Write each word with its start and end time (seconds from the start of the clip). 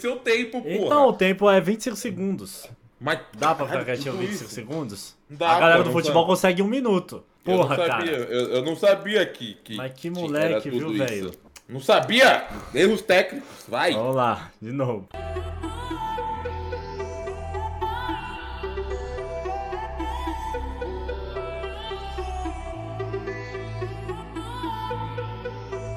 seu 0.00 0.14
tempo, 0.14 0.62
porra. 0.62 0.74
Então, 0.74 1.08
o 1.08 1.12
tempo 1.12 1.50
é 1.50 1.60
25 1.60 1.96
segundos. 1.96 2.68
Mas 3.00 3.18
Dá 3.36 3.52
pra 3.52 3.66
ficar 3.66 3.84
quietinho 3.84 4.12
tudo 4.12 4.20
25 4.20 4.44
isso? 4.44 4.54
segundos? 4.54 5.16
Dá, 5.28 5.50
a 5.50 5.58
galera 5.60 5.78
pô, 5.78 5.88
do 5.88 5.92
futebol 5.92 6.22
sabe. 6.22 6.30
consegue 6.30 6.62
um 6.62 6.68
minuto. 6.68 7.24
Porra, 7.42 7.74
eu 7.74 7.78
não 7.78 7.86
cara. 7.86 8.06
sabia, 8.06 8.12
Eu, 8.16 8.48
eu 8.50 8.64
não 8.64 8.76
sabia 8.76 9.26
que. 9.26 9.54
que 9.54 9.74
Mas 9.74 9.92
que 9.94 10.08
moleque, 10.08 10.70
viu, 10.70 10.92
velho? 10.92 11.32
Não 11.68 11.80
sabia! 11.80 12.46
Erros 12.72 13.02
técnicos, 13.02 13.64
vai! 13.66 13.92
Vamos 13.92 14.14
lá, 14.14 14.52
de 14.62 14.70
novo. 14.70 15.08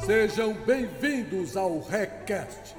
Sejam 0.05 0.53
bem-vindos 0.65 1.55
ao 1.55 1.79
RecCast. 1.79 2.75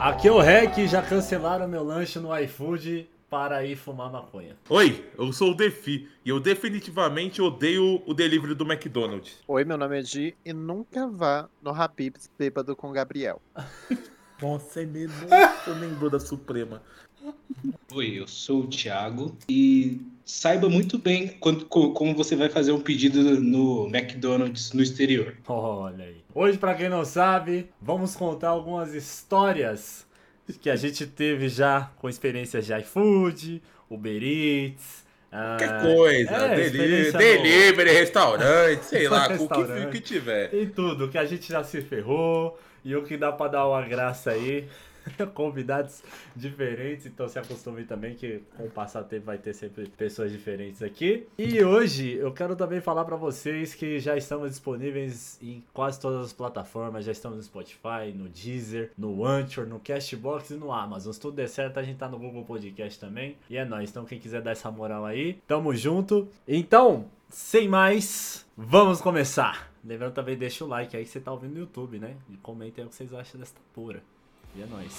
Aqui 0.00 0.26
é 0.26 0.32
o 0.32 0.40
Rec, 0.40 0.76
já 0.86 1.00
cancelaram 1.00 1.68
meu 1.68 1.84
lanche 1.84 2.18
no 2.18 2.36
iFood 2.36 3.08
para 3.30 3.64
ir 3.64 3.76
fumar 3.76 4.10
maconha. 4.10 4.56
Oi, 4.68 5.08
eu 5.16 5.32
sou 5.32 5.52
o 5.52 5.54
Defi 5.54 6.08
e 6.24 6.30
eu 6.30 6.40
definitivamente 6.40 7.40
odeio 7.40 8.02
o 8.04 8.12
delivery 8.14 8.54
do 8.54 8.64
McDonald's. 8.64 9.38
Oi, 9.46 9.64
meu 9.64 9.78
nome 9.78 10.00
é 10.00 10.02
Gi 10.02 10.34
e 10.44 10.52
nunca 10.52 11.06
vá 11.06 11.48
no 11.62 11.70
Habib's 11.70 12.28
bêbado 12.36 12.74
com 12.74 12.90
Gabriel. 12.90 13.40
Nossa, 14.42 14.82
é 14.82 14.86
mesmo. 14.86 15.28
Nossa, 15.28 15.70
lembrou 15.72 16.10
da 16.10 16.18
Suprema. 16.18 16.82
Oi, 17.92 18.18
eu 18.18 18.26
sou 18.26 18.62
o 18.62 18.66
Thiago 18.66 19.36
e 19.48 20.00
saiba 20.30 20.68
muito 20.68 20.98
bem 20.98 21.28
quando- 21.40 21.64
co- 21.64 21.92
como 21.92 22.14
você 22.14 22.36
vai 22.36 22.50
fazer 22.50 22.70
um 22.72 22.80
pedido 22.80 23.40
no 23.40 23.86
McDonald's 23.88 24.72
no 24.74 24.82
exterior. 24.82 25.34
Olha 25.46 26.04
aí. 26.04 26.22
Hoje, 26.34 26.58
pra 26.58 26.74
quem 26.74 26.88
não 26.90 27.02
sabe, 27.04 27.70
vamos 27.80 28.14
contar 28.14 28.48
algumas 28.50 28.92
histórias 28.94 30.06
que 30.60 30.68
a 30.68 30.76
gente 30.76 31.06
teve 31.06 31.48
já 31.48 31.90
com 31.96 32.08
experiências 32.08 32.66
de 32.66 32.74
iFood, 32.74 33.62
Uber 33.90 34.22
Eats. 34.22 35.06
ah, 35.32 35.56
Qualquer 35.58 35.82
coisa. 35.82 36.30
é, 36.32 36.70
delivery, 36.70 37.90
restaurante, 37.90 38.82
sei 38.84 39.08
lá, 39.08 39.28
com 39.28 39.44
o 39.44 39.48
que, 39.48 39.58
Restaurante. 39.58 39.92
que 39.92 40.00
tiver. 40.00 40.48
Tem 40.50 40.66
tudo, 40.68 41.08
que 41.08 41.16
a 41.18 41.24
gente 41.24 41.50
já 41.50 41.64
se 41.64 41.80
ferrou 41.82 42.58
e 42.84 42.94
o 42.94 43.02
que 43.02 43.16
dá 43.16 43.32
pra 43.32 43.48
dar 43.48 43.66
uma 43.66 43.82
graça 43.82 44.30
aí. 44.30 44.66
Convidados 45.34 46.02
diferentes, 46.34 47.06
então 47.06 47.28
se 47.28 47.38
acostume 47.38 47.84
também 47.84 48.14
que 48.14 48.42
com 48.56 48.64
o 48.64 48.70
passar 48.70 49.02
do 49.02 49.08
tempo 49.08 49.26
vai 49.26 49.38
ter 49.38 49.54
sempre 49.54 49.88
pessoas 49.88 50.30
diferentes 50.30 50.82
aqui. 50.82 51.26
E 51.38 51.62
hoje 51.62 52.14
eu 52.14 52.32
quero 52.32 52.56
também 52.56 52.80
falar 52.80 53.04
pra 53.04 53.16
vocês 53.16 53.74
que 53.74 53.98
já 53.98 54.16
estamos 54.16 54.50
disponíveis 54.50 55.38
em 55.42 55.64
quase 55.72 56.00
todas 56.00 56.24
as 56.26 56.32
plataformas, 56.32 57.04
já 57.04 57.12
estamos 57.12 57.38
no 57.38 57.42
Spotify, 57.42 58.12
no 58.14 58.28
Deezer, 58.28 58.90
no 58.96 59.24
Anchor, 59.24 59.66
no 59.66 59.80
Castbox 59.80 60.50
e 60.50 60.54
no 60.54 60.72
Amazon. 60.72 61.12
Se 61.12 61.20
tudo 61.20 61.36
der 61.36 61.48
certo, 61.48 61.78
a 61.78 61.82
gente 61.82 61.98
tá 61.98 62.08
no 62.08 62.18
Google 62.18 62.44
Podcast 62.44 62.98
também. 62.98 63.36
E 63.48 63.56
é 63.56 63.64
nóis, 63.64 63.90
então 63.90 64.04
quem 64.04 64.18
quiser 64.18 64.42
dar 64.42 64.52
essa 64.52 64.70
moral 64.70 65.04
aí, 65.04 65.34
tamo 65.46 65.74
junto. 65.74 66.28
Então, 66.46 67.06
sem 67.28 67.68
mais, 67.68 68.46
vamos 68.56 69.00
começar. 69.00 69.70
Lembrando 69.84 70.14
também, 70.14 70.36
deixa 70.36 70.64
o 70.64 70.68
like 70.68 70.96
aí 70.96 71.04
que 71.04 71.10
você 71.10 71.20
tá 71.20 71.32
ouvindo 71.32 71.54
no 71.54 71.60
YouTube, 71.60 71.98
né? 71.98 72.16
E 72.28 72.36
comenta 72.36 72.80
aí 72.80 72.86
o 72.86 72.90
que 72.90 72.94
vocês 72.94 73.12
acham 73.12 73.38
desta 73.38 73.60
pura. 73.72 74.02
E 74.58 74.62
é 74.62 74.66
nóis. 74.66 74.96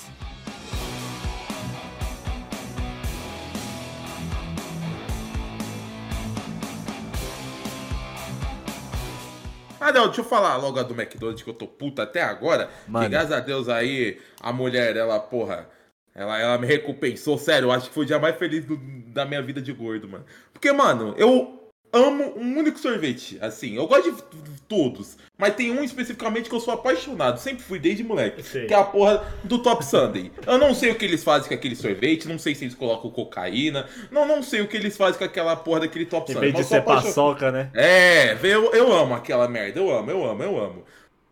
Ah, 9.79 9.93
não, 9.93 10.07
deixa 10.07 10.21
eu 10.21 10.25
falar 10.25 10.57
logo 10.57 10.81
do 10.83 10.93
McDonald's 10.93 11.41
que 11.41 11.49
eu 11.49 11.53
tô 11.53 11.65
puta 11.65 12.03
até 12.03 12.21
agora. 12.21 12.69
Mano. 12.87 13.05
Que 13.05 13.11
graças 13.11 13.31
a 13.31 13.39
Deus 13.39 13.69
aí, 13.69 14.19
a 14.41 14.51
mulher, 14.51 14.97
ela, 14.97 15.19
porra, 15.19 15.69
ela, 16.13 16.37
ela 16.37 16.57
me 16.57 16.67
recompensou. 16.67 17.37
Sério, 17.37 17.67
eu 17.67 17.71
acho 17.71 17.87
que 17.87 17.93
foi 17.93 18.03
o 18.03 18.07
dia 18.07 18.19
mais 18.19 18.35
feliz 18.37 18.65
do- 18.65 18.77
da 19.07 19.25
minha 19.25 19.41
vida 19.41 19.61
de 19.61 19.71
gordo, 19.71 20.07
mano. 20.07 20.25
Porque, 20.51 20.71
mano, 20.73 21.13
eu 21.17 21.71
amo 21.93 22.33
um 22.37 22.57
único 22.57 22.77
sorvete, 22.77 23.37
assim. 23.41 23.75
Eu 23.75 23.87
gosto 23.87 24.11
de 24.11 24.58
todos. 24.69 25.17
Mas 25.37 25.55
tem 25.55 25.71
um 25.71 25.83
especificamente 25.83 26.47
que 26.47 26.55
eu 26.55 26.59
sou 26.59 26.73
apaixonado. 26.73 27.39
Sempre 27.39 27.63
fui 27.63 27.79
desde 27.79 28.03
moleque. 28.03 28.43
Sei. 28.43 28.67
Que 28.67 28.73
é 28.73 28.77
a 28.77 28.83
porra 28.83 29.25
do 29.43 29.57
Top 29.59 29.83
Sunday. 29.83 30.31
Eu 30.45 30.57
não 30.57 30.75
sei 30.75 30.91
o 30.91 30.95
que 30.95 31.03
eles 31.03 31.23
fazem 31.23 31.49
com 31.49 31.55
aquele 31.55 31.75
sorvete. 31.75 32.27
Não 32.27 32.37
sei 32.37 32.53
se 32.53 32.63
eles 32.63 32.75
colocam 32.75 33.09
cocaína. 33.09 33.87
Não, 34.11 34.27
não 34.27 34.43
sei 34.43 34.61
o 34.61 34.67
que 34.67 34.77
eles 34.77 34.95
fazem 34.95 35.17
com 35.17 35.25
aquela 35.25 35.55
porra 35.55 35.81
daquele 35.81 36.05
Top 36.05 36.29
Em 36.29 36.35
Sunday. 36.35 36.51
vez 36.51 36.65
de 36.65 36.69
ser 36.69 36.83
paçoca, 36.83 37.51
né? 37.51 37.71
É, 37.73 38.37
eu, 38.43 38.71
eu 38.71 38.93
amo 38.93 39.15
aquela 39.15 39.47
merda, 39.47 39.79
eu 39.79 39.91
amo, 39.91 40.11
eu 40.11 40.23
amo, 40.23 40.43
eu 40.43 40.63
amo. 40.63 40.85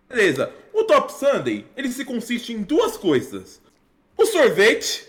Beleza, 0.09 0.51
o 0.73 0.83
Top 0.85 1.11
Sunday, 1.13 1.65
ele 1.75 1.89
se 1.89 2.03
consiste 2.03 2.53
em 2.53 2.63
duas 2.63 2.97
coisas. 2.97 3.61
O 4.17 4.25
sorvete 4.25 5.05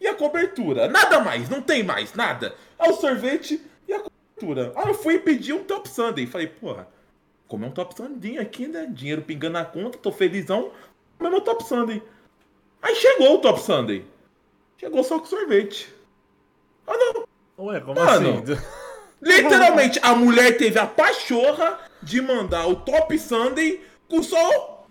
e 0.00 0.06
a 0.06 0.14
cobertura. 0.14 0.88
Nada 0.88 1.20
mais, 1.20 1.48
não 1.48 1.62
tem 1.62 1.82
mais, 1.82 2.14
nada. 2.14 2.54
É 2.78 2.90
o 2.90 2.94
sorvete 2.94 3.60
e 3.88 3.94
a 3.94 4.00
cobertura. 4.00 4.72
Aí 4.76 4.88
eu 4.88 4.94
fui 4.94 5.18
pedir 5.18 5.52
um 5.52 5.64
Top 5.64 5.88
Sunday. 5.88 6.26
Falei, 6.26 6.48
porra, 6.48 6.88
comer 7.48 7.66
um 7.66 7.70
Top 7.70 7.94
Sunday 7.96 8.38
aqui, 8.38 8.66
né? 8.66 8.86
Dinheiro 8.90 9.22
pingando 9.22 9.54
na 9.54 9.64
conta, 9.64 9.98
tô 9.98 10.12
felizão. 10.12 10.70
Comer 11.18 11.30
meu 11.30 11.40
Top 11.40 11.64
Sunday. 11.64 12.02
Aí 12.82 12.94
chegou 12.96 13.34
o 13.34 13.38
Top 13.38 13.60
Sunday. 13.60 14.04
Chegou 14.78 15.02
só 15.04 15.18
com 15.18 15.26
sorvete. 15.26 15.92
Ah, 16.86 16.92
não. 16.96 17.66
Ué, 17.66 17.80
como 17.80 17.98
Mano. 17.98 18.42
assim? 18.42 18.60
Literalmente, 19.22 19.98
a 20.02 20.14
mulher 20.14 20.56
teve 20.58 20.78
a 20.78 20.86
pachorra 20.86 21.78
de 22.02 22.20
mandar 22.20 22.66
o 22.66 22.76
Top 22.76 23.18
Sunday 23.18 23.82
com 24.08 24.22
só 24.22 24.84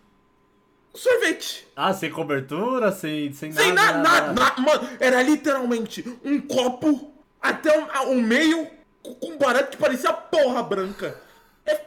sorvete. 0.93 1.67
Ah, 1.75 1.93
sem 1.93 2.09
cobertura, 2.09 2.91
sem, 2.91 3.31
sem 3.33 3.51
nada. 3.51 3.63
Sem 3.63 3.73
nada, 3.73 4.33
nada. 4.33 4.61
Mano, 4.61 4.89
era 4.99 5.21
literalmente 5.21 6.03
um 6.23 6.41
copo 6.41 7.13
até 7.41 7.77
o, 7.77 8.11
o 8.11 8.21
meio 8.21 8.67
com 9.01 9.13
com 9.15 9.31
um 9.31 9.37
barato 9.37 9.71
que 9.71 9.77
parecia 9.77 10.13
porra 10.13 10.63
branca. 10.63 11.21
É, 11.65 11.79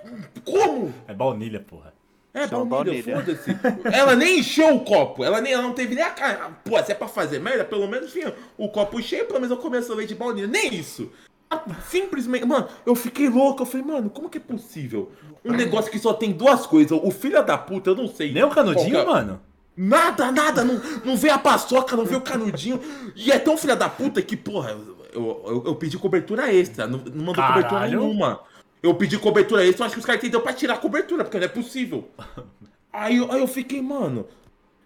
como? 0.45 0.93
É 1.07 1.15
baunilha, 1.15 1.61
porra. 1.61 1.93
É, 2.33 2.47
Só 2.47 2.65
baunilha, 2.65 3.03
baunilha. 3.03 3.37
foda-se. 3.37 3.57
ela 3.97 4.15
nem 4.15 4.41
encheu 4.41 4.75
o 4.77 4.81
copo. 4.81 5.25
Ela, 5.25 5.41
nem, 5.41 5.53
ela 5.55 5.63
não 5.63 5.73
teve 5.73 5.95
nem 5.95 6.05
a 6.05 6.11
cara. 6.11 6.51
Pô, 6.65 6.83
se 6.83 6.93
é 6.93 6.95
pra 6.95 7.09
fazer 7.09 7.39
merda, 7.39 7.65
pelo 7.65 7.87
menos 7.89 8.13
tinha 8.13 8.35
o 8.59 8.69
copo 8.69 9.01
cheio, 9.03 9.25
pelo 9.27 9.41
menos 9.41 9.51
eu 9.57 9.63
comia 9.63 9.81
sorvete 9.83 10.09
de 10.09 10.15
baunilha. 10.15 10.47
Nem 10.47 10.75
isso. 10.75 11.11
Simplesmente, 11.89 12.45
mano, 12.45 12.69
eu 12.85 12.95
fiquei 12.95 13.29
louco. 13.29 13.63
Eu 13.63 13.67
falei, 13.67 13.87
mano, 13.87 14.11
como 14.11 14.29
que 14.29 14.39
é 14.39 14.41
possível? 14.41 15.11
Um 15.45 15.53
negócio 15.53 15.91
que 15.91 15.99
só 15.99 16.13
tem 16.13 16.33
duas 16.33 16.67
coisas. 16.67 16.99
O 17.03 17.11
filho 17.11 17.43
da 17.43 17.57
puta, 17.57 17.91
eu 17.91 17.95
não 17.95 18.09
sei. 18.09 18.33
Nem 18.33 18.43
o 18.45 18.51
canudinho, 18.51 18.91
qual 18.93 19.05
que 19.05 19.11
é- 19.11 19.15
mano? 19.15 19.41
Nada, 19.79 20.33
nada, 20.33 20.65
não, 20.65 20.81
não 21.05 21.17
vê 21.19 21.29
a 21.29 21.39
paçoca, 21.39 21.95
não 21.97 22.07
vê 22.07 22.17
o 22.17 22.21
canudinho. 22.21 22.81
E 23.15 23.31
é 23.31 23.39
tão 23.39 23.59
filha 23.59 23.77
da 23.77 23.91
puta 23.91 24.23
que, 24.23 24.35
porra, 24.35 24.71
eu, 25.13 25.45
eu, 25.47 25.63
eu 25.67 25.75
pedi 25.75 25.99
cobertura 25.99 26.51
extra, 26.53 26.87
não, 26.87 26.99
não 26.99 27.25
mandou 27.27 27.45
cobertura 27.45 27.81
Caralho. 27.81 28.01
nenhuma. 28.01 28.41
Eu 28.83 28.95
pedi 28.95 29.19
cobertura 29.19 29.65
extra, 29.67 29.83
eu 29.83 29.87
acho 29.87 29.95
que 29.95 30.01
os 30.01 30.07
caras 30.07 30.21
entenderam 30.21 30.43
pra 30.45 30.53
tirar 30.53 30.75
a 30.75 30.79
cobertura, 30.79 31.25
porque 31.25 31.39
não 31.39 31.45
é 31.45 31.49
possível. 31.49 32.09
Aí, 32.93 33.17
eu- 33.19 33.31
aí 33.31 33.41
eu 33.41 33.47
fiquei, 33.47 33.83
mano. 33.83 34.27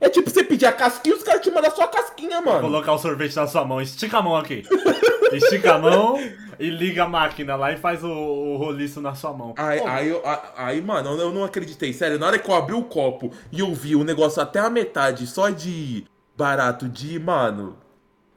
É 0.00 0.08
tipo 0.08 0.28
você 0.28 0.42
pedir 0.42 0.66
a 0.66 0.72
casquinha 0.72 1.14
e 1.14 1.18
os 1.18 1.22
caras 1.22 1.42
te 1.42 1.50
mandam 1.50 1.70
só 1.70 1.82
a 1.84 1.88
casquinha, 1.88 2.40
mano. 2.40 2.60
Colocar 2.62 2.92
o 2.94 2.98
sorvete 2.98 3.36
na 3.36 3.46
sua 3.46 3.64
mão. 3.64 3.80
Estica 3.80 4.18
a 4.18 4.22
mão 4.22 4.34
aqui. 4.34 4.64
Estica 5.32 5.74
a 5.74 5.78
mão 5.78 6.16
e 6.58 6.70
liga 6.70 7.04
a 7.04 7.08
máquina 7.08 7.54
lá 7.54 7.70
e 7.70 7.76
faz 7.76 8.02
o, 8.02 8.08
o 8.08 8.56
roliço 8.56 9.00
na 9.00 9.14
sua 9.14 9.32
mão. 9.32 9.54
Aí, 9.56 9.78
Pô, 9.78 9.86
aí, 9.86 10.08
eu- 10.08 10.26
a- 10.26 10.52
aí, 10.56 10.80
mano, 10.82 11.20
eu 11.20 11.30
não 11.32 11.44
acreditei. 11.44 11.92
Sério, 11.92 12.18
na 12.18 12.26
hora 12.26 12.38
que 12.38 12.50
eu 12.50 12.54
abri 12.56 12.74
o 12.74 12.82
copo 12.82 13.30
e 13.52 13.60
eu 13.60 13.72
vi 13.72 13.94
o 13.94 14.02
negócio 14.02 14.42
até 14.42 14.58
a 14.58 14.68
metade 14.70 15.24
só 15.28 15.50
de 15.50 16.04
barato 16.36 16.88
de, 16.88 17.16
mano, 17.20 17.76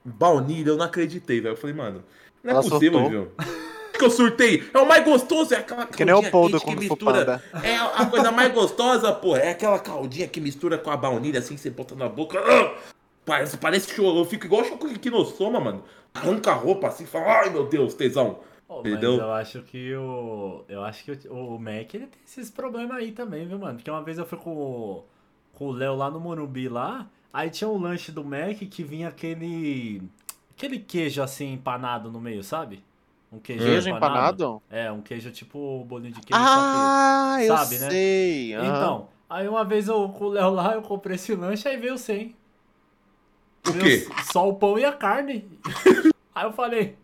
baunilha, 0.05 0.69
eu 0.69 0.77
não 0.77 0.85
acreditei, 0.85 1.41
velho. 1.41 1.53
Eu 1.53 1.57
falei, 1.57 1.75
mano, 1.75 2.03
não 2.43 2.51
é 2.51 2.53
Ela 2.53 2.61
possível, 2.61 2.99
surtou. 2.99 3.09
viu? 3.09 3.31
Que 4.03 4.07
eu 4.07 4.11
surtei. 4.11 4.63
É 4.73 4.77
o 4.77 4.85
mais 4.87 5.05
gostoso, 5.05 5.53
é 5.53 5.57
aquela 5.57 5.85
Que 5.85 6.03
nem 6.03 6.13
o 6.13 6.29
Poldo 6.29 6.59
quente 6.59 6.75
que 6.75 6.89
mistura. 6.89 7.41
É 7.63 7.77
a 7.77 8.05
coisa 8.05 8.31
mais 8.31 8.53
gostosa, 8.53 9.11
pô. 9.13 9.35
É 9.35 9.51
aquela 9.51 9.79
caldinha 9.79 10.27
que 10.27 10.41
mistura 10.41 10.77
com 10.77 10.91
a 10.91 10.97
baunilha 10.97 11.39
assim, 11.39 11.55
você 11.55 11.69
bota 11.69 11.95
na 11.95 12.09
boca. 12.09 12.37
Ah! 12.39 12.75
Parece, 13.25 13.57
parece 13.57 13.93
choro. 13.95 14.19
Eu 14.19 14.25
fico 14.25 14.45
igual 14.45 14.65
chocoquinosoma, 14.65 15.59
mano. 15.59 15.83
Arranca 16.13 16.51
a 16.51 16.55
roupa 16.55 16.87
assim 16.89 17.05
e 17.05 17.07
fala, 17.07 17.39
ai 17.43 17.49
meu 17.49 17.65
Deus, 17.65 17.93
tesão. 17.93 18.39
mas 18.67 18.79
entendeu? 18.79 19.13
eu 19.13 19.31
acho 19.31 19.61
que 19.61 19.95
o. 19.95 20.65
Eu 20.67 20.83
acho 20.83 21.03
que 21.05 21.27
o, 21.29 21.55
o 21.55 21.59
Mac 21.59 21.93
ele 21.93 22.07
tem 22.07 22.19
esses 22.27 22.51
problemas 22.51 22.97
aí 22.97 23.11
também, 23.13 23.47
viu, 23.47 23.57
mano? 23.57 23.75
Porque 23.75 23.89
uma 23.89 24.01
vez 24.03 24.17
eu 24.17 24.25
fui 24.25 24.37
com, 24.37 24.51
o- 24.51 25.03
com 25.53 25.67
o 25.67 25.71
Léo 25.71 25.95
lá 25.95 26.11
no 26.11 26.19
Morumbi 26.19 26.67
lá. 26.67 27.07
Aí 27.31 27.49
tinha 27.49 27.69
um 27.69 27.77
lanche 27.79 28.11
do 28.11 28.23
Mac 28.23 28.57
que 28.69 28.83
vinha 28.83 29.07
aquele. 29.07 30.01
Aquele 30.55 30.77
queijo 30.79 31.21
assim 31.23 31.53
empanado 31.53 32.11
no 32.11 32.19
meio, 32.19 32.43
sabe? 32.43 32.83
Um 33.33 33.39
queijo, 33.39 33.63
Queijo 33.65 33.89
empanado? 33.89 34.61
É, 34.69 34.91
um 34.91 35.01
queijo 35.01 35.31
tipo 35.31 35.83
bolinho 35.85 36.13
de 36.13 36.21
queijo. 36.21 36.43
só 36.45 36.59
Ah, 36.59 37.35
que- 37.39 37.45
eu 37.45 37.57
sabe, 37.57 37.79
né? 37.79 37.89
sei. 37.89 38.53
aham. 38.55 38.67
Então, 38.77 39.07
aí 39.29 39.47
uma 39.47 39.65
vez 39.65 39.87
eu 39.87 40.07
com 40.09 40.25
o 40.25 40.29
Léo 40.29 40.51
lá, 40.51 40.73
eu 40.75 40.81
comprei 40.83 41.15
esse 41.15 41.33
lanche, 41.33 41.67
aí 41.67 41.75
veio 41.77 41.97
sem. 41.97 42.35
O 43.67 43.73
quê? 43.73 44.07
Só 44.31 44.47
o 44.47 44.53
pão 44.55 44.77
e 44.77 44.85
a 44.85 44.91
carne. 44.93 45.49
aí 46.35 46.45
eu 46.45 46.53
falei. 46.53 46.95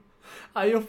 Aí 0.54 0.72
eu. 0.72 0.88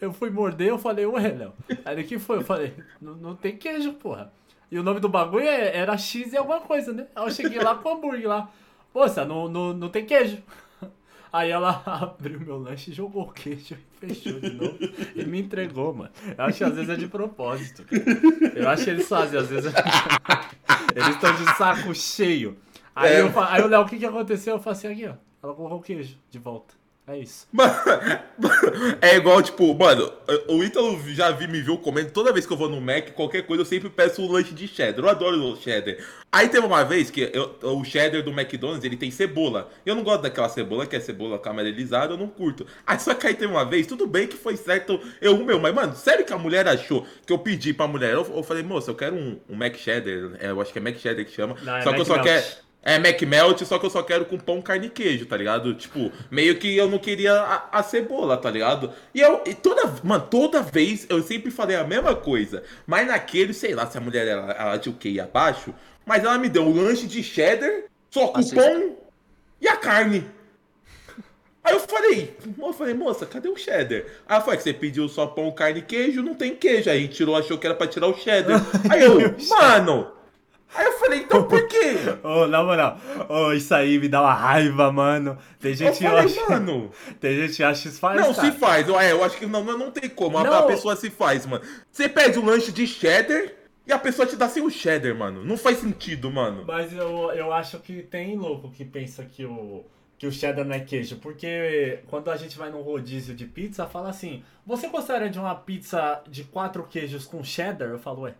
Eu 0.00 0.12
fui 0.12 0.30
morder, 0.30 0.68
eu 0.68 0.78
falei, 0.78 1.06
ué, 1.06 1.28
Léo. 1.28 1.52
Aí 1.84 1.94
ele, 1.94 2.04
que 2.04 2.18
foi? 2.18 2.38
Eu 2.38 2.44
falei, 2.44 2.74
não, 3.00 3.14
não 3.14 3.36
tem 3.36 3.56
queijo, 3.56 3.92
porra. 3.92 4.32
E 4.70 4.78
o 4.78 4.82
nome 4.82 4.98
do 4.98 5.08
bagulho 5.08 5.46
é- 5.46 5.76
era 5.76 5.96
X 5.96 6.32
e 6.32 6.36
alguma 6.36 6.60
coisa, 6.60 6.92
né? 6.92 7.06
Aí 7.14 7.24
eu 7.24 7.30
cheguei 7.30 7.60
lá 7.60 7.74
com 7.76 7.88
o 7.88 7.92
hambúrguer 7.92 8.28
lá. 8.28 8.48
Moça, 8.94 9.24
não, 9.24 9.48
não, 9.48 9.72
não 9.72 9.88
tem 9.88 10.04
queijo. 10.04 10.42
Aí 11.32 11.50
ela 11.50 11.82
abriu 11.86 12.38
meu 12.40 12.58
lanche, 12.58 12.92
jogou 12.92 13.22
o 13.22 13.32
queijo 13.32 13.74
e 13.74 14.06
fechou 14.06 14.38
de 14.38 14.50
novo. 14.50 14.76
E 15.14 15.24
me 15.24 15.40
entregou, 15.40 15.94
mano. 15.94 16.10
Eu 16.36 16.44
acho 16.44 16.58
que 16.58 16.64
às 16.64 16.74
vezes 16.74 16.90
é 16.90 16.96
de 16.96 17.08
propósito. 17.08 17.84
cara. 17.84 18.02
Eu 18.54 18.68
acho 18.68 18.84
que 18.84 18.90
eles 18.90 19.08
fazem, 19.08 19.38
às 19.40 19.48
vezes. 19.48 19.72
Eles 20.94 21.08
estão 21.08 21.34
de 21.34 21.56
saco 21.56 21.94
cheio. 21.94 22.58
Aí, 22.94 23.14
É. 23.14 23.20
eu, 23.22 23.32
aí 23.40 23.62
eu 23.62 23.66
Léo, 23.68 23.80
o 23.82 23.86
que, 23.86 23.98
que 23.98 24.04
aconteceu? 24.04 24.56
Eu 24.56 24.60
falei 24.60 24.78
assim, 24.78 24.88
aqui, 24.88 25.06
ó. 25.06 25.14
Ela 25.42 25.54
colocou 25.54 25.78
o 25.78 25.82
queijo 25.82 26.18
de 26.30 26.38
volta. 26.38 26.74
É 27.04 27.18
isso. 27.18 27.48
Mano, 27.52 27.74
é 29.02 29.16
igual, 29.16 29.42
tipo, 29.42 29.74
mano, 29.74 30.12
o 30.48 30.62
Ítalo 30.62 30.96
já 31.08 31.32
vi, 31.32 31.48
me 31.48 31.60
viu 31.60 31.76
comendo. 31.76 32.12
Toda 32.12 32.32
vez 32.32 32.46
que 32.46 32.52
eu 32.52 32.56
vou 32.56 32.68
no 32.68 32.80
Mac, 32.80 33.10
qualquer 33.10 33.42
coisa, 33.42 33.62
eu 33.62 33.66
sempre 33.66 33.90
peço 33.90 34.22
o 34.22 34.30
lanche 34.30 34.54
de 34.54 34.68
cheddar. 34.68 35.04
Eu 35.04 35.08
adoro 35.10 35.36
o 35.52 35.56
cheddar. 35.56 35.96
Aí 36.30 36.48
teve 36.48 36.64
uma 36.64 36.84
vez 36.84 37.10
que 37.10 37.28
eu- 37.34 37.58
o 37.60 37.84
cheddar 37.84 38.22
do 38.22 38.30
McDonald's, 38.30 38.84
ele 38.84 38.96
tem 38.96 39.10
cebola. 39.10 39.68
Eu 39.84 39.96
não 39.96 40.04
gosto 40.04 40.22
daquela 40.22 40.48
cebola, 40.48 40.86
que 40.86 40.94
é 40.94 41.00
cebola 41.00 41.40
caramelizada, 41.40 42.14
eu 42.14 42.16
não 42.18 42.28
curto. 42.28 42.64
Aí 42.86 43.00
só 43.00 43.12
que 43.14 43.26
aí 43.26 43.34
teve 43.34 43.52
uma 43.52 43.64
vez, 43.64 43.84
tudo 43.88 44.06
bem 44.06 44.28
que 44.28 44.36
foi 44.36 44.56
certo 44.56 45.00
eu 45.20 45.36
meu, 45.44 45.58
mas, 45.58 45.74
mano, 45.74 45.96
sério 45.96 46.24
que 46.24 46.32
a 46.32 46.38
mulher 46.38 46.68
achou 46.68 47.04
que 47.26 47.32
eu 47.32 47.38
pedi 47.38 47.74
pra 47.74 47.88
mulher? 47.88 48.12
Eu, 48.14 48.24
eu 48.32 48.42
falei, 48.44 48.62
moça, 48.62 48.92
eu 48.92 48.94
quero 48.94 49.16
um, 49.16 49.40
um 49.50 49.56
Mac 49.56 49.74
cheddar. 49.74 50.36
É, 50.38 50.50
eu 50.50 50.60
acho 50.60 50.72
que 50.72 50.78
é 50.78 50.82
Mac 50.82 50.96
cheddar 50.96 51.24
que 51.24 51.32
chama. 51.32 51.56
Não, 51.62 51.76
é 51.76 51.82
só 51.82 51.92
que 51.92 52.00
eu 52.00 52.04
só 52.04 52.14
Melt. 52.14 52.24
quero. 52.26 52.44
É 52.84 52.96
McMelt, 52.96 53.64
só 53.64 53.78
que 53.78 53.86
eu 53.86 53.90
só 53.90 54.02
quero 54.02 54.24
com 54.24 54.36
pão, 54.36 54.60
carne 54.60 54.88
e 54.88 54.90
queijo, 54.90 55.24
tá 55.26 55.36
ligado? 55.36 55.72
Tipo, 55.74 56.10
meio 56.28 56.58
que 56.58 56.76
eu 56.76 56.90
não 56.90 56.98
queria 56.98 57.32
a, 57.32 57.78
a 57.78 57.82
cebola, 57.82 58.36
tá 58.36 58.50
ligado? 58.50 58.92
E 59.14 59.20
eu, 59.20 59.40
e 59.46 59.54
toda, 59.54 59.94
mano, 60.02 60.26
toda 60.28 60.62
vez 60.62 61.06
eu 61.08 61.22
sempre 61.22 61.52
falei 61.52 61.76
a 61.76 61.84
mesma 61.84 62.16
coisa. 62.16 62.64
Mas 62.84 63.06
naquele, 63.06 63.54
sei 63.54 63.72
lá, 63.72 63.86
se 63.86 63.96
a 63.96 64.00
mulher 64.00 64.26
ela, 64.26 64.52
ela 64.52 64.78
tinha 64.78 64.92
o 64.92 64.98
que 64.98 65.20
abaixo, 65.20 65.72
mas 66.04 66.24
ela 66.24 66.36
me 66.38 66.48
deu 66.48 66.64
um 66.64 66.74
lanche 66.74 67.06
de 67.06 67.22
cheddar, 67.22 67.84
só 68.10 68.26
com 68.28 68.40
Assista. 68.40 68.56
pão 68.56 68.96
e 69.60 69.68
a 69.68 69.76
carne. 69.76 70.26
Aí 71.62 71.74
eu 71.74 71.78
falei, 71.78 72.36
eu 72.58 72.72
falei, 72.72 72.94
moça, 72.94 73.24
cadê 73.24 73.48
o 73.48 73.56
cheddar? 73.56 73.98
Aí 74.26 74.34
ela 74.34 74.40
falou 74.40 74.56
que 74.56 74.64
você 74.64 74.72
pediu 74.72 75.08
só 75.08 75.28
pão, 75.28 75.52
carne 75.52 75.78
e 75.78 75.82
queijo, 75.82 76.20
não 76.20 76.34
tem 76.34 76.56
queijo. 76.56 76.90
Aí 76.90 77.06
tirou, 77.06 77.36
achou 77.36 77.56
que 77.56 77.64
era 77.64 77.76
pra 77.76 77.86
tirar 77.86 78.08
o 78.08 78.18
cheddar. 78.18 78.60
Aí 78.90 79.04
eu, 79.04 79.36
mano. 79.48 80.10
Aí 80.74 80.86
eu 80.86 80.92
falei, 80.98 81.20
então 81.20 81.44
por 81.44 81.66
quê? 81.68 81.96
Ô, 82.24 82.46
na 82.46 82.62
moral, 82.62 82.98
ô, 83.28 83.52
isso 83.52 83.74
aí 83.74 83.98
me 83.98 84.08
dá 84.08 84.22
uma 84.22 84.32
raiva, 84.32 84.90
mano. 84.90 85.36
Tem 85.60 85.74
gente 85.74 85.98
que 85.98 86.04
falei, 86.04 86.24
acha. 86.24 86.48
mano. 86.48 86.90
Tem 87.20 87.36
gente 87.36 87.56
que 87.56 87.62
acha 87.62 87.82
que 87.82 87.88
isso 87.88 88.00
faz. 88.00 88.20
Não, 88.20 88.34
cara. 88.34 88.52
se 88.52 88.58
faz. 88.58 88.88
Eu, 88.88 88.98
é, 88.98 89.12
eu 89.12 89.22
acho 89.22 89.36
que 89.36 89.46
não, 89.46 89.62
não, 89.64 89.90
tem 89.90 90.08
como. 90.08 90.38
A, 90.38 90.44
Não. 90.44 90.52
a 90.54 90.62
pessoa 90.62 90.96
se 90.96 91.10
faz, 91.10 91.44
mano. 91.46 91.62
Você 91.90 92.08
pede 92.08 92.38
um 92.38 92.44
lanche 92.44 92.72
de 92.72 92.86
cheddar 92.86 93.48
e 93.86 93.92
a 93.92 93.98
pessoa 93.98 94.26
te 94.26 94.36
dá 94.36 94.48
sem 94.48 94.62
o 94.62 94.70
cheddar, 94.70 95.14
mano. 95.14 95.44
Não 95.44 95.56
faz 95.56 95.78
sentido, 95.78 96.30
mano. 96.30 96.64
Mas 96.66 96.92
eu, 96.92 97.30
eu 97.32 97.52
acho 97.52 97.78
que 97.80 98.02
tem 98.02 98.36
louco 98.36 98.70
que 98.70 98.84
pensa 98.84 99.24
que 99.24 99.44
o, 99.44 99.84
que 100.16 100.26
o 100.26 100.32
cheddar 100.32 100.64
não 100.64 100.74
é 100.74 100.80
queijo. 100.80 101.16
Porque 101.16 101.98
quando 102.06 102.30
a 102.30 102.36
gente 102.36 102.56
vai 102.56 102.70
num 102.70 102.80
rodízio 102.80 103.34
de 103.34 103.44
pizza, 103.44 103.86
fala 103.86 104.08
assim: 104.08 104.42
Você 104.66 104.88
gostaria 104.88 105.28
de 105.28 105.38
uma 105.38 105.54
pizza 105.54 106.22
de 106.28 106.44
quatro 106.44 106.84
queijos 106.84 107.26
com 107.26 107.42
cheddar? 107.44 107.88
Eu 107.88 107.98
falo, 107.98 108.22
ué, 108.22 108.34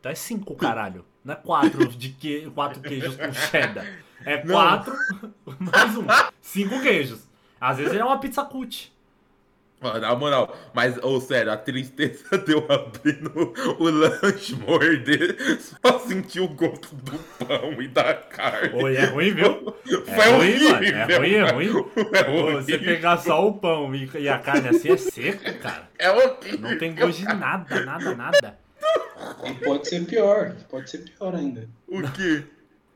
então 0.00 0.10
é 0.10 0.14
cinco, 0.14 0.54
caralho. 0.54 1.04
Não 1.26 1.34
é 1.34 1.36
quatro, 1.38 1.88
de 1.88 2.10
que, 2.10 2.48
quatro 2.54 2.80
queijos 2.80 3.16
com 3.16 3.32
cheddar. 3.32 3.84
É 4.24 4.44
Não. 4.44 4.54
quatro 4.54 4.94
mais 5.58 5.96
um. 5.96 6.06
Cinco 6.40 6.80
queijos. 6.80 7.28
Às 7.60 7.78
vezes 7.78 7.94
é 7.94 8.04
uma 8.04 8.20
pizza 8.20 8.44
cut. 8.44 8.94
Na 9.80 10.14
moral, 10.14 10.56
mas, 10.72 10.96
ô, 11.02 11.20
sério, 11.20 11.50
a 11.52 11.56
tristeza 11.56 12.38
de 12.38 12.52
eu 12.52 12.64
abrir 12.70 13.20
no, 13.20 13.52
o 13.78 13.90
lanche, 13.90 14.54
morder, 14.54 15.36
só 15.60 15.98
sentir 15.98 16.40
o 16.40 16.48
gosto 16.48 16.94
do 16.94 17.18
pão 17.44 17.82
e 17.82 17.88
da 17.88 18.14
carne. 18.14 18.82
Oi, 18.82 18.96
é 18.96 19.04
ruim, 19.06 19.34
viu? 19.34 19.74
Foi 20.06 20.24
é 20.24 20.36
ruim, 20.36 20.64
horrível. 20.64 20.70
mano. 20.70 21.12
É 21.12 21.18
ruim, 21.18 21.34
é 21.34 21.50
ruim. 21.50 21.90
É 22.12 22.24
Pô, 22.24 22.52
Você 22.52 22.78
pegar 22.78 23.18
só 23.18 23.46
o 23.46 23.54
pão 23.54 23.92
e, 23.94 24.08
e 24.14 24.28
a 24.28 24.38
carne 24.38 24.68
assim 24.68 24.92
é 24.92 24.96
seco, 24.96 25.58
cara. 25.58 25.90
É 25.98 26.08
horrível. 26.08 26.60
Não 26.60 26.78
tem 26.78 26.94
gosto 26.94 27.18
de 27.18 27.24
nada, 27.24 27.84
nada, 27.84 28.14
nada. 28.14 28.65
E 29.44 29.54
pode 29.64 29.88
ser 29.88 30.06
pior, 30.06 30.54
pode 30.68 30.90
ser 30.90 30.98
pior 30.98 31.34
ainda. 31.34 31.68
O 31.88 32.02
quê? 32.12 32.44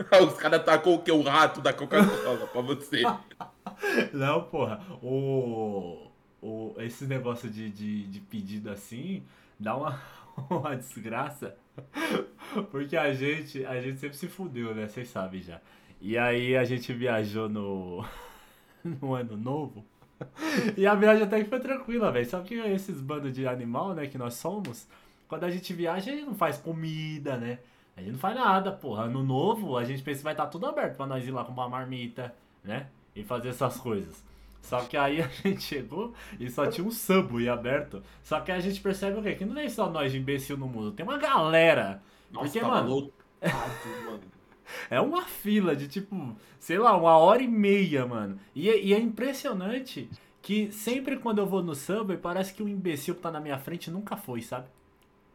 Os 0.26 0.34
caras 0.34 0.64
tacou 0.64 0.96
o 0.96 1.02
quê? 1.02 1.12
O 1.12 1.22
rato 1.22 1.60
da 1.60 1.72
Coca-Cola 1.72 2.46
pra 2.46 2.60
você. 2.60 3.02
Não, 4.12 4.44
porra. 4.44 4.80
O, 5.02 6.08
o, 6.40 6.74
esse 6.78 7.04
negócio 7.06 7.48
de, 7.50 7.70
de, 7.70 8.06
de 8.06 8.20
pedido 8.20 8.70
assim 8.70 9.22
dá 9.58 9.76
uma, 9.76 10.00
uma 10.50 10.76
desgraça. 10.76 11.54
Porque 12.70 12.96
a 12.96 13.12
gente, 13.12 13.64
a 13.64 13.80
gente 13.80 14.00
sempre 14.00 14.16
se 14.16 14.28
fudeu, 14.28 14.74
né? 14.74 14.88
Vocês 14.88 15.08
sabem 15.08 15.42
já. 15.42 15.60
E 16.00 16.16
aí 16.16 16.56
a 16.56 16.64
gente 16.64 16.92
viajou 16.92 17.48
no, 17.48 18.04
no 18.84 19.14
ano 19.14 19.36
novo. 19.36 19.84
E 20.76 20.86
a 20.86 20.94
viagem 20.94 21.24
até 21.24 21.42
que 21.42 21.48
foi 21.48 21.60
tranquila, 21.60 22.10
velho. 22.10 22.28
Só 22.28 22.40
que 22.40 22.54
esses 22.54 23.00
bandos 23.00 23.32
de 23.32 23.46
animal, 23.46 23.94
né, 23.94 24.06
que 24.06 24.18
nós 24.18 24.34
somos, 24.34 24.86
quando 25.30 25.44
a 25.44 25.50
gente 25.50 25.72
viaja, 25.72 26.10
a 26.10 26.14
gente 26.14 26.26
não 26.26 26.34
faz 26.34 26.58
comida, 26.58 27.38
né? 27.38 27.60
A 27.96 28.00
gente 28.02 28.12
não 28.12 28.18
faz 28.18 28.34
nada, 28.36 28.70
porra. 28.72 29.04
Ano 29.04 29.22
novo, 29.22 29.78
a 29.78 29.84
gente 29.84 30.02
pensa 30.02 30.18
que 30.18 30.24
vai 30.24 30.34
estar 30.34 30.48
tudo 30.48 30.66
aberto 30.66 30.96
pra 30.96 31.06
nós 31.06 31.26
ir 31.26 31.30
lá 31.30 31.44
comprar 31.44 31.62
uma 31.62 31.68
marmita, 31.70 32.34
né? 32.62 32.88
E 33.16 33.22
fazer 33.24 33.48
essas 33.50 33.78
coisas. 33.78 34.22
Só 34.60 34.80
que 34.82 34.96
aí 34.96 35.22
a 35.22 35.28
gente 35.42 35.62
chegou 35.62 36.12
e 36.38 36.50
só 36.50 36.66
tinha 36.66 36.86
um 36.86 36.90
Subway 36.90 37.48
aberto. 37.48 38.02
Só 38.22 38.40
que 38.40 38.52
aí 38.52 38.58
a 38.58 38.60
gente 38.60 38.80
percebe 38.80 39.18
o 39.18 39.22
quê? 39.22 39.34
Que 39.34 39.44
não 39.44 39.54
tem 39.54 39.68
só 39.68 39.88
nós 39.88 40.12
de 40.12 40.18
imbecil 40.18 40.56
no 40.58 40.66
mundo, 40.66 40.92
tem 40.92 41.06
uma 41.06 41.16
galera. 41.16 42.02
Porque, 42.32 42.60
tava 42.60 42.82
mano, 42.82 43.12
mano. 44.06 44.20
é 44.90 45.00
uma 45.00 45.22
fila 45.24 45.74
de 45.74 45.88
tipo, 45.88 46.36
sei 46.58 46.78
lá, 46.78 46.96
uma 46.96 47.16
hora 47.18 47.42
e 47.42 47.48
meia, 47.48 48.04
mano. 48.06 48.38
E, 48.54 48.68
é- 48.68 48.80
e 48.82 48.92
é 48.94 48.98
impressionante 48.98 50.10
que 50.42 50.70
sempre 50.72 51.18
quando 51.18 51.38
eu 51.38 51.46
vou 51.46 51.62
no 51.62 51.74
Subway, 51.74 52.16
parece 52.18 52.52
que 52.54 52.62
o 52.62 52.68
imbecil 52.68 53.14
que 53.14 53.20
tá 53.20 53.30
na 53.30 53.40
minha 53.40 53.58
frente 53.58 53.90
nunca 53.90 54.16
foi, 54.16 54.42
sabe? 54.42 54.66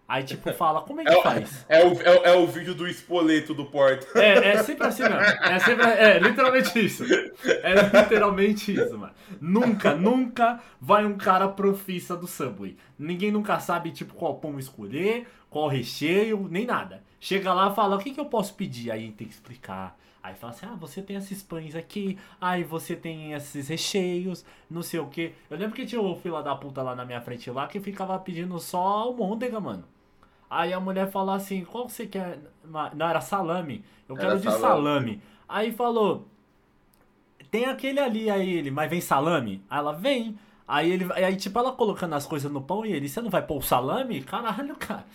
Aí 0.08 0.24
tipo, 0.24 0.52
fala, 0.52 0.82
como 0.82 1.02
é 1.02 1.06
que 1.06 1.16
É, 1.16 1.22
faz? 1.22 1.66
é, 1.68 1.84
o, 1.84 2.02
é, 2.02 2.12
o- 2.20 2.26
é 2.26 2.34
o 2.38 2.46
vídeo 2.48 2.76
do 2.76 2.88
espoleto 2.88 3.54
do 3.56 3.66
porta. 3.66 4.06
É, 4.20 4.52
é 4.52 4.58
sempre 4.58 4.86
assim, 4.88 5.04
mano. 5.04 5.16
É 5.42 5.60
sempre. 5.60 5.84
É 5.86 6.20
literalmente 6.20 6.80
isso. 6.86 7.04
É 7.44 7.74
literalmente 7.74 8.72
isso, 8.74 8.98
mano. 8.98 9.14
Nunca, 9.42 9.96
nunca 9.96 10.62
vai 10.80 11.06
um 11.06 11.18
cara 11.18 11.48
profissa 11.48 12.16
do 12.16 12.28
Subway. 12.28 12.78
Ninguém 13.00 13.32
nunca 13.32 13.60
sabe, 13.60 13.92
tipo, 13.92 14.14
qual 14.14 14.36
pão 14.36 14.60
escolher, 14.60 15.28
qual 15.50 15.68
recheio, 15.68 16.48
nem 16.52 16.66
nada. 16.66 17.04
Chega 17.20 17.52
lá 17.54 17.72
e 17.72 17.76
fala, 17.76 17.96
o 17.96 18.00
que, 18.00 18.12
que 18.12 18.20
eu 18.20 18.26
posso 18.26 18.54
pedir? 18.54 18.92
Aí 18.92 19.12
tem 19.12 19.28
que 19.28 19.34
explicar. 19.34 19.98
Aí 20.22 20.34
fala 20.36 20.54
assim, 20.54 20.66
ah, 20.66 20.76
você 20.76 21.02
tem 21.04 21.16
esses 21.18 21.44
pães 21.44 21.76
aqui, 21.76 22.18
aí 22.42 22.64
você 22.64 22.96
tem 22.96 23.34
esses 23.34 23.68
recheios, 23.68 24.44
não 24.70 24.82
sei 24.82 25.00
o 25.00 25.08
que. 25.08 25.34
Eu 25.50 25.58
lembro 25.58 25.76
que 25.76 25.86
tinha 25.86 26.02
o 26.02 26.16
fila 26.16 26.42
da 26.42 26.56
puta 26.56 26.82
lá 26.82 26.96
na 26.96 27.06
minha 27.06 27.22
frente 27.22 27.50
lá 27.52 27.68
que 27.68 27.80
ficava 27.80 28.18
pedindo 28.20 28.60
só 28.60 28.80
almôndega, 28.80 29.60
mano. 29.60 29.84
Aí 30.50 30.74
a 30.74 30.80
mulher 30.80 31.12
falou 31.12 31.36
assim, 31.36 31.66
qual 31.66 31.90
você 31.90 32.08
quer? 32.08 32.40
Não, 32.64 33.10
era 33.10 33.22
salame. 33.22 33.84
Eu 34.08 34.18
Era 34.18 34.18
quero 34.18 34.40
de 34.40 34.52
salame. 34.52 34.52
salame. 34.52 35.22
Aí 35.48 35.72
falou, 35.72 36.28
tem 37.52 37.66
aquele 37.66 38.00
ali, 38.00 38.30
aí 38.30 38.54
ele, 38.58 38.72
mas 38.72 38.90
vem 38.90 39.02
salame? 39.02 39.64
Aí 39.70 39.80
ela, 39.80 39.94
vem. 39.94 40.38
Aí 40.68 40.92
ele, 40.92 41.08
aí 41.14 41.36
tipo, 41.36 41.58
ela 41.60 41.72
colocando 41.74 42.16
as 42.16 42.26
coisas 42.26 42.52
no 42.52 42.62
pão 42.62 42.86
e 42.86 42.92
ele, 42.92 43.08
você 43.08 43.22
não 43.22 43.30
vai 43.30 43.42
pôr 43.46 43.58
o 43.58 43.62
salame? 43.62 44.22
Caralho, 44.24 44.76
cara. 44.76 45.06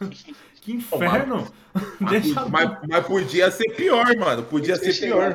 que 0.60 0.72
inferno. 0.72 1.46
Deixa 2.00 2.46
Mas, 2.48 2.78
mas 2.88 3.06
podia 3.06 3.50
ser 3.50 3.70
pior, 3.76 4.06
mano. 4.16 4.42
Podia 4.44 4.76
ser 4.76 4.92
Você 4.92 5.00
pior. 5.06 5.34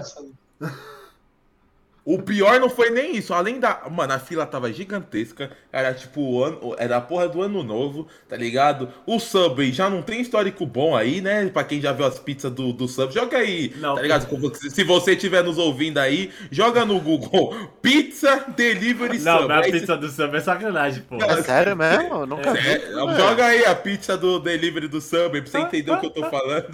O 2.03 2.20
pior 2.20 2.60
não 2.60 2.70
foi 2.70 2.89
nem 2.89 3.15
isso. 3.15 3.31
Além 3.34 3.60
da. 3.60 3.81
Mano, 3.89 4.13
a 4.13 4.20
fila 4.20 4.46
tava 4.46 4.74
gigantesca. 4.74 5.51
Era 5.72 5.93
tipo, 5.93 6.20
o 6.22 6.43
ano... 6.43 6.75
era 6.77 6.98
a 6.98 7.01
porra 7.01 7.29
do 7.29 7.41
ano 7.43 7.62
novo, 7.62 8.08
tá 8.27 8.36
ligado? 8.36 8.89
O 9.05 9.20
Subway 9.20 9.72
já 9.72 9.88
não 9.88 10.01
tem 10.01 10.20
histórico 10.20 10.65
bom 10.65 10.96
aí, 10.96 11.22
né? 11.22 11.48
Pra 11.50 11.63
quem 11.63 11.79
já 11.79 11.91
viu 11.91 12.05
as 12.05 12.17
pizzas 12.17 12.51
do, 12.51 12.74
do 12.74 12.88
Subway. 12.88 13.13
Joga 13.13 13.38
aí, 13.38 13.74
Não. 13.77 13.96
tá 13.96 14.01
ligado? 14.01 14.27
Se 14.72 14.84
você 14.84 15.12
estiver 15.13 15.43
nos 15.43 15.60
ouvindo 15.60 16.00
aí, 16.00 16.31
joga 16.50 16.86
no 16.86 17.00
Google 17.00 17.55
Pizza 17.81 18.46
Delivery 18.55 19.20
Não, 19.20 19.41
Subway. 19.41 19.48
mas 19.48 19.67
a 19.67 19.72
pizza 19.72 19.98
do 19.98 20.10
Subway 20.10 20.38
é 20.38 20.43
sacanagem, 20.43 21.03
pô. 21.03 21.17
É 21.22 21.43
sério 21.43 21.75
mesmo? 21.75 22.22
Eu 22.22 22.25
nunca 22.25 22.53
vi. 22.53 22.67
É, 22.67 22.77
isso, 22.77 22.96
velho. 22.96 23.15
joga 23.15 23.46
aí 23.46 23.65
a 23.65 23.75
pizza 23.75 24.17
do 24.17 24.39
delivery 24.39 24.88
do 24.88 25.00
Subway 25.00 25.41
pra 25.41 25.51
você 25.51 25.58
entender 25.60 25.91
o 25.91 26.00
que 26.00 26.08
eu 26.08 26.12
tô 26.12 26.29
falando, 26.31 26.67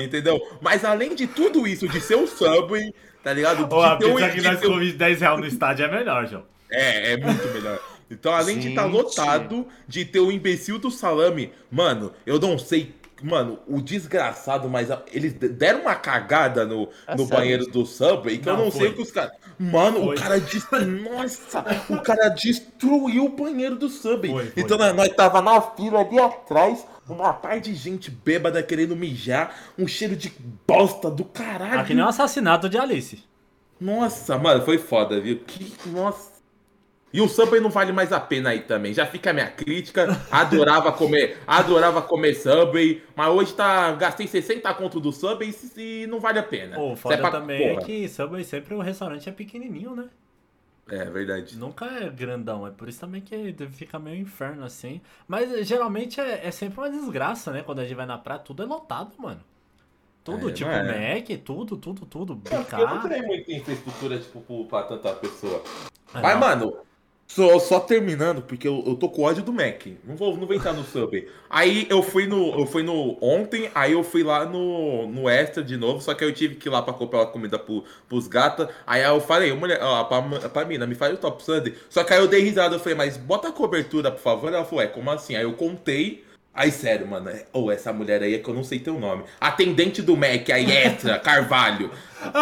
entendeu? 0.00 0.40
Mas 0.60 0.84
além 0.84 1.14
de 1.14 1.28
tudo 1.28 1.68
isso, 1.68 1.86
de 1.86 2.00
ser 2.00 2.16
o 2.16 2.26
Subway, 2.26 2.92
tá 3.22 3.32
ligado? 3.32 3.64
A 3.82 3.96
pizza 3.96 4.28
que 4.30 4.40
nós 4.42 4.60
comemos 4.60 4.92
10 4.94 5.20
reais 5.20 5.40
no 5.40 5.46
estádio 5.46 5.84
é 5.86 5.90
melhor, 5.90 6.26
João. 6.26 6.44
É, 6.70 7.12
é 7.12 7.16
muito 7.16 7.46
melhor. 7.48 7.78
Então, 8.10 8.32
além 8.32 8.58
de 8.58 8.68
estar 8.70 8.84
Gente. 8.84 8.92
lotado, 8.94 9.66
de 9.88 10.04
ter 10.04 10.20
o 10.20 10.30
imbecil 10.30 10.78
do 10.78 10.90
salame, 10.90 11.52
mano, 11.70 12.12
eu 12.26 12.38
não 12.38 12.58
sei 12.58 12.94
Mano, 13.22 13.60
o 13.68 13.80
desgraçado, 13.80 14.68
mas 14.68 14.88
eles 15.12 15.32
de- 15.32 15.48
deram 15.48 15.82
uma 15.82 15.94
cagada 15.94 16.64
no, 16.66 16.88
É 17.06 17.12
no 17.12 17.18
sério? 17.18 17.28
banheiro 17.28 17.66
do 17.66 17.86
Subway 17.86 18.36
que 18.38 18.48
eu 18.48 18.56
Não, 18.56 18.64
não 18.64 18.70
foi. 18.72 18.80
sei 18.80 18.90
o 18.90 18.94
que 18.94 19.02
os 19.02 19.12
caras. 19.12 19.30
Mano, 19.60 20.00
Foi. 20.06 20.16
o 20.16 20.20
cara. 20.20 20.40
Des... 20.40 20.66
Nossa! 21.04 21.64
o 21.88 22.00
cara 22.00 22.28
destruiu 22.30 23.26
o 23.26 23.28
banheiro 23.28 23.76
do 23.76 23.88
Subway. 23.88 24.32
Foi. 24.32 24.52
Então 24.56 24.76
nós, 24.76 24.92
nós 24.96 25.08
tava 25.10 25.40
na 25.40 25.60
fila 25.60 26.00
ali 26.00 26.18
atrás, 26.18 26.84
uma 27.08 27.32
par 27.32 27.60
de 27.60 27.74
gente 27.74 28.10
bêbada 28.10 28.62
querendo 28.62 28.94
mijar, 28.96 29.54
um 29.78 29.86
cheiro 29.86 30.16
de 30.16 30.32
bosta 30.66 31.10
do 31.10 31.24
caralho. 31.24 31.80
Aqui 31.80 31.94
nem 31.94 32.04
um 32.04 32.08
assassinato 32.08 32.68
de 32.68 32.78
Alice. 32.78 33.22
Nossa, 33.80 34.38
mano, 34.38 34.64
foi 34.64 34.78
foda, 34.78 35.20
viu? 35.20 35.40
Que. 35.40 35.72
Nossa. 35.88 36.32
E 37.12 37.20
o 37.20 37.28
Subway 37.28 37.60
não 37.60 37.68
vale 37.68 37.92
mais 37.92 38.10
a 38.10 38.18
pena 38.18 38.50
aí 38.50 38.60
também. 38.60 38.94
Já 38.94 39.04
fica 39.04 39.30
a 39.30 39.32
minha 39.34 39.48
crítica. 39.50 40.18
Adorava 40.30 40.90
comer, 40.92 41.38
adorava 41.46 42.00
comer 42.00 42.34
Subway, 42.34 43.02
mas 43.14 43.28
hoje 43.28 43.52
tá 43.52 43.92
gastei 43.92 44.26
60 44.26 44.72
conto 44.74 44.98
do 44.98 45.12
Subway 45.12 45.54
e 45.76 46.06
não 46.06 46.20
vale 46.20 46.38
a 46.38 46.42
pena. 46.42 46.76
Pô, 46.76 46.90
o 46.90 46.92
Isso 46.94 47.02
foda 47.02 47.18
pra- 47.18 47.30
também 47.30 47.62
é 47.62 47.74
porra. 47.74 47.84
que 47.86 48.08
Subway 48.08 48.44
sempre 48.44 48.74
o 48.74 48.80
restaurante 48.80 49.28
é 49.28 49.32
pequenininho, 49.32 49.94
né? 49.94 50.06
É 50.92 51.06
verdade. 51.06 51.56
Nunca 51.56 51.86
é 51.86 52.10
grandão, 52.10 52.66
é 52.66 52.70
por 52.70 52.86
isso 52.86 53.00
também 53.00 53.22
que 53.22 53.54
fica 53.70 53.98
meio 53.98 54.20
inferno 54.20 54.62
assim. 54.62 55.00
Mas 55.26 55.50
eh, 55.50 55.64
geralmente 55.64 56.20
é, 56.20 56.46
é 56.46 56.50
sempre 56.50 56.78
uma 56.78 56.90
desgraça, 56.90 57.50
né? 57.50 57.62
Quando 57.62 57.78
a 57.78 57.84
gente 57.84 57.94
vai 57.94 58.04
na 58.04 58.18
praia, 58.18 58.40
tudo 58.40 58.62
é 58.62 58.66
lotado, 58.66 59.14
mano. 59.18 59.40
Tudo, 60.22 60.50
É, 60.50 60.52
tipo 60.52 60.70
é? 60.70 61.14
Mac, 61.16 61.28
tudo, 61.42 61.78
tudo, 61.78 62.04
tudo. 62.04 62.36
Porque 62.36 62.74
eu 62.74 62.86
não 62.86 63.08
tenho 63.08 63.26
muita 63.26 63.52
infraestrutura, 63.52 64.18
tipo, 64.18 64.66
pra 64.66 64.82
tanta 64.82 65.14
pessoa. 65.14 65.62
Ah, 66.12 66.20
Mas, 66.20 66.34
não. 66.34 66.40
mano, 66.40 66.76
só, 67.34 67.58
só 67.58 67.80
terminando, 67.80 68.42
porque 68.42 68.68
eu, 68.68 68.84
eu 68.86 68.94
tô 68.94 69.08
com 69.08 69.22
ódio 69.22 69.42
do 69.42 69.52
Mac. 69.52 69.86
Não 70.04 70.14
vou, 70.16 70.36
não 70.36 70.46
vou 70.46 70.54
entrar 70.54 70.74
no 70.74 70.84
Subway. 70.84 71.26
Aí 71.48 71.86
eu 71.88 72.02
fui 72.02 72.26
no. 72.26 72.60
Eu 72.60 72.66
fui 72.66 72.82
no. 72.82 73.16
Ontem, 73.22 73.70
aí 73.74 73.92
eu 73.92 74.04
fui 74.04 74.22
lá 74.22 74.44
no, 74.44 75.06
no 75.06 75.30
Extra 75.30 75.64
de 75.64 75.78
novo, 75.78 76.02
só 76.02 76.12
que 76.12 76.22
eu 76.22 76.32
tive 76.34 76.56
que 76.56 76.68
ir 76.68 76.70
lá 76.70 76.82
pra 76.82 76.92
comprar 76.92 77.24
comida 77.26 77.58
pro, 77.58 77.84
pros 78.06 78.28
gatos. 78.28 78.68
Aí 78.86 79.02
eu 79.02 79.18
falei, 79.18 79.50
mulher, 79.54 79.80
ó, 79.82 80.04
pra, 80.04 80.20
pra 80.50 80.64
mina, 80.66 80.86
me 80.86 80.94
faz 80.94 81.14
o 81.14 81.16
Top 81.16 81.42
Sunday. 81.42 81.74
Só 81.88 82.04
que 82.04 82.12
aí 82.12 82.20
eu 82.20 82.28
dei 82.28 82.42
risada, 82.42 82.74
eu 82.74 82.80
falei, 82.80 82.96
mas 82.96 83.16
bota 83.16 83.48
a 83.48 83.52
cobertura, 83.52 84.10
por 84.10 84.20
favor. 84.20 84.52
Ela 84.52 84.66
falou, 84.66 84.84
é, 84.84 84.86
como 84.86 85.10
assim? 85.10 85.34
Aí 85.34 85.44
eu 85.44 85.54
contei. 85.54 86.24
Aí, 86.54 86.70
sério, 86.70 87.06
mano, 87.06 87.30
é- 87.30 87.46
ou 87.52 87.72
essa 87.72 87.92
mulher 87.92 88.22
aí 88.22 88.34
é 88.34 88.38
que 88.38 88.48
eu 88.48 88.54
não 88.54 88.62
sei 88.62 88.78
teu 88.78 88.98
nome. 89.00 89.24
Atendente 89.40 90.02
do 90.02 90.16
Mac, 90.16 90.50
aí, 90.50 90.70
Extra, 90.70 91.18
Carvalho, 91.20 91.90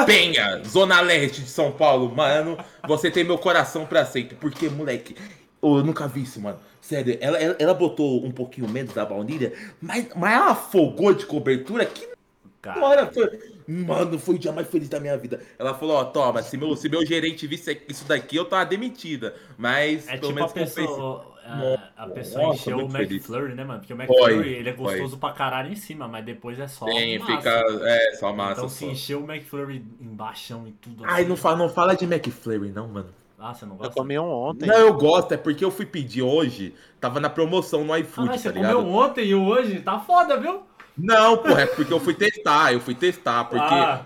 Penha, 0.04 0.62
Zona 0.64 1.00
Leste 1.00 1.42
de 1.42 1.48
São 1.48 1.70
Paulo, 1.70 2.14
mano, 2.14 2.58
você 2.88 3.10
tem 3.10 3.22
meu 3.22 3.38
coração 3.38 3.86
pra 3.86 4.04
sempre. 4.04 4.36
Porque, 4.36 4.68
moleque, 4.68 5.14
eu 5.62 5.84
nunca 5.84 6.08
vi 6.08 6.22
isso, 6.22 6.40
mano. 6.40 6.58
Sério, 6.80 7.16
ela, 7.20 7.38
ela, 7.38 7.56
ela 7.58 7.74
botou 7.74 8.24
um 8.24 8.32
pouquinho 8.32 8.68
menos 8.68 8.92
da 8.92 9.04
baunilha, 9.04 9.52
mas, 9.80 10.08
mas 10.16 10.32
ela 10.32 10.50
afogou 10.50 11.14
de 11.14 11.24
cobertura 11.26 11.84
que 11.84 12.08
Cara. 12.62 12.78
Mano, 13.66 14.18
foi 14.18 14.34
o 14.34 14.38
dia 14.38 14.52
mais 14.52 14.68
feliz 14.68 14.88
da 14.88 15.00
minha 15.00 15.16
vida. 15.16 15.40
Ela 15.58 15.72
falou, 15.72 15.96
ó, 15.96 16.04
toma, 16.04 16.42
se 16.42 16.56
meu, 16.58 16.76
se 16.76 16.88
meu 16.88 17.06
gerente 17.06 17.46
visse 17.46 17.80
isso 17.88 18.04
daqui, 18.04 18.36
eu 18.36 18.44
tava 18.44 18.66
demitida. 18.66 19.34
Mas, 19.56 20.06
é 20.08 20.18
pelo 20.18 20.28
tipo 20.28 20.32
a 20.32 20.34
menos 20.34 20.52
compensa. 20.52 20.74
pessoa. 20.74 21.34
A, 21.50 22.04
a 22.04 22.06
pessoa 22.08 22.48
Nossa, 22.48 22.54
encheu 22.54 22.80
o 22.84 22.88
muito 22.88 22.90
feliz. 22.90 23.28
McFlurry, 23.28 23.54
né, 23.54 23.64
mano? 23.64 23.80
Porque 23.80 23.92
o 23.92 23.96
Foi, 24.06 24.06
McFlurry, 24.06 24.54
ele 24.54 24.70
é 24.70 24.74
foi. 24.82 24.98
gostoso 24.98 25.18
pra 25.18 25.32
caralho 25.32 25.72
em 25.72 25.76
cima, 25.76 26.08
mas 26.08 26.24
depois 26.24 26.58
é 26.58 26.68
só 26.68 26.84
Tem, 26.84 27.18
massa. 27.18 27.36
fica. 27.36 27.50
É, 27.50 28.14
só 28.16 28.32
massa. 28.32 28.52
Então 28.52 28.68
só. 28.68 28.76
se 28.76 28.86
encheu 28.86 29.22
o 29.24 29.30
McFlurry 29.30 29.84
embaixo 30.00 30.62
e 30.66 30.72
tudo 30.72 31.04
Ai, 31.04 31.20
assim. 31.20 31.28
não 31.28 31.36
fala, 31.36 31.56
não 31.56 31.68
fala 31.68 31.94
de 31.96 32.04
McFlurry, 32.04 32.70
não, 32.70 32.88
mano. 32.88 33.08
Ah, 33.38 33.54
você 33.54 33.64
não 33.64 33.72
Eu 33.72 33.78
gosta? 33.78 33.94
comi 33.94 34.18
um 34.18 34.30
ontem. 34.30 34.66
Não, 34.66 34.76
eu 34.76 34.94
gosto, 34.94 35.32
é 35.32 35.36
porque 35.36 35.64
eu 35.64 35.70
fui 35.70 35.86
pedir 35.86 36.22
hoje, 36.22 36.74
tava 37.00 37.18
na 37.20 37.30
promoção 37.30 37.84
no 37.84 37.92
Ah, 37.92 37.98
iFood, 38.00 38.28
mas 38.28 38.42
tá 38.42 38.50
você 38.50 38.54
ligado? 38.54 38.76
comeu 38.76 38.92
ontem 38.92 39.26
e 39.28 39.34
hoje? 39.34 39.80
Tá 39.80 39.98
foda, 39.98 40.36
viu? 40.38 40.62
Não, 40.96 41.38
porra, 41.38 41.62
é 41.62 41.66
porque 41.66 41.92
eu 41.92 42.00
fui 42.00 42.12
testar, 42.12 42.74
eu 42.74 42.80
fui 42.80 42.94
testar, 42.94 43.44
porque 43.44 43.64
Ah. 43.64 44.02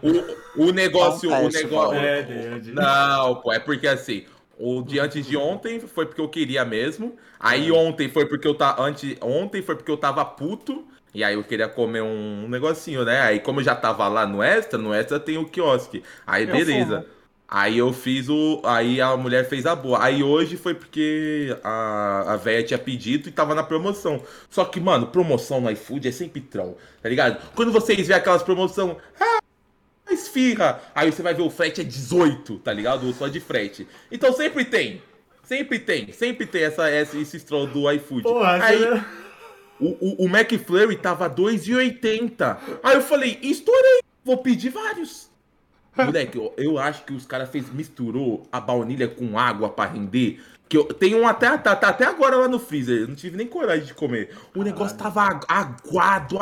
o, 0.56 0.66
o 0.68 0.72
negócio, 0.72 1.28
um 1.32 1.46
o 1.46 1.48
negócio... 1.48 1.98
É. 1.98 2.60
Não, 2.72 3.36
pô, 3.36 3.52
é 3.52 3.58
porque 3.58 3.88
assim, 3.88 4.24
o 4.58 4.82
de 4.82 4.98
antes 4.98 5.26
de 5.26 5.36
ontem 5.36 5.80
foi 5.80 6.06
porque 6.06 6.20
eu 6.20 6.28
queria 6.28 6.64
mesmo, 6.64 7.16
aí 7.38 7.70
ontem 7.72 8.08
foi 8.08 8.26
porque 8.26 8.46
eu 8.46 8.54
tava, 8.54 8.82
antes, 8.82 9.16
ontem 9.20 9.62
foi 9.62 9.76
porque 9.76 9.90
eu 9.90 9.96
tava 9.96 10.24
puto, 10.24 10.84
e 11.14 11.22
aí 11.22 11.34
eu 11.34 11.44
queria 11.44 11.68
comer 11.68 12.02
um 12.02 12.48
negocinho, 12.48 13.04
né? 13.04 13.20
Aí 13.20 13.40
como 13.40 13.60
eu 13.60 13.64
já 13.64 13.74
tava 13.74 14.06
lá 14.08 14.26
no 14.26 14.42
Extra, 14.42 14.78
no 14.78 14.92
Extra 14.92 15.20
tem 15.20 15.38
o 15.38 15.46
quiosque, 15.46 16.02
aí 16.26 16.46
beleza. 16.46 17.06
Aí 17.46 17.78
eu 17.78 17.92
fiz 17.92 18.28
o. 18.28 18.60
Aí 18.64 19.00
a 19.00 19.16
mulher 19.16 19.48
fez 19.48 19.66
a 19.66 19.76
boa. 19.76 20.02
Aí 20.02 20.22
hoje 20.24 20.56
foi 20.56 20.74
porque 20.74 21.56
a, 21.62 22.32
a 22.32 22.36
véia 22.36 22.64
tinha 22.64 22.78
pedido 22.78 23.28
e 23.28 23.32
tava 23.32 23.54
na 23.54 23.62
promoção. 23.62 24.22
Só 24.50 24.64
que, 24.64 24.80
mano, 24.80 25.06
promoção 25.08 25.60
no 25.60 25.70
iFood 25.70 26.08
é 26.08 26.10
sempre 26.10 26.40
troll, 26.40 26.76
tá 27.02 27.08
ligado? 27.08 27.40
Quando 27.54 27.70
vocês 27.70 28.08
vê 28.08 28.14
aquelas 28.14 28.42
promoção. 28.42 28.96
Ah, 29.20 29.38
esfirra! 30.34 30.80
Aí 30.94 31.10
você 31.10 31.22
vai 31.22 31.34
ver 31.34 31.42
o 31.42 31.50
frete 31.50 31.80
é 31.80 31.84
18, 31.84 32.58
tá 32.58 32.72
ligado? 32.72 33.12
Só 33.14 33.28
de 33.28 33.40
frete. 33.40 33.86
Então 34.10 34.32
sempre 34.32 34.64
tem. 34.64 35.00
Sempre 35.44 35.78
tem. 35.78 36.12
Sempre 36.12 36.46
tem 36.46 36.64
essa, 36.64 36.88
essa, 36.88 37.16
esse 37.16 37.40
troll 37.40 37.66
do 37.66 37.90
iFood. 37.92 38.22
Porra, 38.22 38.62
aí, 38.62 38.78
você... 38.78 39.04
o, 39.80 39.86
o, 40.00 40.24
o 40.24 40.28
McFlurry 40.28 40.96
tava 40.96 41.28
2,80. 41.30 42.58
Aí 42.82 42.94
eu 42.96 43.02
falei, 43.02 43.38
estourei, 43.42 44.00
vou 44.24 44.38
pedir 44.38 44.70
vários. 44.70 45.30
Moleque, 45.96 46.36
eu, 46.36 46.52
eu 46.56 46.78
acho 46.78 47.04
que 47.04 47.12
os 47.12 47.24
caras 47.24 47.48
fez 47.50 47.72
misturou 47.72 48.42
a 48.50 48.60
baunilha 48.60 49.06
com 49.06 49.38
água 49.38 49.68
pra 49.68 49.86
render. 49.86 50.42
Que 50.68 50.76
eu 50.78 50.84
tenho 50.86 51.18
um 51.18 51.28
até, 51.28 51.56
tá, 51.58 51.76
tá 51.76 51.88
até 51.88 52.04
agora 52.06 52.36
lá 52.36 52.48
no 52.48 52.58
freezer. 52.58 53.02
Eu 53.02 53.08
não 53.08 53.14
tive 53.14 53.36
nem 53.36 53.46
coragem 53.46 53.84
de 53.84 53.94
comer. 53.94 54.34
O 54.56 54.62
negócio 54.62 54.96
tava 54.96 55.22
agu- 55.22 55.46
aguado, 55.46 56.38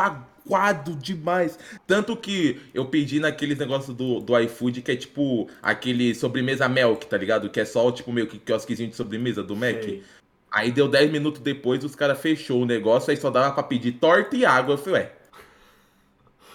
demais. 0.99 1.59
Tanto 1.87 2.16
que 2.16 2.61
eu 2.75 2.87
pedi 2.87 3.18
naqueles 3.21 3.59
negócios 3.59 3.97
do, 3.97 4.21
do 4.21 4.38
iFood 4.40 4.82
que 4.82 4.92
é 4.92 4.97
tipo 4.97 5.49
aquele 5.62 6.14
sobremesa 6.14 6.68
milk, 6.68 7.06
tá 7.06 7.16
ligado? 7.16 7.49
Que 7.50 7.61
é 7.61 7.64
só 7.64 7.90
tipo 7.92 8.12
meio 8.12 8.26
que 8.26 8.38
quiosquezinho 8.38 8.90
de 8.90 8.97
sobremesa 8.97 9.42
do 9.42 9.56
Mac. 9.56 9.82
Sei. 9.82 10.02
Aí 10.50 10.71
deu 10.71 10.87
10 10.87 11.11
minutos 11.11 11.40
depois, 11.40 11.82
os 11.82 11.94
caras 11.94 12.21
fechou 12.21 12.61
o 12.62 12.66
negócio, 12.66 13.11
aí 13.11 13.16
só 13.16 13.30
dava 13.30 13.52
pra 13.54 13.62
pedir 13.62 13.92
torta 13.92 14.37
e 14.37 14.44
água. 14.44 14.75
Eu 14.75 14.78
falei, 14.78 15.00
ué. 15.02 15.12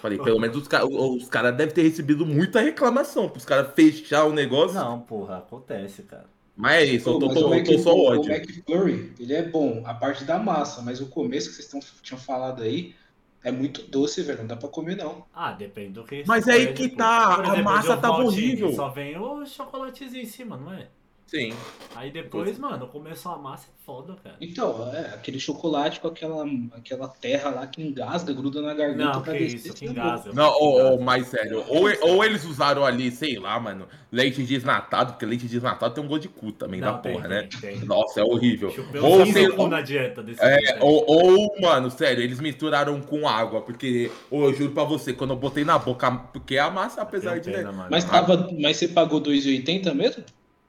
Falei, 0.00 0.18
pelo 0.18 0.38
menos 0.38 0.56
os, 0.56 0.68
ca- 0.68 0.84
os 0.84 1.28
caras 1.28 1.56
devem 1.56 1.74
ter 1.74 1.82
recebido 1.82 2.24
muita 2.24 2.60
reclamação 2.60 3.28
pros 3.28 3.44
caras 3.44 3.72
fechar 3.74 4.24
o 4.26 4.32
negócio. 4.32 4.76
Não, 4.78 5.00
porra, 5.00 5.38
acontece, 5.38 6.02
cara. 6.02 6.26
Mas 6.56 6.74
é 6.82 6.84
isso, 6.86 7.08
eu 7.08 7.18
tô, 7.18 7.28
tô- 7.34 7.48
o 7.48 7.54
eu 7.54 7.64
tô 7.64 7.78
só 7.78 7.90
Mac- 7.96 8.18
ódio. 8.18 8.30
O 8.32 8.34
McFlurry, 8.34 9.12
ele 9.18 9.32
é 9.34 9.42
bom, 9.42 9.82
a 9.84 9.94
parte 9.94 10.24
da 10.24 10.38
massa, 10.38 10.82
mas 10.82 11.00
o 11.00 11.06
começo 11.06 11.48
que 11.48 11.54
vocês 11.56 11.66
tão, 11.68 11.80
tinham 12.02 12.20
falado 12.20 12.62
aí 12.62 12.94
é 13.42 13.50
muito 13.52 13.82
doce, 13.90 14.22
velho. 14.22 14.38
Não 14.40 14.46
dá 14.46 14.56
pra 14.56 14.68
comer, 14.68 14.96
não. 14.96 15.26
Ah, 15.32 15.52
depende 15.52 15.92
do 15.92 16.04
que 16.04 16.24
Mas 16.26 16.44
você 16.44 16.50
aí 16.52 16.72
que 16.74 16.88
tá, 16.90 17.36
Por 17.36 17.44
a 17.44 17.48
exemplo, 17.48 17.64
massa 17.64 17.96
tava 17.96 18.18
Ovaltine, 18.18 18.62
horrível. 18.62 18.72
Só 18.72 18.88
vem 18.88 19.18
o 19.18 19.44
chocolatezinho 19.46 20.22
em 20.22 20.26
cima, 20.26 20.56
não 20.56 20.72
é? 20.72 20.88
Sim. 21.28 21.52
Aí 21.94 22.10
depois, 22.10 22.58
mano, 22.58 22.86
começou 22.86 23.32
a 23.32 23.38
massa 23.38 23.68
é 23.68 23.84
foda, 23.84 24.16
cara. 24.24 24.36
Então, 24.40 24.90
é, 24.94 25.14
aquele 25.14 25.38
chocolate 25.38 26.00
com 26.00 26.08
aquela, 26.08 26.46
aquela 26.72 27.06
terra 27.06 27.50
lá 27.50 27.66
que 27.66 27.82
engasga, 27.82 28.32
gruda 28.32 28.62
na 28.62 28.72
garganta 28.72 29.16
Não, 29.16 29.22
pra 29.22 29.34
que 29.34 29.40
descer. 29.40 29.56
isso, 29.56 29.74
que 29.74 29.86
é 29.86 29.90
engasga. 29.90 30.32
Não, 30.32 30.50
ô, 30.58 30.78
engasga. 30.78 31.04
mas 31.04 31.26
sério, 31.26 31.64
ou, 31.68 31.86
ou 32.00 32.24
eles 32.24 32.46
usaram 32.46 32.82
ali, 32.82 33.10
sei 33.10 33.38
lá, 33.38 33.60
mano, 33.60 33.86
leite 34.10 34.42
desnatado, 34.42 35.12
porque 35.12 35.26
leite 35.26 35.46
desnatado 35.46 35.94
tem 35.94 36.02
um 36.02 36.08
gosto 36.08 36.22
de 36.22 36.28
cu 36.28 36.50
também 36.50 36.80
da 36.80 36.92
Não, 36.92 37.02
tem, 37.02 37.12
porra, 37.12 37.28
né? 37.28 37.48
tem, 37.60 37.76
tem. 37.78 37.84
Nossa, 37.84 38.20
é 38.20 38.24
horrível. 38.24 38.70
Chupeu 38.70 39.04
Ou, 39.04 39.26
sei, 39.26 39.50
cu 39.50 39.66
na 39.66 39.82
dieta 39.82 40.22
desse 40.22 40.42
É, 40.42 40.78
ou, 40.80 41.04
ou, 41.06 41.60
mano, 41.60 41.90
sério, 41.90 42.22
eles 42.22 42.40
misturaram 42.40 42.98
com 43.02 43.28
água, 43.28 43.60
porque, 43.60 44.10
eu 44.32 44.54
juro 44.54 44.72
pra 44.72 44.84
você, 44.84 45.12
quando 45.12 45.34
eu 45.34 45.36
botei 45.36 45.64
na 45.64 45.78
boca, 45.78 46.10
porque 46.10 46.56
a 46.56 46.70
massa, 46.70 47.02
apesar 47.02 47.38
de. 47.38 47.50
pena, 47.50 47.70
mano. 47.70 47.88
Mas, 47.90 48.04
tava, 48.04 48.48
mas 48.58 48.78
você 48.78 48.88
pagou 48.88 49.20
2,80 49.20 49.92
mesmo? 49.92 50.24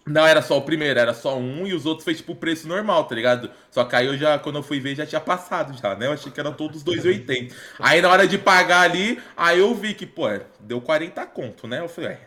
Não, 0.10 0.26
era 0.26 0.42
só 0.42 0.58
o 0.58 0.62
primeiro, 0.64 1.00
era 1.00 1.14
só 1.14 1.38
um 1.38 1.68
e 1.68 1.74
os 1.74 1.86
outros 1.86 2.04
fez 2.04 2.18
tipo 2.18 2.32
o 2.34 2.36
preço 2.36 2.68
normal, 2.68 3.04
tá 3.06 3.14
ligado? 3.16 3.50
Só 3.70 3.84
que 3.86 3.96
aí 3.96 4.08
eu 4.08 4.18
já, 4.18 4.40
quando 4.40 4.58
eu 4.58 4.64
fui 4.64 4.80
ver, 4.80 4.96
já 4.96 5.06
tinha 5.06 5.22
passado 5.22 5.78
já, 5.80 5.96
né? 5.96 6.08
Eu 6.08 6.14
achei 6.14 6.32
que 6.32 6.40
eram 6.40 6.54
todos 6.54 6.84
2,80. 6.84 7.54
Aí 7.80 8.02
na 8.02 8.10
hora 8.10 8.28
de 8.28 8.38
pagar 8.38 8.82
ali, 8.82 9.20
aí 9.38 9.60
eu 9.60 9.74
vi 9.76 9.94
que, 9.94 10.06
pô, 10.06 10.26
deu 10.60 10.82
40 10.82 11.26
conto, 11.28 11.68
né? 11.68 11.80
Eu 11.80 11.88
falei, 11.88 12.12
é, 12.12 12.20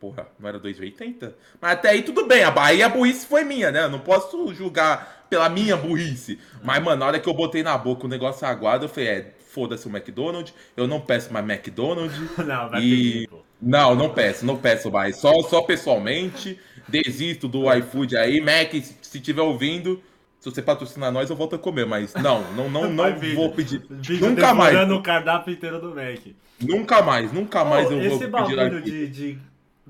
porra, 0.00 0.26
não 0.40 0.48
era 0.48 0.58
2,80? 0.58 1.32
Mas 1.60 1.72
até 1.72 1.90
aí 1.90 2.02
tudo 2.02 2.26
bem, 2.26 2.42
a- 2.42 2.52
aí 2.56 2.82
a 2.82 2.88
burrice 2.88 3.26
foi 3.26 3.44
minha, 3.44 3.70
né? 3.70 3.84
Eu 3.84 3.90
não 3.90 3.98
posso 4.00 4.52
julgar 4.54 5.26
pela 5.28 5.48
minha 5.48 5.76
burrice. 5.76 6.38
Mas, 6.62 6.82
mano, 6.82 7.00
na 7.00 7.06
hora 7.06 7.20
que 7.20 7.28
eu 7.28 7.34
botei 7.34 7.62
na 7.62 7.76
boca 7.76 8.06
o 8.06 8.08
negócio 8.08 8.46
aguado, 8.46 8.84
eu 8.84 8.88
falei, 8.88 9.08
é, 9.08 9.34
foda-se 9.48 9.86
o 9.88 9.90
McDonald's, 9.94 10.54
eu 10.76 10.86
não 10.86 11.00
peço 11.00 11.32
mais 11.32 11.44
McDonald's. 11.48 12.16
Não, 12.38 12.68
vai 12.70 12.80
E- 12.82 12.90
pedir, 13.12 13.28
pô. 13.28 13.44
Não, 13.60 13.94
não 13.94 14.10
peço, 14.10 14.44
não 14.44 14.58
peço 14.58 14.90
mais. 14.90 15.16
Só, 15.16 15.32
só 15.44 15.62
pessoalmente. 15.62 16.60
Desisto 16.88 17.48
do 17.48 17.72
iFood 17.72 18.16
aí. 18.16 18.40
Mac, 18.40 18.72
se 19.02 19.20
tiver 19.20 19.42
ouvindo, 19.42 20.02
se 20.38 20.50
você 20.50 20.62
patrocinar 20.62 21.10
nós, 21.10 21.28
eu 21.30 21.36
volto 21.36 21.56
a 21.56 21.58
comer. 21.58 21.86
Mas 21.86 22.14
não, 22.14 22.42
não, 22.52 22.68
não, 22.68 22.92
não 22.92 23.18
vídeo. 23.18 23.36
vou 23.36 23.52
pedir. 23.52 23.82
Nunca 23.88 24.54
mais. 24.54 24.72
devorando 24.72 24.96
o 24.96 25.02
cardápio 25.02 25.52
inteiro 25.52 25.80
do 25.80 25.94
Mac. 25.94 26.20
Nunca 26.60 27.02
mais, 27.02 27.32
nunca 27.32 27.64
mais 27.64 27.86
Pô, 27.86 27.94
eu 27.94 27.98
vou 27.98 28.08
esse 28.08 28.18
pedir 28.18 28.56
bagulho 28.56 28.80
de, 28.80 29.08
de 29.08 29.38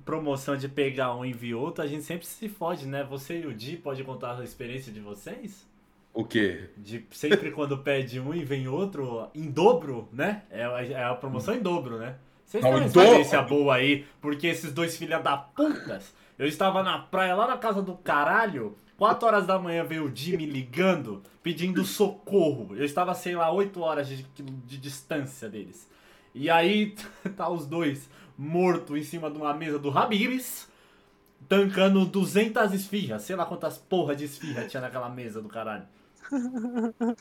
promoção 0.04 0.56
de 0.56 0.68
pegar 0.68 1.14
um 1.14 1.24
e 1.24 1.54
outro, 1.54 1.82
a 1.82 1.86
gente 1.86 2.04
sempre 2.04 2.26
se 2.26 2.48
fode, 2.48 2.86
né? 2.86 3.04
Você 3.04 3.40
e 3.40 3.46
o 3.46 3.52
Di 3.52 3.76
pode 3.76 4.02
contar 4.04 4.38
a 4.38 4.44
experiência 4.44 4.92
de 4.92 5.00
vocês? 5.00 5.66
O 6.14 6.24
quê? 6.24 6.70
De 6.76 7.04
sempre 7.10 7.50
quando 7.50 7.76
pede 7.78 8.18
um 8.18 8.32
e 8.32 8.44
vem 8.44 8.68
outro, 8.68 9.28
em 9.34 9.50
dobro, 9.50 10.08
né? 10.12 10.42
É, 10.50 10.62
é 10.92 11.04
a 11.04 11.14
promoção 11.14 11.54
em 11.54 11.60
dobro, 11.60 11.98
né? 11.98 12.14
Vocês 12.44 12.62
têm 12.62 12.72
uma 12.72 12.80
dobro? 12.80 13.02
experiência 13.02 13.42
boa 13.42 13.74
aí, 13.74 14.06
porque 14.20 14.46
esses 14.46 14.72
dois 14.72 14.96
filha 14.96 15.18
da 15.18 15.36
putas. 15.36 16.14
Eu 16.38 16.46
estava 16.46 16.82
na 16.82 16.98
praia 16.98 17.34
lá 17.34 17.46
na 17.46 17.56
casa 17.56 17.82
do 17.82 17.94
caralho. 17.94 18.76
4 18.98 19.26
horas 19.26 19.46
da 19.46 19.58
manhã 19.58 19.84
veio 19.84 20.06
o 20.06 20.14
Jimmy 20.14 20.46
ligando, 20.46 21.22
pedindo 21.42 21.84
socorro. 21.84 22.74
Eu 22.74 22.84
estava, 22.84 23.14
sei 23.14 23.36
lá, 23.36 23.50
8 23.50 23.80
horas 23.80 24.08
de, 24.08 24.22
de 24.22 24.78
distância 24.78 25.48
deles. 25.48 25.88
E 26.34 26.50
aí 26.50 26.94
tá 27.36 27.48
os 27.48 27.66
dois 27.66 28.08
mortos 28.36 28.98
em 28.98 29.02
cima 29.02 29.30
de 29.30 29.36
uma 29.38 29.54
mesa 29.54 29.78
do 29.78 29.96
Habibs, 29.96 30.68
tancando 31.48 32.04
200 32.04 32.72
esfirras. 32.72 33.22
Sei 33.22 33.36
lá 33.36 33.46
quantas 33.46 33.78
porra 33.78 34.14
de 34.14 34.24
esfirra 34.24 34.66
tinha 34.66 34.80
naquela 34.80 35.08
mesa 35.08 35.40
do 35.40 35.48
caralho. 35.48 35.84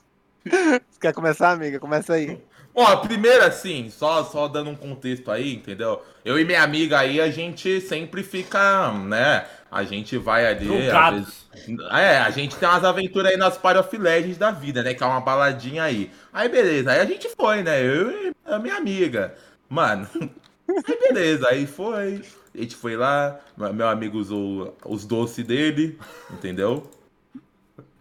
Quer 0.99 1.13
começar, 1.13 1.51
amiga? 1.51 1.79
Começa 1.79 2.13
aí. 2.13 2.39
Ó, 2.75 2.97
primeiro 2.97 3.43
assim, 3.45 3.89
só, 3.89 4.23
só 4.25 4.47
dando 4.47 4.69
um 4.69 4.75
contexto 4.75 5.31
aí, 5.31 5.55
entendeu? 5.55 6.01
Eu 6.25 6.37
e 6.39 6.43
minha 6.43 6.61
amiga 6.61 6.99
aí, 6.99 7.21
a 7.21 7.29
gente 7.31 7.79
sempre 7.81 8.21
fica, 8.21 8.91
né? 8.91 9.45
A 9.71 9.83
gente 9.83 10.17
vai 10.17 10.45
ali. 10.45 10.89
vezes- 11.09 11.45
é, 11.91 12.17
a 12.17 12.29
gente 12.31 12.55
tem 12.57 12.67
umas 12.67 12.83
aventuras 12.83 13.31
aí 13.31 13.37
nas 13.37 13.57
Legends 13.93 14.37
da 14.37 14.51
vida, 14.51 14.83
né? 14.83 14.93
Que 14.93 15.03
é 15.03 15.05
uma 15.07 15.21
baladinha 15.21 15.83
aí. 15.83 16.11
Aí 16.33 16.49
beleza, 16.49 16.91
aí 16.91 16.99
a 16.99 17.05
gente 17.05 17.29
foi, 17.29 17.63
né? 17.63 17.81
Eu 17.81 18.11
e 18.29 18.33
a 18.45 18.59
minha 18.59 18.75
amiga. 18.75 19.35
Mano, 19.69 20.07
aí 20.69 20.99
beleza, 20.99 21.47
aí 21.49 21.65
foi. 21.65 22.21
A 22.53 22.57
gente 22.61 22.75
foi 22.75 22.95
lá, 22.97 23.39
meu 23.73 23.87
amigo 23.87 24.17
usou 24.17 24.77
os 24.85 25.05
doces 25.05 25.45
dele, 25.45 25.97
entendeu? 26.31 26.89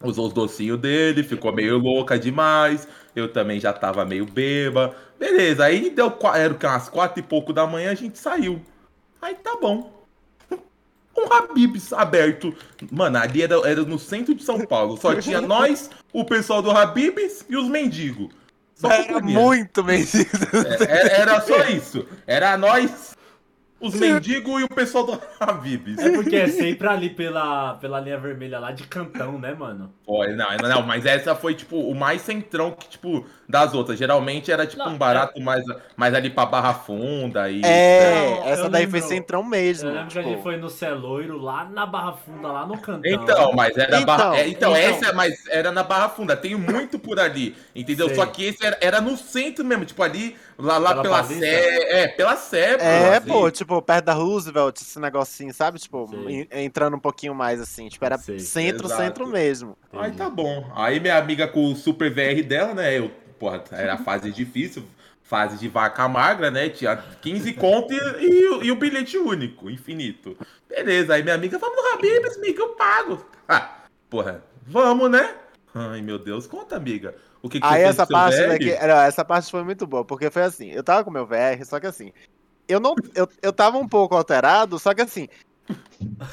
Usou 0.01 0.27
os 0.27 0.33
docinhos 0.33 0.79
dele, 0.79 1.23
ficou 1.23 1.53
meio 1.53 1.77
louca 1.77 2.19
demais. 2.19 2.87
Eu 3.15 3.31
também 3.31 3.59
já 3.59 3.71
tava 3.71 4.03
meio 4.05 4.25
beba. 4.25 4.95
Beleza, 5.17 5.63
aí 5.63 5.89
deu 5.89 6.13
era 6.33 6.53
umas 6.53 6.89
quatro 6.89 7.19
e 7.19 7.23
pouco 7.23 7.53
da 7.53 7.65
manhã, 7.65 7.91
a 7.91 7.95
gente 7.95 8.19
saiu. 8.19 8.61
Aí 9.21 9.35
tá 9.35 9.55
bom. 9.59 9.93
Um 11.17 11.31
Habibs 11.31 11.93
aberto. 11.93 12.53
Mano, 12.91 13.17
ali 13.17 13.41
era, 13.41 13.55
era 13.65 13.83
no 13.83 13.97
centro 13.97 14.35
de 14.35 14.43
São 14.43 14.59
Paulo. 14.65 14.97
Só 14.97 15.15
tinha 15.15 15.39
nós, 15.41 15.89
o 16.11 16.25
pessoal 16.25 16.61
do 16.61 16.69
Habibs 16.69 17.45
e 17.47 17.55
os 17.55 17.69
mendigos. 17.69 18.27
Só 18.75 18.91
Era 18.91 19.05
companhia. 19.05 19.39
muito 19.39 19.81
mendigo. 19.81 20.29
Era, 20.77 21.07
era 21.07 21.41
só 21.41 21.63
isso. 21.69 22.05
Era 22.27 22.57
nós, 22.57 23.14
os 23.87 23.95
mendigos 23.95 24.61
e 24.61 24.63
o 24.63 24.69
pessoal 24.69 25.05
do 25.05 25.21
Habibs. 25.39 25.97
É 25.99 26.11
porque 26.11 26.35
é 26.35 26.47
sempre 26.47 26.87
ali 26.87 27.09
pela, 27.09 27.75
pela 27.75 27.99
linha 27.99 28.17
vermelha 28.17 28.59
lá 28.59 28.71
de 28.71 28.83
cantão, 28.83 29.37
né, 29.39 29.53
mano? 29.53 29.93
Pô, 30.05 30.25
não, 30.27 30.57
não, 30.69 30.81
mas 30.83 31.05
essa 31.05 31.35
foi, 31.35 31.53
tipo, 31.55 31.77
o 31.77 31.95
mais 31.95 32.21
centrão 32.21 32.71
que, 32.71 32.87
tipo, 32.89 33.25
das 33.47 33.73
outras. 33.73 33.97
Geralmente 33.97 34.51
era, 34.51 34.65
tipo, 34.67 34.83
Não, 34.83 34.93
um 34.93 34.97
barato 34.97 35.39
mais, 35.41 35.63
mais 35.95 36.13
ali 36.13 36.29
pra 36.29 36.45
Barra 36.45 36.73
Funda 36.73 37.49
e... 37.49 37.61
É, 37.63 38.11
Não, 38.41 38.47
essa 38.47 38.61
eu 38.63 38.69
daí 38.69 38.85
lembro- 38.85 38.99
foi 38.99 39.09
centrão 39.09 39.43
mesmo. 39.43 39.89
Eu 39.89 39.93
lembro 39.95 40.09
que 40.11 40.17
a 40.19 40.21
tipo. 40.21 40.33
gente 40.33 40.43
foi 40.43 40.57
no 40.57 40.69
Celoiro, 40.69 41.37
lá 41.41 41.65
na 41.65 41.85
Barra 41.85 42.13
Funda, 42.13 42.47
lá 42.51 42.65
no 42.65 42.77
cantão. 42.77 43.11
Então, 43.11 43.53
mas 43.53 43.75
era 43.77 43.97
Então, 43.97 44.05
Barra... 44.05 44.37
é, 44.37 44.47
então, 44.47 44.75
então. 44.75 44.75
essa, 44.75 45.13
mas 45.13 45.45
era 45.47 45.71
na 45.71 45.83
Barra 45.83 46.09
Funda. 46.09 46.35
Tem 46.35 46.55
muito 46.55 46.97
por 46.99 47.19
ali, 47.19 47.55
entendeu? 47.75 48.07
Sei. 48.07 48.15
Só 48.15 48.25
que 48.25 48.45
esse 48.45 48.65
era, 48.65 48.77
era 48.81 49.01
no 49.01 49.17
centro 49.17 49.63
mesmo, 49.65 49.85
tipo, 49.85 50.01
ali, 50.03 50.35
lá, 50.57 50.77
lá 50.77 50.89
Pela 50.91 51.01
pela? 51.03 51.23
Sé... 51.23 52.03
É, 52.03 52.07
pela 52.09 52.35
Sé, 52.35 52.77
É, 52.79 53.17
assim. 53.17 53.27
pô, 53.27 53.49
tipo, 53.75 53.81
perto 53.81 54.05
da 54.05 54.13
Roosevelt, 54.13 54.81
esse 54.81 54.99
negocinho, 54.99 55.53
sabe? 55.53 55.79
Tipo, 55.79 56.07
entrando 56.51 56.95
um 56.95 56.99
pouquinho 56.99 57.35
mais 57.35 57.59
assim. 57.59 57.87
Tipo, 57.89 58.05
era 58.05 58.17
Sei. 58.17 58.39
centro, 58.39 58.87
Exato. 58.87 59.01
centro 59.01 59.27
mesmo. 59.27 59.77
Aí 59.93 60.11
tá 60.11 60.29
bom. 60.29 60.71
Aí 60.75 60.99
minha 60.99 61.17
amiga 61.17 61.47
com 61.47 61.71
o 61.71 61.75
super 61.75 62.09
VR 62.11 62.43
dela, 62.43 62.73
né? 62.73 62.97
Eu, 62.97 63.09
porra, 63.39 63.63
era 63.71 63.97
fase 63.97 64.31
difícil, 64.33 64.83
fase 65.23 65.57
de 65.57 65.67
vaca 65.67 66.07
magra, 66.07 66.51
né? 66.51 66.69
Tinha 66.69 66.95
15 67.21 67.53
conto 67.53 67.93
e, 67.93 67.97
e 67.97 68.49
o- 68.49 68.63
e 68.63 68.71
o 68.71 68.75
bilhete 68.75 69.17
único, 69.17 69.69
infinito. 69.69 70.37
Beleza, 70.69 71.13
aí 71.13 71.23
minha 71.23 71.35
amiga, 71.35 71.57
vamos 71.57 71.75
no 71.77 71.93
Habibs, 71.93 72.37
amiga, 72.37 72.61
eu 72.61 72.69
pago. 72.69 73.25
Ah, 73.47 73.83
porra, 74.09 74.43
vamos, 74.65 75.09
né? 75.09 75.35
Ai, 75.73 76.01
meu 76.01 76.17
Deus, 76.17 76.47
conta, 76.47 76.75
amiga. 76.75 77.15
O 77.41 77.49
que, 77.49 77.59
que 77.59 77.67
Aí 77.67 77.83
essa 77.83 78.07
parte 78.07 78.37
não, 78.87 78.95
essa 79.01 79.23
parte 79.23 79.51
foi 79.51 79.63
muito 79.63 79.85
boa, 79.85 80.03
porque 80.03 80.31
foi 80.31 80.41
assim, 80.41 80.71
eu 80.71 80.83
tava 80.83 81.03
com 81.03 81.11
meu 81.11 81.27
VR, 81.27 81.63
só 81.63 81.79
que 81.79 81.85
assim, 81.85 82.11
eu 82.67 82.79
não, 82.79 82.95
eu, 83.13 83.27
eu 83.41 83.53
tava 83.53 83.77
um 83.77 83.87
pouco 83.87 84.15
alterado, 84.15 84.79
só 84.79 84.93
que 84.93 85.01
assim, 85.01 85.27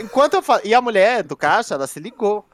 enquanto 0.01 0.35
eu 0.35 0.43
falei, 0.43 0.71
e 0.71 0.75
a 0.75 0.81
mulher 0.81 1.23
do 1.23 1.37
caixa, 1.37 1.75
ela 1.75 1.87
se 1.87 2.01
ligou. 2.01 2.47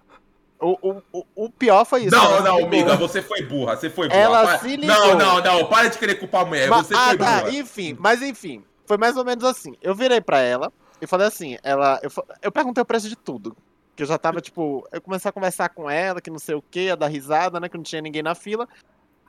O, 0.61 1.01
o, 1.13 1.25
o, 1.37 1.51
pior 1.51 1.85
foi 1.85 2.05
isso. 2.05 2.17
Não, 2.17 2.43
não, 2.43 2.65
amiga, 2.65 2.97
você 2.97 3.23
foi 3.23 3.43
burra, 3.43 3.77
você 3.77 3.89
foi 3.89 4.09
burra. 4.09 4.21
Ela 4.21 4.45
Para- 4.45 4.59
se 4.59 4.77
ligou. 4.77 4.97
Não, 4.97 5.17
não, 5.17 5.41
não, 5.41 5.67
para 5.67 5.89
de 5.89 5.99
querer 5.99 6.17
culpar 6.17 6.43
a 6.43 6.45
mulher, 6.45 6.69
Mas- 6.69 6.89
você 6.89 6.95
ah, 6.95 7.09
foi 7.11 7.19
tá, 7.19 7.41
burra. 7.41 7.53
enfim, 7.53 7.97
mas 7.99 8.23
enfim, 8.23 8.65
foi 8.85 8.97
mais 8.97 9.17
ou 9.17 9.25
menos 9.25 9.45
assim. 9.45 9.77
Eu 9.81 9.95
virei 9.95 10.21
pra 10.21 10.41
ela 10.41 10.73
e 11.01 11.07
falei 11.07 11.29
assim, 11.29 11.57
ela, 11.63 12.01
eu, 12.03 12.11
eu 12.43 12.51
perguntei 12.51 12.83
o 12.83 12.87
preço 12.87 13.09
de 13.09 13.15
tudo. 13.15 13.57
Que 13.95 14.03
eu 14.03 14.07
já 14.07 14.19
tava, 14.19 14.41
tipo, 14.41 14.87
eu 14.93 15.01
comecei 15.01 15.29
a 15.29 15.33
conversar 15.33 15.69
com 15.69 15.89
ela, 15.89 16.21
que 16.21 16.31
não 16.31 16.39
sei 16.39 16.55
o 16.55 16.63
que, 16.63 16.91
a 16.91 16.97
dar 16.97 17.09
risada, 17.09 17.61
né, 17.61 17.69
que 17.69 17.77
não 17.77 17.85
tinha 17.85 18.03
ninguém 18.03 18.23
na 18.23 18.35
fila. 18.35 18.69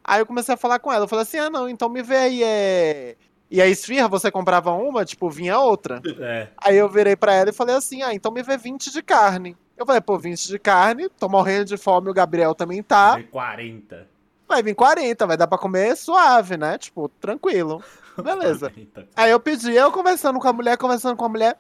Aí 0.04 0.22
eu 0.22 0.26
comecei 0.26 0.54
a 0.56 0.58
falar 0.58 0.80
com 0.80 0.92
ela, 0.92 1.04
eu 1.04 1.08
falei 1.08 1.24
assim, 1.24 1.38
ah 1.38 1.50
não, 1.50 1.70
então 1.70 1.90
me 1.90 2.02
vê 2.02 2.16
aí, 2.16 2.44
é... 2.44 3.16
E 3.50 3.62
a 3.62 3.68
esfirra, 3.68 4.08
você 4.08 4.30
comprava 4.30 4.72
uma, 4.72 5.04
tipo, 5.04 5.30
vinha 5.30 5.60
outra. 5.60 6.02
É. 6.20 6.50
Aí 6.58 6.78
eu 6.78 6.88
virei 6.88 7.16
pra 7.16 7.34
ela 7.34 7.50
e 7.50 7.54
falei 7.54 7.76
assim, 7.76 8.04
ah, 8.04 8.14
então 8.14 8.32
me 8.32 8.44
vê 8.44 8.58
20 8.58 8.92
de 8.92 9.02
carne. 9.02 9.58
Eu 9.76 9.86
falei, 9.86 10.02
pô, 10.02 10.20
20 10.20 10.48
de 10.48 10.60
carne, 10.60 11.10
tô 11.10 11.28
morrendo 11.28 11.66
de 11.66 11.78
fome, 11.78 12.10
o 12.10 12.14
Gabriel 12.14 12.54
também 12.54 12.84
tá. 12.84 13.14
Foi 13.14 13.24
40. 13.24 14.08
Vai 14.48 14.62
vir 14.62 14.76
40, 14.76 15.26
vai 15.26 15.38
dar 15.38 15.48
pra 15.48 15.58
comer 15.58 15.96
suave, 15.96 16.58
né? 16.58 16.78
Tipo, 16.78 17.08
tranquilo. 17.08 17.84
Beleza. 18.22 18.70
40. 18.70 19.08
Aí 19.16 19.32
eu 19.32 19.40
pedi, 19.40 19.74
eu 19.74 19.92
conversando 19.92 20.40
com 20.40 20.48
a 20.48 20.54
mulher, 20.54 20.78
conversando 20.78 21.16
com 21.16 21.26
a 21.26 21.30
mulher. 21.30 21.58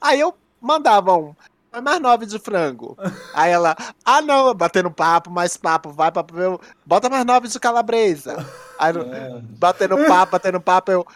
Aí 0.00 0.20
eu 0.20 0.34
mandava 0.60 1.16
um, 1.16 1.34
"Vai 1.72 1.80
mais 1.80 2.00
nove 2.00 2.26
de 2.26 2.38
frango. 2.38 2.96
Aí 3.34 3.50
ela, 3.50 3.74
ah 4.04 4.20
não, 4.22 4.54
batendo 4.54 4.90
papo, 4.90 5.30
mais 5.30 5.56
papo, 5.56 5.90
vai 5.90 6.12
pra 6.12 6.24
eu, 6.36 6.60
bota 6.84 7.08
mais 7.08 7.24
nove 7.24 7.48
de 7.48 7.58
calabresa. 7.58 8.44
Aí 8.78 8.94
eu, 8.94 9.40
batendo 9.58 9.96
papo, 10.06 10.32
batendo 10.32 10.60
papo, 10.60 10.92
eu, 10.92 11.06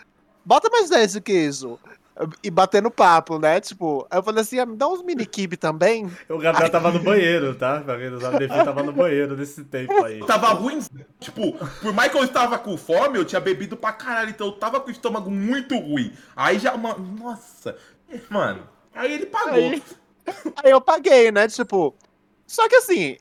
bota 0.45 0.71
mais 0.71 0.88
10 0.88 1.12
de 1.12 1.21
queijo. 1.21 1.79
E 2.42 2.51
batendo 2.51 2.90
papo, 2.90 3.38
né? 3.38 3.61
Tipo, 3.61 4.07
aí 4.11 4.19
eu 4.19 4.23
falei 4.23 4.40
assim, 4.40 4.59
ah, 4.59 4.64
me 4.64 4.75
dá 4.75 4.88
uns 4.88 5.03
mini 5.03 5.27
kibe 5.27 5.55
também. 5.55 6.11
O 6.31 6.38
Gabriel 6.38 6.71
tava 6.71 6.90
no 6.90 6.99
banheiro, 7.01 7.55
tá? 7.55 7.81
Pra 7.83 7.99
quem 7.99 8.09
não 8.09 8.19
sabe, 8.19 8.37
o 8.37 8.38
Defi 8.38 8.55
tava 8.64 8.83
no 8.83 8.90
banheiro 8.90 9.37
nesse 9.37 9.62
tempo 9.64 10.03
aí. 10.03 10.21
Tava 10.25 10.49
ruim. 10.55 10.81
Tipo, 11.21 11.53
por 11.83 11.92
mais 11.92 12.11
que 12.11 12.16
eu 12.16 12.25
estava 12.25 12.59
com 12.59 12.75
fome, 12.79 13.19
eu 13.19 13.25
tinha 13.27 13.38
bebido 13.38 13.77
pra 13.77 13.92
caralho. 13.92 14.31
Então 14.31 14.47
eu 14.47 14.53
tava 14.55 14.81
com 14.81 14.88
o 14.88 14.90
estômago 14.90 15.31
muito 15.31 15.77
ruim. 15.79 16.11
Aí 16.35 16.59
já, 16.59 16.75
mano, 16.75 17.07
nossa. 17.21 17.77
Mano, 18.31 18.62
aí 18.95 19.12
ele 19.12 19.27
pagou. 19.27 19.53
Aí- 19.53 19.83
Aí 20.62 20.71
eu 20.71 20.81
paguei, 20.81 21.31
né? 21.31 21.49
Tipo, 21.49 21.95
só 22.47 22.69
que 22.69 22.77
assim, 22.77 23.17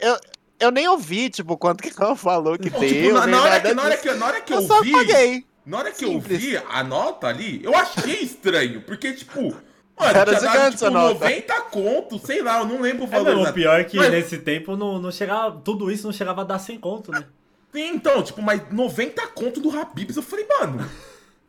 eu, 0.00 0.16
eu 0.60 0.70
nem 0.70 0.88
ouvi, 0.88 1.30
tipo, 1.30 1.56
quanto 1.56 1.82
que 1.82 1.92
ela 2.00 2.16
falou 2.16 2.56
que 2.58 2.64
Tipo, 2.64 2.80
deu. 2.80 3.14
na, 3.26 3.42
hora 3.42 3.60
que, 3.60 3.74
na 3.74 3.82
hora 3.82 3.96
que, 3.96 4.12
na 4.12 4.26
hora 4.26 4.40
que 4.40 4.52
eu 4.52 4.60
eu, 4.60 4.66
só 4.66 4.80
vi. 4.82 4.92
paguei. 4.92 5.46
Na 5.64 5.78
hora 5.78 5.92
que 5.92 5.98
Simples. 6.04 6.32
eu 6.32 6.38
vi 6.38 6.56
a 6.68 6.82
nota 6.82 7.28
ali, 7.28 7.62
eu 7.62 7.74
achei 7.74 8.20
estranho. 8.20 8.80
Porque, 8.82 9.12
tipo, 9.12 9.40
mano, 9.42 9.60
Era 10.00 10.24
tinha 10.36 10.40
dado, 10.52 10.72
tipo, 10.72 10.86
a 10.86 10.90
nota. 10.90 11.14
90 11.14 11.60
conto, 11.62 12.18
sei 12.26 12.42
lá, 12.42 12.58
eu 12.58 12.66
não 12.66 12.80
lembro 12.80 13.04
o 13.04 13.06
É, 13.06 13.10
valor. 13.10 13.34
não, 13.36 13.42
o 13.44 13.52
pior 13.52 13.78
é 13.80 13.84
que 13.84 13.96
Mas- 13.96 14.10
nesse 14.10 14.38
tempo 14.38 14.76
não, 14.76 14.98
não 14.98 15.12
chegava. 15.12 15.60
Tudo 15.64 15.88
isso 15.90 16.04
não 16.04 16.12
chegava 16.12 16.40
a 16.40 16.44
dar 16.44 16.58
100 16.58 16.78
conto, 16.78 17.12
né? 17.12 17.24
Sim, 17.72 17.90
então, 17.94 18.22
tipo, 18.22 18.42
mas 18.42 18.60
90 18.72 19.24
conto 19.28 19.60
do 19.60 19.70
Habibs, 19.70 20.16
eu 20.16 20.22
falei, 20.22 20.46
mano, 20.58 20.90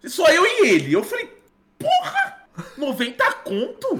só 0.06 0.28
eu 0.30 0.46
e 0.46 0.70
ele. 0.70 0.94
Eu 0.94 1.04
falei, 1.04 1.28
porra, 1.80 2.38
90 2.78 3.34
conto? 3.44 4.00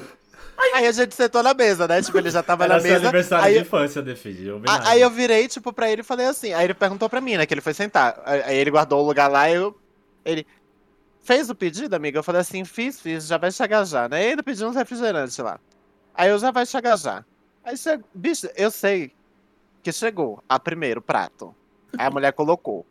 Aí 0.58 0.86
a 0.88 0.92
gente 0.92 1.14
sentou 1.16 1.44
na 1.44 1.54
mesa, 1.54 1.88
né? 1.88 2.02
Tipo, 2.02 2.18
ele 2.18 2.30
já 2.30 2.42
tava 2.44 2.64
Era 2.66 2.78
na 2.78 2.84
mesa. 2.84 2.96
aniversário 2.98 3.46
Aí, 3.46 3.54
de 3.56 3.60
infância, 3.62 4.02
Defi. 4.02 4.50
a- 4.68 4.90
aí 4.90 5.02
eu 5.02 5.10
virei, 5.10 5.48
tipo, 5.48 5.72
pra 5.74 5.90
ele 5.92 6.02
e 6.02 6.04
falei 6.04 6.26
assim. 6.28 6.54
Aí 6.54 6.66
ele 6.66 6.74
perguntou 6.74 7.10
pra 7.10 7.20
mim, 7.22 7.38
né? 7.38 7.46
Que 7.46 7.54
ele 7.54 7.62
foi 7.62 7.74
sentar. 7.74 8.22
Aí 8.26 8.58
ele 8.58 8.72
guardou 8.72 9.02
o 9.04 9.06
lugar 9.08 9.28
lá 9.30 9.50
e 9.50 9.56
eu. 9.56 9.78
Ele. 10.26 10.46
Fez 11.22 11.50
o 11.50 11.56
pedido, 11.56 11.94
amiga? 11.96 12.20
Eu 12.20 12.24
falei 12.24 12.42
assim, 12.42 12.66
fiz, 12.66 13.00
fiz, 13.00 13.26
já 13.28 13.38
vai 13.38 13.50
chegar 13.52 13.86
já, 13.86 14.10
né? 14.10 14.24
E 14.26 14.30
ainda 14.32 14.44
pedi 14.44 14.64
uns 14.66 14.76
refrigerantes 14.76 15.38
lá. 15.38 15.58
Aí 16.14 16.30
eu 16.30 16.38
já 16.38 16.52
vai 16.52 16.66
chegar 16.66 16.98
já. 16.98 17.24
Aí 17.64 17.78
você, 17.78 17.98
bicho, 18.14 18.48
eu 18.58 18.70
sei 18.70 19.12
que 19.82 19.92
chegou 19.92 20.44
a 20.50 20.60
primeiro 20.60 21.02
prato. 21.02 21.56
Aí 21.98 22.06
a 22.08 22.12
mulher 22.12 22.34
colocou. 22.34 22.86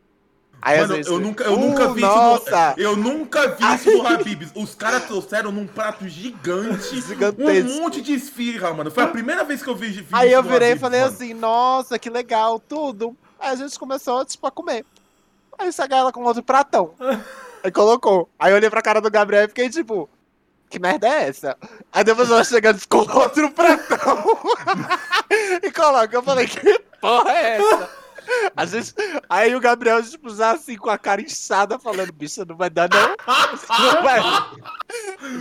Aí 0.64 0.80
Mano, 0.80 0.94
gente, 0.94 1.08
eu 1.08 1.18
nunca, 1.18 1.42
eu 1.44 1.54
"Uh, 1.54 1.58
nunca 1.58 1.88
vi 1.92 2.00
nossa, 2.02 2.68
isso. 2.70 2.76
No, 2.76 2.82
eu 2.84 2.96
nunca 2.96 3.48
vi 3.48 3.74
isso 3.74 3.90
no 3.98 4.06
Habibs. 4.06 4.52
Os 4.54 4.76
caras 4.76 5.04
trouxeram 5.06 5.50
num 5.50 5.66
prato 5.66 6.06
gigante. 6.08 7.00
Gigantesco. 7.00 7.68
Um 7.70 7.80
monte 7.82 8.00
de 8.00 8.14
esfirra, 8.14 8.72
mano. 8.72 8.88
Foi 8.88 9.02
a 9.02 9.08
primeira 9.08 9.42
vez 9.42 9.60
que 9.60 9.68
eu 9.68 9.74
vi, 9.74 9.88
vi 9.88 10.06
Aí 10.12 10.30
eu 10.32 10.40
virei 10.42 10.72
e 10.72 10.78
falei 10.78 11.00
mano. 11.00 11.12
assim, 11.12 11.34
nossa, 11.34 11.98
que 11.98 12.08
legal, 12.08 12.60
tudo. 12.60 13.16
Aí 13.40 13.50
a 13.50 13.56
gente 13.56 13.76
começou, 13.76 14.24
tipo, 14.24 14.46
a 14.46 14.52
comer. 14.52 14.86
Aí 15.58 15.72
chegar 15.72 15.96
ela 15.96 16.12
com 16.12 16.22
outro 16.22 16.44
pratão. 16.44 16.94
Aí 17.64 17.72
colocou. 17.72 18.28
Aí 18.38 18.52
eu 18.52 18.56
olhei 18.56 18.70
pra 18.70 18.80
cara 18.82 19.00
do 19.00 19.10
Gabriel 19.10 19.44
e 19.44 19.48
fiquei 19.48 19.68
tipo, 19.68 20.08
que 20.70 20.78
merda 20.78 21.08
é 21.08 21.28
essa? 21.28 21.56
Aí 21.92 22.04
depois 22.04 22.30
ela 22.30 22.44
chega 22.44 22.72
com 22.88 22.98
outro 22.98 23.50
pratão 23.50 24.24
e 25.62 25.70
coloca. 25.72 26.16
Eu 26.16 26.22
falei, 26.22 26.46
que 26.46 26.78
porra 27.00 27.32
é 27.32 27.56
essa? 27.58 28.01
A 28.56 28.66
gente, 28.66 28.94
aí 29.28 29.54
o 29.54 29.60
Gabriel, 29.60 30.02
tipo, 30.02 30.28
assim, 30.42 30.76
com 30.76 30.90
a 30.90 30.98
cara 30.98 31.20
inchada, 31.20 31.78
falando, 31.78 32.12
bicha, 32.12 32.44
não 32.44 32.56
vai 32.56 32.70
dar 32.70 32.88
não. 32.88 33.16
Não 33.78 34.02
vai. 34.02 34.20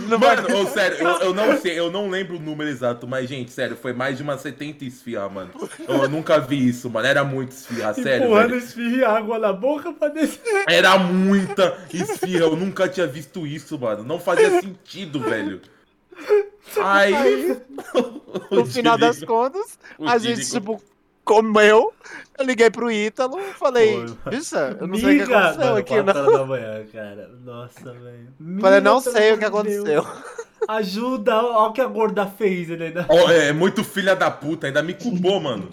Não 0.08 0.18
vai 0.18 0.36
Mano, 0.36 0.60
ô, 0.60 0.66
sério, 0.66 0.98
eu, 0.98 1.16
eu 1.18 1.34
não 1.34 1.58
sei, 1.58 1.78
eu 1.78 1.90
não 1.90 2.08
lembro 2.08 2.36
o 2.36 2.40
número 2.40 2.70
exato, 2.70 3.06
mas, 3.06 3.28
gente, 3.28 3.50
sério, 3.50 3.76
foi 3.76 3.92
mais 3.92 4.16
de 4.16 4.22
umas 4.22 4.40
70 4.40 4.84
esfirra, 4.84 5.28
mano. 5.28 5.50
Eu 5.86 6.08
nunca 6.08 6.38
vi 6.38 6.68
isso, 6.68 6.88
mano. 6.88 7.06
Era 7.06 7.24
muito 7.24 7.52
esfirra, 7.52 7.94
sério. 7.94 8.26
Empurrando 8.26 8.56
esfirra 8.56 8.96
e 8.96 9.04
água 9.04 9.38
na 9.38 9.52
boca 9.52 9.92
pra 9.92 10.08
descer. 10.08 10.64
Era 10.68 10.98
muita 10.98 11.78
esfirra, 11.92 12.44
eu 12.44 12.56
nunca 12.56 12.88
tinha 12.88 13.06
visto 13.06 13.46
isso, 13.46 13.78
mano. 13.78 14.02
Não 14.04 14.18
fazia 14.18 14.60
sentido, 14.60 15.20
velho. 15.20 15.60
Aí. 16.80 17.60
No 18.50 18.64
final 18.66 18.96
das 18.96 19.22
contas, 19.22 19.78
o 19.98 20.08
a 20.08 20.18
gente, 20.18 20.48
tipo, 20.48 20.80
comeu. 21.24 21.92
Eu 22.38 22.44
liguei 22.44 22.70
pro 22.70 22.90
Ítalo 22.90 23.38
e 23.38 23.52
falei, 23.54 24.04
bicha, 24.28 24.76
eu 24.80 24.86
não 24.86 24.96
sei 24.96 25.22
o 25.22 25.26
que 25.26 25.32
aconteceu 25.32 25.76
aqui, 25.76 26.02
não. 26.02 26.32
da 26.32 26.46
manhã, 26.46 26.86
cara. 26.92 27.30
Nossa, 27.44 27.92
velho. 27.92 28.28
Falei, 28.60 28.80
não 28.80 29.00
sei 29.00 29.32
o 29.32 29.38
que 29.38 29.44
aconteceu. 29.44 30.06
Ajuda, 30.68 31.36
olha 31.36 31.70
o 31.70 31.72
que 31.72 31.80
a 31.80 31.86
gorda 31.86 32.26
fez, 32.26 32.70
ele 32.70 32.84
ainda. 32.84 33.06
Ó, 33.08 33.30
é 33.30 33.52
muito 33.52 33.82
filha 33.82 34.14
da 34.14 34.30
puta, 34.30 34.66
ainda 34.66 34.82
me 34.82 34.94
culpou, 34.94 35.40
mano. 35.40 35.70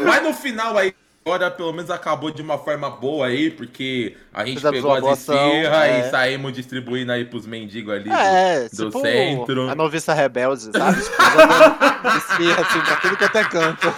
Mas 0.00 0.22
no 0.22 0.32
final 0.32 0.76
aí, 0.76 0.94
agora 1.26 1.50
pelo 1.50 1.72
menos 1.72 1.90
acabou 1.90 2.30
de 2.30 2.40
uma 2.40 2.56
forma 2.56 2.88
boa 2.88 3.26
aí, 3.26 3.50
porque 3.50 4.16
a 4.32 4.44
gente 4.44 4.58
Fizemos 4.58 4.78
pegou 4.78 4.96
uma 4.96 5.12
as 5.12 5.18
esfirras 5.18 5.82
é. 5.82 5.98
e 5.98 6.10
saímos 6.10 6.52
distribuindo 6.52 7.10
aí 7.10 7.24
pros 7.24 7.46
mendigos 7.46 7.92
ali. 7.92 8.08
É, 8.08 8.68
do 8.68 8.86
tipo 8.86 9.00
centro. 9.00 9.68
a 9.68 9.74
noviça 9.74 10.14
rebelde, 10.14 10.70
sabe? 10.70 11.02
Tipo, 11.02 11.16
esfirra 12.16 12.62
assim 12.62 12.80
pra 12.80 12.96
tudo 12.96 13.16
que 13.16 13.24
até 13.24 13.44
canto. 13.44 13.88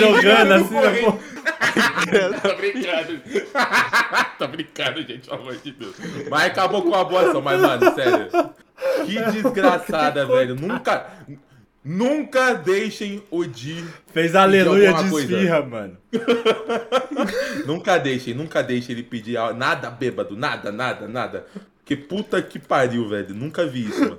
Jogando 0.00 0.52
assim, 0.54 1.04
pô. 1.04 1.18
Tô 2.48 2.56
brincando. 2.56 3.20
Tô 4.38 4.48
brincando, 4.48 5.02
gente, 5.02 5.28
pelo 5.28 5.42
amor 5.42 5.56
de 5.56 5.72
Deus. 5.72 5.94
Mas 6.30 6.46
acabou 6.46 6.82
com 6.82 6.94
a 6.94 7.04
boa 7.04 7.28
ação, 7.28 7.42
mas, 7.42 7.60
mano, 7.60 7.94
sério. 7.94 8.28
Que 9.04 9.32
desgraçada, 9.32 10.24
velho. 10.24 10.54
Nunca. 10.54 11.06
Nunca 11.82 12.52
deixem 12.54 13.22
o 13.30 13.44
Di. 13.44 13.82
Fez 14.12 14.34
aleluia 14.36 14.88
alguma 14.90 15.04
de 15.04 15.10
coisa. 15.10 15.32
esfirra, 15.34 15.62
mano. 15.62 15.96
Nunca 17.66 17.98
deixem, 17.98 18.34
nunca 18.34 18.62
deixem 18.62 18.94
ele 18.94 19.02
pedir 19.02 19.38
nada 19.56 19.90
bêbado, 19.90 20.36
nada, 20.36 20.70
nada, 20.70 21.08
nada. 21.08 21.46
Que 21.84 21.96
puta 21.96 22.40
que 22.42 22.58
pariu, 22.58 23.08
velho. 23.08 23.34
Nunca 23.34 23.66
vi 23.66 23.86
isso, 23.88 24.00
mano. 24.00 24.18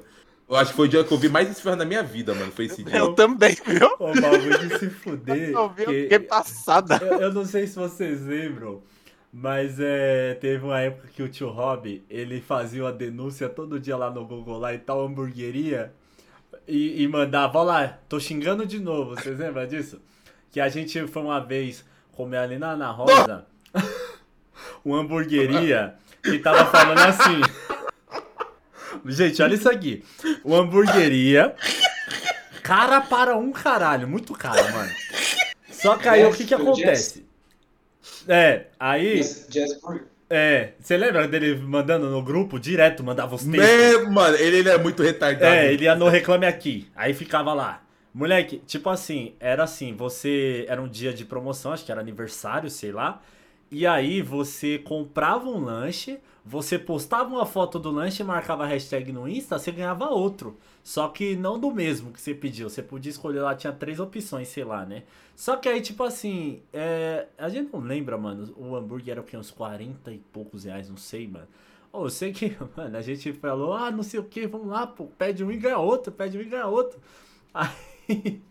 Eu 0.50 0.58
acho 0.58 0.72
que 0.72 0.76
foi 0.76 0.88
o 0.88 0.90
dia 0.90 1.04
que 1.04 1.12
eu 1.14 1.18
vi 1.18 1.30
mais 1.30 1.50
esfirra 1.50 1.78
na 1.78 1.86
minha 1.86 2.04
vida, 2.04 2.34
mano. 2.34 2.52
Foi 2.52 2.66
esse 2.66 2.84
dia. 2.84 2.98
Eu 2.98 3.14
também, 3.14 3.56
viu? 3.66 3.88
O 4.00 4.12
bagulho 4.20 4.58
de 4.68 4.80
se 4.80 4.90
fuder. 4.90 5.52
Eu 5.52 5.70
vi, 5.70 6.08
que- 6.10 6.20
passada. 6.20 7.00
Eu, 7.02 7.22
eu 7.22 7.34
não 7.34 7.46
sei 7.46 7.68
se 7.68 7.76
vocês 7.78 8.22
lembram, 8.26 8.82
mas 9.32 9.78
é, 9.80 10.34
teve 10.42 10.66
uma 10.66 10.80
época 10.82 11.08
que 11.16 11.24
o 11.24 11.30
tio 11.30 11.48
Rob, 11.50 12.04
ele 12.10 12.42
fazia 12.42 12.84
uma 12.84 12.92
denúncia 12.92 13.48
todo 13.48 13.80
dia 13.80 13.96
lá 13.96 14.10
no 14.12 14.26
Google, 14.26 14.58
lá 14.60 14.74
em 14.76 14.80
tal 14.80 15.06
hamburgueria, 15.06 15.94
e, 16.68 17.04
e 17.04 17.08
mandava, 17.08 17.60
ó 17.60 17.64
lá, 17.64 18.00
tô 18.08 18.20
xingando 18.20 18.66
de 18.66 18.80
novo, 18.80 19.16
vocês 19.16 19.38
lembram 19.38 19.66
disso? 19.68 20.00
Que 20.52 20.60
a 20.60 20.70
gente 20.70 21.08
foi 21.08 21.22
uma 21.22 21.40
vez 21.40 21.84
comer 22.12 22.38
ali 22.38 22.58
na 22.58 22.72
Ana 22.72 22.92
Rosa, 22.92 23.46
uma 24.84 25.00
hamburgueria, 25.00 25.96
e 26.26 26.40
tava 26.40 26.66
falando 26.66 27.00
assim... 27.00 27.42
Gente, 29.06 29.42
olha 29.42 29.56
isso 29.56 29.70
aqui. 29.70 30.04
Uma 30.44 30.60
hamburgueria, 30.60 31.56
cara 32.62 33.02
para 33.02 33.38
um 33.38 33.52
caralho, 33.52 34.08
muito 34.08 34.34
caro, 34.34 34.62
mano. 34.74 34.92
Só 35.72 35.98
que 35.98 36.08
aí 36.08 36.26
o 36.26 36.32
que 36.34 36.46
que 36.46 36.54
acontece? 36.54 37.26
É, 38.28 38.68
aí, 38.80 39.18
Jazz- 39.18 39.48
Jasper. 39.50 40.04
É, 40.32 40.74
você 40.80 40.96
lembra 40.96 41.28
dele 41.28 41.56
mandando 41.56 42.10
no 42.10 42.24
grupo 42.24 42.58
direto, 42.58 43.04
mandava 43.04 43.36
os 43.36 43.44
textos? 43.44 43.60
Né, 43.60 44.10
mano, 44.10 44.38
ele, 44.38 44.58
ele 44.58 44.70
é 44.70 44.78
muito 44.78 45.04
retardado. 45.04 45.54
É, 45.54 45.74
ele 45.74 45.84
ia 45.84 45.94
no 45.94 46.08
Reclame 46.08 46.46
Aqui, 46.46 46.88
aí 46.96 47.14
ficava 47.14 47.54
lá. 47.54 47.84
Moleque, 48.14 48.62
tipo 48.66 48.90
assim, 48.90 49.34
era 49.40 49.64
assim, 49.64 49.94
você, 49.94 50.66
era 50.68 50.82
um 50.82 50.88
dia 50.88 51.14
de 51.14 51.26
promoção, 51.26 51.74
acho 51.74 51.86
que 51.86 51.92
era 51.92 52.00
aniversário, 52.02 52.70
sei 52.70 52.92
lá, 52.92 53.22
e 53.70 53.86
aí 53.86 54.22
você 54.22 54.78
comprava 54.80 55.48
um 55.48 55.60
lanche, 55.60 56.20
você 56.46 56.80
postava 56.80 57.30
uma 57.30 57.46
foto 57.46 57.78
do 57.78 57.92
lanche, 57.92 58.24
marcava 58.24 58.64
a 58.64 58.68
hashtag 58.68 59.12
no 59.12 59.28
Insta, 59.28 59.60
você 59.60 59.72
ganhava 59.72 60.10
outro. 60.10 60.58
Só 60.84 61.08
que 61.10 61.36
não 61.36 61.60
do 61.60 61.72
mesmo 61.72 62.12
que 62.12 62.20
você 62.20 62.34
pediu. 62.34 62.70
Você 62.70 62.82
podia 62.82 63.10
escolher 63.12 63.42
lá, 63.42 63.54
tinha 63.56 63.72
três 63.74 64.00
opções, 64.00 64.48
sei 64.48 64.64
lá, 64.64 64.86
né? 64.86 65.04
Só 65.36 65.56
que 65.56 65.70
aí, 65.70 65.80
tipo 65.82 66.04
assim, 66.04 66.62
é, 66.74 67.28
a 67.38 67.50
gente 67.50 67.72
não 67.72 67.80
lembra, 67.80 68.18
mano. 68.18 68.54
O 68.58 68.76
hambúrguer 68.76 69.12
era 69.14 69.22
o 69.22 69.24
quê? 69.24 69.38
Uns 69.38 69.52
40 69.52 70.12
e 70.12 70.18
poucos 70.18 70.64
reais, 70.66 70.90
não 70.90 70.98
sei, 70.98 71.28
mano. 71.28 71.48
Ô, 71.94 72.06
eu 72.06 72.10
sei 72.10 72.32
que, 72.32 72.56
mano, 72.76 72.98
a 72.98 73.02
gente 73.02 73.32
falou, 73.34 73.74
ah, 73.74 73.92
não 73.92 74.02
sei 74.04 74.20
o 74.20 74.24
que, 74.24 74.48
vamos 74.48 74.68
lá, 74.68 74.88
pô, 74.88 75.06
pede 75.18 75.44
um 75.44 75.52
e 75.52 75.58
ganha 75.58 75.78
outro, 75.78 76.12
pede 76.12 76.38
um 76.38 76.42
e 76.42 76.46
ganha 76.46 76.66
outro. 76.68 77.00
Aí 77.54 78.42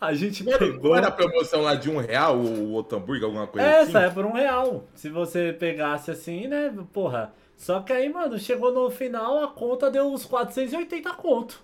a 0.00 0.14
gente 0.14 0.44
Não 0.44 0.52
era, 0.52 0.58
pegou. 0.66 0.90
não 0.90 0.96
era 0.96 1.10
promoção 1.10 1.62
lá 1.62 1.74
de 1.74 1.90
um 1.90 1.98
real 1.98 2.36
o 2.38 2.70
outro 2.72 2.98
hambúrguer, 2.98 3.24
alguma 3.24 3.46
coisa 3.46 3.66
Essa 3.66 3.98
assim? 4.00 4.08
é 4.08 4.10
por 4.10 4.24
um 4.26 4.32
real. 4.32 4.84
Se 4.94 5.08
você 5.08 5.52
pegasse 5.52 6.10
assim, 6.10 6.46
né? 6.46 6.72
Porra. 6.92 7.32
Só 7.56 7.80
que 7.80 7.92
aí, 7.92 8.12
mano, 8.12 8.38
chegou 8.38 8.72
no 8.72 8.90
final, 8.90 9.42
a 9.42 9.48
conta 9.48 9.90
deu 9.90 10.06
uns 10.06 10.24
480 10.24 11.10
conto. 11.14 11.62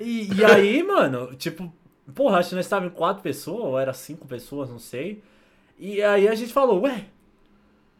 E, 0.00 0.32
e 0.34 0.44
aí, 0.44 0.82
mano, 0.84 1.34
tipo, 1.34 1.72
porra, 2.14 2.38
acho 2.38 2.50
que 2.50 2.54
nós 2.54 2.66
estávamos 2.66 2.92
em 2.92 2.96
quatro 2.96 3.22
pessoas, 3.22 3.64
ou 3.64 3.78
era 3.78 3.92
cinco 3.92 4.26
pessoas, 4.26 4.70
não 4.70 4.78
sei. 4.78 5.22
E 5.78 6.02
aí 6.02 6.28
a 6.28 6.34
gente 6.34 6.52
falou, 6.52 6.82
ué, 6.82 7.06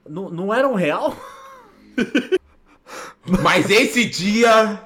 não, 0.08 0.30
não 0.30 0.54
era 0.54 0.68
um 0.68 0.74
real? 0.74 1.16
Mas 3.42 3.70
esse 3.70 4.04
dia. 4.06 4.82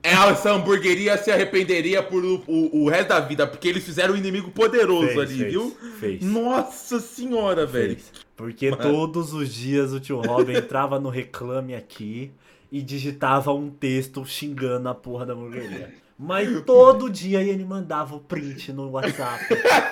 Essa 0.00 0.52
hamburgueria 0.52 1.18
se 1.18 1.30
arrependeria 1.30 2.00
por 2.00 2.24
o, 2.24 2.44
o, 2.46 2.84
o 2.84 2.88
resto 2.88 3.08
da 3.08 3.18
vida, 3.18 3.46
porque 3.48 3.66
eles 3.66 3.82
fizeram 3.82 4.14
um 4.14 4.16
inimigo 4.16 4.52
poderoso 4.52 5.08
Fez, 5.08 5.18
ali, 5.18 5.38
fez, 5.38 5.52
viu? 5.52 5.76
Fez. 5.98 6.22
Nossa 6.22 7.00
senhora, 7.00 7.66
velho. 7.66 7.98
Porque 8.38 8.70
todos 8.74 9.32
os 9.34 9.52
dias 9.52 9.92
o 9.92 9.98
tio 9.98 10.20
Robin 10.20 10.54
entrava 10.54 11.00
no 11.00 11.08
Reclame 11.10 11.74
Aqui 11.74 12.30
e 12.70 12.80
digitava 12.80 13.52
um 13.52 13.68
texto 13.68 14.24
xingando 14.24 14.88
a 14.88 14.94
porra 14.94 15.26
da 15.26 15.32
hamburgueria. 15.32 15.92
Mas 16.16 16.48
todo 16.64 17.10
dia 17.10 17.42
ele 17.42 17.64
mandava 17.64 18.14
o 18.14 18.20
print 18.20 18.72
no 18.72 18.90
WhatsApp. 18.90 19.44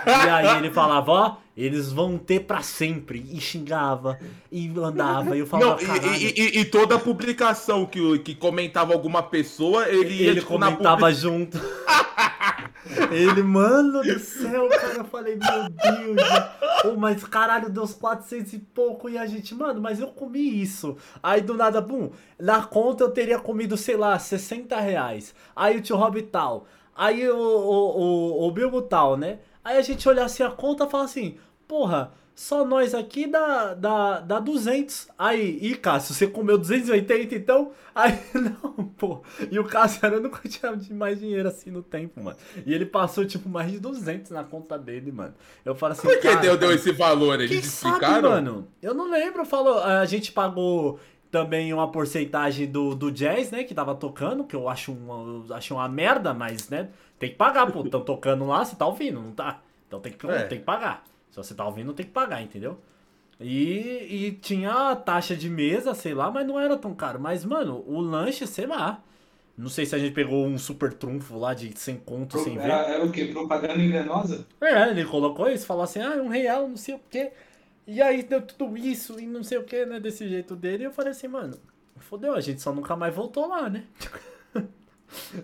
E 0.07 0.29
aí 0.31 0.59
ele 0.59 0.71
falava, 0.71 1.11
ó, 1.13 1.37
eles 1.57 1.91
vão 1.91 2.17
ter 2.19 2.41
pra 2.41 2.63
sempre. 2.63 3.25
E 3.33 3.41
xingava, 3.41 4.17
e 4.51 4.69
mandava. 4.69 5.37
E 5.37 5.41
eu 5.41 5.47
falava, 5.47 5.83
Não, 5.83 6.15
e, 6.15 6.25
e- 6.27 6.41
e- 6.41 6.61
e 6.61 6.65
toda 6.65 6.99
publicação 7.01 7.85
que, 7.85 8.19
que 8.21 8.35
comentava 8.35 8.93
alguma 8.93 9.25
pessoa, 9.25 9.89
ele 9.89 10.15
ia 10.23 10.31
ele 10.31 10.41
tipo, 10.41 10.57
na 10.57 10.71
comentava 10.71 11.13
junto. 11.13 11.59
ele, 13.11 13.43
mano 13.43 14.03
do 14.03 14.19
céu, 14.19 14.69
cara, 14.69 14.99
eu 14.99 15.05
falei, 15.05 15.37
meu 15.37 15.69
Deus. 15.69 16.17
Ô, 16.85 16.97
mas 16.97 17.25
caralho, 17.25 17.71
deu 17.71 17.83
uns 17.83 17.95
400 17.95 18.53
e 18.53 18.59
pouco 18.59 19.09
e 19.09 19.19
a 19.19 19.27
gente, 19.27 19.55
mano, 19.55 19.81
mas 19.81 20.01
eu 20.01 20.09
comi 20.09 20.61
isso. 20.63 20.97
Aí 21.23 21.41
do 21.41 21.55
nada, 21.55 21.81
bum, 21.81 22.11
na 22.39 22.63
conta 22.63 23.05
eu 23.05 23.11
teria 23.11 23.39
comido, 23.39 23.77
sei 23.77 23.97
lá, 23.97 24.19
60 24.19 24.79
reais. 24.79 25.35
Aí 25.55 25.79
o 25.79 25.83
tio 25.83 25.97
Rob 25.97 26.21
tal. 26.23 26.67
Aí 26.95 27.29
o, 27.29 27.37
o, 27.37 28.45
o, 28.45 28.49
o 28.49 28.51
Bilbo 28.53 28.83
tal, 28.83 29.17
né? 29.17 29.41
Aí 29.65 29.77
a 29.77 29.83
gente 29.83 30.09
olha 30.09 30.25
assim 30.25 30.43
a 30.43 30.51
conta 30.51 30.85
e 30.85 30.91
fala 30.91 31.05
assim, 31.05 31.37
porra, 31.67 32.13
só 32.37 32.67
nós 32.67 32.95
aqui 32.95 33.27
dá, 33.27 33.73
dá, 33.73 34.21
dá 34.21 34.39
200. 34.39 35.09
Aí, 35.19 35.59
e 35.63 35.75
Cássio, 35.75 36.15
você 36.15 36.27
comeu 36.27 36.59
280 36.59 37.35
então? 37.35 37.73
Aí, 37.95 38.13
não, 38.35 38.85
pô. 38.89 39.23
E 39.51 39.59
o 39.59 39.65
Cássio 39.65 40.05
era, 40.05 40.17
eu 40.17 40.21
nunca 40.21 40.47
tinha 40.47 40.79
mais 40.91 41.19
dinheiro 41.19 41.49
assim 41.49 41.71
no 41.71 41.83
tempo, 41.83 42.23
mano. 42.23 42.37
E 42.67 42.75
ele 42.75 42.85
passou, 42.85 43.25
tipo, 43.25 43.49
mais 43.49 43.73
de 43.73 43.81
200 43.81 44.31
na 44.33 44.45
conta 44.45 44.79
dele, 44.79 45.11
mano. 45.11 45.33
Eu 45.65 45.75
falo 45.75 45.95
assim, 45.95 46.07
Por 46.07 46.21
que 46.21 46.37
deu, 46.37 46.59
deu 46.59 46.73
esse 46.73 46.93
valor? 46.93 47.41
Eles 47.41 47.65
explicaram? 47.65 48.29
mano? 48.31 48.69
Eu 48.83 48.93
não 48.93 49.11
lembro, 49.11 49.43
falou. 49.47 49.79
A 49.83 50.05
gente 50.05 50.31
pagou 50.31 51.01
também 51.31 51.73
uma 51.73 51.91
porcentagem 51.91 52.67
do, 52.71 52.95
do 52.95 53.11
jazz, 53.11 53.51
né? 53.51 53.65
Que 53.65 53.75
tava 53.75 53.95
tocando, 53.95 54.45
que 54.45 54.55
eu 54.55 54.69
acho 54.69 54.93
uma, 54.93 55.47
eu 55.49 55.55
acho 55.55 55.73
uma 55.75 55.89
merda, 55.89 56.35
mas, 56.35 56.69
né? 56.69 56.91
Tem 57.19 57.31
que 57.31 57.37
pagar, 57.37 57.73
pô. 57.73 57.83
Tão 57.85 58.03
tocando 58.03 58.47
lá, 58.47 58.63
você 58.63 58.77
tá 58.77 58.87
ouvindo, 58.87 59.23
não 59.23 59.33
tá? 59.33 59.61
Então 59.89 60.01
tem 60.01 60.13
que, 60.13 60.27
É. 60.27 60.43
tem 60.43 60.59
que 60.59 60.65
pagar. 60.67 61.03
Se 61.37 61.49
você 61.49 61.55
tá 61.55 61.67
ouvindo, 61.67 61.93
tem 61.93 62.07
que 62.07 62.13
pagar, 62.13 62.43
entendeu? 62.43 62.79
E, 63.39 64.07
e 64.09 64.39
tinha 64.41 64.73
a 64.73 64.97
taxa 64.97 65.37
de 65.37 65.51
mesa, 65.51 65.95
sei 65.95 66.15
lá, 66.15 66.31
mas 66.31 66.47
não 66.47 66.59
era 66.59 66.79
tão 66.79 66.95
caro. 66.95 67.21
Mas, 67.21 67.45
mano, 67.45 67.85
o 67.87 68.01
lanche, 68.01 68.47
sei 68.47 68.67
lá. 68.67 69.03
Não 69.57 69.69
sei 69.69 69.85
se 69.85 69.95
a 69.95 69.99
gente 69.99 70.15
pegou 70.15 70.47
um 70.47 70.57
super 70.57 70.95
trunfo 70.95 71.39
lá 71.39 71.53
de 71.53 71.79
100 71.79 71.97
conto 71.99 72.39
sem 72.39 72.55
ver. 72.55 72.65
Era, 72.65 72.89
era 72.89 73.05
o 73.05 73.13
quê? 73.13 73.27
Propaganda 73.27 73.83
enganosa? 73.83 74.47
É, 74.61 74.89
ele 74.89 75.05
colocou 75.05 75.49
isso, 75.49 75.67
falou 75.67 75.83
assim, 75.83 76.01
ah, 76.01 76.15
um 76.23 76.29
real, 76.29 76.69
não 76.69 76.77
sei 76.77 76.95
o 76.95 77.01
quê. 77.11 77.33
E 77.87 78.01
aí 78.01 78.23
deu 78.23 78.41
tudo 78.41 78.77
isso 78.77 79.21
e 79.21 79.27
não 79.27 79.43
sei 79.43 79.59
o 79.59 79.65
que, 79.65 79.85
né, 79.85 80.01
desse 80.01 80.27
jeito 80.29 80.57
dele. 80.57 80.85
E 80.85 80.87
eu 80.87 80.93
falei 80.93 81.11
assim, 81.11 81.29
mano, 81.29 81.59
fodeu, 81.99 82.35
a 82.35 82.41
gente 82.41 82.63
só 82.63 82.73
nunca 82.73 82.97
mais 82.97 83.15
voltou 83.15 83.47
lá, 83.47 83.69
né? 83.69 83.85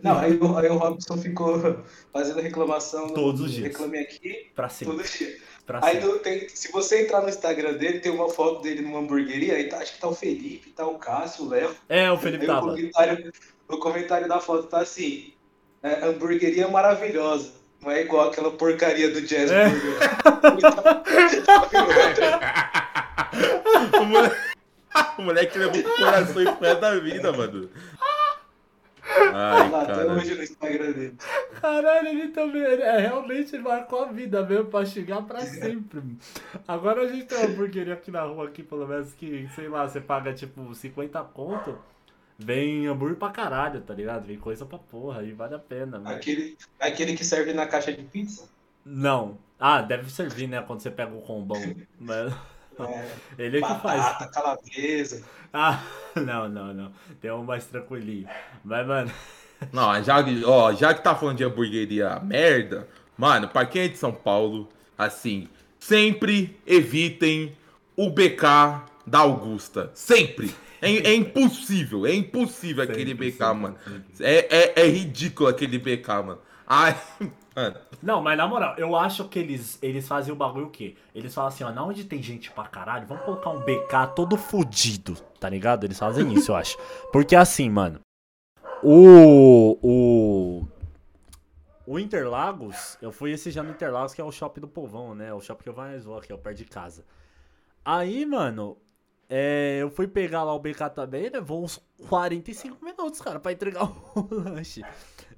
Não, 0.02 0.18
aí, 0.18 0.36
o- 0.36 0.56
aí 0.58 0.68
o 0.68 0.76
Robson 0.76 1.16
ficou 1.16 1.78
fazendo 2.12 2.40
reclamação. 2.40 3.08
Todos 3.08 3.40
os 3.42 3.52
dias. 3.52 3.68
Reclame 3.68 3.98
aqui, 3.98 4.50
Pra 4.54 4.68
sempre. 4.68 4.96
todo 4.96 5.06
dia. 5.06 5.36
Pra 5.64 5.80
Aí 5.84 6.00
sempre. 6.02 6.18
tem- 6.18 6.48
se 6.48 6.72
você 6.72 7.02
entrar 7.04 7.20
no 7.22 7.28
Instagram 7.28 7.74
dele, 7.74 8.00
tem 8.00 8.10
uma 8.10 8.28
foto 8.28 8.60
dele 8.62 8.82
numa 8.82 8.98
hamburgueria, 8.98 9.54
aí 9.54 9.68
tá- 9.68 9.78
acho 9.78 9.94
que 9.94 10.00
tá 10.00 10.08
o 10.08 10.14
Felipe, 10.14 10.70
tá 10.70 10.84
o 10.86 10.98
Cássio, 10.98 11.44
o 11.44 11.48
Léo. 11.48 11.70
É, 11.88 12.10
o 12.10 12.14
Aí 12.14 12.20
Felipe 12.20 12.44
o 12.44 12.46
tava. 12.48 12.66
comentário, 12.70 13.32
o 13.68 13.76
comentário 13.78 14.28
da 14.28 14.40
foto 14.40 14.64
tá 14.66 14.80
assim: 14.80 15.32
é, 15.82 16.04
hamburgueria 16.06 16.66
maravilhosa. 16.68 17.52
Não 17.80 17.90
é 17.90 18.00
igual 18.02 18.28
aquela 18.28 18.50
porcaria 18.52 19.10
do 19.10 19.20
Jazz 19.22 19.50
É. 19.50 19.66
O, 24.00 24.04
moleque, 24.04 24.36
o 25.18 25.22
moleque 25.22 25.58
levou 25.58 25.82
pro 25.82 25.96
coração 25.96 26.42
e 26.42 26.44
resto 26.44 26.80
da 26.80 26.98
vida, 27.00 27.32
mano. 27.32 27.68
Ai, 29.34 29.70
Tá 29.70 29.82
até 29.82 30.06
hoje 30.12 30.34
no 30.34 30.42
Instagram 30.42 30.92
dele. 30.92 31.16
Caralho, 31.60 32.08
ele 32.08 32.28
também. 32.28 32.62
É, 32.62 32.98
realmente 33.00 33.56
marcou 33.58 34.04
a 34.04 34.12
vida 34.12 34.44
mesmo 34.44 34.66
pra 34.66 34.84
chegar 34.84 35.22
pra 35.22 35.40
sempre. 35.46 36.02
Agora 36.66 37.02
a 37.02 37.08
gente 37.08 37.26
tem 37.26 37.38
uma 37.38 37.46
hamburgueria 37.46 37.94
aqui 37.94 38.10
na 38.10 38.22
rua, 38.22 38.46
aqui, 38.48 38.62
pelo 38.62 38.86
menos 38.86 39.12
que, 39.14 39.48
sei 39.54 39.68
lá, 39.68 39.86
você 39.88 40.00
paga 40.00 40.32
tipo 40.32 40.74
50 40.74 41.20
conto. 41.24 41.78
Vem 42.38 42.86
hambúrguer 42.86 43.16
pra 43.18 43.30
caralho, 43.30 43.80
tá 43.82 43.94
ligado? 43.94 44.26
Vem 44.26 44.36
coisa 44.38 44.64
pra 44.66 44.78
porra 44.78 45.22
e 45.22 45.32
vale 45.32 45.54
a 45.54 45.58
pena. 45.58 45.98
mas- 46.00 46.16
Aquele, 46.16 46.56
aquele 46.80 47.14
que 47.16 47.24
serve 47.24 47.52
na 47.52 47.66
caixa 47.66 47.92
de 47.92 48.02
pizza. 48.02 48.48
Não. 48.84 49.38
Ah, 49.60 49.80
deve 49.80 50.10
servir, 50.10 50.48
né? 50.48 50.60
Quando 50.62 50.80
você 50.80 50.90
pega 50.90 51.14
o 51.14 51.22
combão. 51.22 51.60
Mas 52.00 52.32
É, 52.80 53.08
ele 53.38 53.58
é 53.58 53.60
que 53.60 53.80
faz. 53.80 54.02
batata, 54.02 54.26
calabresa. 54.28 55.22
Ah, 55.52 55.82
não, 56.16 56.48
não, 56.48 56.72
não. 56.74 56.92
Tem 57.20 57.30
um 57.30 57.44
mais 57.44 57.64
tranquilinho. 57.66 58.28
Mas, 58.64 58.86
mano. 58.86 59.10
Não, 59.72 60.02
já, 60.02 60.16
ó, 60.44 60.72
já 60.72 60.92
que 60.92 61.04
tá 61.04 61.14
falando 61.14 61.36
de 61.36 61.44
hamburgueria 61.44 62.18
merda, 62.18 62.88
mano, 63.16 63.46
pra 63.46 63.64
quem 63.64 63.82
é 63.82 63.88
de 63.88 63.96
São 63.96 64.10
Paulo, 64.12 64.68
assim, 64.98 65.46
sempre 65.78 66.58
evitem 66.66 67.56
o 67.96 68.10
BK 68.10 68.82
da 69.06 69.20
Augusta. 69.20 69.88
Sempre. 69.94 70.52
É, 70.80 70.90
é 70.90 71.14
impossível, 71.14 72.04
é 72.04 72.12
impossível 72.12 72.82
aquele 72.82 73.10
Sempre, 73.10 73.30
BK, 73.30 73.36
sempre, 73.38 73.54
mano. 73.54 73.76
sempre. 73.86 74.04
É, 74.26 74.48
é, 74.50 74.72
é 74.82 74.88
ridículo 74.88 75.48
aquele 75.48 75.78
BK, 75.78 76.08
mano. 76.08 76.38
Ai, 76.66 76.96
mano. 77.54 77.76
Não, 78.02 78.22
mas 78.22 78.36
na 78.36 78.46
moral, 78.46 78.74
eu 78.78 78.96
acho 78.96 79.28
que 79.28 79.38
eles, 79.38 79.78
eles 79.82 80.06
fazem 80.06 80.32
o 80.32 80.36
bagulho 80.36 80.66
o 80.66 80.70
quê? 80.70 80.96
Eles 81.14 81.34
falam 81.34 81.48
assim, 81.48 81.64
ó, 81.64 81.70
na 81.70 81.84
onde 81.84 82.04
tem 82.04 82.22
gente 82.22 82.50
pra 82.50 82.64
caralho, 82.64 83.06
vamos 83.06 83.24
colocar 83.24 83.50
um 83.50 83.60
BK 83.60 84.14
todo 84.14 84.36
fudido, 84.36 85.14
tá 85.38 85.48
ligado? 85.48 85.84
Eles 85.84 85.98
fazem 85.98 86.32
isso, 86.32 86.52
eu 86.52 86.56
acho. 86.56 86.76
Porque 87.12 87.36
assim, 87.36 87.68
mano, 87.68 88.00
o. 88.82 89.78
O. 89.82 90.68
O 91.84 91.98
Interlagos, 91.98 92.96
eu 93.02 93.12
fui 93.12 93.32
esse 93.32 93.50
já 93.50 93.62
no 93.62 93.70
Interlagos, 93.70 94.14
que 94.14 94.20
é 94.20 94.24
o 94.24 94.32
shopping 94.32 94.60
do 94.60 94.68
povão, 94.68 95.14
né? 95.14 95.32
O 95.34 95.40
shopping 95.40 95.64
que 95.64 95.68
eu 95.68 95.76
mais 95.76 96.04
vou 96.04 96.16
aqui, 96.16 96.32
ó, 96.32 96.38
perto 96.38 96.58
de 96.58 96.64
casa. 96.64 97.04
Aí, 97.84 98.24
mano, 98.24 98.76
é, 99.28 99.78
eu 99.80 99.90
fui 99.90 100.06
pegar 100.06 100.44
lá 100.44 100.54
o 100.54 100.58
BK 100.58 100.90
também, 100.94 101.28
levou 101.28 101.64
uns 101.64 101.80
45 102.08 102.84
minutos, 102.84 103.20
cara, 103.20 103.40
pra 103.40 103.52
entregar 103.52 103.84
o 103.84 104.28
lanche. 104.30 104.82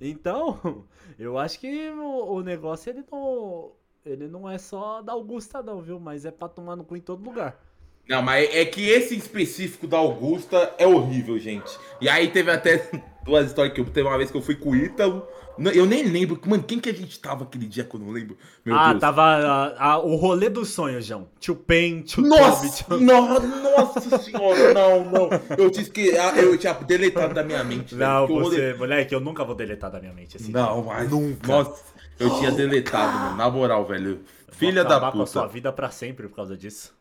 Então, 0.00 0.85
eu 1.18 1.38
acho 1.38 1.59
que 1.61 1.90
o, 1.90 2.35
o 2.35 2.42
negócio 2.42 2.90
ele 2.90 3.04
não, 3.11 3.72
ele 4.04 4.28
não 4.28 4.50
é 4.50 4.59
só 4.59 5.02
da 5.02 5.12
Augusta 5.12 5.62
não, 5.62 5.80
viu? 5.80 5.98
Mas 5.98 6.24
é 6.24 6.30
pra 6.30 6.48
tomar 6.48 6.76
no 6.76 6.85
cu 6.85 6.96
em 6.96 7.00
todo 7.00 7.24
lugar. 7.24 7.61
Não, 8.09 8.20
mas 8.20 8.54
é 8.54 8.64
que 8.66 8.88
esse 8.88 9.16
específico 9.16 9.87
da 9.87 9.96
Augusta 9.96 10.74
é 10.76 10.87
horrível, 10.87 11.38
gente. 11.38 11.78
E 12.00 12.09
aí 12.09 12.30
teve 12.30 12.50
até 12.50 12.90
duas 13.24 13.46
histórias 13.46 13.74
que 13.74 13.80
eu 13.80 13.85
teve 13.87 14.07
uma 14.07 14.18
vez 14.18 14.30
que 14.30 14.37
eu 14.37 14.42
fui 14.42 14.54
com 14.54 14.70
o 14.70 14.76
Ítalo. 14.76 15.26
Eu 15.72 15.86
nem 15.86 16.02
lembro, 16.04 16.40
mano, 16.46 16.62
quem 16.62 16.80
que 16.80 16.88
a 16.88 16.92
gente 16.92 17.18
tava 17.20 17.44
aquele 17.44 17.66
dia 17.66 17.84
que 17.84 17.94
eu 17.94 18.00
não 18.00 18.10
lembro? 18.10 18.36
Meu 18.64 18.76
ah, 18.76 18.90
Deus. 18.90 19.00
tava 19.00 19.22
ah, 19.22 19.74
ah, 19.78 19.98
o 19.98 20.16
rolê 20.16 20.48
dos 20.48 20.70
sonhos, 20.70 21.06
João. 21.06 21.28
Tio 21.38 21.54
Pen, 21.54 22.02
tio 22.02 22.28
Toby, 22.28 22.40
Nossa, 22.40 22.68
tio... 22.70 22.86
no- 22.98 23.40
nossa 23.40 24.18
senhora, 24.18 24.74
não, 24.74 25.04
não. 25.04 25.30
Eu 25.56 25.70
tinha, 25.70 25.86
que, 25.86 26.16
ah, 26.16 26.36
eu 26.36 26.58
tinha 26.58 26.74
deletado 26.74 27.34
da 27.34 27.42
minha 27.44 27.62
mente. 27.62 27.94
velho, 27.94 28.10
Não, 28.10 28.26
porque 28.26 28.32
o 28.32 28.42
rolê- 28.42 28.56
você, 28.56 28.78
moleque, 28.78 29.14
eu 29.14 29.20
nunca 29.20 29.44
vou 29.44 29.54
deletar 29.54 29.90
da 29.90 30.00
minha 30.00 30.12
mente 30.12 30.36
esse 30.36 30.50
Não, 30.50 30.82
mas. 30.82 31.08
Nunca. 31.08 31.46
Nossa, 31.46 31.82
eu 32.18 32.30
tinha 32.38 32.50
deletado, 32.50 33.18
mano. 33.18 33.36
Na 33.36 33.48
moral, 33.48 33.84
velho. 33.84 34.20
Filha 34.50 34.82
da 34.84 34.96
acabar 34.96 35.12
com 35.12 35.22
a 35.22 35.26
sua 35.26 35.42
puta. 35.42 35.54
vida 35.54 35.72
pra 35.72 35.90
sempre 35.90 36.28
por 36.28 36.36
causa 36.36 36.56
disso. 36.56 36.94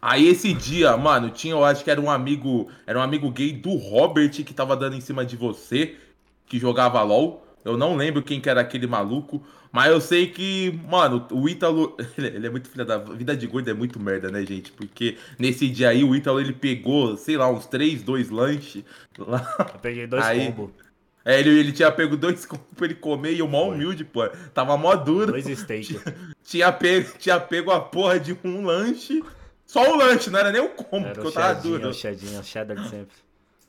Aí 0.00 0.28
esse 0.28 0.52
dia, 0.52 0.96
mano, 0.96 1.30
tinha, 1.30 1.54
eu 1.54 1.64
acho 1.64 1.82
que 1.82 1.90
era 1.90 2.00
um 2.00 2.10
amigo. 2.10 2.68
Era 2.86 2.98
um 2.98 3.02
amigo 3.02 3.30
gay 3.30 3.52
do 3.52 3.74
Robert 3.76 4.30
que 4.30 4.54
tava 4.54 4.76
dando 4.76 4.94
em 4.94 5.00
cima 5.00 5.24
de 5.24 5.36
você, 5.36 5.96
que 6.46 6.58
jogava 6.58 7.02
LOL. 7.02 7.45
Eu 7.66 7.76
não 7.76 7.96
lembro 7.96 8.22
quem 8.22 8.40
que 8.40 8.48
era 8.48 8.60
aquele 8.60 8.86
maluco. 8.86 9.44
Mas 9.72 9.90
eu 9.90 10.00
sei 10.00 10.28
que, 10.28 10.78
mano, 10.88 11.26
o 11.32 11.48
Ítalo. 11.48 11.96
Ele, 12.16 12.46
é 12.46 12.50
muito 12.50 12.68
filha 12.68 12.84
da. 12.84 12.96
Vida 12.98 13.36
de 13.36 13.46
gordo 13.46 13.68
é 13.68 13.74
muito 13.74 13.98
merda, 14.00 14.30
né, 14.30 14.44
gente? 14.46 14.72
Porque 14.72 15.16
nesse 15.38 15.68
dia 15.68 15.88
aí 15.90 16.02
o 16.04 16.14
Ítalo 16.14 16.40
ele 16.40 16.52
pegou, 16.52 17.16
sei 17.16 17.36
lá, 17.36 17.50
uns 17.50 17.66
3, 17.66 18.02
2 18.02 18.30
lanches. 18.30 18.84
Lá. 19.18 19.56
Eu 19.74 19.80
peguei 19.80 20.06
dois 20.06 20.24
Aí- 20.24 20.46
combos, 20.52 20.70
É, 21.24 21.40
ele, 21.40 21.50
ele 21.58 21.72
tinha 21.72 21.90
pego 21.90 22.16
dois 22.16 22.46
copos 22.46 22.66
pra 22.76 22.86
ele 22.86 22.94
comer 22.94 23.32
e 23.34 23.42
o 23.42 23.48
mó 23.48 23.68
humilde, 23.68 24.04
pô. 24.04 24.26
Tava 24.54 24.76
mó 24.76 24.94
duro. 24.94 25.32
dois 25.32 25.44
steak. 25.58 25.98
Tinha 26.44 26.70
pego, 26.72 27.10
tinha 27.18 27.38
pego 27.40 27.72
a 27.72 27.80
porra 27.80 28.20
de 28.20 28.38
um 28.44 28.64
lanche. 28.64 29.22
Só 29.66 29.92
o 29.92 29.96
lanche, 29.96 30.30
não 30.30 30.38
era 30.38 30.52
nem 30.52 30.60
o 30.62 30.68
combo, 30.68 31.06
Era 31.06 31.14
porque 31.14 31.26
o 31.26 31.30
eu 31.30 31.32
tava 31.34 31.60
duro. 31.60 31.88
o 31.88 31.92
cheddinho, 31.92 32.38
o 32.38 32.44
cheddar 32.44 32.76
de 32.80 32.88
sempre. 32.88 33.16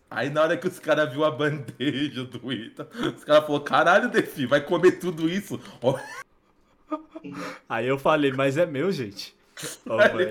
Aí 0.09 0.29
na 0.29 0.41
hora 0.43 0.57
que 0.57 0.67
os 0.67 0.79
caras 0.79 1.11
viu 1.11 1.25
a 1.25 1.31
bandeja 1.31 2.23
do 2.23 2.51
Ita, 2.51 2.87
os 3.15 3.23
caras 3.23 3.45
falaram, 3.45 3.63
caralho, 3.63 4.09
Defi, 4.09 4.45
vai 4.45 4.61
comer 4.61 4.93
tudo 4.93 5.29
isso? 5.29 5.59
Aí 7.67 7.87
eu 7.87 7.97
falei, 7.97 8.31
mas 8.31 8.57
é 8.57 8.65
meu, 8.65 8.91
gente. 8.91 9.35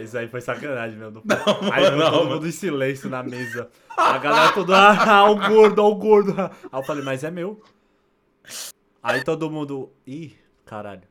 Isso 0.03 0.17
aí 0.17 0.29
foi 0.29 0.41
sacanagem, 0.41 0.97
meu. 0.97 1.11
Não, 1.11 1.23
Não, 1.25 1.73
aí 1.73 1.91
não, 1.91 2.11
todo 2.13 2.29
mundo 2.31 2.47
em 2.47 2.53
silêncio 2.53 3.11
na 3.11 3.25
mesa. 3.25 3.69
A 3.97 4.19
galera 4.19 4.53
toda, 4.53 4.77
ah, 4.79 5.29
o 5.29 5.37
gordo, 5.37 5.83
ó, 5.83 5.91
o 5.91 5.95
gordo. 5.97 6.33
Aí 6.41 6.51
eu 6.73 6.83
falei, 6.85 7.05
mas 7.05 7.25
é 7.25 7.31
meu. 7.31 7.61
Aí 9.03 9.25
todo 9.25 9.51
mundo, 9.51 9.93
ih, 10.07 10.37
caralho. 10.65 11.03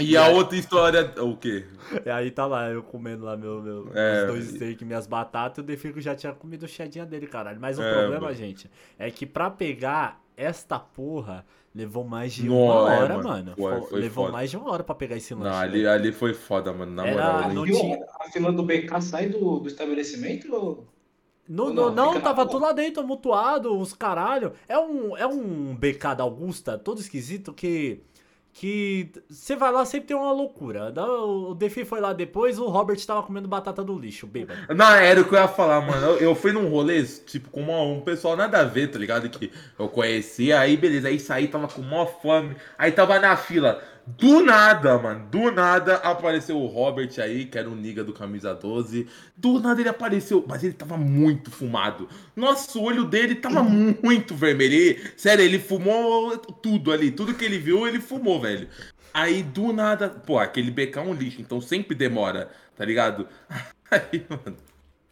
E 0.00 0.16
a 0.16 0.28
outra 0.28 0.56
história, 0.58 1.12
o 1.22 1.36
quê? 1.36 1.64
E 2.04 2.08
aí 2.10 2.30
tá 2.30 2.46
lá, 2.46 2.68
eu 2.70 2.82
comendo 2.82 3.24
lá 3.24 3.36
meu, 3.36 3.62
meu 3.62 3.90
É, 3.94 4.22
os 4.22 4.26
dois 4.28 4.50
e- 4.50 4.54
steak, 4.56 4.84
minhas 4.84 5.06
batatas, 5.06 5.58
e 5.58 5.60
o 5.60 5.64
Defico 5.64 6.00
já 6.00 6.14
tinha 6.14 6.32
comido 6.32 6.64
o 6.64 6.68
cheddinha 6.68 7.04
dele, 7.06 7.26
caralho. 7.26 7.60
Mas 7.60 7.78
o 7.78 7.82
É, 7.82 7.92
problema, 7.92 8.20
mano. 8.26 8.34
gente, 8.34 8.70
é 8.98 9.10
que 9.10 9.26
pra 9.26 9.50
pegar 9.50 10.20
esta 10.36 10.78
porra, 10.78 11.44
levou 11.74 12.02
mais 12.04 12.32
de 12.32 12.48
Não, 12.48 12.56
uma 12.56 12.74
hora, 12.74 13.16
mano. 13.18 13.28
mano. 13.28 13.54
Foi- 13.56 13.80
Fo- 13.80 13.86
foi 13.88 14.00
levou 14.00 14.24
foda. 14.24 14.32
mais 14.32 14.50
de 14.50 14.56
uma 14.56 14.70
hora 14.72 14.82
pra 14.82 14.94
pegar 14.94 15.16
esse 15.16 15.34
lanche. 15.34 15.48
Não, 15.50 15.56
ali, 15.58 15.86
ali 15.86 16.12
foi 16.12 16.34
foda, 16.34 16.72
mano, 16.72 16.92
na 16.92 17.06
Era- 17.06 17.12
moral. 17.32 17.48
eu 17.50 17.54
não 17.54 17.64
tinha- 17.64 17.98
A 18.20 18.24
fila 18.30 18.50
do 18.52 18.62
BK 18.62 19.00
sai 19.00 19.28
do, 19.28 19.58
do 19.60 19.68
estabelecimento? 19.68 20.52
Ou... 20.54 20.86
No, 21.48 21.72
não, 21.72 21.90
não, 21.92 22.14
na 22.14 22.20
tava 22.20 22.46
tudo 22.46 22.62
lá 22.62 22.72
dentro, 22.72 23.04
mutuado, 23.04 23.76
os 23.76 23.92
caralho. 23.92 24.52
É 24.68 24.78
um, 24.78 25.16
é 25.16 25.26
um 25.26 25.74
BK 25.74 26.14
da 26.14 26.22
Augusta, 26.22 26.78
todo 26.78 27.00
esquisito, 27.00 27.52
que. 27.52 28.00
Que 28.52 29.10
você 29.28 29.54
vai 29.54 29.70
lá, 29.72 29.84
sempre 29.84 30.08
tem 30.08 30.16
uma 30.16 30.32
loucura. 30.32 30.92
O 31.24 31.54
Defi 31.54 31.84
foi 31.84 32.00
lá 32.00 32.12
depois, 32.12 32.58
o 32.58 32.66
Robert 32.66 32.98
tava 33.06 33.22
comendo 33.22 33.46
batata 33.48 33.82
do 33.84 33.96
lixo, 33.98 34.26
bêbado. 34.26 34.58
Não, 34.74 34.90
era 34.92 35.20
o 35.20 35.24
que 35.24 35.34
eu 35.34 35.38
ia 35.38 35.48
falar, 35.48 35.80
mano. 35.80 36.16
Eu, 36.18 36.34
fui 36.34 36.50
num 36.52 36.68
rolê, 36.68 37.02
tipo, 37.04 37.48
com 37.50 37.60
uma- 37.62 37.80
um 37.82 38.00
pessoal 38.00 38.36
nada 38.36 38.58
a 38.60 38.64
ver, 38.64 38.88
tá 38.90 38.98
ligado? 38.98 39.30
Que 39.30 39.50
eu 39.78 39.88
conhecia, 39.88 40.58
aí 40.58 40.76
beleza, 40.76 41.08
aí 41.08 41.18
saí, 41.20 41.46
tava 41.48 41.68
com 41.68 41.80
mó 41.80 42.04
fome, 42.06 42.56
aí 42.76 42.90
tava 42.90 43.18
na 43.20 43.36
fila. 43.36 43.80
Do 44.18 44.42
nada, 44.44 44.98
mano, 44.98 45.28
do 45.30 45.50
nada 45.50 45.96
apareceu 45.96 46.56
o 46.58 46.66
Robert 46.66 47.10
aí, 47.18 47.44
que 47.44 47.58
era 47.58 47.68
o 47.68 47.76
niga 47.76 48.02
do 48.02 48.12
camisa 48.14 48.54
12. 48.54 49.06
Do 49.36 49.60
nada 49.60 49.80
ele 49.80 49.90
apareceu, 49.90 50.42
mas 50.48 50.64
ele 50.64 50.72
tava 50.72 50.96
muito 50.96 51.50
fumado. 51.50 52.08
Nossa, 52.34 52.78
o 52.78 52.82
olho 52.82 53.04
dele 53.04 53.34
tava 53.34 53.62
muito 53.62 54.34
vermelho. 54.34 54.72
Ele- 54.74 55.10
sério, 55.16 55.44
ele 55.44 55.58
fumou 55.58 56.36
tudo 56.38 56.92
ali, 56.92 57.10
tudo 57.10 57.34
que 57.34 57.44
ele 57.44 57.58
viu, 57.58 57.86
ele 57.86 58.00
fumou, 58.00 58.40
velho. 58.40 58.68
Aí 59.12 59.42
do 59.42 59.72
nada, 59.72 60.08
pô, 60.08 60.38
aquele 60.38 60.70
BK 60.70 60.98
é 60.98 61.02
um 61.02 61.12
lixo, 61.14 61.40
então 61.40 61.60
sempre 61.60 61.94
demora, 61.94 62.50
tá 62.76 62.84
ligado? 62.84 63.28
Aí, 63.90 64.24
mano, 64.28 64.56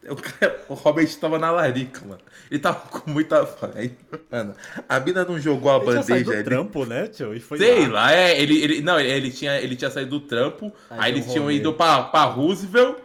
o, 0.09 0.17
cara- 0.17 0.61
o 0.69 0.75
Robert 0.75 1.09
tava 1.19 1.39
na 1.39 1.51
larica, 1.51 2.01
mano. 2.07 2.21
Ele 2.51 2.61
tava 2.61 2.81
com 2.89 3.11
muita 3.11 3.45
fome. 3.45 3.97
Mano, 4.31 4.55
a 4.89 5.01
mina 5.01 5.25
não 5.25 5.39
jogou 5.41 5.71
a 5.73 5.77
Ele 5.77 5.85
bandeja 5.87 6.25
do 6.25 6.33
ali. 6.33 6.45
trampo, 6.45 6.85
né, 6.85 7.09
tio? 7.09 7.35
E 7.35 7.41
foi 7.41 7.59
Sei 7.59 7.87
lá. 7.87 7.93
lá, 8.05 8.13
é, 8.13 8.41
ele, 8.41 8.63
ele, 8.63 8.81
não, 8.81 8.99
ele, 9.01 9.31
tinha, 9.31 9.61
ele 9.61 9.75
tinha 9.77 9.91
saído 9.91 10.19
do 10.19 10.21
trampo, 10.27 10.73
Aí 10.91 10.99
aí 11.01 11.13
eles 11.13 11.31
tinham 11.31 11.51
ido 11.51 11.73
pra, 11.75 12.05
pra 12.05 12.25
Roosevelt, 12.25 12.99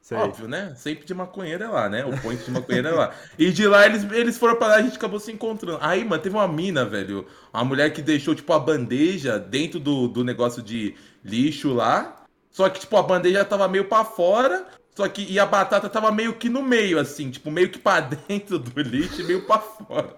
Sei. 0.00 0.16
óbvio, 0.16 0.48
né? 0.48 0.72
Sempre 0.74 1.04
de 1.04 1.12
maconheiro 1.12 1.62
é 1.64 1.68
lá, 1.68 1.88
né? 1.88 2.04
O 2.06 2.18
point 2.22 2.42
de 2.42 2.50
maconheiro 2.50 2.88
é 2.88 2.92
lá. 2.92 3.14
E 3.38 3.50
de 3.50 3.66
lá 3.66 3.84
eles, 3.84 4.10
eles 4.10 4.38
foram 4.38 4.56
pra 4.56 4.68
lá 4.68 4.76
e 4.78 4.80
a 4.80 4.82
gente 4.84 4.96
acabou 4.96 5.20
se 5.20 5.30
encontrando. 5.30 5.78
Aí, 5.82 6.02
mano, 6.02 6.22
teve 6.22 6.34
uma 6.34 6.48
mina, 6.48 6.84
velho, 6.84 7.26
uma 7.52 7.62
mulher 7.64 7.92
que 7.92 8.00
deixou, 8.00 8.34
tipo, 8.34 8.50
a 8.54 8.58
bandeja 8.58 9.38
dentro 9.38 9.78
do, 9.78 10.08
do 10.08 10.24
negócio 10.24 10.62
de 10.62 10.94
lixo 11.22 11.74
lá, 11.74 12.24
só 12.50 12.68
que, 12.70 12.80
tipo, 12.80 12.96
a 12.96 13.02
bandeja 13.02 13.44
tava 13.44 13.68
meio 13.68 13.84
pra 13.84 14.02
fora, 14.04 14.66
Só 14.98 15.08
que 15.08 15.22
e 15.22 15.38
a 15.38 15.46
batata 15.46 15.88
tava 15.88 16.10
meio 16.10 16.34
que 16.34 16.48
no 16.48 16.60
meio, 16.60 16.98
assim, 16.98 17.30
tipo, 17.30 17.52
meio 17.52 17.70
que 17.70 17.78
pra 17.78 18.00
dentro 18.28 18.58
do 18.58 18.80
lixo 18.82 19.20
e 19.20 19.24
meio 19.24 19.46
pra 19.46 19.60
fora. 19.60 20.16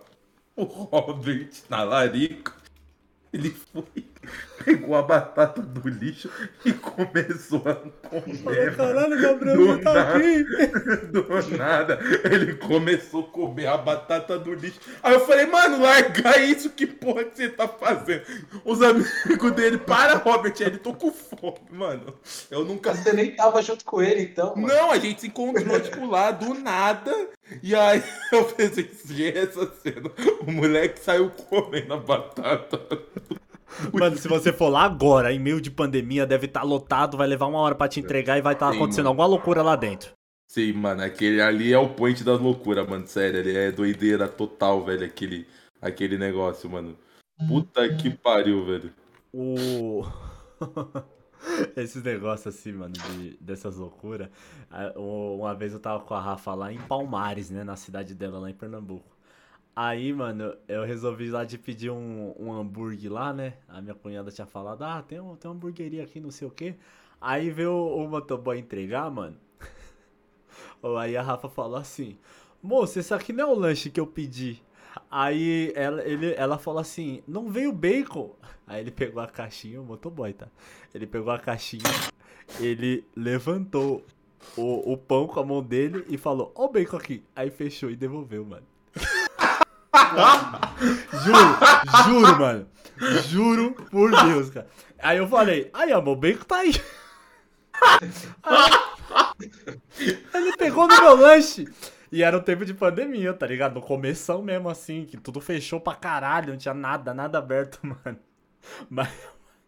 O 0.56 0.62
Robert 0.62 1.50
na 1.68 1.82
larica, 1.82 2.54
ele 3.30 3.50
foi, 3.50 3.84
pegou 4.64 4.94
a 4.94 5.02
batata 5.02 5.62
do 5.62 5.88
lixo 5.88 6.30
e 6.64 6.72
começou 6.72 7.62
a 7.66 7.74
comer. 8.08 8.76
Caralho, 8.76 9.20
Gabriel, 9.20 9.56
Do 9.56 9.78
tá 9.80 9.94
nada. 9.94 10.16
aqui. 10.16 10.44
Do 11.10 11.56
nada, 11.56 11.98
ele 12.24 12.54
começou 12.54 13.24
a 13.24 13.32
comer 13.32 13.66
a 13.66 13.78
batata 13.78 14.38
do 14.38 14.54
lixo. 14.54 14.80
Aí 15.02 15.14
eu 15.14 15.26
falei, 15.26 15.46
mano, 15.46 15.80
larga 15.80 16.38
isso, 16.38 16.70
que 16.70 16.86
porra 16.86 17.24
que 17.24 17.36
você 17.36 17.48
tá 17.48 17.66
fazendo? 17.66 18.22
Os 18.64 18.82
amigos 18.82 19.52
dele, 19.52 19.78
para, 19.78 20.16
Robert, 20.16 20.54
ele 20.60 20.78
tô 20.78 20.92
com 20.94 21.10
fome, 21.10 21.58
mano. 21.70 22.14
Eu 22.50 22.64
nunca. 22.64 22.94
Você 22.94 23.12
nem 23.12 23.34
tava 23.34 23.62
junto 23.62 23.84
com 23.84 24.02
ele, 24.02 24.22
então, 24.22 24.54
mano. 24.54 24.68
Não, 24.68 24.90
a 24.90 24.98
gente 24.98 25.22
se 25.22 25.26
encontrou, 25.28 25.80
tipo, 25.80 26.06
lá 26.06 26.30
do 26.30 26.54
nada. 26.54 27.14
E 27.62 27.74
aí 27.74 28.02
eu 28.32 28.44
presenciei 28.44 29.36
essa 29.36 29.66
cena. 29.82 30.10
O 30.46 30.50
moleque 30.50 31.00
saiu 31.00 31.30
comendo 31.30 31.94
a 31.94 31.96
batata. 31.96 32.80
Mano, 33.92 34.16
se 34.16 34.28
você 34.28 34.52
for 34.52 34.68
lá 34.68 34.84
agora, 34.84 35.32
em 35.32 35.38
meio 35.38 35.60
de 35.60 35.70
pandemia, 35.70 36.26
deve 36.26 36.46
estar 36.46 36.62
lotado, 36.62 37.16
vai 37.16 37.26
levar 37.26 37.46
uma 37.46 37.58
hora 37.58 37.74
pra 37.74 37.88
te 37.88 38.00
entregar 38.00 38.38
e 38.38 38.42
vai 38.42 38.54
estar 38.54 38.70
Sim, 38.70 38.76
acontecendo 38.76 39.04
mano. 39.04 39.10
alguma 39.10 39.26
loucura 39.26 39.62
lá 39.62 39.76
dentro. 39.76 40.12
Sim, 40.48 40.72
mano, 40.72 41.02
aquele 41.02 41.40
ali 41.40 41.72
é 41.72 41.78
o 41.78 41.88
point 41.88 42.24
das 42.24 42.40
loucuras, 42.40 42.88
mano. 42.88 43.06
Sério, 43.06 43.38
ele 43.38 43.56
é 43.56 43.70
doideira 43.70 44.26
total, 44.26 44.84
velho, 44.84 45.06
aquele, 45.06 45.46
aquele 45.80 46.18
negócio, 46.18 46.68
mano. 46.68 46.98
Puta 47.48 47.88
que 47.94 48.10
pariu, 48.10 48.66
velho. 48.66 48.92
O. 49.32 50.04
Esses 51.76 52.02
negócios 52.02 52.54
assim, 52.54 52.72
mano, 52.72 52.92
de, 52.92 53.36
dessas 53.40 53.76
loucuras. 53.76 54.28
Uma 54.96 55.54
vez 55.54 55.72
eu 55.72 55.80
tava 55.80 56.00
com 56.00 56.14
a 56.14 56.20
Rafa 56.20 56.52
lá 56.54 56.72
em 56.72 56.78
Palmares, 56.78 57.48
né? 57.48 57.64
Na 57.64 57.76
cidade 57.76 58.14
dela, 58.14 58.38
lá 58.38 58.50
em 58.50 58.54
Pernambuco. 58.54 59.16
Aí, 59.82 60.12
mano, 60.12 60.54
eu 60.68 60.84
resolvi 60.84 61.30
lá 61.30 61.42
de 61.42 61.56
pedir 61.56 61.90
um, 61.90 62.34
um 62.38 62.52
hambúrguer 62.52 63.10
lá, 63.10 63.32
né? 63.32 63.54
A 63.66 63.80
minha 63.80 63.94
cunhada 63.94 64.30
tinha 64.30 64.46
falado, 64.46 64.82
ah, 64.82 65.02
tem, 65.02 65.18
um, 65.18 65.34
tem 65.36 65.50
uma 65.50 65.56
hamburgueria 65.56 66.04
aqui, 66.04 66.20
não 66.20 66.30
sei 66.30 66.46
o 66.46 66.50
quê. 66.50 66.74
Aí 67.18 67.48
veio 67.48 67.72
o 67.72 68.06
motoboy 68.06 68.58
entregar, 68.58 69.10
mano. 69.10 69.38
Aí 71.00 71.16
a 71.16 71.22
Rafa 71.22 71.48
falou 71.48 71.78
assim, 71.78 72.18
moço, 72.62 72.98
esse 72.98 73.14
aqui 73.14 73.32
não 73.32 73.44
é 73.44 73.46
o 73.46 73.54
lanche 73.54 73.88
que 73.88 73.98
eu 73.98 74.06
pedi. 74.06 74.62
Aí 75.10 75.72
ela, 75.74 76.04
ele, 76.06 76.34
ela 76.34 76.58
falou 76.58 76.80
assim, 76.80 77.22
não 77.26 77.48
veio 77.48 77.72
bacon. 77.72 78.36
Aí 78.66 78.82
ele 78.82 78.90
pegou 78.90 79.22
a 79.22 79.26
caixinha, 79.26 79.80
o 79.80 79.84
motoboy, 79.86 80.34
tá? 80.34 80.48
Ele 80.94 81.06
pegou 81.06 81.32
a 81.32 81.38
caixinha, 81.38 81.84
ele 82.60 83.02
levantou 83.16 84.04
o, 84.58 84.92
o 84.92 84.98
pão 84.98 85.26
com 85.26 85.40
a 85.40 85.44
mão 85.44 85.62
dele 85.62 86.04
e 86.06 86.18
falou, 86.18 86.52
ó 86.54 86.66
o 86.66 86.68
bacon 86.68 86.98
aqui. 86.98 87.24
Aí 87.34 87.48
fechou 87.48 87.90
e 87.90 87.96
devolveu, 87.96 88.44
mano. 88.44 88.69
juro, 91.24 91.58
juro, 92.06 92.38
mano. 92.38 92.66
Juro 93.28 93.72
por 93.90 94.10
Deus, 94.10 94.50
cara. 94.50 94.66
Aí 94.98 95.18
eu 95.18 95.28
falei, 95.28 95.70
ai 95.72 95.92
amor, 95.92 96.12
o 96.12 96.16
bacon 96.16 96.44
tá 96.44 96.56
aí. 96.56 96.72
Aí 100.34 100.42
ele 100.42 100.56
pegou 100.56 100.86
no 100.86 101.00
meu 101.00 101.16
lanche. 101.16 101.66
E 102.12 102.22
era 102.22 102.36
um 102.36 102.42
tempo 102.42 102.64
de 102.64 102.74
pandemia, 102.74 103.32
tá 103.32 103.46
ligado? 103.46 103.74
No 103.74 103.80
começão 103.80 104.42
mesmo, 104.42 104.68
assim, 104.68 105.04
que 105.04 105.16
tudo 105.16 105.40
fechou 105.40 105.80
pra 105.80 105.94
caralho, 105.94 106.50
não 106.50 106.58
tinha 106.58 106.74
nada, 106.74 107.14
nada 107.14 107.38
aberto, 107.38 107.78
mano. 107.86 108.18
Mas 108.88 109.08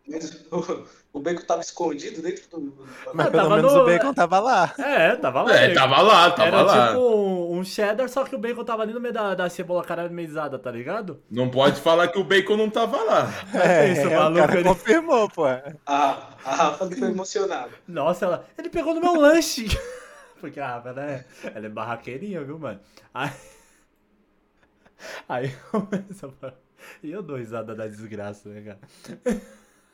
Mas 0.09 0.45
o, 0.51 0.85
o 1.13 1.21
bacon 1.21 1.43
tava 1.47 1.61
escondido 1.61 2.21
dentro 2.23 2.49
do. 2.51 2.87
Mas 3.15 3.27
Ah, 3.27 3.31
pelo 3.31 3.43
tava 3.45 3.57
menos 3.57 3.73
no- 3.73 3.83
o 3.83 3.85
bacon 3.87 4.13
tava 4.13 4.41
lá. 4.41 4.75
É, 4.77 5.15
tava 5.17 5.43
lá. 5.43 5.55
É, 5.57 5.69
bacon. 5.69 5.75
tava 5.81 6.03
lá, 6.03 6.31
tava 6.33 6.49
Era 6.49 6.63
lá. 6.63 6.89
tipo 6.89 7.01
um, 7.01 7.59
um 7.59 7.65
cheddar, 7.65 8.09
só 8.09 8.25
que 8.25 8.35
o 8.35 8.39
bacon 8.39 8.65
tava 8.65 8.83
ali 8.83 8.93
no 8.93 8.99
meio 9.01 9.15
da, 9.15 9.35
da 9.37 9.49
cebola 9.49 9.85
caramelizada, 9.85 10.59
tá 10.59 10.73
ligado? 10.73 11.23
Não 11.31 11.49
pode 11.49 11.81
falar 11.81 12.09
que 12.09 12.19
o 12.19 12.25
bacon 12.25 12.57
não 12.57 12.69
tava 12.69 12.97
lá. 13.03 13.29
É, 13.55 13.93
isso, 13.93 14.09
o 14.09 14.11
maluco, 14.11 14.41
cara 14.41 14.55
ele- 14.59 14.69
confirmou, 14.69 15.31
pô. 15.31 15.45
A, 15.47 15.69
a 15.87 16.55
Rafa 16.55 16.87
ficou 16.89 17.09
emocionada. 17.09 17.71
Nossa, 17.87 18.25
ela. 18.25 18.47
Ele 18.59 18.69
pegou 18.69 18.95
no 18.95 19.01
meu 19.01 19.15
lanche! 19.21 19.67
Porque 20.41 20.59
a 20.59 20.67
Rafa, 20.67 20.89
ela 20.89 21.05
é, 21.05 21.25
ela 21.55 21.67
é 21.67 21.69
barraqueirinha, 21.69 22.43
viu, 22.43 22.59
mano? 22.59 22.81
Aí. 23.15 23.31
Aí 25.29 25.55
começa 25.71 26.27
a 26.27 26.31
falar. 26.31 26.55
E 27.03 27.13
eu 27.13 27.23
dou 27.23 27.37
risada 27.37 27.75
da 27.77 27.87
desgraça, 27.87 28.49
né, 28.49 28.61
cara? 28.63 29.41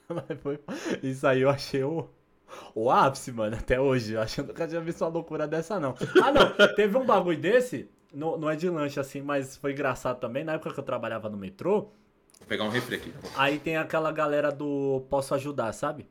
Mas 0.28 0.40
foi. 0.40 0.58
Isso 1.02 1.26
aí 1.26 1.42
eu 1.42 1.50
achei 1.50 1.82
o. 1.82 2.08
O 2.74 2.90
ápice, 2.90 3.30
mano, 3.30 3.56
até 3.56 3.78
hoje. 3.78 4.14
Eu 4.14 4.22
acho 4.22 4.36
que 4.36 4.40
eu 4.40 4.46
nunca 4.46 4.66
tinha 4.66 4.80
visto 4.80 5.02
uma 5.02 5.10
loucura 5.10 5.46
dessa, 5.46 5.78
não. 5.78 5.94
Ah, 6.22 6.32
não. 6.32 6.74
Teve 6.74 6.96
um 6.96 7.04
bagulho 7.04 7.38
desse. 7.38 7.90
Não, 8.12 8.38
não 8.38 8.48
é 8.48 8.56
de 8.56 8.70
lanche 8.70 8.98
assim, 8.98 9.20
mas 9.20 9.56
foi 9.56 9.72
engraçado 9.72 10.18
também. 10.18 10.44
Na 10.44 10.54
época 10.54 10.72
que 10.72 10.80
eu 10.80 10.84
trabalhava 10.84 11.28
no 11.28 11.36
metrô, 11.36 11.90
Vou 12.38 12.46
pegar 12.46 12.64
um 12.64 12.68
refri 12.68 12.96
aqui. 12.96 13.12
Aí 13.36 13.58
tem 13.58 13.76
aquela 13.76 14.12
galera 14.12 14.50
do 14.50 15.04
Posso 15.10 15.34
Ajudar, 15.34 15.72
sabe? 15.72 16.08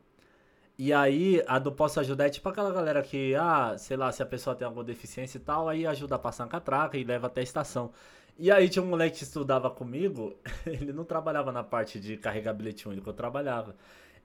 E 0.77 0.93
aí, 0.93 1.43
a 1.47 1.57
do 1.57 1.71
Posso 1.71 1.99
Ajudar 1.99 2.27
é 2.27 2.29
tipo 2.29 2.47
aquela 2.49 2.71
galera 2.71 3.01
que, 3.01 3.33
ah, 3.33 3.75
sei 3.77 3.97
lá, 3.97 4.11
se 4.11 4.21
a 4.21 4.25
pessoa 4.25 4.55
tem 4.55 4.65
alguma 4.65 4.83
deficiência 4.83 5.37
e 5.37 5.41
tal, 5.41 5.67
aí 5.67 5.87
ajuda 5.87 6.15
a 6.15 6.19
passar 6.19 6.43
uma 6.43 6.49
catraca 6.49 6.97
e 6.97 7.03
leva 7.03 7.27
até 7.27 7.41
a 7.41 7.43
estação. 7.43 7.91
E 8.39 8.51
aí 8.51 8.69
tinha 8.69 8.83
um 8.83 8.87
moleque 8.87 9.17
que 9.17 9.23
estudava 9.23 9.69
comigo, 9.69 10.35
ele 10.65 10.93
não 10.93 11.03
trabalhava 11.03 11.51
na 11.51 11.63
parte 11.63 11.99
de 11.99 12.17
carregar 12.17 12.53
bilhete 12.53 12.87
único, 12.87 13.09
eu 13.09 13.13
trabalhava. 13.13 13.75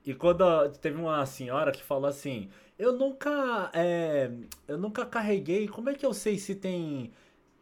E 0.05 0.13
quando 0.13 0.43
teve 0.81 0.97
uma 0.97 1.25
senhora 1.25 1.71
que 1.71 1.81
falou 1.81 2.07
assim, 2.07 2.49
eu 2.77 2.91
nunca, 2.93 3.71
é, 3.73 4.29
eu 4.67 4.77
nunca 4.77 5.05
carreguei, 5.05 5.67
como 5.67 5.89
é 5.89 5.95
que 5.95 6.05
eu 6.05 6.13
sei 6.13 6.37
se 6.37 6.53
tem 6.53 7.11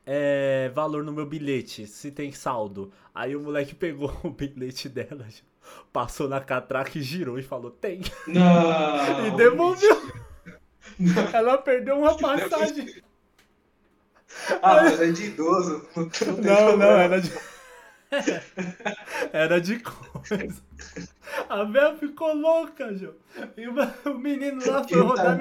é, 0.05 0.69
valor 0.73 1.03
no 1.03 1.13
meu 1.13 1.25
bilhete, 1.25 1.87
se 1.87 2.11
tem 2.11 2.31
saldo? 2.31 2.91
Aí 3.13 3.35
o 3.35 3.41
moleque 3.41 3.75
pegou 3.75 4.11
o 4.23 4.29
bilhete 4.31 4.89
dela, 4.89 5.25
passou 5.93 6.27
na 6.27 6.41
catraca 6.41 6.97
e 6.97 7.01
girou 7.01 7.39
e 7.39 7.43
falou, 7.43 7.71
tem. 7.71 8.01
Não! 8.27 9.27
E 9.27 9.31
devolveu. 9.37 10.01
Ela 11.33 11.57
perdeu 11.59 11.97
uma 11.97 12.17
passagem. 12.17 13.01
Ah, 14.61 14.83
mas 14.83 14.99
é 14.99 15.11
de 15.11 15.25
idoso. 15.25 15.87
Não, 15.95 16.37
Não, 16.37 16.77
não, 16.77 16.85
era 16.97 17.21
de. 17.21 17.31
Era 19.31 19.61
de 19.61 19.79
coisa. 19.79 20.61
A 21.47 21.63
Bel 21.63 21.97
ficou 21.97 22.33
louca, 22.35 22.93
Jô. 22.95 23.13
E 23.55 23.67
o 23.67 24.17
menino 24.17 24.61
lá 24.69 24.83
foi 24.83 25.01
rodar. 25.01 25.37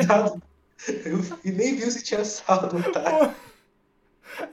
Eu 1.05 1.21
e 1.45 1.51
nem 1.51 1.75
viu 1.77 1.91
se 1.91 2.03
tinha 2.03 2.25
saldo, 2.25 2.81
tá? 2.93 3.35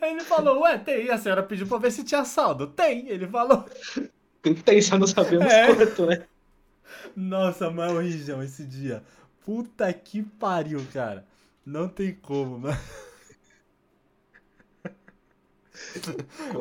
Aí 0.02 0.12
ele 0.12 0.24
falou, 0.24 0.62
ué, 0.62 0.78
tem. 0.78 1.10
A 1.10 1.18
senhora 1.18 1.44
pediu 1.44 1.68
pra 1.68 1.78
ver 1.78 1.92
se 1.92 2.04
tinha 2.04 2.26
saldo. 2.26 2.68
Tem. 2.68 3.08
Ele 3.08 3.28
falou. 3.28 3.66
Tem, 4.66 4.82
só 4.82 4.98
não 4.98 5.08
sabemos 5.08 5.46
É. 5.52 5.76
quanto, 5.76 6.06
né? 6.06 6.24
Nossa, 7.16 7.70
mas 7.70 7.92
horrível 7.92 8.42
esse 8.44 8.64
dia. 8.66 9.04
Puta 9.46 9.92
que 9.94 10.24
pariu, 10.24 10.86
cara. 10.94 11.26
Não 11.66 11.88
tem 11.88 12.14
como, 12.14 12.60
mano. 12.60 12.78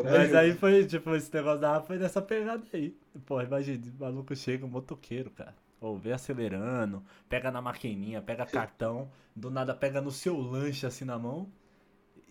Mas 0.05 0.35
aí 0.35 0.55
foi, 0.55 0.85
tipo, 0.87 1.15
esse 1.15 1.33
negócio 1.33 1.61
da 1.61 1.73
Rafa 1.73 1.87
foi 1.89 1.99
dessa 1.99 2.21
pegada 2.23 2.63
aí. 2.73 2.95
Pô, 3.25 3.41
imagina, 3.41 3.83
o 3.99 4.03
maluco 4.03 4.35
chega, 4.37 4.65
um 4.65 4.69
motoqueiro, 4.69 5.31
cara. 5.31 5.55
Ou 5.81 5.97
vem 5.99 6.13
acelerando, 6.13 7.03
pega 7.29 7.51
na 7.51 7.61
maquininha, 7.61 8.23
pega 8.23 8.47
cartão, 8.47 9.11
do 9.35 9.51
nada 9.51 9.75
pega 9.75 10.01
no 10.01 10.11
seu 10.11 10.37
lanche 10.39 10.87
assim 10.87 11.05
na 11.05 11.19
mão 11.19 11.47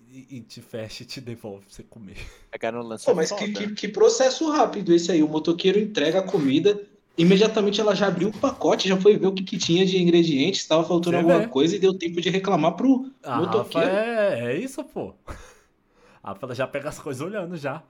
e, 0.09 0.37
e 0.37 0.41
te 0.41 0.61
fecha 0.61 1.03
e 1.03 1.05
te 1.05 1.21
devolve 1.21 1.65
pra 1.65 1.73
você 1.75 1.83
comer. 1.83 2.17
Pegaram 2.51 2.81
no 2.81 2.89
lance 2.89 3.05
Pô, 3.05 3.13
mas 3.13 3.31
que, 3.31 3.51
que, 3.51 3.73
que 3.73 3.87
processo 3.87 4.49
rápido 4.51 4.93
esse 4.93 5.11
aí. 5.11 5.21
O 5.21 5.27
motoqueiro 5.27 5.77
entrega 5.79 6.19
a 6.19 6.23
comida, 6.23 6.81
imediatamente 7.17 7.79
ela 7.79 7.93
já 7.95 8.07
abriu 8.07 8.29
o 8.29 8.33
pacote, 8.33 8.89
já 8.89 8.97
foi 8.99 9.17
ver 9.17 9.27
o 9.27 9.33
que, 9.33 9.43
que 9.43 9.57
tinha 9.57 9.85
de 9.85 9.97
ingredientes, 10.01 10.61
estava 10.61 10.83
faltando 10.83 11.17
Você 11.17 11.17
alguma 11.17 11.39
vê. 11.41 11.47
coisa 11.47 11.75
e 11.75 11.79
deu 11.79 11.93
tempo 11.97 12.19
de 12.21 12.29
reclamar 12.29 12.75
pro 12.75 13.11
A 13.23 13.35
Rafa 13.35 13.41
motoqueiro. 13.41 13.89
é, 13.89 14.53
é 14.53 14.57
isso, 14.57 14.83
pô. 14.83 15.13
A 16.25 16.29
Rafa 16.29 16.45
ela 16.47 16.55
já 16.55 16.65
pega 16.65 16.89
as 16.89 16.97
coisas 16.97 17.21
olhando 17.21 17.55
já. 17.55 17.83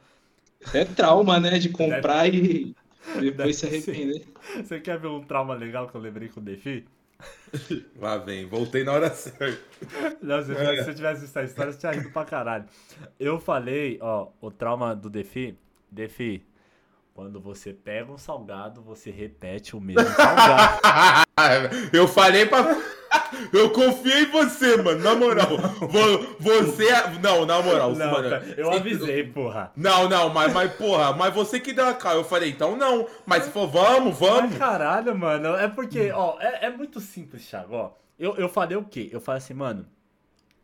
É 0.74 0.84
trauma, 0.84 1.40
né? 1.40 1.58
De 1.58 1.70
comprar 1.70 2.28
e 2.28 2.76
Deve 3.16 3.32
depois 3.32 3.56
se 3.56 3.62
ser. 3.62 3.68
arrepender. 3.92 4.26
Você 4.58 4.80
quer 4.82 5.00
ver 5.00 5.08
um 5.08 5.24
trauma 5.24 5.54
legal 5.54 5.88
que 5.88 5.96
eu 5.96 6.02
lembrei 6.02 6.28
com 6.28 6.40
o 6.42 6.44
Defi? 6.44 6.84
Lá 7.98 8.18
vem, 8.18 8.46
voltei 8.46 8.84
na 8.84 8.92
hora 8.92 9.10
certa. 9.12 9.58
Não, 10.22 10.44
se, 10.44 10.52
eu 10.52 10.56
tivesse- 10.58 10.84
se 10.84 10.90
eu 10.90 10.96
tivesse 10.96 11.22
visto 11.22 11.38
a 11.38 11.44
história, 11.44 11.72
você 11.72 11.80
tinha 11.80 11.92
rido 11.94 12.10
pra 12.12 12.26
caralho. 12.26 12.66
Eu 13.18 13.40
falei, 13.40 13.98
ó, 14.02 14.28
o 14.42 14.52
trauma 14.52 14.94
do 14.94 15.10
Defi. 15.10 15.58
Defi, 15.90 16.46
quando 17.14 17.40
você 17.40 17.72
pega 17.72 18.12
um 18.12 18.18
salgado, 18.18 18.82
você 18.82 19.12
repete 19.12 19.78
o 19.78 19.80
mesmo 19.80 20.10
salgado. 20.14 20.80
Eu 21.94 22.08
falei 22.08 22.46
pra. 22.46 22.76
Eu 23.52 23.70
confiei 23.72 24.24
em 24.24 24.32
você, 24.32 24.78
mano. 24.82 25.00
Na 25.04 25.16
moral. 25.16 25.58
Vo- 25.58 26.36
Você. 26.40 26.88
Não, 27.22 27.46
na 27.46 27.62
moral. 27.62 27.92
Não, 27.94 28.12
mano. 28.12 28.30
cara, 28.30 28.46
eu 28.58 28.72
avisei, 28.72 29.24
porra. 29.24 29.72
Não, 29.76 30.08
não, 30.10 30.30
mas, 30.30 30.54
mas 30.54 30.74
porra, 30.74 31.14
mas 31.14 31.34
você 31.34 31.60
que 31.60 31.74
deu 31.74 31.88
a 31.88 31.94
cara. 31.94 32.16
Eu 32.18 32.24
falei, 32.24 32.50
então 32.50 32.76
não. 32.76 33.08
Mas 33.26 33.44
se 33.46 33.52
for, 33.52 33.68
vamos, 33.68 34.20
Mas 34.20 34.30
vamos. 34.30 34.58
caralho, 34.58 35.16
mano, 35.18 35.56
é 35.56 35.68
porque, 35.68 36.12
ó, 36.12 36.38
é, 36.40 36.66
é 36.66 36.70
muito 36.70 37.00
simples, 37.00 37.46
Thiago, 37.48 37.76
ó. 37.76 37.92
Eu, 38.18 38.36
eu 38.38 38.48
falei 38.48 38.78
o 38.78 38.84
quê? 38.84 39.10
Eu 39.12 39.20
falei 39.20 39.40
assim, 39.40 39.54
mano, 39.54 39.86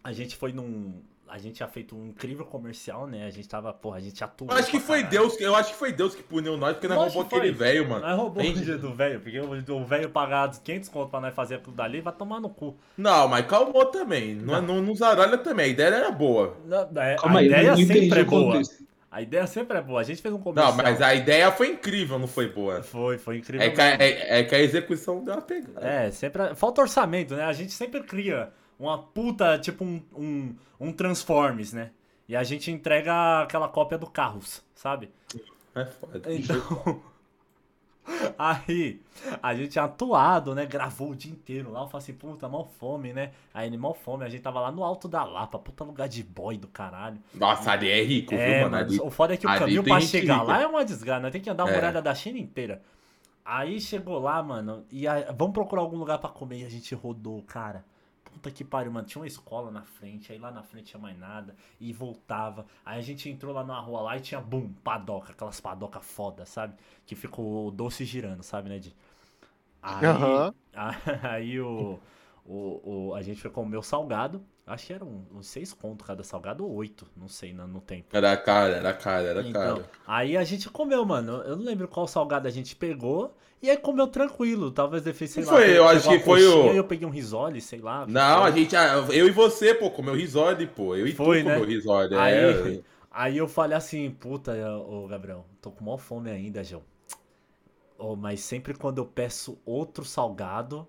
a 0.03 0.12
gente 0.14 0.36
foi 0.36 0.51
num. 0.53 1.01
A 1.34 1.38
gente 1.38 1.56
tinha 1.56 1.68
feito 1.70 1.96
um 1.96 2.08
incrível 2.08 2.46
comercial, 2.46 3.08
né? 3.08 3.26
A 3.26 3.30
gente 3.30 3.48
tava, 3.48 3.72
porra, 3.72 3.98
a 3.98 4.00
gente 4.02 4.22
atuou. 4.22 4.52
Eu 4.52 4.58
acho 4.58 4.70
que 4.70 4.82
foi 4.82 4.98
caralho. 4.98 5.10
Deus, 5.22 5.38
que- 5.38 5.44
eu 5.44 5.56
acho 5.56 5.70
que 5.72 5.80
foi 5.80 5.94
Deus 5.94 6.14
que 6.14 6.22
puniu 6.22 6.58
nós, 6.58 6.74
porque 6.74 6.90
nós 6.90 6.98
Lógico 6.98 7.22
roubou 7.22 7.38
aquele 7.40 7.54
velho, 7.54 7.88
mano. 7.88 8.02
Nós 8.06 8.18
roubou 8.18 8.44
Hein? 8.44 8.54
o 8.58 8.78
do 8.78 8.94
velho, 8.94 9.22
porque 9.22 9.40
o 9.40 9.86
velho 9.86 10.10
pagar 10.10 10.52
500 10.62 10.90
conto 10.90 11.10
pra 11.10 11.22
nós 11.22 11.34
fazer 11.34 11.56
aquilo 11.56 11.74
dali, 11.74 12.02
vai 12.02 12.12
tomar 12.12 12.42
no 12.42 12.50
cu. 12.50 12.76
Não, 12.98 13.30
mas 13.30 13.46
calmou 13.46 13.86
também. 13.86 14.36
Não, 14.36 14.62
não, 14.62 14.82
não 14.82 14.94
zaralha 14.94 15.38
também. 15.38 15.68
A 15.68 15.70
ideia 15.70 15.88
era 15.88 16.12
boa. 16.12 16.58
Não, 16.66 17.02
é- 17.02 17.16
Calma 17.16 17.40
a 17.40 17.40
aí, 17.40 17.46
ideia 17.48 17.76
sempre 17.78 18.20
é 18.20 18.24
boa. 18.26 18.52
contexto. 18.52 18.84
A 19.10 19.22
ideia 19.22 19.48
sempre 19.48 19.78
é 19.78 19.82
boa. 19.82 20.02
A 20.02 20.04
gente 20.04 20.22
fez 20.22 20.34
um 20.34 20.40
comercial. 20.40 20.76
Não, 20.76 20.84
mas 20.84 21.02
a 21.02 21.16
ideia 21.16 21.50
foi 21.52 21.68
incrível, 21.70 22.20
não 22.20 22.28
foi 22.28 22.50
boa. 22.50 22.84
Foi, 22.84 23.18
foi 23.18 23.38
incrível. 23.38 23.66
É 23.66 23.70
que, 23.70 23.80
a, 23.82 23.86
é, 23.86 24.40
é 24.40 24.44
que 24.44 24.56
a 24.56 24.60
execução 24.60 25.24
deu 25.24 25.34
uma 25.34 25.42
pegada. 25.42 25.86
É, 25.86 26.12
sempre. 26.12 26.56
Falta 26.56 26.82
orçamento, 26.82 27.36
né? 27.36 27.44
A 27.46 27.54
gente 27.54 27.72
sempre 27.72 28.02
cria 28.04 28.50
uma 28.82 28.98
puta, 28.98 29.58
tipo 29.60 29.84
um, 29.84 30.02
um, 30.16 30.56
um 30.80 30.92
Transformers, 30.94 31.72
né? 31.74 31.92
E 32.28 32.36
a 32.36 32.44
gente 32.44 32.72
entrega 32.72 33.42
aquela 33.44 33.68
cópia 33.68 33.98
do 33.98 34.08
Carros, 34.10 34.64
sabe? 34.74 35.12
É 35.76 35.86
foda. 35.86 36.22
Então. 36.34 37.02
Aí, 38.38 39.00
a 39.44 39.54
gente 39.54 39.80
atuado, 39.80 40.56
né? 40.56 40.66
Gravou 40.66 41.12
o 41.12 41.16
dia 41.16 41.32
inteiro 41.32 41.72
lá. 41.72 41.82
Eu 41.82 41.88
falei 41.88 42.04
assim, 42.04 42.14
puta, 42.14 42.50
mal 42.50 42.66
fome, 42.80 43.14
né? 43.14 43.32
Aí, 43.54 43.76
mal 43.78 43.94
fome. 43.94 44.26
A 44.26 44.30
gente 44.30 44.42
tava 44.42 44.60
lá 44.60 44.72
no 44.72 44.84
alto 44.84 45.08
da 45.08 45.24
Lapa, 45.24 45.60
puta 45.60 45.84
lugar 45.84 46.10
de 46.10 46.24
boy 46.24 46.58
do 46.58 46.68
caralho. 46.68 47.20
Nossa, 47.34 47.72
ali 47.72 47.90
é 47.90 48.02
rico, 48.04 48.34
É, 48.34 48.60
viu, 48.60 48.64
mano? 48.70 48.76
Ali- 48.78 49.00
o 49.00 49.10
foda 49.12 49.36
é 49.36 49.38
que 49.38 49.46
o 49.46 49.50
caminho 49.50 49.84
pra 49.84 50.00
chegar 50.02 50.40
rica. 50.40 50.46
lá 50.46 50.62
é 50.62 50.68
uma 50.68 50.84
desgraça, 50.84 51.22
nós 51.22 51.32
tem 51.32 51.42
que 51.42 51.50
andar 51.50 51.64
uma 51.66 51.72
É. 51.72 51.76
muralha 51.76 52.02
da 52.02 52.16
China 52.16 52.40
inteira. 52.40 52.82
Aí 53.46 53.80
chegou 53.80 54.20
lá, 54.20 54.42
mano, 54.42 54.84
e 54.92 55.08
aí, 55.08 55.26
vamos 55.38 55.54
procurar 55.54 55.82
algum 55.82 55.98
lugar 55.98 56.18
pra 56.18 56.30
comer 56.30 56.60
e 56.62 56.66
a 56.66 56.70
gente 56.70 56.94
rodou, 56.96 57.42
cara. 57.44 57.86
Puta 58.32 58.50
que 58.52 58.64
pariu, 58.64 58.92
mano. 58.92 59.08
Tinha 59.08 59.22
uma 59.22 59.28
escola 59.28 59.72
na 59.72 59.84
frente, 59.84 60.32
aí 60.32 60.40
lá 60.40 60.52
na 60.52 60.64
frente 60.64 60.88
tinha 60.92 61.00
mais 61.02 61.18
nada, 61.18 61.56
e 61.80 61.92
voltava. 61.94 62.66
Aí 62.86 62.98
a 63.00 63.02
gente 63.02 63.30
entrou 63.30 63.54
lá 63.54 63.64
numa 63.64 63.80
rua 63.80 64.02
lá 64.02 64.18
e 64.18 64.22
tinha, 64.22 64.40
bum, 64.42 64.72
padoca, 64.84 65.32
aquelas 65.34 65.60
padoca 65.60 66.00
foda, 66.02 66.46
sabe? 66.46 66.76
Que 67.06 67.16
ficou 67.16 67.70
doce 67.72 68.06
girando, 68.06 68.44
sabe, 68.44 68.70
né, 68.70 68.80
Di? 68.80 68.96
Aí, 69.82 70.06
Aham. 70.06 70.54
aí 71.24 71.60
o, 71.60 72.00
o, 72.46 73.10
o, 73.10 73.16
a 73.16 73.22
gente 73.22 73.42
foi 73.42 73.52
comer 73.52 73.78
o 73.78 73.84
salgado. 73.84 74.44
Acho 74.66 74.88
que 74.88 74.94
era 74.94 75.04
um- 75.04 75.26
uns 75.34 75.48
seis 75.48 75.74
contos 75.74 76.06
cada 76.08 76.24
salgado, 76.24 76.64
ou 76.66 76.72
oito, 76.76 77.06
não 77.18 77.28
sei, 77.28 77.54
no, 77.54 77.68
no 77.68 77.82
tempo. 77.82 78.16
Era 78.16 78.36
caro, 78.38 78.74
era 78.74 78.94
caro, 78.94 79.28
era 79.28 79.42
Então, 79.42 79.52
caro. 79.78 79.86
aí 80.08 80.38
a 80.38 80.44
gente 80.44 80.70
comeu, 80.70 81.04
mano. 81.06 81.42
Eu 81.44 81.56
não 81.58 81.64
lembro 81.66 81.88
qual 81.88 82.08
salgado 82.08 82.48
a 82.48 82.52
gente 82.52 82.76
pegou. 82.76 83.36
E 83.62 83.70
aí 83.70 83.78
comeu 83.78 84.08
tranquilo. 84.08 84.72
Talvez 84.72 85.06
ele 85.06 85.14
fez, 85.14 85.32
sei 85.32 85.44
lá. 85.44 85.52
Foi, 85.54 85.78
eu 85.78 85.88
acho 85.88 86.08
que 86.10 86.20
foi 86.20 86.44
o- 86.46 86.74
Eu 86.74 86.84
peguei 86.84 87.06
um 87.08 87.12
risole, 87.12 87.60
sei 87.62 87.80
lá. 87.80 88.06
Não, 88.08 88.44
a 88.44 88.52
gente. 88.52 88.76
ah, 88.76 89.06
Eu 89.12 89.28
e 89.28 89.32
você, 89.32 89.74
pô, 89.76 89.92
comeu 89.92 90.16
risole, 90.16 90.66
pô. 90.68 90.96
Eu 90.96 91.06
e 91.08 91.12
Foi, 91.14 91.42
tu 91.42 91.48
né? 91.48 91.54
comeu 91.56 91.68
risole. 91.70 92.16
Aí, 92.16 92.78
É. 92.78 92.82
aí 93.12 93.38
eu 93.38 93.48
falei 93.48 93.78
assim, 93.78 94.10
puta, 94.12 94.54
ô 94.88 95.06
Gabriel, 95.08 95.46
tô 95.62 95.70
com 95.72 95.84
maior 95.84 95.98
fome 95.98 96.32
ainda, 96.32 96.64
João. 96.64 96.84
Oh, 97.98 98.16
mas 98.16 98.39
sempre 98.42 98.74
quando 98.74 98.98
eu 98.98 99.06
peço 99.06 99.60
outro 99.66 100.04
salgado, 100.04 100.88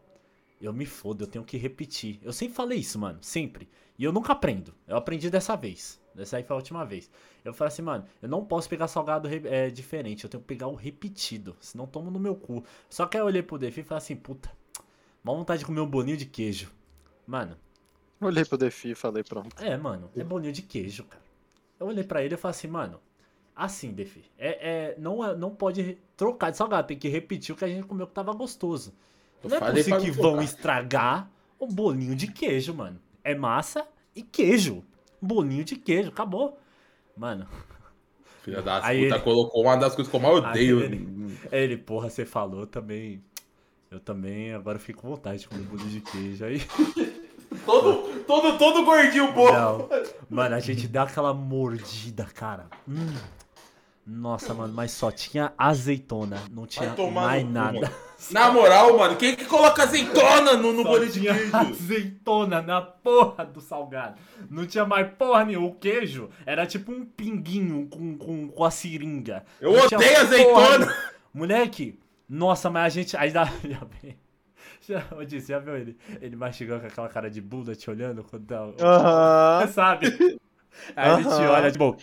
eu 0.64 0.72
me 0.72 0.86
fodo, 0.86 1.24
eu 1.24 1.28
tenho 1.28 1.44
que 1.44 1.56
repetir. 1.56 2.18
Eu 2.22 2.32
sempre 2.32 2.54
falei 2.54 2.78
isso, 2.78 2.98
mano, 2.98 3.18
sempre. 3.22 3.68
E 3.98 4.04
eu 4.04 4.12
nunca 4.12 4.32
aprendo. 4.32 4.74
Eu 4.86 4.96
aprendi 4.96 5.28
dessa 5.30 5.56
vez. 5.56 6.00
Dessa 6.14 6.36
aí 6.36 6.42
foi 6.44 6.54
a 6.54 6.58
última 6.58 6.84
vez. 6.84 7.10
Eu 7.44 7.54
falei 7.54 7.68
assim, 7.72 7.82
mano, 7.82 8.04
eu 8.20 8.28
não 8.28 8.44
posso 8.44 8.68
pegar 8.68 8.86
salgado 8.86 9.28
é, 9.28 9.70
diferente, 9.70 10.24
eu 10.24 10.30
tenho 10.30 10.42
que 10.42 10.46
pegar 10.46 10.66
o 10.68 10.74
repetido, 10.74 11.56
senão 11.60 11.86
tomo 11.86 12.10
no 12.10 12.18
meu 12.20 12.34
cu. 12.36 12.62
Só 12.90 13.06
que 13.06 13.16
aí 13.16 13.22
eu 13.22 13.26
olhei 13.26 13.42
pro 13.42 13.58
Defi 13.58 13.80
e 13.80 13.82
falei 13.82 13.98
assim, 13.98 14.14
puta, 14.16 14.50
má 15.24 15.32
vontade 15.32 15.60
de 15.60 15.66
comer 15.66 15.80
um 15.80 15.86
bolinho 15.86 16.16
de 16.16 16.26
queijo. 16.26 16.70
Mano, 17.26 17.56
Olhei 18.20 18.44
pro 18.44 18.56
Defi 18.58 18.90
e 18.90 18.94
falei, 18.94 19.24
pronto. 19.24 19.56
é, 19.62 19.76
mano, 19.76 20.10
é 20.14 20.22
bolinho 20.22 20.52
de 20.52 20.62
queijo, 20.62 21.04
cara. 21.04 21.22
Eu 21.80 21.86
olhei 21.88 22.04
pra 22.04 22.22
ele 22.22 22.34
e 22.34 22.38
falei 22.38 22.52
assim, 22.56 22.68
mano, 22.68 23.00
assim, 23.56 23.90
Defi, 23.92 24.24
é, 24.38 24.92
é, 24.92 24.98
não, 24.98 25.24
é- 25.24 25.34
não 25.34 25.50
pode 25.54 25.98
trocar 26.16 26.50
de 26.50 26.56
salgado, 26.58 26.86
tem 26.88 26.98
que 26.98 27.08
repetir 27.08 27.54
o 27.54 27.58
que 27.58 27.64
a 27.64 27.68
gente 27.68 27.86
comeu 27.86 28.06
que 28.06 28.12
tava 28.12 28.32
gostoso. 28.32 28.94
Eu 29.42 29.50
não 29.50 29.56
é 29.56 29.60
falei 29.60 29.82
possível 29.84 29.98
pra 30.00 30.04
que 30.10 30.10
vão 30.20 30.42
estragar 30.42 31.30
o 31.58 31.66
bolinho 31.66 32.14
de 32.14 32.26
queijo, 32.26 32.72
mano. 32.74 32.98
É 33.24 33.34
massa 33.34 33.86
e 34.14 34.22
queijo. 34.22 34.82
Bolinho 35.20 35.64
de 35.64 35.76
queijo, 35.76 36.08
acabou. 36.08 36.58
Mano, 37.16 37.46
Filha 38.42 38.60
da 38.62 38.80
puta 38.80 38.92
ele- 38.92 39.18
colocou 39.20 39.62
uma 39.62 39.76
das 39.76 39.94
coisas 39.94 40.10
que 40.10 40.16
eu 40.16 40.20
mais 40.20 40.34
odeio. 40.36 40.80
Ele- 40.82 41.38
ele, 41.52 41.76
porra, 41.76 42.10
você 42.10 42.24
falou 42.24 42.66
também. 42.66 43.22
Eu 43.90 44.00
também 44.00 44.52
agora 44.54 44.78
fiquei 44.78 44.94
com 44.94 45.08
vontade 45.10 45.40
de 45.40 45.48
comer 45.48 45.62
bolinho 45.64 45.88
de 45.90 46.00
queijo. 46.00 46.44
Aí. 46.44 46.60
Todo, 47.66 48.24
todo, 48.26 48.56
todo 48.58 48.82
gordinho. 48.84 49.26
Não. 49.34 49.88
Mano, 50.30 50.54
a 50.54 50.58
gente 50.58 50.88
deu 50.88 51.02
aquela 51.02 51.34
mordida, 51.34 52.24
cara. 52.24 52.66
Hum. 52.88 53.14
Nossa, 54.04 54.52
mano, 54.52 54.74
mas 54.74 54.90
só 54.90 55.12
tinha 55.12 55.52
azeitona, 55.56 56.42
não 56.50 56.66
tinha 56.66 56.92
mais 57.12 57.44
no 57.44 57.50
nada. 57.52 57.80
mano. 57.80 57.94
Na 58.32 58.50
moral, 58.52 58.98
mano, 58.98 59.16
quem 59.16 59.36
que 59.36 59.44
coloca 59.44 59.82
azeitona 59.84 60.56
no, 60.56 60.72
no 60.72 60.82
bolinho 60.82 61.10
de 61.12 61.20
queijo? 61.20 61.56
azeitona 61.56 62.60
na 62.60 62.80
porra 62.82 63.44
do 63.44 63.60
salgado. 63.60 64.16
Não 64.50 64.66
tinha 64.66 64.84
mais 64.84 65.08
porra 65.16 65.44
nenhuma. 65.44 65.68
O 65.68 65.74
queijo 65.74 66.30
era 66.44 66.66
tipo 66.66 66.90
um 66.90 67.04
pinguinho 67.04 67.86
com, 67.88 68.16
com, 68.18 68.48
com 68.48 68.64
a 68.64 68.70
seringa. 68.72 69.44
Eu 69.60 69.72
Não 69.72 69.84
odeio 69.86 70.00
porra 70.00 70.20
azeitona. 70.22 70.78
nenhuma. 70.78 70.96
Moleque, 71.34 71.98
nossa, 72.28 72.68
mas 72.70 72.84
a 72.84 72.88
gente. 72.88 73.16
Aí 73.16 73.30
dá. 73.30 73.44
Já, 73.64 73.78
vi- 74.02 74.18
já, 74.84 75.04
eu 75.12 75.24
disse, 75.24 75.48
já 75.48 75.60
viu 75.60 75.76
ele? 75.76 75.96
Ele 76.20 76.34
mastigando 76.34 76.80
com 76.80 76.86
aquela 76.88 77.08
cara 77.08 77.30
de 77.30 77.40
bunda 77.40 77.72
te 77.76 77.88
olhando 77.88 78.24
quando 78.24 78.44
tá. 78.46 78.64
Aham. 78.80 79.66
Sabe? 79.72 80.06
Aí 80.96 81.12
ele 81.12 81.22
te 81.22 81.28
olha, 81.28 81.70
tipo. 81.70 81.96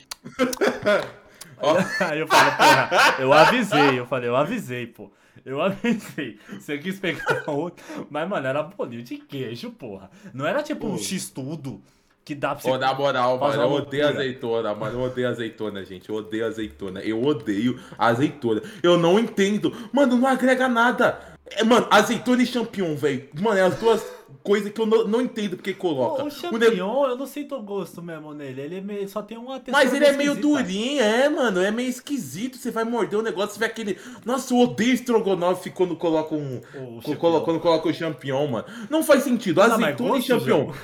Aí 2.00 2.20
eu 2.20 2.28
falo, 2.28 2.52
porra, 2.52 3.16
eu 3.20 3.34
avisei, 3.34 4.00
eu 4.00 4.06
falei, 4.06 4.30
eu 4.30 4.36
avisei, 4.36 4.88
pô. 4.88 5.12
Eu 5.46 5.62
avisei. 5.62 6.38
Você 6.60 6.78
quis 6.78 7.00
pegar 7.00 7.44
outro. 7.48 7.84
Mas, 8.10 8.28
mano, 8.28 8.46
era 8.46 8.62
bolinho 8.64 9.04
de 9.04 9.18
queijo, 9.18 9.72
porra. 9.72 10.10
Não 10.34 10.46
era 10.46 10.62
tipo 10.62 10.88
um 10.88 10.92
Pô. 10.92 10.98
x-tudo 10.98 11.82
que 12.26 12.36
dá 12.36 12.50
pra 12.50 12.62
você. 12.62 12.70
Ô, 12.70 12.78
na 12.78 12.94
moral, 12.94 13.40
mano, 13.40 13.62
eu 13.62 13.72
odeio 13.72 14.08
azeitona, 14.08 14.76
mano. 14.76 15.00
Eu 15.00 15.04
odeio 15.06 15.30
azeitona, 15.30 15.84
gente. 15.84 16.10
Eu 16.10 16.16
odeio 16.16 16.46
azeitona. 16.46 17.02
Eu 17.02 17.24
odeio 17.24 17.80
azeitona. 17.98 18.62
Eu 18.84 18.98
não 18.98 19.18
entendo. 19.18 19.76
Mano, 19.92 20.18
não 20.18 20.28
agrega 20.28 20.68
nada. 20.68 21.20
É, 21.52 21.64
mano, 21.64 21.88
azeitona 21.90 22.42
e 22.44 22.46
champignon, 22.46 22.96
velho. 22.96 23.28
Mano, 23.42 23.58
é 23.58 23.62
as 23.64 23.76
duas 23.80 24.06
coisas 24.44 24.72
que 24.72 24.80
eu 24.80 24.86
não, 24.86 25.08
não 25.08 25.22
entendo 25.22 25.56
porque 25.56 25.74
coloca. 25.74 26.22
O, 26.22 26.26
o 26.26 26.28
O 26.28 26.32
champignon, 26.32 27.08
eu 27.08 27.16
não 27.18 27.26
sinto 27.26 27.60
gosto 27.62 28.02
mesmo 28.02 28.34
nele. 28.34 28.62
Ele 28.62 28.76
é 28.78 28.82
meio- 28.82 29.10
só 29.10 29.22
tem 29.22 29.38
uma 29.38 29.62
Mas 29.68 29.94
ele 29.94 30.06
é 30.06 30.12
meio 30.14 30.36
durinho, 30.36 31.02
é, 31.02 31.28
mano. 31.28 31.60
É 31.62 31.72
meio 31.72 31.90
esquisito. 31.90 32.58
Você 32.58 32.70
vai 32.72 32.84
morder 32.84 33.18
o 33.20 33.22
negócio, 33.24 33.54
você 33.54 33.60
vê 33.60 33.66
aquele. 33.66 33.98
Nossa, 34.26 34.54
eu 34.54 34.60
odeio 34.60 34.94
estrogonofe 34.94 35.70
quando 35.72 35.96
coloca 35.96 36.36
um. 36.36 36.58
O 36.58 36.62
Quando 36.62 36.94
champignon. 37.02 37.18
coloca, 37.18 37.46
quando 37.46 37.60
coloca 37.60 37.90
o 37.90 37.94
champignon, 37.94 38.48
mano. 38.48 38.66
Não 38.90 39.02
faz 39.04 39.24
sentido. 39.24 39.58
Não 39.58 39.74
Azeitona 39.74 40.10
e 40.10 40.12
gosto, 40.14 40.28
champignon. 40.28 40.66
João? 40.66 40.76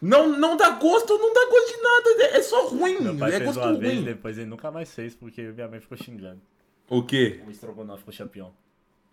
Não, 0.00 0.28
não 0.38 0.56
dá 0.56 0.70
gosto, 0.70 1.16
não 1.18 1.32
dá 1.32 1.44
gosto 1.50 1.76
de 1.76 1.82
nada. 1.82 2.36
É 2.36 2.42
só 2.42 2.68
ruim. 2.68 3.00
Meu 3.00 3.16
pai 3.16 3.34
É 3.34 3.40
gosto 3.40 3.58
uma 3.60 3.72
vez, 3.74 3.94
ruim. 3.94 4.04
depois 4.04 4.36
ele 4.38 4.46
nunca 4.46 4.70
mais 4.70 4.92
fez, 4.94 5.14
porque 5.14 5.42
minha 5.42 5.66
mãe 5.68 5.80
ficou 5.80 5.96
xingando. 5.98 6.40
O 6.88 7.02
quê? 7.02 7.40
O 7.46 7.50
estrogonofe 7.50 8.04
com 8.04 8.12
champignon. 8.12 8.50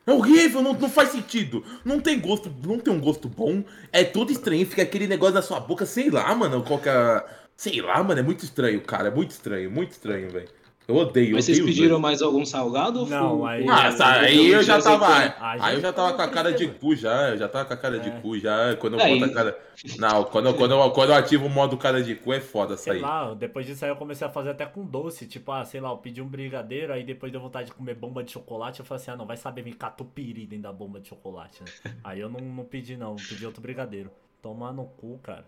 É 0.08 0.12
horrível, 0.12 0.62
não, 0.62 0.74
não 0.74 0.90
faz 0.90 1.10
sentido. 1.10 1.64
Não 1.84 2.00
tem 2.00 2.20
gosto, 2.20 2.54
não 2.64 2.80
tem 2.80 2.94
um 2.94 3.00
gosto 3.00 3.28
bom. 3.28 3.64
É 3.92 4.04
todo 4.04 4.32
estranho, 4.32 4.66
fica 4.66 4.84
aquele 4.84 5.08
negócio 5.08 5.36
na 5.36 5.42
sua 5.42 5.60
boca, 5.60 5.86
sei 5.86 6.10
lá, 6.10 6.34
mano. 6.36 6.64
Qual 6.64 6.80
que 6.80 6.90
é... 6.90 7.26
Sei 7.58 7.82
lá, 7.82 8.04
mano, 8.04 8.20
é 8.20 8.24
muito 8.24 8.44
estranho, 8.44 8.82
cara. 8.82 9.08
É 9.08 9.12
muito 9.12 9.32
estranho, 9.32 9.72
muito 9.72 9.92
estranho, 9.92 10.30
velho. 10.30 10.50
Eu 10.88 10.96
odeio, 10.98 11.34
Mas 11.34 11.46
vocês 11.46 11.58
odeio. 11.60 11.76
pediram 11.76 12.00
mais 12.00 12.22
algum 12.22 12.46
salgado? 12.46 13.00
ou 13.00 13.08
Não, 13.08 13.46
aí- 13.46 13.68
Ah, 13.68 13.92
tá, 13.92 14.20
aí 14.20 14.52
eu 14.52 14.62
já 14.62 14.80
tava. 14.80 15.08
Ah, 15.08 15.56
Aí 15.60 15.76
eu 15.76 15.82
já 15.82 15.92
tava 15.92 16.14
com 16.14 16.22
a 16.22 16.28
cara 16.28 16.54
de 16.54 16.68
cu 16.68 16.96
já. 16.96 17.30
Eu 17.30 17.38
já 17.38 17.50
tava 17.50 17.66
com 17.66 17.74
a 17.74 17.78
cara 17.78 17.98
de 18.00 18.10
É. 18.10 18.20
cu 18.22 18.38
já. 18.38 18.76
Quando 18.76 18.94
eu 18.94 19.00
Aí. 19.00 19.20
boto 19.20 19.32
a 19.32 19.34
cara. 19.34 19.60
Não, 19.98 20.24
quando, 20.26 20.46
eu- 20.50 20.54
quando, 20.54 20.72
eu, 20.74 20.92
quando 20.92 21.10
eu 21.10 21.16
ativo 21.16 21.48
o 21.48 21.50
modo 21.50 21.76
cara 21.76 22.04
de 22.04 22.14
cu 22.16 22.32
é 22.34 22.40
foda 22.40 22.78
Sei 22.78 22.94
sair. 22.94 23.02
lá, 23.02 23.34
depois 23.34 23.66
disso 23.66 23.84
aí 23.84 23.90
eu 23.90 23.96
comecei 23.96 24.28
a 24.28 24.30
fazer 24.30 24.52
até 24.52 24.66
com 24.68 24.86
doce. 24.86 25.26
Tipo, 25.26 25.52
ah, 25.54 25.66
sei 25.66 25.82
lá, 25.82 25.90
eu 25.90 25.98
pedi 25.98 26.22
um 26.22 26.28
brigadeiro, 26.28 26.94
aí 26.94 27.04
depois 27.04 27.32
deu 27.32 27.42
vontade 27.42 27.68
de 27.70 27.74
comer 27.74 27.96
bomba 27.96 28.24
de 28.24 28.32
chocolate. 28.32 28.80
Eu 28.80 28.86
falei 28.86 29.02
assim, 29.02 29.12
ah, 29.12 29.16
não, 29.18 29.26
vai 29.26 29.38
saber 29.38 29.64
me 29.64 29.74
catupiry 29.74 30.46
dentro 30.46 30.64
da 30.64 30.72
bomba 30.72 31.00
de 31.00 31.08
chocolate, 31.10 31.64
né? 31.64 31.96
aí 32.04 32.20
eu 32.20 32.30
não, 32.30 32.40
não 32.40 32.64
pedi, 32.64 32.96
não, 32.96 33.16
pedi 33.16 33.44
outro 33.46 33.60
brigadeiro. 33.62 34.12
Tomar 34.40 34.72
no 34.72 34.86
cu, 34.86 35.20
cara. 35.24 35.46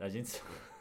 A 0.00 0.08
gente 0.08 0.40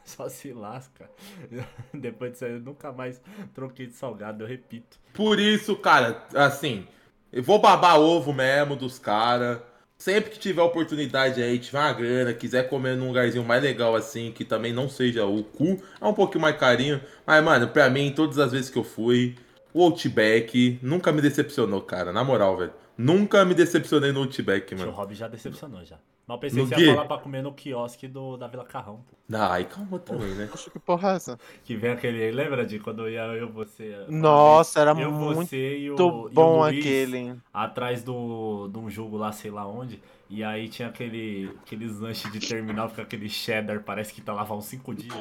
só, 0.10 0.28
se 0.28 0.52
lasca. 0.52 1.10
Depois 1.94 2.32
disso 2.32 2.46
aí 2.46 2.54
eu 2.54 2.60
nunca 2.60 2.92
mais 2.92 3.22
troquei 3.54 3.88
de 3.88 3.94
salgado, 3.94 4.44
eu 4.44 4.48
repito. 4.48 5.00
Por 5.14 5.40
isso, 5.40 5.76
cara, 5.76 6.26
assim, 6.34 6.88
eu 7.32 7.44
vou 7.44 7.60
babar 7.60 8.00
ovo 8.00 8.34
mesmo 8.34 8.76
dos 8.76 8.98
caras. 9.00 9.60
Sempre 9.98 10.32
que 10.32 10.40
tiver 10.40 10.62
oportunidade 10.62 11.44
aí, 11.44 11.60
tiver 11.60 11.78
uma 11.78 11.92
grana, 11.92 12.34
quiser 12.34 12.70
comer 12.70 12.96
num 12.96 13.08
lugarzinho 13.10 13.44
mais 13.44 13.62
legal 13.62 13.96
assim, 13.96 14.32
que 14.32 14.46
também 14.46 14.72
não 14.72 14.88
seja 14.88 15.26
o 15.26 15.44
cu, 15.44 15.78
é 16.00 16.06
um 16.06 16.14
pouquinho 16.14 16.42
mais 16.42 16.56
carinho. 16.58 17.02
Mas, 17.28 17.44
mano, 17.44 17.68
pra 17.68 17.90
mim, 17.90 18.14
todas 18.16 18.40
as 18.40 18.54
vezes 18.54 18.70
que 18.70 18.78
eu 18.78 18.84
fui, 18.86 19.36
o 19.74 19.84
Outback 19.84 20.80
nunca 20.82 21.12
me 21.12 21.22
decepcionou, 21.22 21.82
cara. 21.82 22.14
Na 22.14 22.24
moral, 22.24 22.56
velho. 22.58 22.74
Nunca 22.98 23.44
me 23.44 23.54
decepcionei 23.54 24.14
no 24.14 24.22
Outback, 24.22 24.74
O 24.74 24.78
mano. 24.78 24.92
Rob 24.92 25.14
já 25.14 25.28
decepcionou 25.28 25.84
já. 25.84 25.98
Mas 26.30 26.36
eu 26.36 26.38
pensei 26.40 26.64
No 26.64 26.70
que 26.70 26.82
ia 26.82 26.94
falar 26.94 27.08
pra 27.08 27.18
comer 27.18 27.42
no 27.42 27.52
quiosque 27.54 28.08
do, 28.08 28.38
da 28.38 28.48
Vila 28.48 28.64
Carrão. 28.64 28.98
pô. 29.10 29.36
Ai, 29.36 29.66
calma 29.66 29.98
também, 29.98 30.30
né? 30.36 30.48
Acho 30.54 30.70
que 30.70 30.78
porra 30.78 31.14
é 31.14 31.16
essa? 31.16 31.40
Que 31.64 31.76
vem 31.76 31.92
aquele. 31.92 32.32
Lembra 32.32 32.66
de 32.66 32.78
quando 32.80 33.10
ia 33.10 33.22
eu, 33.22 33.52
você. 33.52 34.06
Nossa, 34.08 34.80
era 34.80 34.92
eu, 34.92 35.12
muito 35.12 35.36
você 35.36 35.78
e 35.80 35.90
o, 35.90 35.96
e 35.96 36.34
bom 36.34 36.60
o 36.60 36.64
Luiz 36.66 36.78
aquele. 36.80 37.36
Atrás 37.52 38.04
do, 38.04 38.68
de 38.72 38.78
um 38.78 38.90
jogo 38.90 39.18
lá, 39.18 39.32
sei 39.32 39.50
lá 39.50 39.68
onde. 39.68 40.00
E 40.30 40.44
aí 40.44 40.70
tinha 40.70 40.88
aquele, 40.90 41.52
aqueles 41.66 41.98
lanches 42.00 42.32
de 42.32 42.40
terminal 42.40 42.88
com 42.90 43.02
aquele 43.02 43.28
cheddar, 43.28 43.82
parece 43.84 44.14
que 44.14 44.22
tá 44.22 44.32
lá 44.32 44.46
há 44.48 44.54
uns 44.54 44.66
5 44.66 44.94
dias. 44.94 45.16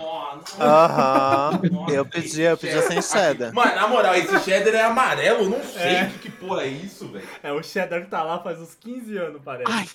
Aham. 0.61 1.61
Eu 1.91 2.05
pedi, 2.05 2.43
eu 2.43 2.59
pedi 2.59 2.83
sem 2.83 3.01
cheddar. 3.01 3.55
Mano, 3.55 3.75
na 3.75 3.89
moral, 3.89 4.15
esse 4.15 4.39
cheddar 4.41 4.75
é 4.75 4.83
amarelo, 4.83 5.49
não 5.49 5.63
sei 5.63 5.83
É. 5.83 6.07
que, 6.07 6.19
que 6.19 6.31
porra 6.31 6.63
é 6.65 6.69
isso, 6.69 7.09
velho. 7.09 7.27
É 7.43 7.51
o 7.51 7.63
cheddar 7.63 8.03
que 8.05 8.11
tá 8.11 8.23
lá 8.23 8.39
faz 8.41 8.61
uns 8.61 8.75
15 8.75 9.17
anos, 9.17 9.41
parece. 9.43 9.71
Ai, 9.73 9.87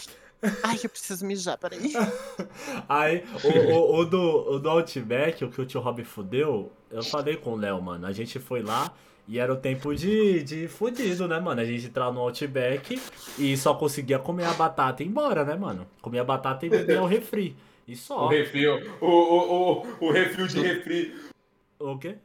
ai, 0.63 0.79
eu 0.83 0.89
preciso 0.89 1.25
mijar, 1.25 1.57
peraí. 1.57 1.93
Aí, 2.87 3.23
o, 3.43 3.71
o, 3.73 3.99
o 3.99 4.05
do, 4.05 4.51
o 4.55 4.59
do 4.59 4.69
Outback, 4.69 5.43
o 5.43 5.49
que 5.49 5.61
o 5.61 5.65
tio 5.65 5.79
Rob 5.81 6.03
fudeu, 6.03 6.71
eu 6.91 7.03
falei 7.03 7.37
com 7.37 7.53
o 7.53 7.55
Léo, 7.55 7.81
mano. 7.81 8.05
A 8.05 8.11
gente 8.11 8.39
foi 8.39 8.61
lá 8.61 8.93
e 9.27 9.39
era 9.39 9.53
o 9.53 9.55
tempo 9.57 9.95
de, 9.95 10.43
de 10.43 10.67
fudido, 10.67 11.27
né, 11.27 11.39
mano? 11.39 11.61
A 11.61 11.65
gente 11.65 11.85
entrava 11.87 12.11
no 12.11 12.21
Outback 12.21 13.01
e 13.37 13.55
só 13.57 13.73
conseguia 13.73 14.19
comer 14.19 14.45
a 14.45 14.53
batata 14.53 15.01
e 15.01 15.05
ir 15.05 15.09
embora, 15.09 15.43
né, 15.45 15.55
mano? 15.55 15.87
Comia 16.01 16.21
a 16.21 16.25
batata 16.25 16.65
e 16.65 16.69
bebia 16.69 17.01
o 17.01 17.05
refri. 17.05 17.55
E 17.87 17.93
O 17.93 17.97
só. 17.97 18.27
refil, 18.27 18.75
o, 19.01 19.05
o, 19.07 19.71
o, 19.99 20.07
o 20.07 20.11
refil 20.11 20.47
de 20.47 20.61
refri. 20.61 21.15
O 21.79 21.97
quê? 21.97 22.15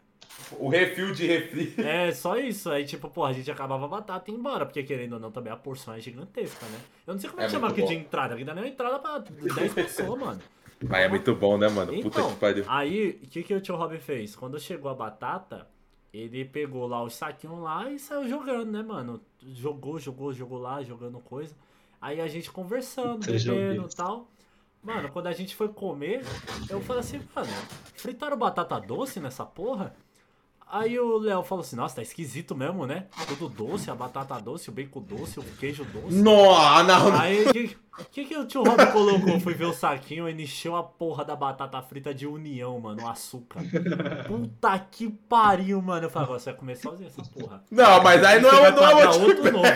O 0.59 0.69
refil 0.69 1.13
de 1.13 1.27
refri. 1.27 1.75
É, 1.79 2.13
só 2.13 2.37
isso. 2.39 2.71
Aí, 2.71 2.85
tipo, 2.85 3.09
porra, 3.11 3.31
a 3.31 3.33
gente 3.33 3.51
acabava 3.51 3.85
a 3.85 3.89
batata 3.89 4.31
e 4.31 4.35
ia 4.35 4.39
embora, 4.39 4.65
porque 4.65 4.83
querendo 4.83 5.15
ou 5.15 5.21
não, 5.21 5.31
também 5.31 5.53
a 5.53 5.57
porção 5.57 5.95
é 5.95 6.01
gigantesca, 6.01 6.65
né? 6.67 6.79
Eu 7.07 7.15
não 7.15 7.21
sei 7.21 7.29
como 7.31 7.43
é 7.43 7.45
É 7.45 7.47
que 7.47 7.53
chama 7.53 7.69
muito 7.69 7.79
aqui 7.81 7.89
de 7.89 7.95
bom. 7.95 8.01
entrada, 8.01 8.37
que 8.37 8.45
dá 8.45 8.55
nem 8.55 8.65
uma 8.65 8.71
entrada 8.71 8.99
pra 8.99 9.19
10 9.19 9.75
pessoas, 9.75 10.19
mano. 10.21 10.41
Mas 10.81 11.01
é 11.05 11.09
muito 11.09 11.35
bom, 11.35 11.59
né, 11.59 11.69
mano? 11.69 11.93
Puta 12.01 12.21
Então, 12.21 12.31
que 12.33 12.37
pariu. 12.41 12.65
aí, 12.69 13.21
o 13.23 13.27
que, 13.27 13.43
que 13.43 13.55
o 13.55 13.61
tio 13.61 13.75
Rob 13.77 13.99
fez? 13.99 14.37
Quando 14.37 14.59
chegou 14.61 14.91
a 14.91 14.95
batata, 14.95 15.67
ele 16.13 16.45
pegou 16.45 16.87
lá 16.87 17.03
os 17.03 17.15
saquinhos 17.15 17.59
lá 17.61 17.91
e 17.91 17.99
saiu 17.99 18.29
jogando, 18.29 18.71
né, 18.71 18.83
mano? 18.83 19.21
Jogou, 19.45 19.99
jogou, 19.99 20.33
jogou 20.33 20.59
lá, 20.59 20.83
jogando 20.83 21.19
coisa. 21.19 21.55
Aí 22.01 22.21
a 22.21 22.29
gente 22.29 22.51
conversando, 22.53 23.27
bebendo 23.27 23.89
e 23.91 23.95
tal. 23.97 24.29
Mano, 24.81 25.11
quando 25.11 25.27
a 25.27 25.33
gente 25.33 25.57
foi 25.57 25.69
comer, 25.69 26.23
eu 26.71 26.81
falei 26.81 27.01
assim, 27.01 27.21
mano, 27.35 27.49
fritaram 27.97 28.37
batata 28.39 28.79
doce 28.81 29.19
nessa 29.19 29.45
porra? 29.45 29.95
Aí 30.71 30.99
o 31.01 31.17
Léo 31.17 31.43
falou 31.43 31.63
assim, 31.63 31.77
nossa, 31.77 31.97
tá 31.97 32.03
esquisito 32.03 32.55
mesmo, 32.55 32.87
né? 32.87 33.07
Tudo 33.27 33.49
doce, 33.49 33.91
a 33.91 33.95
batata 33.95 34.39
doce, 34.39 34.69
o 34.69 34.73
bacon 34.73 35.01
doce, 35.01 35.41
o 35.41 35.43
queijo 35.43 35.83
doce. 35.85 36.15
Não, 36.17 36.85
não, 36.85 37.11
não. 37.11 37.19
Aí, 37.19 37.47
o 37.47 37.53
que, 37.53 37.77
que, 38.11 38.25
que 38.27 38.37
o 38.37 38.45
tio 38.45 38.63
Rob 38.63 38.93
colocou? 38.93 39.41
Fui 39.41 39.55
ver 39.55 39.65
o 39.65 39.73
saquinho, 39.73 40.29
ele 40.29 40.43
encheu 40.43 40.77
a 40.77 40.83
porra 40.83 41.25
da 41.25 41.35
batata 41.35 41.81
frita 41.81 42.13
de 42.13 42.27
união, 42.27 42.79
mano, 42.79 43.03
o 43.03 43.09
açúcar. 43.09 43.63
Puta 44.27 44.79
que 44.79 45.09
pariu, 45.09 45.81
mano. 45.81 46.05
Eu 46.05 46.11
falei, 46.11 46.27
agora 46.27 46.39
você 46.39 46.51
vai 46.51 46.59
comer 46.59 46.77
sozinho 46.77 47.09
essa 47.09 47.23
porra. 47.23 47.65
Não, 47.71 48.03
mas 48.03 48.23
aí 48.23 48.39
não 48.39 48.51
é, 48.51 48.71
não 48.71 48.87
é 48.87 48.93
pagar 48.93 49.17
o 49.17 49.23
outro 49.23 49.53
novo. 49.53 49.69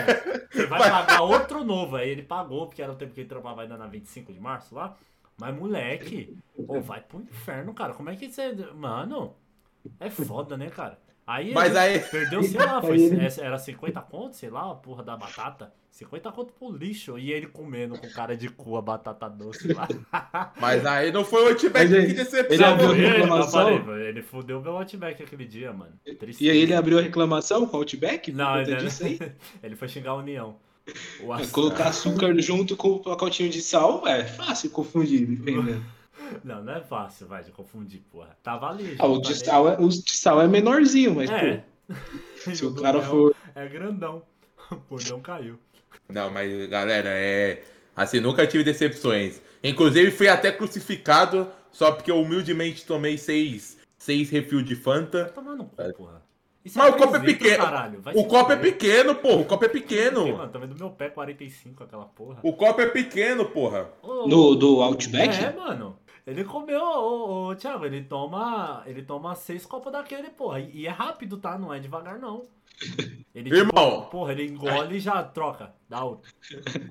Você 0.51 0.65
vai 0.67 0.79
pagar 0.79 1.21
outro 1.21 1.63
novo. 1.63 1.95
Aí 1.95 2.09
ele 2.09 2.21
pagou, 2.21 2.67
porque 2.67 2.83
era 2.83 2.91
o 2.91 2.95
tempo 2.95 3.15
que 3.15 3.21
ele 3.21 3.29
trampava 3.29 3.63
ainda 3.63 3.77
na 3.77 3.87
25 3.87 4.31
de 4.31 4.39
março 4.39 4.75
lá. 4.75 4.95
Mas, 5.39 5.55
moleque, 5.57 6.37
ô, 6.55 6.79
vai 6.79 7.01
pro 7.01 7.19
inferno, 7.19 7.73
cara. 7.73 7.93
Como 7.93 8.11
é 8.11 8.15
que 8.15 8.29
você. 8.29 8.53
Mano, 8.75 9.33
é 9.99 10.09
foda, 10.09 10.57
né, 10.57 10.69
cara? 10.69 10.97
Aí 11.25 11.53
Mas 11.53 11.69
ele 11.69 11.79
aí- 11.79 11.99
perdeu, 11.99 12.43
sei 12.43 12.59
lá, 12.59 12.81
foi, 12.81 12.97
era 13.41 13.57
50 13.57 14.01
conto, 14.01 14.35
sei 14.35 14.49
lá, 14.49 14.69
a 14.71 14.75
porra 14.75 15.01
da 15.03 15.15
batata. 15.15 15.71
50 15.89 16.31
conto 16.33 16.51
pro 16.53 16.75
lixo. 16.75 17.17
E 17.17 17.31
ele 17.31 17.47
comendo 17.47 17.97
com 17.97 18.09
cara 18.09 18.35
de 18.35 18.49
cu 18.49 18.75
a 18.75 18.81
batata 18.81 19.29
doce 19.29 19.71
lá. 19.71 19.87
Mas 20.59 20.85
aí 20.85 21.11
não 21.13 21.23
foi 21.23 21.43
o 21.45 21.47
Outback 21.49 21.85
ele- 21.85 21.95
que 22.07 22.11
ele 22.11 22.13
decepcionou. 22.15 22.73
abriu- 22.73 22.91
Ele, 22.95 23.27
falei, 23.47 24.07
ele 24.07 24.21
fudeu 24.21 24.61
meu 24.61 24.75
Outback 24.75 25.23
aquele 25.23 25.45
dia, 25.45 25.71
mano. 25.71 25.93
E 26.41 26.49
aí 26.49 26.57
ele 26.57 26.73
abriu 26.73 26.99
a 26.99 27.01
reclamação 27.01 27.65
com 27.67 27.77
o 27.77 27.79
Outback? 27.79 28.29
Não, 28.33 28.59
ele, 28.59 28.75
disso 28.75 29.05
aí? 29.05 29.17
ele 29.63 29.75
foi 29.77 29.87
xingar 29.87 30.11
a 30.11 30.15
União. 30.15 30.57
Colocar 31.53 31.87
açúcar 31.87 32.37
junto 32.41 32.75
com 32.75 32.89
o 32.89 32.99
pacotinho 32.99 33.49
de 33.49 33.61
sal 33.61 34.05
é 34.05 34.25
fácil 34.25 34.69
confundir, 34.71 35.25
dependendo. 35.25 35.81
Não, 36.43 36.63
não 36.63 36.73
é 36.73 36.81
fácil, 36.81 37.27
vai, 37.27 37.43
de 37.43 37.51
confundir, 37.51 38.01
porra. 38.11 38.37
Tava 38.43 38.69
ali. 38.69 38.95
Ah, 38.99 39.07
o 39.07 39.15
junto 39.15 39.27
de 39.29 39.35
sal 39.35 39.69
é, 39.69 39.77
o 39.79 39.87
de 39.89 40.11
sal 40.11 40.41
é 40.41 40.47
menorzinho, 40.47 41.15
mas, 41.15 41.29
É. 41.29 41.63
pô, 41.87 41.93
se 42.55 42.65
o 42.65 42.73
cara 42.75 43.01
for. 43.01 43.35
É 43.55 43.67
grandão. 43.67 44.23
O 44.71 44.77
cordão 44.77 45.19
caiu. 45.19 45.59
Não, 46.09 46.31
mas 46.31 46.67
galera, 46.69 47.09
é. 47.09 47.63
Assim, 47.95 48.19
nunca 48.19 48.47
tive 48.47 48.63
decepções. 48.63 49.39
Inclusive, 49.63 50.09
fui 50.09 50.27
até 50.27 50.51
crucificado 50.51 51.47
só 51.71 51.91
porque 51.91 52.09
eu 52.09 52.19
humildemente 52.21 52.85
tomei 52.85 53.17
seis, 53.17 53.77
seis 53.97 54.29
refil 54.29 54.63
de 54.63 54.75
Fanta. 54.75 55.25
Toma 55.25 55.55
no 55.55 55.65
cu, 55.65 55.75
porra. 55.95 56.23
Isso 56.65 56.77
Mas 56.77 56.93
o 56.93 56.97
copo 56.97 57.15
é 57.17 57.19
pequeno. 57.19 57.57
caralho. 57.57 58.01
Vai 58.01 58.15
O 58.15 58.23
copo 58.23 58.51
é 58.53 58.55
pequeno, 58.55 59.15
porra. 59.15 59.41
O 59.41 59.45
copo 59.45 59.65
é 59.65 59.67
pequeno. 59.67 60.37
Mano, 60.37 60.51
também 60.51 60.69
do 60.69 60.75
meu 60.75 60.89
pé 60.89 61.09
45 61.09 61.83
aquela 61.83 62.05
porra. 62.05 62.39
O 62.41 62.53
copo 62.53 62.79
é 62.79 62.87
pequeno, 62.87 63.45
porra. 63.45 63.89
No, 64.01 64.55
do 64.55 64.81
Outback? 64.81 65.43
É, 65.43 65.51
mano. 65.51 65.99
Ele 66.25 66.43
comeu, 66.45 66.81
ô, 66.81 67.47
ô, 67.49 67.55
Thiago, 67.55 67.85
ele 67.85 68.03
toma. 68.03 68.81
Ele 68.85 69.01
toma 69.03 69.35
seis 69.35 69.65
copos 69.65 69.91
daquele, 69.91 70.29
porra. 70.29 70.59
E 70.61 70.81
e 70.81 70.87
é 70.87 70.89
rápido, 70.89 71.37
tá? 71.37 71.57
Não 71.57 71.73
é 71.73 71.79
devagar, 71.79 72.17
não. 72.17 72.45
Ele, 73.35 73.49
tipo, 73.49 73.55
Irmão. 73.55 74.01
porra, 74.11 74.31
ele 74.31 74.45
engole 74.45 74.97
e 74.97 74.99
já 74.99 75.23
troca. 75.23 75.73
Dá 75.89 76.03
outro. 76.03 76.31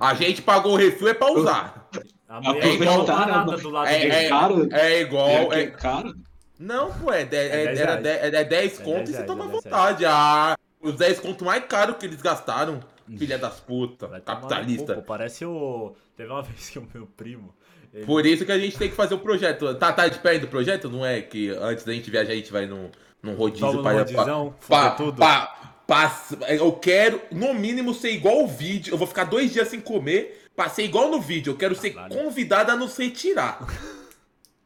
A 0.00 0.12
gente 0.14 0.42
pagou 0.42 0.72
o 0.72 0.76
refil 0.76 1.06
é 1.08 1.14
pra 1.14 1.30
usar. 1.30 1.88
A 2.28 2.40
mulher 2.40 2.62
ficou 2.62 3.04
parada 3.04 3.52
né? 3.56 3.62
do 3.62 3.70
lado 3.70 3.86
É, 3.88 3.98
dele. 4.00 4.12
é, 4.12 4.28
caro? 4.28 4.68
é 4.72 5.00
igual. 5.02 5.28
É, 5.28 5.44
É, 5.44 5.60
é 5.62 5.66
caro? 5.70 6.14
Não, 6.58 6.92
pô, 6.92 7.12
é, 7.12 7.24
de- 7.24 7.36
é, 7.36 7.46
É 7.46 7.64
10 7.66 7.80
era 7.80 7.90
reais. 8.00 8.02
de- 8.02 8.36
é 8.36 8.44
10 8.44 8.80
É 8.80 8.84
conto 8.84 8.96
10 8.96 9.08
e 9.08 9.12
você 9.12 9.22
toma 9.24 9.44
é 9.44 9.46
à 9.46 9.50
10 9.50 9.62
vontade. 9.64 10.04
Ah, 10.04 10.58
os 10.80 10.96
10 10.96 11.20
conto 11.20 11.44
mais 11.44 11.64
caro 11.66 11.94
que 11.94 12.06
eles 12.06 12.20
gastaram. 12.20 12.80
Filha 13.18 13.38
das 13.38 13.60
putas, 13.60 14.10
capitalista. 14.24 14.94
cu, 14.94 15.00
pô. 15.00 15.06
Parece 15.06 15.44
o. 15.44 15.94
Teve 16.16 16.30
uma 16.30 16.42
vez 16.42 16.70
que 16.70 16.78
o 16.80 16.88
meu 16.92 17.06
primo. 17.06 17.54
Ele- 17.92 18.06
Por 18.06 18.24
isso 18.26 18.44
que 18.44 18.52
a 18.52 18.58
gente 18.58 18.76
tem 18.78 18.88
que 18.88 18.94
fazer 18.96 19.14
o 19.14 19.18
projeto. 19.18 19.74
Tá, 19.74 19.92
tá 19.92 20.08
de 20.08 20.18
pé 20.18 20.38
do 20.38 20.48
projeto? 20.48 20.88
Não 20.88 21.04
é 21.04 21.20
que 21.20 21.50
antes 21.50 21.84
da 21.84 21.92
gente 21.92 22.10
viajar 22.10 22.32
a 22.32 22.36
gente 22.36 22.50
vai 22.52 22.66
num, 22.66 22.90
num 23.22 23.34
rodízio 23.34 23.82
pra, 23.82 23.92
rodizão, 23.92 24.54
pra, 24.66 24.78
foder 24.90 24.96
tudo. 24.96 25.16
pra- 25.16 25.46
pra- 25.86 26.22
Eu 26.48 26.72
quero, 26.72 27.20
no 27.30 27.52
mínimo, 27.54 27.92
ser 27.92 28.10
igual 28.12 28.42
o 28.42 28.46
vídeo. 28.48 28.94
Eu 28.94 28.98
vou 28.98 29.06
ficar 29.06 29.24
dois 29.24 29.52
dias 29.52 29.68
sem 29.68 29.80
comer 29.80 30.42
pra 30.56 30.68
ser 30.68 30.84
igual 30.84 31.10
no 31.10 31.20
vídeo. 31.20 31.52
Eu 31.52 31.56
quero 31.56 31.74
ser 31.74 31.90
Caralho. 31.90 32.14
convidado 32.14 32.72
a 32.72 32.76
nos 32.76 32.96
retirar. 32.96 33.58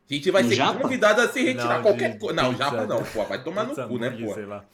A 0.08 0.14
gente 0.14 0.30
vai 0.30 0.42
No 0.44 0.48
ser 0.50 0.54
Japa? 0.54 0.78
convidado 0.80 1.20
a 1.20 1.28
se 1.28 1.42
retirar 1.42 1.76
Não, 1.76 1.82
qualquer 1.82 2.16
coisa. 2.18 2.40
Não, 2.40 2.54
Japa 2.56 2.86
não, 2.86 3.02
pô. 3.02 3.24
Vai 3.24 3.42
tomar 3.42 3.64
no 3.64 3.74
cu, 3.88 3.98
né, 3.98 4.10
pô? 4.10 4.34
sei 4.34 4.46
lá. 4.46 4.64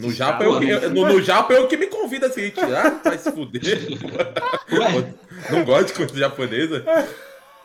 No 0.00 0.10
Japa, 0.12 0.44
eu, 0.44 0.62
eu- 0.62 0.90
no, 0.90 1.06
no 1.06 1.22
Japa 1.22 1.52
eu 1.52 1.68
que 1.68 1.76
me 1.76 1.86
convido 1.86 2.26
a 2.26 2.30
se 2.30 2.40
retirar. 2.40 3.00
Vai 3.04 3.18
se 3.18 3.30
fuder. 3.30 3.62
Ué, 4.72 5.14
Não 5.50 5.64
gosto 5.64 5.88
de 5.88 5.92
coisa 5.94 6.16
japonesa. 6.16 6.84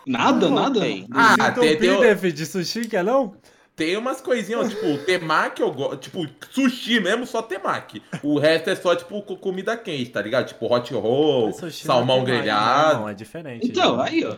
nada, 0.05 0.49
nada? 0.49 0.79
Ok. 0.79 1.07
Ah, 1.11 1.51
tem, 1.51 1.77
tem, 1.77 1.99
Def 1.99 2.23
de 2.33 2.45
sushi, 2.45 2.87
que 2.87 2.97
é 2.97 3.03
não? 3.03 3.35
Tem 3.75 3.97
umas 3.97 4.21
coisinhas, 4.21 4.69
tipo, 4.69 4.97
temaki 5.05 5.61
eu 5.61 5.69
gosto. 5.71 5.97
Tipo, 5.97 6.25
sushi 6.49 6.99
mesmo, 7.01 7.25
só 7.27 7.41
temaki. 7.41 8.01
O 8.23 8.39
resto 8.39 8.69
é 8.69 8.75
só, 8.75 8.95
tipo, 8.95 9.21
co- 9.21 9.35
comida 9.35 9.75
quente, 9.75 10.11
tá 10.11 10.21
ligado? 10.21 10.47
Tipo, 10.47 10.73
hot 10.73 10.93
roll, 10.93 11.51
salmão 11.71 12.17
não 12.19 12.23
é 12.23 12.25
temaki, 12.25 12.41
grelhado. 12.41 12.99
Não, 13.01 13.09
é 13.09 13.13
diferente. 13.13 13.67
Então, 13.67 13.97
né? 13.97 14.03
aí, 14.07 14.25
ó. 14.25 14.35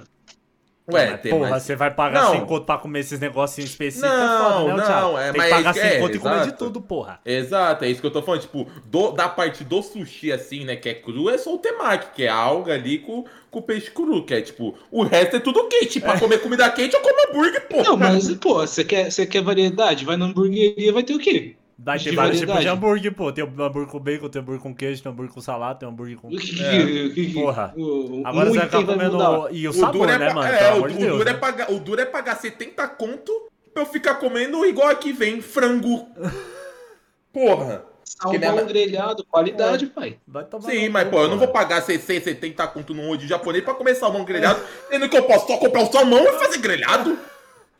Ué, 0.89 1.11
Mas, 1.11 1.21
tem 1.21 1.31
porra, 1.33 1.49
mais. 1.49 1.63
você 1.63 1.75
vai 1.75 1.91
pagar 1.93 2.23
Não. 2.23 2.31
5 2.31 2.45
conto 2.45 2.65
pra 2.65 2.77
comer 2.77 2.99
esses 3.01 3.19
negocinhos 3.19 3.71
específicos, 3.71 4.09
Não, 4.09 4.23
é 4.23 4.37
foda, 4.37 4.63
né, 4.63 4.77
não, 4.77 4.85
Thiago? 4.85 5.17
é, 5.17 5.23
Tem 5.23 5.31
que 5.33 5.37
mas 5.37 5.49
pagar 5.49 5.77
é, 5.77 5.89
5 5.91 6.01
conto 6.01 6.15
e 6.15 6.19
comer 6.19 6.35
de 6.35 6.41
exato. 6.47 6.65
tudo, 6.65 6.81
porra. 6.81 7.19
Exato, 7.25 7.83
é 7.83 7.89
isso 7.89 7.99
que 7.99 8.07
eu 8.07 8.11
tô 8.11 8.21
falando. 8.21 8.41
Tipo, 8.41 8.67
do- 8.85 9.11
da 9.11 9.27
parte 9.27 9.65
do 9.65 9.81
sushi, 9.83 10.31
assim, 10.31 10.63
né, 10.63 10.77
que 10.77 10.87
é 10.87 10.93
cru, 10.93 11.29
é 11.29 11.37
só 11.37 11.53
o 11.53 11.57
temaki, 11.57 12.15
que 12.15 12.23
é 12.23 12.29
alga 12.29 12.73
ali 12.73 12.99
com, 12.99 13.25
com 13.51 13.59
o 13.59 13.61
peixe 13.61 13.91
cru, 13.91 14.23
que 14.25 14.33
é 14.33 14.41
tipo, 14.41 14.77
o 14.89 15.03
resto 15.03 15.35
é 15.35 15.39
tudo 15.41 15.67
quente. 15.67 15.99
Pra 15.99 16.17
comer 16.17 16.37
comida 16.39 16.69
quente, 16.71 16.95
eu 16.95 17.01
como 17.01 17.29
hambúrguer, 17.29 17.67
pô. 17.67 17.83
Não, 17.83 17.97
mas, 17.97 18.33
pô, 18.35 18.53
você 18.65 18.85
quer, 18.85 19.11
você 19.11 19.25
quer 19.25 19.41
variedade? 19.43 20.05
Vai 20.05 20.15
na 20.15 20.25
hamburgueria, 20.25 20.93
vai 20.93 21.03
ter 21.03 21.13
o 21.13 21.19
quê? 21.19 21.57
Daí 21.79 21.99
tem 21.99 22.09
De 22.09 22.15
vários 22.15 22.39
tipos 22.39 22.59
de 22.59 22.67
hambúrguer, 22.67 23.13
pô. 23.13 23.31
Tem 23.31 23.43
hambúrguer 23.43 23.87
com 23.87 23.99
bacon, 23.99 24.29
tem 24.29 24.41
hambúrguer 24.41 24.61
com 24.63 24.73
queijo, 24.75 25.03
tem 25.03 25.11
hambúrguer 25.11 25.33
com 25.33 25.41
salada, 25.41 25.77
tem 25.79 25.87
hambúrguer 25.87 26.17
com... 26.17 26.29
É. 26.29 27.33
Porra. 27.33 27.73
o- 27.77 28.21
o- 28.21 28.27
Agora 28.27 28.49
você 28.49 28.57
vai 28.57 28.65
ficar 28.65 28.83
comendo... 28.85 29.49
E 29.51 29.67
o, 29.67 29.69
O 29.69 29.73
sabor, 29.73 30.09
é, 30.09 30.17
né, 30.17 30.33
mano? 30.33 30.51
é, 30.51 30.71
o, 30.71 30.75
amor 30.77 30.89
de 30.89 30.95
o 30.95 30.99
Deus, 30.99 31.17
duro 31.17 31.29
é 31.29 31.33
né? 31.33 31.37
pagar, 31.39 31.71
o 31.71 31.79
duro 31.79 32.01
é 32.01 32.05
pagar 32.05 32.35
70 32.35 32.87
conto 32.89 33.31
pra 33.73 33.83
eu 33.83 33.85
ficar 33.85 34.15
comendo 34.15 34.65
igual 34.65 34.87
aqui 34.89 35.13
vem, 35.13 35.39
frango. 35.39 36.07
Porra. 37.31 37.83
Salmão 38.03 38.65
grelhado, 38.65 39.23
qualidade, 39.25 39.85
pai. 39.87 40.17
Vai 40.27 40.45
tomar 40.45 40.71
Sim, 40.71 40.89
mas 40.89 41.07
pô, 41.09 41.19
eu 41.21 41.27
não 41.27 41.37
vou 41.37 41.49
pagar 41.49 41.81
60, 41.83 42.23
70 42.23 42.65
conto 42.69 42.93
num 42.93 43.05
rodízio 43.07 43.29
japonês 43.29 43.63
pra 43.63 43.75
comer 43.75 43.93
salmão 43.95 44.23
grelhado, 44.23 44.59
sendo 44.89 45.07
que 45.09 45.17
eu 45.17 45.23
posso 45.23 45.45
só 45.45 45.57
comprar 45.57 45.83
o 45.83 45.91
salmão 45.91 46.23
e 46.23 46.39
fazer 46.39 46.57
grelhado. 46.57 47.19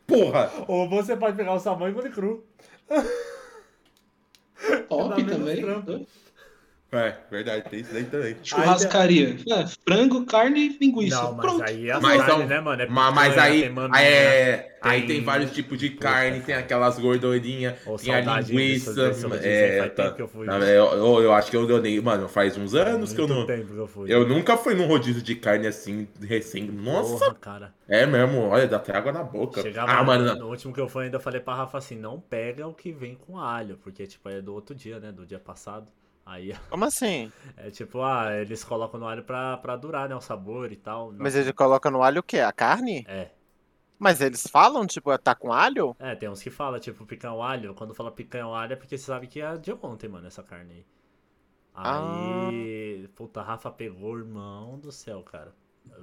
Porra. 0.06 0.52
Ou 0.68 0.88
você 0.88 1.16
pode 1.16 1.34
pegar 1.36 1.54
o 1.54 1.58
salmão 1.58 1.88
e 1.88 1.92
comer 1.94 2.12
cru. 2.12 2.44
Top 4.88 5.24
também. 5.24 5.60
trampo. 5.62 6.06
É, 6.90 7.14
verdade, 7.30 7.68
tem 7.68 7.80
isso 7.80 7.92
daí 7.92 8.04
também. 8.04 8.36
Churrascaria. 8.42 9.36
É, 9.50 9.66
frango, 9.86 10.24
carne 10.24 10.60
e 10.68 10.78
linguiça. 10.78 11.22
Não, 11.22 11.34
mas 11.34 11.46
Pronto. 11.46 11.62
aí 11.68 11.88
é 11.88 11.92
as 11.92 12.00
Mas, 12.02 12.16
carnes, 12.16 12.38
não- 12.38 12.46
né, 12.46 12.60
mano? 12.60 12.82
É 12.82 12.86
Mas, 12.86 13.14
mas 13.14 13.38
aí, 13.38 13.60
tem 13.60 13.70
maminha, 13.70 14.00
é, 14.02 14.78
aí 14.80 15.00
tem- 15.00 15.08
tem 15.08 15.22
vários 15.22 15.50
tipos 15.52 15.78
de 15.78 15.90
carne, 15.90 16.40
tem 16.40 16.54
aquelas 16.54 16.98
gordurinhas, 16.98 17.74
tem 18.02 18.14
a 18.14 18.40
linguiça. 18.40 19.10
disso, 19.10 19.28
é, 19.34 19.88
tá, 19.90 20.04
tempo 20.04 20.16
que 20.16 20.22
eu 20.22 20.28
fui. 20.28 20.46
tá, 20.46 20.58
eu, 20.60 20.86
eu, 20.92 21.22
eu 21.24 21.32
acho 21.34 21.50
que 21.50 21.56
eu, 21.58 21.82
nem. 21.82 22.00
Mano, 22.00 22.26
faz 22.26 22.56
uns 22.56 22.74
anos 22.74 23.12
que 23.12 23.20
eu 23.20 23.28
Muito 23.28 23.40
não. 23.40 23.46
tempo 23.46 23.72
que 23.74 23.78
eu 23.78 23.86
fui. 23.86 24.10
Eu 24.10 24.26
nunca 24.26 24.56
fui 24.56 24.74
num 24.74 24.86
rodízio 24.86 25.20
de 25.22 25.34
carne 25.34 25.66
assim, 25.66 26.08
recém. 26.22 26.64
Nossa, 26.64 27.18
Porra, 27.18 27.34
cara. 27.34 27.74
é 27.86 28.06
mesmo, 28.06 28.48
olha, 28.48 28.66
dá 28.66 28.78
até 28.78 28.96
água 28.96 29.12
na 29.12 29.22
boca. 29.22 29.60
Chegava 29.60 29.92
ah, 29.92 30.00
no, 30.00 30.06
mano, 30.06 30.34
no 30.36 30.48
último 30.48 30.72
que 30.72 30.80
eu 30.80 30.88
fui, 30.88 31.04
ainda 31.04 31.20
falei 31.20 31.40
pra 31.40 31.54
Rafa 31.54 31.76
assim, 31.76 31.96
não 31.96 32.18
pega 32.18 32.66
o 32.66 32.72
que 32.72 32.90
vem 32.92 33.14
com 33.14 33.38
alho, 33.38 33.78
porque, 33.82 34.06
tipo, 34.06 34.26
é 34.30 34.40
do 34.40 34.54
outro 34.54 34.74
dia, 34.74 34.98
né, 34.98 35.12
do 35.12 35.26
dia 35.26 35.38
passado. 35.38 35.92
Aí, 36.30 36.52
Como 36.70 36.84
assim? 36.84 37.32
é 37.56 37.70
tipo, 37.70 38.02
ah, 38.02 38.32
eles 38.40 38.64
colocam 38.64 39.00
no 39.00 39.06
alho 39.08 39.24
pra, 39.24 39.56
pra 39.58 39.76
durar, 39.76 40.08
né, 40.08 40.14
o 40.16 40.20
sabor 40.20 40.70
e 40.72 40.76
tal. 40.76 41.12
Mas 41.16 41.34
Nossa, 41.34 41.36
ele 41.36 41.52
coloca 41.52 41.90
no 41.90 42.02
alho 42.02 42.20
o 42.20 42.22
quê? 42.22 42.40
A 42.40 42.52
carne? 42.52 43.06
É, 43.06 43.30
Mas 43.98 44.20
eles 44.20 44.46
falam, 44.48 44.86
tipo, 44.86 45.16
tá 45.18 45.34
com 45.34 45.52
alho? 45.52 45.96
é, 45.98 46.14
tem 46.14 46.28
uns 46.28 46.42
que 46.42 46.50
falam, 46.50 46.78
tipo, 46.80 47.04
picanha 47.06 47.34
alho. 47.42 47.74
Quando 47.74 47.94
fala 47.94 48.10
picanha 48.12 48.46
alho 48.46 48.72
é 48.72 48.76
porque 48.76 48.96
você 48.96 49.04
sabe 49.04 49.26
que 49.26 49.40
é 49.40 49.56
de 49.56 49.72
ontem, 49.72 50.08
mano, 50.08 50.26
essa 50.26 50.42
carne 50.42 50.72
aí. 50.74 50.86
Aí, 51.74 53.08
puta, 53.14 53.40
a 53.40 53.44
Rafa 53.44 53.70
pegou, 53.70 54.18
irmão 54.18 54.78
do 54.78 54.92
céu, 54.92 55.22
cara. 55.22 55.54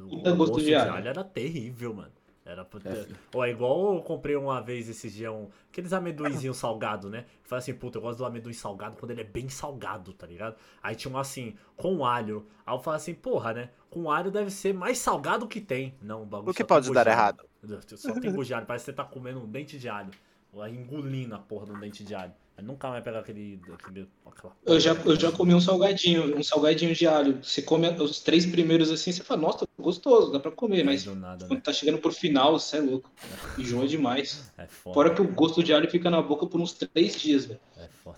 O 0.05 0.09
Puta 0.09 0.31
gosto 0.31 0.61
de 0.61 0.75
alho. 0.75 1.07
era 1.07 1.23
terrível, 1.23 1.93
mano. 1.93 2.13
Era 2.45 2.63
puta... 2.63 2.89
É. 2.89 3.07
Ou 3.33 3.43
é 3.43 3.49
igual 3.49 3.95
eu 3.95 4.01
comprei 4.03 4.35
uma 4.35 4.61
vez 4.61 4.87
esses 4.87 5.11
dias, 5.11 5.33
um... 5.33 5.49
aqueles 5.71 5.91
amendoinzinhos 5.91 6.57
salgados, 6.57 7.09
né? 7.09 7.25
Eu 7.43 7.49
falei 7.49 7.59
assim, 7.59 7.73
puta, 7.73 7.97
eu 7.97 8.01
gosto 8.03 8.19
do 8.19 8.25
amendoim 8.25 8.53
salgado 8.53 8.97
quando 8.97 9.11
ele 9.11 9.21
é 9.21 9.25
bem 9.25 9.49
salgado, 9.49 10.13
tá 10.13 10.27
ligado? 10.27 10.55
Aí 10.83 10.95
tinha 10.95 11.11
um 11.11 11.17
assim, 11.17 11.55
com 11.75 12.05
alho. 12.05 12.47
Aí 12.63 12.75
eu 12.75 12.79
falei 12.79 12.97
assim, 12.97 13.15
porra, 13.15 13.53
né? 13.53 13.69
Com 13.89 14.11
alho 14.11 14.29
deve 14.29 14.51
ser 14.51 14.75
mais 14.75 14.99
salgado 14.99 15.47
que 15.47 15.59
tem. 15.59 15.95
Não, 15.99 16.21
o 16.21 16.25
bagulho 16.25 16.51
O 16.51 16.53
que 16.53 16.63
pode 16.63 16.91
dar 16.93 17.07
errado? 17.07 17.43
Só 17.97 18.13
tem 18.19 18.31
gosto 18.31 18.47
de 18.47 18.53
alho, 18.53 18.65
parece 18.67 18.85
que 18.85 18.91
você 18.91 18.95
tá 18.95 19.03
comendo 19.03 19.39
um 19.39 19.47
dente 19.47 19.79
de 19.79 19.89
alho. 19.89 20.11
Ou 20.53 20.67
engolindo 20.67 21.33
a 21.33 21.39
porra 21.39 21.65
de 21.65 21.71
um 21.71 21.79
dente 21.79 22.03
de 22.03 22.13
alho. 22.13 22.33
Nunca 22.61 22.89
vai 22.89 23.01
pegar 23.01 23.19
aquele. 23.19 23.59
aquele 23.73 24.07
aquela 24.25 24.55
Eu 24.65 24.79
já, 24.79 24.93
eu 24.93 25.19
já 25.19 25.31
comi 25.31 25.53
um 25.53 25.59
salgadinho, 25.59 26.37
um 26.37 26.43
salgadinho 26.43 26.95
de 26.95 27.05
alho. 27.05 27.43
Você 27.43 27.61
come 27.61 27.87
os 27.89 28.21
três 28.21 28.45
primeiros 28.45 28.89
assim, 28.89 29.11
você 29.11 29.23
fala, 29.23 29.41
nossa, 29.41 29.67
gostoso, 29.77 30.31
dá 30.31 30.39
pra 30.39 30.51
comer, 30.51 30.83
mas 30.83 31.03
do 31.03 31.15
nada, 31.15 31.45
quando 31.47 31.57
né? 31.57 31.63
tá 31.63 31.73
chegando 31.73 31.97
pro 31.97 32.11
final, 32.11 32.57
você 32.57 32.77
é 32.77 32.81
louco. 32.81 33.11
Enjoa 33.57 33.87
demais. 33.87 34.51
É 34.57 34.67
foda. 34.67 34.93
Fora 34.93 35.13
que 35.13 35.21
o 35.21 35.27
gosto 35.27 35.61
de 35.61 35.73
alho 35.73 35.89
fica 35.89 36.09
na 36.09 36.21
boca 36.21 36.47
por 36.47 36.61
uns 36.61 36.71
três 36.71 37.19
dias, 37.19 37.45
velho. 37.45 37.59
É 37.77 37.89
foda. 38.03 38.17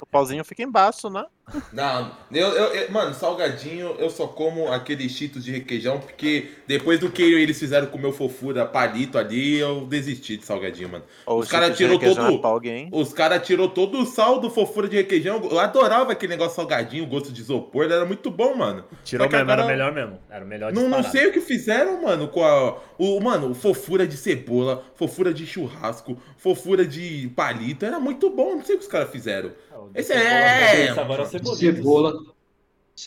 O 0.00 0.06
pauzinho 0.06 0.44
fica 0.44 0.62
embaixo, 0.62 1.08
né? 1.10 1.24
Não, 1.72 2.12
eu, 2.32 2.48
eu- 2.48 2.74
eu- 2.74 2.90
mano, 2.92 3.12
salgadinho 3.14 3.94
eu 3.98 4.08
só 4.08 4.26
como 4.26 4.72
aqueles 4.72 5.10
cheetos 5.12 5.44
de 5.44 5.50
requeijão, 5.50 5.98
porque 5.98 6.52
depois 6.66 7.00
do 7.00 7.10
que 7.10 7.20
eles 7.22 7.58
fizeram 7.58 7.88
com 7.88 7.98
o 7.98 8.00
meu 8.00 8.12
fofura 8.12 8.64
palito 8.64 9.18
ali, 9.18 9.58
eu 9.58 9.84
desisti 9.86 10.36
de 10.36 10.44
salgadinho, 10.46 10.88
mano. 10.88 11.04
Ou 11.26 11.40
Os 11.40 11.48
o 11.48 11.50
cara 11.50 11.68
de 11.68 11.76
tirou 11.76 11.98
todo- 11.98 12.68
é 12.68 12.70
hein? 12.70 12.88
Os 12.92 13.12
caras 13.12 13.44
tirou 13.46 13.68
todo 13.68 14.00
o 14.00 14.06
sal 14.06 14.38
do 14.40 14.48
fofura 14.50 14.88
de 14.88 14.96
requeijão. 14.96 15.42
Eu 15.50 15.58
adorava 15.58 16.12
aquele 16.12 16.30
negócio 16.32 16.54
salgadinho, 16.56 17.06
gosto 17.06 17.32
de 17.32 17.40
isopor, 17.40 17.84
era 17.84 18.04
muito 18.06 18.30
bom, 18.30 18.54
mano. 18.54 18.84
Tirou 19.04 19.26
mesmo, 19.28 19.50
era 19.50 19.64
o 19.64 19.66
melhor 19.66 19.92
mesmo. 19.92 20.18
Era 20.30 20.44
o 20.44 20.48
melhor 20.48 20.72
Não, 20.72 20.88
não 20.88 21.02
sei 21.10 21.26
o 21.26 21.32
que 21.32 21.40
fizeram, 21.40 22.00
mano, 22.02 22.28
com 22.28 22.44
a. 22.44 22.78
O, 22.96 23.20
mano, 23.20 23.52
fofura 23.52 24.06
de 24.06 24.16
cebola, 24.16 24.84
fofura 24.94 25.34
de 25.34 25.44
churrasco, 25.44 26.16
fofura 26.38 26.86
de 26.86 27.30
palito. 27.34 27.84
Era 27.84 27.98
muito 27.98 28.30
bom, 28.30 28.54
não 28.54 28.64
sei 28.64 28.76
o 28.76 28.78
que 28.78 28.84
os 28.84 28.90
caras 28.90 29.10
fizeram. 29.10 29.50
Ah, 29.72 29.78
o 29.80 29.90
Esse 29.94 30.08
cebola, 30.12 30.28
é- 30.30 30.84
esse 30.90 31.00
Agora 31.00 31.22
é 31.22 31.26
cebolitas. 31.26 31.58
Cebola. 31.58 32.12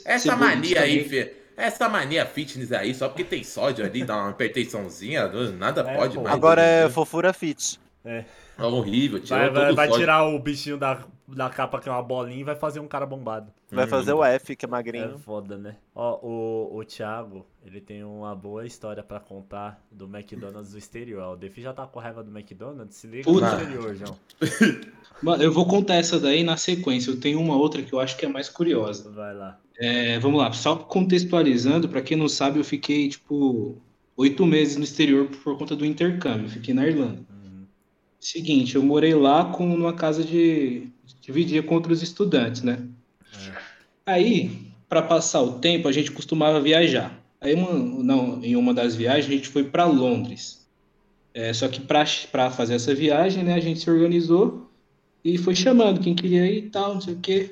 Essa 0.06 0.20
Cebolinha 0.32 0.56
mania 0.56 0.82
aí. 0.82 1.08
Fê. 1.10 1.34
Essa 1.58 1.88
mania 1.88 2.26
fitness 2.26 2.72
aí, 2.72 2.94
só 2.94 3.08
porque 3.08 3.24
tem 3.24 3.44
sódio 3.44 3.86
ali, 3.86 4.04
dá 4.04 4.18
uma 4.18 4.32
hipertensãozinha, 4.36 5.28
nada 5.58 5.82
É, 5.82 5.96
pode 5.96 6.16
pô. 6.16 6.24
mais. 6.24 6.36
Agora 6.36 6.62
é 6.62 6.84
né? 6.86 6.90
fofura 6.90 7.32
fit. 7.32 7.80
É 8.04 8.26
horrível, 8.64 9.20
tirou 9.20 9.40
Vai, 9.40 9.50
vai, 9.50 9.72
o 9.72 9.76
vai 9.76 9.92
tirar 9.92 10.24
o 10.24 10.40
bichinho 10.40 10.78
da, 10.78 11.00
da 11.28 11.50
capa 11.50 11.80
que 11.80 11.90
é 11.90 11.92
uma 11.92 12.02
bolinha 12.02 12.40
e 12.40 12.44
vai 12.44 12.56
fazer 12.56 12.80
um 12.80 12.88
cara 12.88 13.06
bombado. 13.06 13.52
Vai 13.72 13.86
Hum. 13.86 13.88
fazer 13.90 14.14
o 14.14 14.24
F, 14.24 14.56
que 14.56 14.66
é 14.66 14.68
É 14.68 14.72
magrinho. 14.72 15.18
foda, 15.20 15.58
né? 15.58 15.76
Ó, 15.94 16.20
o, 16.26 16.78
o 16.78 16.86
Thiago, 16.86 17.46
ele 17.66 17.82
tem 17.82 18.04
uma 18.04 18.34
boa 18.34 18.66
história 18.66 19.04
pra 19.04 19.20
contar 19.20 19.84
do 19.92 20.06
McDonald's 20.06 20.72
do 20.72 20.78
exterior. 20.78 21.34
O 21.34 21.36
Defi 21.36 21.62
já 21.62 21.74
tá 21.74 21.86
com 21.86 22.00
raiva 22.00 22.24
do 22.24 22.32
McDonald's, 22.32 22.96
se 22.96 23.08
liga 23.08 23.24
Puta. 23.24 23.46
no 23.46 23.62
exterior, 23.62 23.96
João. 23.96 24.18
Mano, 25.22 25.44
eu 25.44 25.52
vou 25.52 25.66
contar 25.68 25.96
essa 25.96 26.20
daí 26.20 26.44
na 26.44 26.56
sequência. 26.58 27.12
Eu 27.12 27.20
tenho 27.20 27.40
uma 27.42 27.56
outra 27.58 27.82
que 27.82 27.92
eu 27.94 28.00
acho 28.00 28.18
que 28.18 28.26
é 28.26 28.30
mais 28.30 28.48
curiosa. 28.50 29.10
Vai 29.12 29.34
lá. 29.34 29.60
É, 29.78 30.18
vamos 30.20 30.40
lá, 30.40 30.52
só 30.54 30.76
contextualizando, 30.78 31.90
pra 31.90 32.02
quem 32.02 32.16
não 32.18 32.30
sabe, 32.30 32.60
eu 32.60 32.64
fiquei, 32.64 33.10
tipo, 33.10 33.78
oito 34.16 34.46
meses 34.46 34.78
no 34.78 34.84
exterior 34.86 35.28
por 35.28 35.58
conta 35.58 35.76
do 35.76 35.86
intercâmbio. 35.86 36.46
Eu 36.46 36.50
Fiquei 36.50 36.74
na 36.74 36.88
Irlanda. 36.88 37.20
Seguinte, 38.20 38.76
eu 38.76 38.84
morei 38.84 39.14
lá 39.14 39.46
com, 39.46 39.68
numa 39.68 39.94
casa 39.94 40.24
de. 40.24 40.88
dividia 41.22 41.62
com 41.62 41.76
outros 41.76 42.02
estudantes, 42.02 42.62
né? 42.62 42.80
Aí, 44.06 44.72
para 44.88 45.02
passar 45.02 45.42
o 45.42 45.60
tempo, 45.60 45.88
a 45.88 45.92
gente 45.92 46.12
costumava 46.12 46.62
viajar. 46.62 47.20
Aí, 47.42 47.54
uma, 47.54 47.74
não, 47.74 48.44
em 48.44 48.56
uma 48.56 48.74
das 48.74 48.96
viagens, 48.96 49.28
a 49.28 49.36
gente 49.36 49.50
foi 49.50 49.64
para 49.64 49.86
Londres. 49.86 50.66
É, 51.34 51.52
só 51.52 51.68
que 51.68 51.82
para 51.82 52.50
fazer 52.50 52.76
essa 52.76 52.96
viagem, 52.96 53.44
né, 53.44 53.56
a 53.56 53.60
gente 53.60 53.80
se 53.82 53.90
organizou 53.90 54.72
e 55.24 55.38
foi 55.38 55.54
chamando 55.54 56.00
quem 56.00 56.16
queria 56.16 56.46
ir 56.46 56.58
e 56.66 56.70
tal, 56.70 56.94
não 56.94 57.02
sei 57.02 57.14
o 57.14 57.20
quê. 57.20 57.52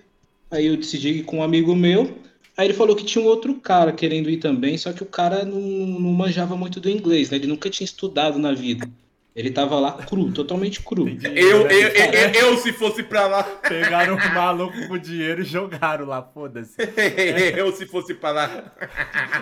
Aí 0.50 0.68
eu 0.68 0.78
decidi 0.78 1.10
ir 1.10 1.24
com 1.24 1.40
um 1.40 1.44
amigo 1.44 1.76
meu. 1.76 2.18
Aí 2.56 2.68
ele 2.68 2.74
falou 2.74 2.96
que 2.96 3.04
tinha 3.04 3.24
um 3.24 3.28
outro 3.28 3.56
cara 3.56 3.92
querendo 3.92 4.30
ir 4.30 4.38
também, 4.38 4.78
só 4.78 4.94
que 4.94 5.02
o 5.02 5.08
cara 5.08 5.44
não, 5.44 5.60
não 5.60 6.14
manjava 6.14 6.56
muito 6.56 6.80
do 6.80 6.90
inglês, 6.90 7.30
né? 7.30 7.38
Ele 7.38 7.48
nunca 7.48 7.70
tinha 7.70 7.86
estudado 7.86 8.38
na 8.38 8.54
vida. 8.54 8.88
Ele 9.36 9.50
tava 9.50 9.80
lá 9.80 9.94
cru, 9.94 10.32
totalmente 10.32 10.82
cru. 10.82 11.08
Eu, 11.10 11.62
eu, 11.62 11.68
eu, 11.68 11.90
eu, 11.90 12.30
eu, 12.52 12.58
se 12.58 12.72
fosse 12.72 13.02
pra 13.02 13.26
lá. 13.26 13.44
Pegaram 13.44 14.16
o 14.16 14.34
maluco 14.34 14.88
com 14.88 14.98
dinheiro 14.98 15.42
e 15.42 15.44
jogaram 15.44 16.06
lá, 16.06 16.22
foda-se. 16.22 16.76
eu, 17.58 17.72
se 17.72 17.88
fosse 17.88 18.14
pra 18.14 18.32
lá. 18.32 18.72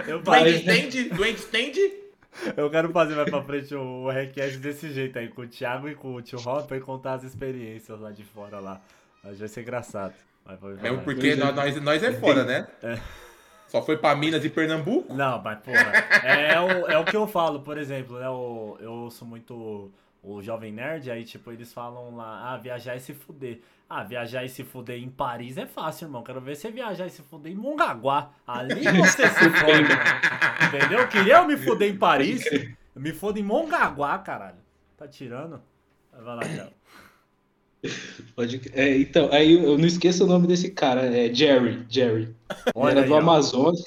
Eu, 0.08 0.22
Duende 0.22 0.24
falei, 0.24 0.54
stand? 0.56 1.10
Duende 1.16 1.40
stand? 1.40 2.02
eu 2.56 2.70
quero 2.70 2.90
fazer 2.94 3.16
mais 3.16 3.30
pra 3.30 3.44
frente 3.44 3.76
o, 3.76 4.10
request 4.10 4.58
desse 4.60 4.94
jeito 4.94 5.20
aí, 5.20 5.28
com 5.28 5.42
o 5.42 5.48
Thiago 5.48 5.90
e 5.90 5.96
com 5.96 6.16
o 6.16 6.22
tio 6.22 6.40
Hopper 6.40 6.78
e 6.78 6.82
contar 6.82 7.16
as 7.16 7.24
experiências 7.26 8.00
lá 8.00 8.12
de 8.12 8.24
fora 8.24 8.60
lá. 8.60 8.80
Mas 9.22 9.40
vai 9.40 9.48
ser 9.50 9.62
engraçado. 9.62 10.14
Mas 10.46 10.58
vai- 10.58 10.74
vai- 10.76 10.84
Mesmo 10.84 11.04
porque 11.04 11.36
nós, 11.36 11.54
nós, 11.54 11.82
nós 11.82 12.02
é 12.04 12.14
fora, 12.14 12.46
né? 12.46 12.66
Só 13.72 13.82
foi 13.82 13.96
pra 13.98 14.14
Minas 14.14 14.44
e 14.44 14.50
Pernambuco? 14.50 15.14
Não, 15.14 15.42
mas 15.42 15.58
porra, 15.60 15.94
é 16.26 16.60
o, 16.60 16.88
é 16.92 16.98
o 16.98 17.06
que 17.06 17.16
eu 17.16 17.26
falo, 17.26 17.62
por 17.62 17.78
exemplo, 17.78 18.20
né? 18.20 18.28
o- 18.30 18.76
eu 18.82 18.92
ouço 18.92 19.26
muito 19.26 19.90
o 20.22 20.42
Jovem 20.42 20.74
Nerd, 20.74 21.10
aí 21.10 21.24
tipo, 21.24 21.52
eles 21.54 21.74
falam 21.74 22.16
lá, 22.18 22.52
ah, 22.52 22.58
viajar 22.58 22.98
e 22.98 23.00
se 23.00 23.14
fuder. 23.14 23.62
Ah, 23.90 24.04
viajar 24.04 24.44
e 24.44 24.50
se 24.50 24.64
fuder 24.66 24.98
em 25.02 25.10
Paris 25.10 25.58
é 25.58 25.66
fácil, 25.66 26.06
irmão. 26.06 26.22
Quero 26.22 26.42
ver 26.42 26.56
você 26.56 26.70
viajar 26.70 27.08
e 27.08 27.10
se 27.10 27.22
fuder 27.22 27.52
em 27.52 27.56
Mongaguá. 27.56 28.32
Ali 28.46 28.84
você 28.92 29.28
se 29.30 29.50
fode. 29.50 29.94
Entendeu? 30.68 31.08
Queria 31.08 31.38
eu 31.38 31.46
me 31.48 31.56
fuder 31.58 31.90
em 31.90 31.98
Paris, 31.98 32.46
eu 32.46 33.02
me 33.02 33.14
foda 33.14 33.40
em 33.40 33.44
Mongaguá, 33.44 34.18
caralho. 34.20 34.58
Tá 34.98 35.08
tirando? 35.08 35.62
Vai 36.12 36.36
lá, 36.36 36.42
Thiago. 36.42 36.72
Pode... 38.36 38.62
É, 38.74 38.98
então, 38.98 39.30
aí 39.32 39.54
eu 39.54 39.78
não 39.78 39.88
esqueço 39.88 40.24
o 40.24 40.28
nome 40.28 40.48
desse 40.48 40.70
cara, 40.70 41.02
é 41.06 41.34
Jerry. 41.34 41.80
Jerry. 41.90 42.30
Olha 42.76 42.92
era 42.92 43.02
aí, 43.02 43.08
do. 43.08 43.16
Amazonas. 43.16 43.84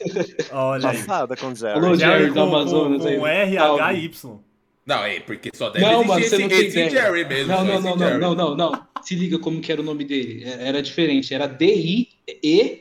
Olha. 0.52 0.82
Passada 0.82 1.36
com 1.36 1.48
o 1.48 1.54
Jerry. 1.54 1.78
Alô, 1.78 1.94
Jerry 1.94 2.18
Jerry 2.20 2.30
do 2.32 2.40
Amazonas 2.40 3.02
com, 3.02 3.08
aí. 3.08 3.18
com 3.18 3.26
RH-Y. 3.26 4.38
Não, 4.86 5.02
é 5.04 5.20
porque 5.20 5.50
só 5.54 5.70
deve 5.70 5.84
Não, 5.84 6.04
mano, 6.04 6.20
você 6.20 6.26
esse, 6.26 6.38
não 6.42 6.48
tem 6.48 6.58
esse 6.58 6.68
ideia. 6.78 6.90
Jerry 6.90 7.24
mesmo. 7.24 7.52
Não, 7.52 7.64
não, 7.64 7.80
não, 7.80 7.98
Jerry. 7.98 8.18
não, 8.18 8.34
não, 8.34 8.56
não, 8.56 8.72
não. 8.72 8.82
Se 9.02 9.14
liga 9.14 9.38
como 9.38 9.60
que 9.60 9.72
era 9.72 9.80
o 9.80 9.84
nome 9.84 10.04
dele. 10.04 10.42
É- 10.44 10.68
Era 10.68 10.82
diferente. 10.82 11.32
Era 11.32 11.46
D-I-E-R-R-Y. 11.46 12.78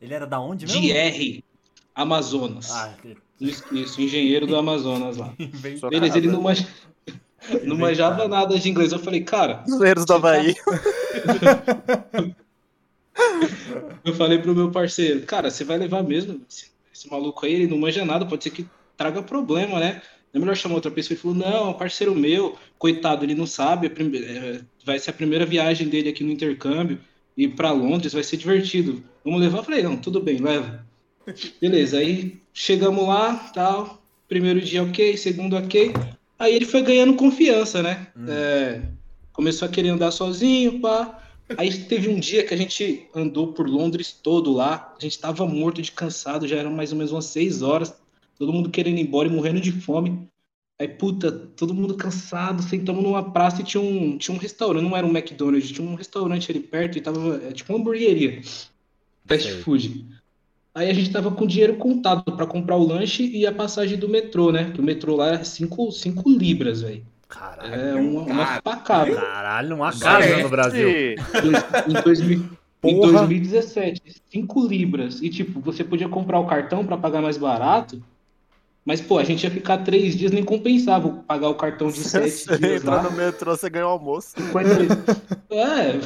Ele 0.00 0.14
era 0.14 0.26
da 0.26 0.40
onde 0.40 0.66
mesmo? 0.66 0.80
De 0.80 0.92
R. 0.92 1.44
Amazonas. 1.94 2.70
Ah, 2.70 2.94
Isso, 3.40 3.64
isso, 3.72 4.00
engenheiro 4.00 4.46
do 4.46 4.56
Amazonas 4.56 5.16
lá. 5.18 5.34
Beleza, 5.90 6.16
ele 6.16 6.28
não, 6.28 6.40
manja... 6.42 6.66
não 7.64 7.76
manjava 7.76 8.28
nada 8.28 8.58
de 8.58 8.68
inglês. 8.68 8.92
Eu 8.92 8.98
falei, 8.98 9.22
cara, 9.22 9.64
Zoeiros 9.68 10.04
do 10.04 10.14
Havaí. 10.14 10.54
eu 14.04 14.14
falei 14.14 14.38
pro 14.38 14.54
meu 14.54 14.70
parceiro, 14.70 15.22
cara, 15.22 15.50
você 15.50 15.64
vai 15.64 15.78
levar 15.78 16.02
mesmo 16.02 16.40
esse, 16.48 16.70
esse 16.92 17.10
maluco 17.10 17.44
aí, 17.46 17.54
ele 17.54 17.66
não 17.66 17.78
manja 17.78 18.04
nada, 18.04 18.26
pode 18.26 18.44
ser 18.44 18.50
que 18.50 18.66
traga 18.96 19.22
problema, 19.22 19.78
né? 19.78 20.02
É 20.32 20.38
melhor 20.38 20.54
chamar 20.54 20.76
outra 20.76 20.90
pessoa. 20.90 21.14
Ele 21.14 21.20
falou, 21.20 21.36
não, 21.36 21.70
é 21.70 21.74
parceiro 21.74 22.14
meu, 22.14 22.56
coitado, 22.78 23.24
ele 23.24 23.34
não 23.34 23.46
sabe, 23.46 23.86
é 23.86 23.90
prime- 23.90 24.18
é, 24.18 24.60
vai 24.84 24.98
ser 24.98 25.10
a 25.10 25.14
primeira 25.14 25.44
viagem 25.44 25.88
dele 25.88 26.08
aqui 26.08 26.22
no 26.22 26.30
intercâmbio, 26.30 27.00
e 27.36 27.48
para 27.48 27.72
Londres 27.72 28.12
vai 28.12 28.22
ser 28.22 28.36
divertido. 28.36 29.02
Vamos 29.24 29.40
levar? 29.40 29.58
Eu 29.58 29.64
falei, 29.64 29.82
não, 29.82 29.96
tudo 29.96 30.20
bem, 30.20 30.38
leva. 30.38 30.86
Beleza, 31.60 31.98
aí 31.98 32.40
chegamos 32.52 33.06
lá, 33.06 33.34
tal, 33.54 34.02
primeiro 34.28 34.60
dia 34.60 34.82
ok, 34.82 35.16
segundo 35.16 35.56
ok, 35.56 35.92
aí 36.40 36.54
ele 36.56 36.64
foi 36.64 36.82
ganhando 36.82 37.14
confiança, 37.14 37.82
né? 37.82 38.08
É, 38.26 38.80
começou 39.32 39.68
a 39.68 39.70
querer 39.70 39.90
andar 39.90 40.10
sozinho, 40.10 40.80
pá. 40.80 41.22
Aí 41.56 41.84
teve 41.84 42.08
um 42.08 42.18
dia 42.18 42.44
que 42.44 42.54
a 42.54 42.56
gente 42.56 43.06
andou 43.14 43.52
por 43.52 43.68
Londres 43.68 44.12
todo 44.12 44.52
lá, 44.52 44.94
a 44.98 45.02
gente 45.02 45.18
tava 45.18 45.46
morto 45.46 45.82
de 45.82 45.92
cansado, 45.92 46.48
já 46.48 46.56
eram 46.56 46.72
mais 46.72 46.92
ou 46.92 46.98
menos 46.98 47.12
umas 47.12 47.26
seis 47.26 47.60
horas, 47.60 47.94
todo 48.38 48.52
mundo 48.52 48.70
querendo 48.70 48.98
ir 48.98 49.02
embora 49.02 49.28
e 49.28 49.30
morrendo 49.30 49.60
de 49.60 49.72
fome. 49.72 50.28
Aí, 50.78 50.88
puta, 50.88 51.30
todo 51.30 51.74
mundo 51.74 51.94
cansado, 51.94 52.62
sentamos 52.62 53.02
numa 53.02 53.32
praça 53.32 53.60
e 53.60 53.64
tinha 53.64 53.82
um, 53.82 54.16
tinha 54.16 54.34
um 54.34 54.38
restaurante, 54.38 54.82
não 54.82 54.96
era 54.96 55.06
um 55.06 55.10
McDonald's, 55.10 55.70
tinha 55.70 55.86
um 55.86 55.94
restaurante 55.94 56.50
ali 56.50 56.60
perto 56.60 56.96
e 56.96 57.02
tava, 57.02 57.36
é, 57.44 57.52
tipo 57.52 57.70
uma 57.70 57.80
hamburgueria, 57.80 58.40
fast 59.26 59.52
food. 59.58 60.06
Aí 60.74 60.88
a 60.88 60.94
gente 60.94 61.10
tava 61.10 61.30
com 61.32 61.46
dinheiro 61.46 61.74
contado 61.76 62.22
pra 62.36 62.46
comprar 62.46 62.76
o 62.76 62.86
lanche 62.86 63.24
e 63.26 63.46
a 63.46 63.52
passagem 63.52 63.98
do 63.98 64.08
metrô, 64.08 64.52
né? 64.52 64.70
Que 64.72 64.80
o 64.80 64.84
metrô 64.84 65.16
lá 65.16 65.28
era 65.28 65.44
5 65.44 65.90
libras, 66.26 66.82
velho. 66.82 67.02
Caralho. 67.28 67.74
É 67.74 67.94
uma, 67.94 68.22
uma 68.22 68.46
Cara, 68.46 68.62
facada. 68.62 69.14
Caralho, 69.14 69.76
uma 69.76 69.92
casa 69.92 70.26
é- 70.26 70.42
no 70.42 70.48
Brasil. 70.48 70.88
Em, 70.88 71.16
2000 72.04 72.38
em 72.82 72.96
Porra. 72.96 73.12
2017, 73.12 74.02
5 74.30 74.66
libras. 74.66 75.20
E, 75.20 75.28
tipo, 75.28 75.60
você 75.60 75.84
podia 75.84 76.08
comprar 76.08 76.38
o 76.40 76.46
cartão 76.46 76.84
pra 76.84 76.96
pagar 76.96 77.20
mais 77.20 77.36
barato. 77.36 78.02
Mas, 78.84 79.00
pô, 79.00 79.18
a 79.18 79.24
gente 79.24 79.44
ia 79.44 79.50
ficar 79.50 79.78
três 79.78 80.16
dias, 80.16 80.32
nem 80.32 80.42
compensava 80.42 81.08
pagar 81.28 81.50
o 81.50 81.54
cartão 81.54 81.88
de 81.88 81.98
sete 82.00 82.58
dias 82.58 82.82
lá. 82.82 83.02
no 83.02 83.12
metrô, 83.12 83.54
você 83.54 83.68
ganha 83.68 83.86
o 83.86 83.90
almoço. 83.90 84.28
50 84.36 84.70
É. 85.50 86.00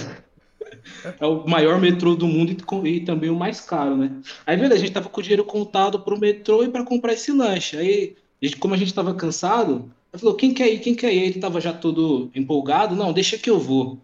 É 1.21 1.27
o 1.27 1.47
maior 1.49 1.81
metrô 1.81 2.15
do 2.15 2.27
mundo 2.27 2.53
e, 2.85 2.89
e 2.89 3.01
também 3.05 3.31
o 3.31 3.35
mais 3.37 3.61
caro, 3.61 3.97
né? 3.97 4.11
Aí, 4.47 4.57
beleza, 4.57 4.75
a 4.75 4.79
gente 4.79 4.93
tava 4.93 5.09
com 5.09 5.21
o 5.21 5.23
dinheiro 5.23 5.45
contado 5.45 6.01
pro 6.01 6.19
metrô 6.19 6.63
e 6.65 6.69
pra 6.69 6.85
comprar 6.85 7.13
esse 7.15 7.33
lanche. 7.33 7.77
Aí, 7.77 8.17
a 8.43 8.47
gente- 8.47 8.57
como 8.59 8.75
a 8.75 8.77
gente 8.77 8.93
tava 8.95 9.15
cansado, 9.15 9.91
ele 10.13 10.21
falou: 10.21 10.35
quem 10.37 10.53
quer 10.55 10.69
ir? 10.73 10.81
Quem 10.81 10.95
quer 10.95 11.13
ir? 11.13 11.23
Ele 11.25 11.41
tava 11.41 11.61
já 11.61 11.73
todo 11.73 12.31
empolgado. 12.35 12.95
Não, 12.97 13.13
deixa 13.13 13.39
que 13.39 13.51
eu 13.51 13.59
vou. 13.59 13.99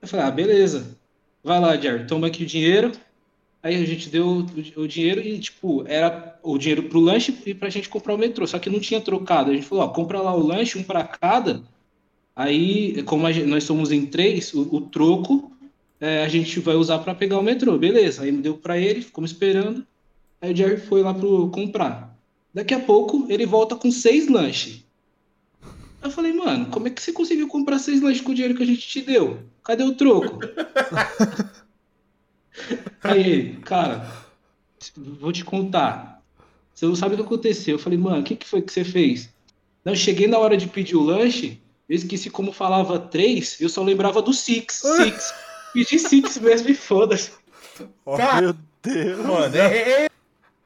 Eu 0.00 0.08
falei: 0.08 0.26
ah, 0.26 0.30
beleza. 0.30 0.98
Vai 1.42 1.60
lá, 1.60 1.76
Jair, 1.76 2.06
toma 2.06 2.26
aqui 2.28 2.44
o 2.44 2.46
dinheiro. 2.46 2.92
Aí 3.62 3.76
a 3.76 3.86
gente 3.86 4.10
deu 4.10 4.26
o, 4.28 4.82
o 4.82 4.88
dinheiro 4.88 5.20
e, 5.20 5.38
tipo, 5.38 5.84
era 5.86 6.38
o 6.42 6.58
dinheiro 6.58 6.84
pro 6.84 7.00
lanche 7.00 7.36
e 7.46 7.54
pra 7.54 7.70
gente 7.70 7.88
comprar 7.88 8.14
o 8.14 8.18
metrô. 8.18 8.46
Só 8.46 8.58
que 8.58 8.70
não 8.70 8.80
tinha 8.80 9.00
trocado. 9.00 9.50
A 9.50 9.54
gente 9.54 9.66
falou: 9.66 9.84
ó, 9.84 9.88
compra 9.88 10.20
lá 10.20 10.34
o 10.34 10.46
lanche, 10.46 10.78
um 10.78 10.82
pra 10.84 11.04
cada. 11.04 11.62
Aí, 12.34 13.02
como 13.04 13.30
gente- 13.32 13.46
nós 13.46 13.64
somos 13.64 13.92
em 13.92 14.06
três, 14.06 14.52
o, 14.54 14.62
o 14.76 14.80
troco 14.82 15.51
é, 16.02 16.24
a 16.24 16.28
gente 16.28 16.58
vai 16.58 16.74
usar 16.74 16.98
para 16.98 17.14
pegar 17.14 17.38
o 17.38 17.42
metrô, 17.44 17.78
beleza. 17.78 18.24
Aí 18.24 18.32
deu 18.32 18.56
para 18.56 18.76
ele, 18.76 19.02
ficamos 19.02 19.30
esperando. 19.30 19.86
Aí 20.40 20.52
o 20.52 20.56
Jerry 20.56 20.78
foi 20.78 21.00
lá 21.00 21.14
pro 21.14 21.48
comprar. 21.50 22.18
Daqui 22.52 22.74
a 22.74 22.80
pouco 22.80 23.24
ele 23.28 23.46
volta 23.46 23.76
com 23.76 23.88
seis 23.88 24.28
lanches. 24.28 24.82
Eu 26.02 26.10
falei, 26.10 26.32
mano, 26.32 26.66
como 26.66 26.88
é 26.88 26.90
que 26.90 27.00
você 27.00 27.12
conseguiu 27.12 27.46
comprar 27.46 27.78
seis 27.78 28.02
lanches 28.02 28.20
com 28.20 28.32
o 28.32 28.34
dinheiro 28.34 28.56
que 28.56 28.64
a 28.64 28.66
gente 28.66 28.80
te 28.80 29.00
deu? 29.00 29.44
Cadê 29.62 29.84
o 29.84 29.94
troco? 29.94 30.40
Aí 33.04 33.20
ele, 33.20 33.56
cara, 33.58 34.12
vou 34.96 35.30
te 35.30 35.44
contar. 35.44 36.20
Você 36.74 36.84
não 36.84 36.96
sabe 36.96 37.14
o 37.14 37.18
que 37.18 37.22
aconteceu. 37.22 37.76
Eu 37.76 37.78
falei, 37.78 37.96
mano, 37.96 38.22
o 38.22 38.24
que, 38.24 38.34
que 38.34 38.48
foi 38.48 38.60
que 38.60 38.72
você 38.72 38.82
fez? 38.82 39.30
Não, 39.84 39.92
eu 39.92 39.96
cheguei 39.96 40.26
na 40.26 40.38
hora 40.38 40.56
de 40.56 40.66
pedir 40.66 40.96
o 40.96 41.02
lanche, 41.04 41.60
eu 41.88 41.94
esqueci 41.94 42.28
como 42.28 42.52
falava 42.52 42.98
três, 42.98 43.60
eu 43.60 43.68
só 43.68 43.84
lembrava 43.84 44.20
do 44.20 44.32
six. 44.32 44.82
Six. 44.98 45.51
Pedi 45.72 45.98
six 45.98 46.38
mesmo 46.38 46.68
e 46.70 46.74
foda-se. 46.74 47.32
Meu 48.40 48.54
Deus. 48.82 49.18
Mano, 49.26 49.56
é, 49.56 49.60
é, 49.78 50.04
é 50.04 50.10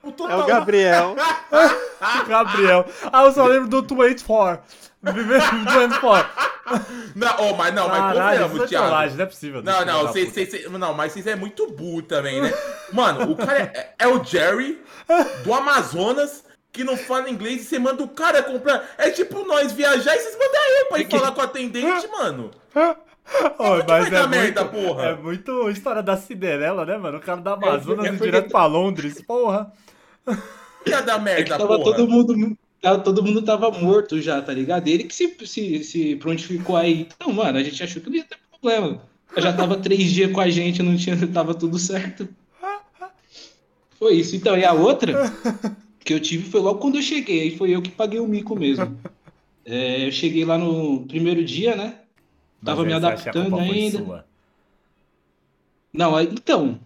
o 0.03 0.43
É 0.43 0.47
Gabriel. 0.47 1.17
Gabriel. 2.29 2.87
Ah, 3.13 3.25
eu 3.25 3.33
só 3.33 3.47
lembro 3.47 3.83
do 3.83 3.95
24. 3.95 4.63
Viver 5.03 5.41
do 5.41 5.71
24. 5.89 6.31
Não, 7.15 7.35
oh, 7.39 7.55
mas 7.55 7.73
não, 7.75 7.89
mas 7.89 7.99
Caralho, 7.99 8.41
isso 8.41 8.49
convenhamos, 8.49 8.61
é 8.63 8.67
Thiago. 8.67 9.15
não 9.17 9.23
é 9.23 9.27
possível. 9.27 9.63
Não, 9.63 9.85
não, 9.85 10.01
puta. 10.01 10.13
cês- 10.15 10.33
cês- 10.51 10.71
não, 10.71 10.93
mas 10.95 11.13
vocês 11.13 11.27
é 11.29 11.37
muito 11.37 11.71
burro 11.71 12.03
também, 12.03 12.43
né? 12.43 12.53
Mano, 12.93 13.31
o 13.31 13.37
cara 13.37 13.59
é, 13.61 13.95
é 14.01 14.09
o 14.09 14.23
Jerry 14.25 14.83
do 15.45 15.55
Amazonas 15.55 16.45
que 16.73 16.83
não 16.85 16.97
fala 16.97 17.31
inglês 17.31 17.63
e 17.63 17.65
você 17.65 17.79
manda 17.79 18.03
o 18.03 18.09
cara 18.09 18.43
comprar. 18.43 18.85
É 18.99 19.11
tipo 19.11 19.45
nós 19.47 19.73
viajar 19.73 20.15
e 20.15 20.19
vocês 20.19 20.37
mandam 20.37 20.61
eu 20.81 20.87
pra 20.87 20.99
ir 20.99 21.09
falar 21.09 21.33
com 21.33 21.41
o 21.41 21.45
atendente, 21.45 22.09
mano. 22.09 22.51
Onde 23.59 23.85
mas 23.89 24.13
é 24.13 24.27
merda, 24.27 24.65
muito, 24.65 24.87
porra? 24.87 25.03
É 25.07 25.17
muito 25.17 25.69
história 25.71 26.03
da 26.03 26.17
Cinderela, 26.17 26.85
né, 26.87 26.97
mano? 26.97 27.19
O 27.19 27.21
cara 27.21 27.41
da 27.41 27.55
Amazonas 27.55 28.07
é 28.07 28.11
porque- 28.11 28.25
direto 28.25 28.51
pra 28.51 28.67
Londres, 28.67 29.21
porra. 29.23 29.73
Ia 30.87 31.01
dar 31.03 31.15
É 31.15 31.19
que 31.19 31.25
merda, 31.25 31.59
tava 31.59 31.79
porra. 31.79 31.85
todo 31.97 32.09
mundo. 32.09 32.57
Tava, 32.81 32.99
todo 33.01 33.23
mundo 33.23 33.43
tava 33.43 33.71
morto 33.73 34.21
já, 34.21 34.41
tá 34.41 34.53
ligado? 34.53 34.87
Ele 34.87 35.05
que 35.05 35.15
se, 35.15 35.35
se, 35.45 35.83
se 35.83 36.17
prontificou 36.17 36.77
aí. 36.77 37.01
Então, 37.17 37.33
mano, 37.33 37.59
a 37.59 37.63
gente 37.63 37.83
achou 37.83 38.01
que 38.01 38.09
não 38.09 38.17
ia 38.17 38.25
ter 38.25 38.37
problema. 38.51 39.03
Já 39.39 39.53
tava 39.53 39.77
três 39.77 40.13
dias 40.13 40.31
com 40.31 40.41
a 40.41 40.49
gente, 40.49 40.83
não 40.83 40.97
tinha, 40.97 41.17
tava 41.33 41.53
tudo 41.55 41.79
certo. 41.79 42.29
Foi 43.99 44.15
isso. 44.15 44.37
Então, 44.37 44.57
e 44.57 44.65
a 44.65 44.73
outra 44.73 45.33
que 46.05 46.13
eu 46.15 46.21
tive 46.21 46.49
foi 46.49 46.61
logo 46.61 46.79
quando 46.79 46.97
eu 46.97 47.03
cheguei. 47.03 47.41
Aí 47.43 47.57
foi 47.57 47.71
eu 47.71 47.83
que 47.83 47.91
paguei 47.91 48.21
o 48.21 48.27
mico 48.29 48.55
mesmo. 48.55 48.97
É, 49.65 50.07
eu 50.07 50.13
cheguei 50.13 50.45
lá 50.45 50.57
no 50.57 51.05
primeiro 51.07 51.43
dia, 51.45 51.75
né? 51.75 51.95
Tava 52.67 52.83
me 52.83 52.89
que 52.89 52.95
a 52.95 52.97
adaptando 52.97 53.57
ainda. 53.59 54.25
Não, 55.93 56.21
então. 56.21 56.79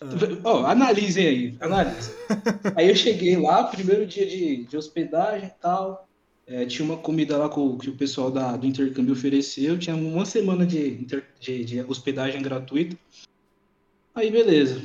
Ah. 0.00 0.06
Ó, 0.44 0.66
analisem 0.66 1.26
aí, 1.26 1.54
analisem. 1.60 2.14
aí 2.76 2.88
eu 2.88 2.94
cheguei 2.94 3.36
lá, 3.36 3.64
primeiro 3.64 4.06
dia 4.06 4.26
de, 4.26 4.64
de 4.64 4.76
hospedagem 4.76 5.48
e 5.48 5.62
tal. 5.62 6.06
É, 6.46 6.64
tinha 6.64 6.84
uma 6.84 6.96
comida 6.96 7.36
lá 7.36 7.48
com- 7.48 7.76
que 7.76 7.90
o 7.90 7.96
pessoal 7.96 8.30
da, 8.30 8.56
do 8.56 8.66
intercâmbio 8.66 9.12
ofereceu. 9.12 9.78
Tinha 9.78 9.94
uma 9.96 10.24
semana 10.24 10.64
de, 10.66 11.06
de, 11.40 11.64
de 11.64 11.80
hospedagem 11.82 12.40
gratuita. 12.40 12.96
Aí, 14.14 14.30
beleza. 14.30 14.82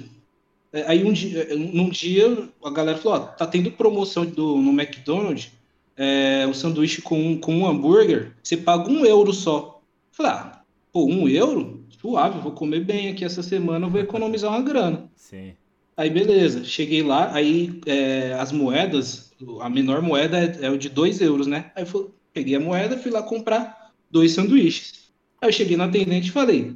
É, 0.74 0.84
aí, 0.88 1.04
um 1.04 1.14
dia, 1.14 1.44
é, 1.44 1.56
num 1.56 1.90
dia, 1.90 2.50
a 2.64 2.70
galera 2.70 2.98
falou: 2.98 3.20
Ó, 3.20 3.22
tá 3.28 3.46
tendo 3.46 3.72
promoção 3.72 4.26
do, 4.26 4.58
no 4.58 4.72
McDonald's. 4.72 5.52
É, 5.96 6.46
o 6.50 6.54
sanduíche 6.56 7.02
com, 7.04 7.38
com 7.38 7.56
um 7.60 7.68
hambúrguer, 7.68 8.32
você 8.42 8.58
paga 8.58 8.90
um 8.90 9.06
euro 9.06 9.32
só. 9.32 9.73
Falei, 10.14 10.32
ah, 10.32 10.62
pô, 10.92 11.08
um 11.08 11.28
euro? 11.28 11.84
Suave, 11.90 12.40
vou 12.40 12.52
comer 12.52 12.82
bem 12.82 13.10
aqui 13.10 13.26
essa 13.26 13.42
semana, 13.42 13.88
vou 13.88 14.00
economizar 14.00 14.52
uma 14.52 14.62
grana. 14.62 15.10
Sim. 15.16 15.56
Aí 15.98 16.10
beleza, 16.10 16.64
cheguei 16.64 17.02
lá, 17.02 17.34
aí 17.34 17.82
é, 17.88 18.34
as 18.34 18.52
moedas, 18.52 19.32
a 19.60 19.70
menor 19.70 20.04
moeda 20.04 20.38
é, 20.38 20.66
é 20.66 20.70
o 20.70 20.78
de 20.78 20.88
2 20.88 21.20
euros, 21.22 21.48
né? 21.48 21.72
Aí 21.76 21.84
eu 21.92 22.14
peguei 22.32 22.56
a 22.56 22.60
moeda, 22.60 22.98
fui 22.98 23.12
lá 23.12 23.24
comprar 23.24 23.92
dois 24.10 24.34
sanduíches. 24.34 25.12
Aí 25.42 25.50
eu 25.50 25.54
cheguei 25.54 25.76
na 25.76 25.86
atendente 25.86 26.30
e 26.30 26.32
falei, 26.32 26.76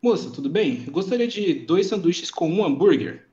moça, 0.00 0.30
tudo 0.30 0.48
bem? 0.48 0.84
Eu 0.86 0.92
gostaria 0.92 1.26
de 1.26 1.54
dois 1.54 1.86
sanduíches 1.88 2.30
com 2.30 2.48
um 2.48 2.64
hambúrguer. 2.64 3.26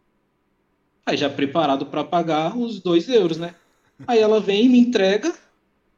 Aí 1.06 1.18
já 1.18 1.30
preparado 1.30 1.86
para 1.86 2.04
pagar 2.04 2.58
os 2.58 2.80
2 2.80 3.10
euros, 3.10 3.38
né? 3.38 3.54
Aí 4.08 4.20
ela 4.20 4.40
vem 4.40 4.66
e 4.66 4.70
me 4.70 4.80
entrega 4.80 5.32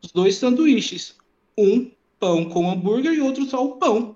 os 0.04 0.12
dois 0.12 0.36
sanduíches. 0.36 1.16
Um 1.58 1.90
pão 2.20 2.46
com 2.46 2.70
hambúrguer 2.72 3.14
e 3.14 3.22
outro 3.22 3.46
só 3.46 3.64
o 3.66 3.78
pão. 3.78 4.16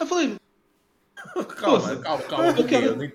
Eu 0.00 0.06
falei, 0.06 0.34
Calma, 1.56 1.96
calma, 1.96 2.22
calma. 2.24 2.46
Eu 2.48 2.64
quero- 2.66 2.86
Eu 2.86 2.96
não, 2.96 3.12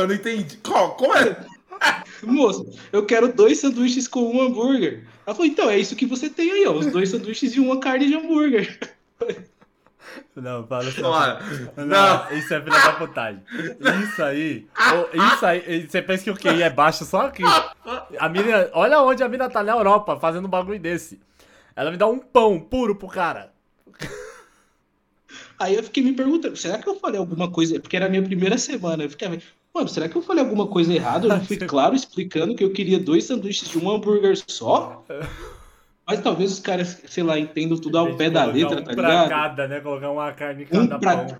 eu 0.00 0.08
não 0.08 0.14
entendi. 0.14 0.56
Como 0.58 1.14
é? 1.16 1.36
Moça, 2.22 2.64
eu 2.92 3.04
quero 3.06 3.32
dois 3.32 3.58
sanduíches 3.60 4.06
com 4.06 4.20
um 4.36 4.40
hambúrguer. 4.42 5.04
Ela 5.26 5.34
falou, 5.34 5.50
então, 5.50 5.70
é 5.70 5.78
isso 5.78 5.96
que 5.96 6.06
você 6.06 6.28
tem 6.28 6.50
aí, 6.50 6.66
ó. 6.66 6.72
Os 6.72 6.86
dois 6.86 7.08
sanduíches 7.10 7.54
e 7.54 7.60
uma 7.60 7.78
carne 7.80 8.06
de 8.08 8.14
hambúrguer. 8.14 8.78
Não, 10.36 10.66
fala 10.66 10.88
assim. 10.88 11.00
Não, 11.76 11.86
não. 11.86 12.32
isso 12.32 12.52
é 12.52 12.60
filha 12.60 12.78
da 12.82 12.92
putagem. 12.94 13.42
Isso 14.04 14.22
aí, 14.22 14.66
isso 15.32 15.46
aí, 15.46 15.86
você 15.88 16.02
pensa 16.02 16.24
que 16.24 16.30
o 16.30 16.36
QI 16.36 16.62
é 16.62 16.68
baixo 16.68 17.04
só 17.04 17.26
aqui. 17.28 17.42
A 18.18 18.28
mina, 18.28 18.68
olha 18.74 19.00
onde 19.00 19.22
a 19.22 19.28
mina 19.28 19.48
tá 19.48 19.62
na 19.62 19.72
Europa 19.72 20.18
fazendo 20.18 20.46
um 20.46 20.50
bagulho 20.50 20.78
desse. 20.78 21.18
Ela 21.74 21.90
me 21.90 21.96
dá 21.96 22.06
um 22.06 22.18
pão 22.18 22.60
puro 22.60 22.94
pro 22.94 23.08
cara. 23.08 23.51
Aí 25.58 25.76
eu 25.76 25.82
fiquei 25.82 26.02
me 26.02 26.12
perguntando, 26.12 26.56
será 26.56 26.78
que 26.78 26.88
eu 26.88 26.96
falei 26.96 27.18
alguma 27.18 27.50
coisa? 27.50 27.78
Porque 27.78 27.96
era 27.96 28.06
a 28.06 28.08
minha 28.08 28.22
primeira 28.22 28.58
semana. 28.58 29.04
Eu 29.04 29.10
ficava, 29.10 29.38
mano, 29.72 29.88
será 29.88 30.08
que 30.08 30.16
eu 30.16 30.22
falei 30.22 30.42
alguma 30.42 30.66
coisa 30.66 30.92
errada? 30.92 31.26
Eu 31.26 31.36
não 31.36 31.44
fui 31.44 31.56
claro 31.66 31.94
explicando 31.94 32.54
que 32.54 32.64
eu 32.64 32.72
queria 32.72 32.98
dois 32.98 33.24
sanduíches 33.24 33.68
de 33.68 33.78
um 33.78 33.90
hambúrguer 33.90 34.36
só? 34.48 35.04
Mas 36.06 36.20
talvez 36.20 36.52
os 36.52 36.58
caras, 36.58 37.00
sei 37.06 37.22
lá, 37.22 37.38
entendam 37.38 37.78
tudo 37.78 37.96
ao 37.96 38.16
pé 38.16 38.28
da 38.28 38.44
letra, 38.44 38.80
um 38.80 38.84
tá 38.84 38.90
ligado? 38.90 39.28
cada, 39.28 39.68
né? 39.68 39.80
Colocar 39.80 40.10
uma 40.10 40.32
carne 40.32 40.64
em 40.64 40.66
Um 40.76 40.88
cada 40.88 40.98
pra. 40.98 41.16
pão. 41.16 41.38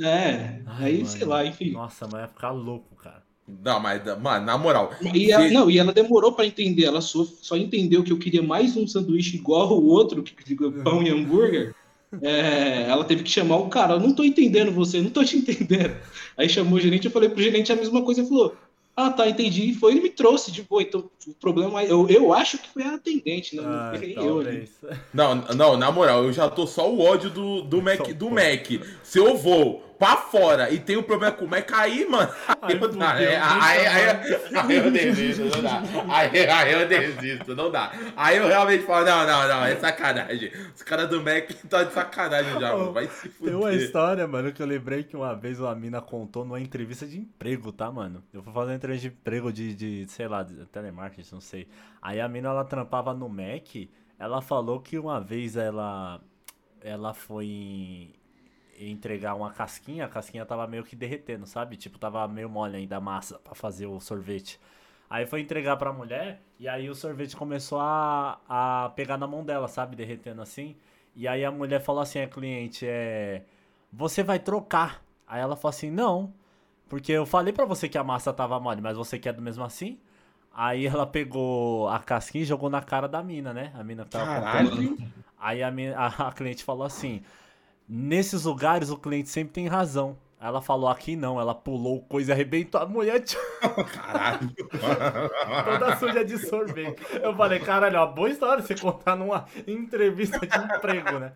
É, 0.00 0.60
Ai, 0.66 0.84
aí 0.86 0.96
mano. 0.96 1.06
sei 1.06 1.24
lá, 1.24 1.44
enfim. 1.44 1.72
Nossa, 1.72 2.08
mas 2.10 2.22
ia 2.22 2.28
ficar 2.28 2.50
louco, 2.50 2.96
cara. 2.96 3.22
Não, 3.46 3.78
mas, 3.78 4.02
mano, 4.20 4.46
na 4.46 4.56
moral. 4.56 4.92
E 5.12 5.30
ela, 5.30 5.48
não, 5.50 5.70
e 5.70 5.78
ela 5.78 5.92
demorou 5.92 6.32
pra 6.32 6.46
entender. 6.46 6.84
Ela 6.84 7.00
só, 7.00 7.24
só 7.24 7.56
entendeu 7.56 8.02
que 8.02 8.10
eu 8.10 8.18
queria 8.18 8.42
mais 8.42 8.76
um 8.76 8.86
sanduíche 8.86 9.36
igual 9.36 9.70
o 9.78 9.86
outro, 9.86 10.22
que 10.22 10.34
digo, 10.44 10.72
pão 10.82 11.02
e 11.02 11.10
hambúrguer. 11.10 11.74
É, 12.22 12.86
ela 12.88 13.04
teve 13.04 13.22
que 13.22 13.30
chamar 13.30 13.56
o 13.56 13.68
cara. 13.68 13.94
Eu 13.94 14.00
não 14.00 14.14
tô 14.14 14.24
entendendo 14.24 14.72
você, 14.72 15.00
não 15.00 15.10
tô 15.10 15.24
te 15.24 15.36
entendendo. 15.36 15.94
Aí 16.36 16.48
chamou 16.48 16.74
o 16.74 16.80
gerente, 16.80 17.06
eu 17.06 17.10
falei 17.10 17.28
pro 17.28 17.42
gerente 17.42 17.72
a 17.72 17.76
mesma 17.76 18.02
coisa. 18.02 18.20
Ele 18.20 18.28
falou: 18.28 18.56
Ah, 18.96 19.10
tá, 19.10 19.28
entendi. 19.28 19.70
E 19.70 19.74
foi 19.74 19.92
ele 19.92 20.00
me 20.00 20.10
trouxe. 20.10 20.50
De 20.50 20.62
boa, 20.62 20.82
então 20.82 21.10
o 21.26 21.34
problema 21.34 21.82
é. 21.82 21.90
Eu, 21.90 22.08
eu 22.08 22.32
acho 22.32 22.58
que 22.58 22.68
foi 22.68 22.82
a 22.82 22.94
atendente, 22.94 23.56
não 23.56 23.64
Ai, 23.66 23.98
foi 23.98 24.12
eu. 24.12 24.42
né? 24.42 24.44
talvez. 24.44 24.70
Não, 25.12 25.34
não, 25.34 25.76
na 25.76 25.90
moral, 25.90 26.24
eu 26.24 26.32
já 26.32 26.48
tô 26.48 26.66
só 26.66 26.90
o 26.90 27.00
ódio 27.00 27.30
do, 27.30 27.62
do, 27.62 27.82
Mac, 27.82 28.12
do. 28.12 28.30
Mac. 28.30 28.68
Se 29.02 29.18
eu 29.18 29.36
vou 29.36 29.82
pra 30.04 30.16
fora 30.18 30.70
e 30.70 30.78
tem 30.78 30.98
o 30.98 31.02
problema 31.02 31.34
com 31.34 31.46
o 31.46 31.48
Mac, 31.48 31.72
aí, 31.72 32.06
mano. 32.06 32.30
Aí 32.60 32.74
eu, 32.74 32.90
aí, 33.00 33.86
aí, 33.86 34.08
aí, 34.54 34.90
desisto, 34.90 35.44
não 35.44 35.62
dá. 35.62 35.82
Aí, 36.10 36.46
aí 36.46 36.72
eu 36.72 36.86
desisto, 36.88 37.56
não 37.56 37.70
dá. 37.70 37.92
Aí 38.14 38.36
eu 38.36 38.46
realmente 38.46 38.84
falo, 38.84 39.06
não, 39.06 39.26
não, 39.26 39.48
não, 39.48 39.64
é 39.64 39.76
sacanagem. 39.76 40.52
Os 40.74 40.82
caras 40.82 41.08
do 41.08 41.22
Mac 41.22 41.50
tá 41.70 41.84
de 41.84 41.92
sacanagem 41.94 42.60
já, 42.60 42.76
mano. 42.76 42.92
Vai 42.92 43.06
se 43.08 43.30
Tem 43.30 43.54
uma 43.54 43.70
fuder. 43.70 43.80
história, 43.80 44.26
mano, 44.26 44.52
que 44.52 44.60
eu 44.62 44.66
lembrei 44.66 45.04
que 45.04 45.16
uma 45.16 45.34
vez 45.34 45.58
uma 45.58 45.74
mina 45.74 46.02
contou 46.02 46.44
numa 46.44 46.60
entrevista 46.60 47.06
de 47.06 47.18
emprego, 47.18 47.72
tá, 47.72 47.90
mano? 47.90 48.22
Eu 48.32 48.42
fui 48.42 48.52
fazer 48.52 48.72
uma 48.72 48.76
entrevista 48.76 49.08
de 49.08 49.14
emprego 49.14 49.50
de, 49.50 49.74
de 49.74 50.06
sei 50.08 50.28
lá, 50.28 50.42
de 50.42 50.66
telemarketing, 50.66 51.34
não 51.34 51.40
sei. 51.40 51.66
Aí 52.02 52.20
a 52.20 52.28
mina, 52.28 52.50
ela 52.50 52.64
trampava 52.64 53.14
no 53.14 53.26
Mac, 53.26 53.88
ela 54.18 54.42
falou 54.42 54.80
que 54.80 54.98
uma 54.98 55.18
vez 55.18 55.56
ela, 55.56 56.20
ela 56.82 57.14
foi 57.14 58.14
entregar 58.90 59.34
uma 59.34 59.50
casquinha, 59.52 60.04
a 60.06 60.08
casquinha 60.08 60.44
tava 60.46 60.66
meio 60.66 60.84
que 60.84 60.96
derretendo, 60.96 61.46
sabe? 61.46 61.76
Tipo, 61.76 61.98
tava 61.98 62.26
meio 62.28 62.48
mole 62.48 62.76
ainda 62.76 62.96
a 62.96 63.00
massa 63.00 63.38
pra 63.38 63.54
fazer 63.54 63.86
o 63.86 64.00
sorvete. 64.00 64.58
Aí 65.08 65.26
foi 65.26 65.40
entregar 65.40 65.76
pra 65.76 65.92
mulher, 65.92 66.40
e 66.58 66.66
aí 66.68 66.88
o 66.90 66.94
sorvete 66.94 67.36
começou 67.36 67.78
a, 67.80 68.40
a 68.48 68.90
pegar 68.96 69.16
na 69.18 69.26
mão 69.26 69.44
dela, 69.44 69.68
sabe? 69.68 69.94
Derretendo 69.96 70.42
assim. 70.42 70.76
E 71.14 71.28
aí 71.28 71.44
a 71.44 71.50
mulher 71.50 71.80
falou 71.80 72.02
assim, 72.02 72.20
a 72.20 72.26
cliente, 72.28 72.84
é. 72.88 73.42
Você 73.92 74.22
vai 74.22 74.38
trocar. 74.38 75.02
Aí 75.26 75.40
ela 75.40 75.56
falou 75.56 75.70
assim, 75.70 75.90
não. 75.90 76.32
Porque 76.88 77.12
eu 77.12 77.26
falei 77.26 77.52
pra 77.52 77.64
você 77.64 77.88
que 77.88 77.98
a 77.98 78.04
massa 78.04 78.32
tava 78.32 78.58
mole, 78.60 78.80
mas 78.80 78.96
você 78.96 79.18
quer 79.18 79.32
do 79.32 79.42
mesmo 79.42 79.64
assim? 79.64 79.98
Aí 80.52 80.86
ela 80.86 81.06
pegou 81.06 81.88
a 81.88 81.98
casquinha 81.98 82.42
e 82.42 82.46
jogou 82.46 82.70
na 82.70 82.80
cara 82.82 83.08
da 83.08 83.22
mina, 83.22 83.52
né? 83.52 83.72
A 83.74 83.82
mina 83.84 84.04
que 84.04 84.10
tava 84.10 84.26
Caralho. 84.26 84.98
Aí 85.38 85.62
a, 85.62 85.68
a- 85.96 86.28
a 86.28 86.32
cliente 86.32 86.62
falou 86.64 86.84
assim: 86.86 87.22
Nesses 87.88 88.44
lugares 88.44 88.90
o 88.90 88.96
cliente 88.96 89.28
sempre 89.28 89.52
tem 89.54 89.66
razão. 89.68 90.16
Ela 90.40 90.60
falou 90.60 90.88
aqui 90.90 91.16
não, 91.16 91.40
ela 91.40 91.54
pulou 91.54 92.02
coisa 92.02 92.30
e 92.30 92.34
arrebentou 92.34 92.78
a 92.80 92.84
mulher 92.86 93.18
de- 93.20 93.34
Caralho. 93.94 94.50
toda 95.64 95.96
suja 95.96 96.22
de 96.24 96.36
sorvete. 96.38 97.02
Eu 97.22 97.34
falei, 97.34 97.60
caralho, 97.60 97.96
é 97.96 98.00
uma 98.00 98.06
boa 98.06 98.28
história 98.28 98.62
você 98.62 98.74
contar 98.74 99.16
numa 99.16 99.46
entrevista 99.66 100.38
de 100.46 100.56
emprego, 100.58 101.18
né? 101.18 101.32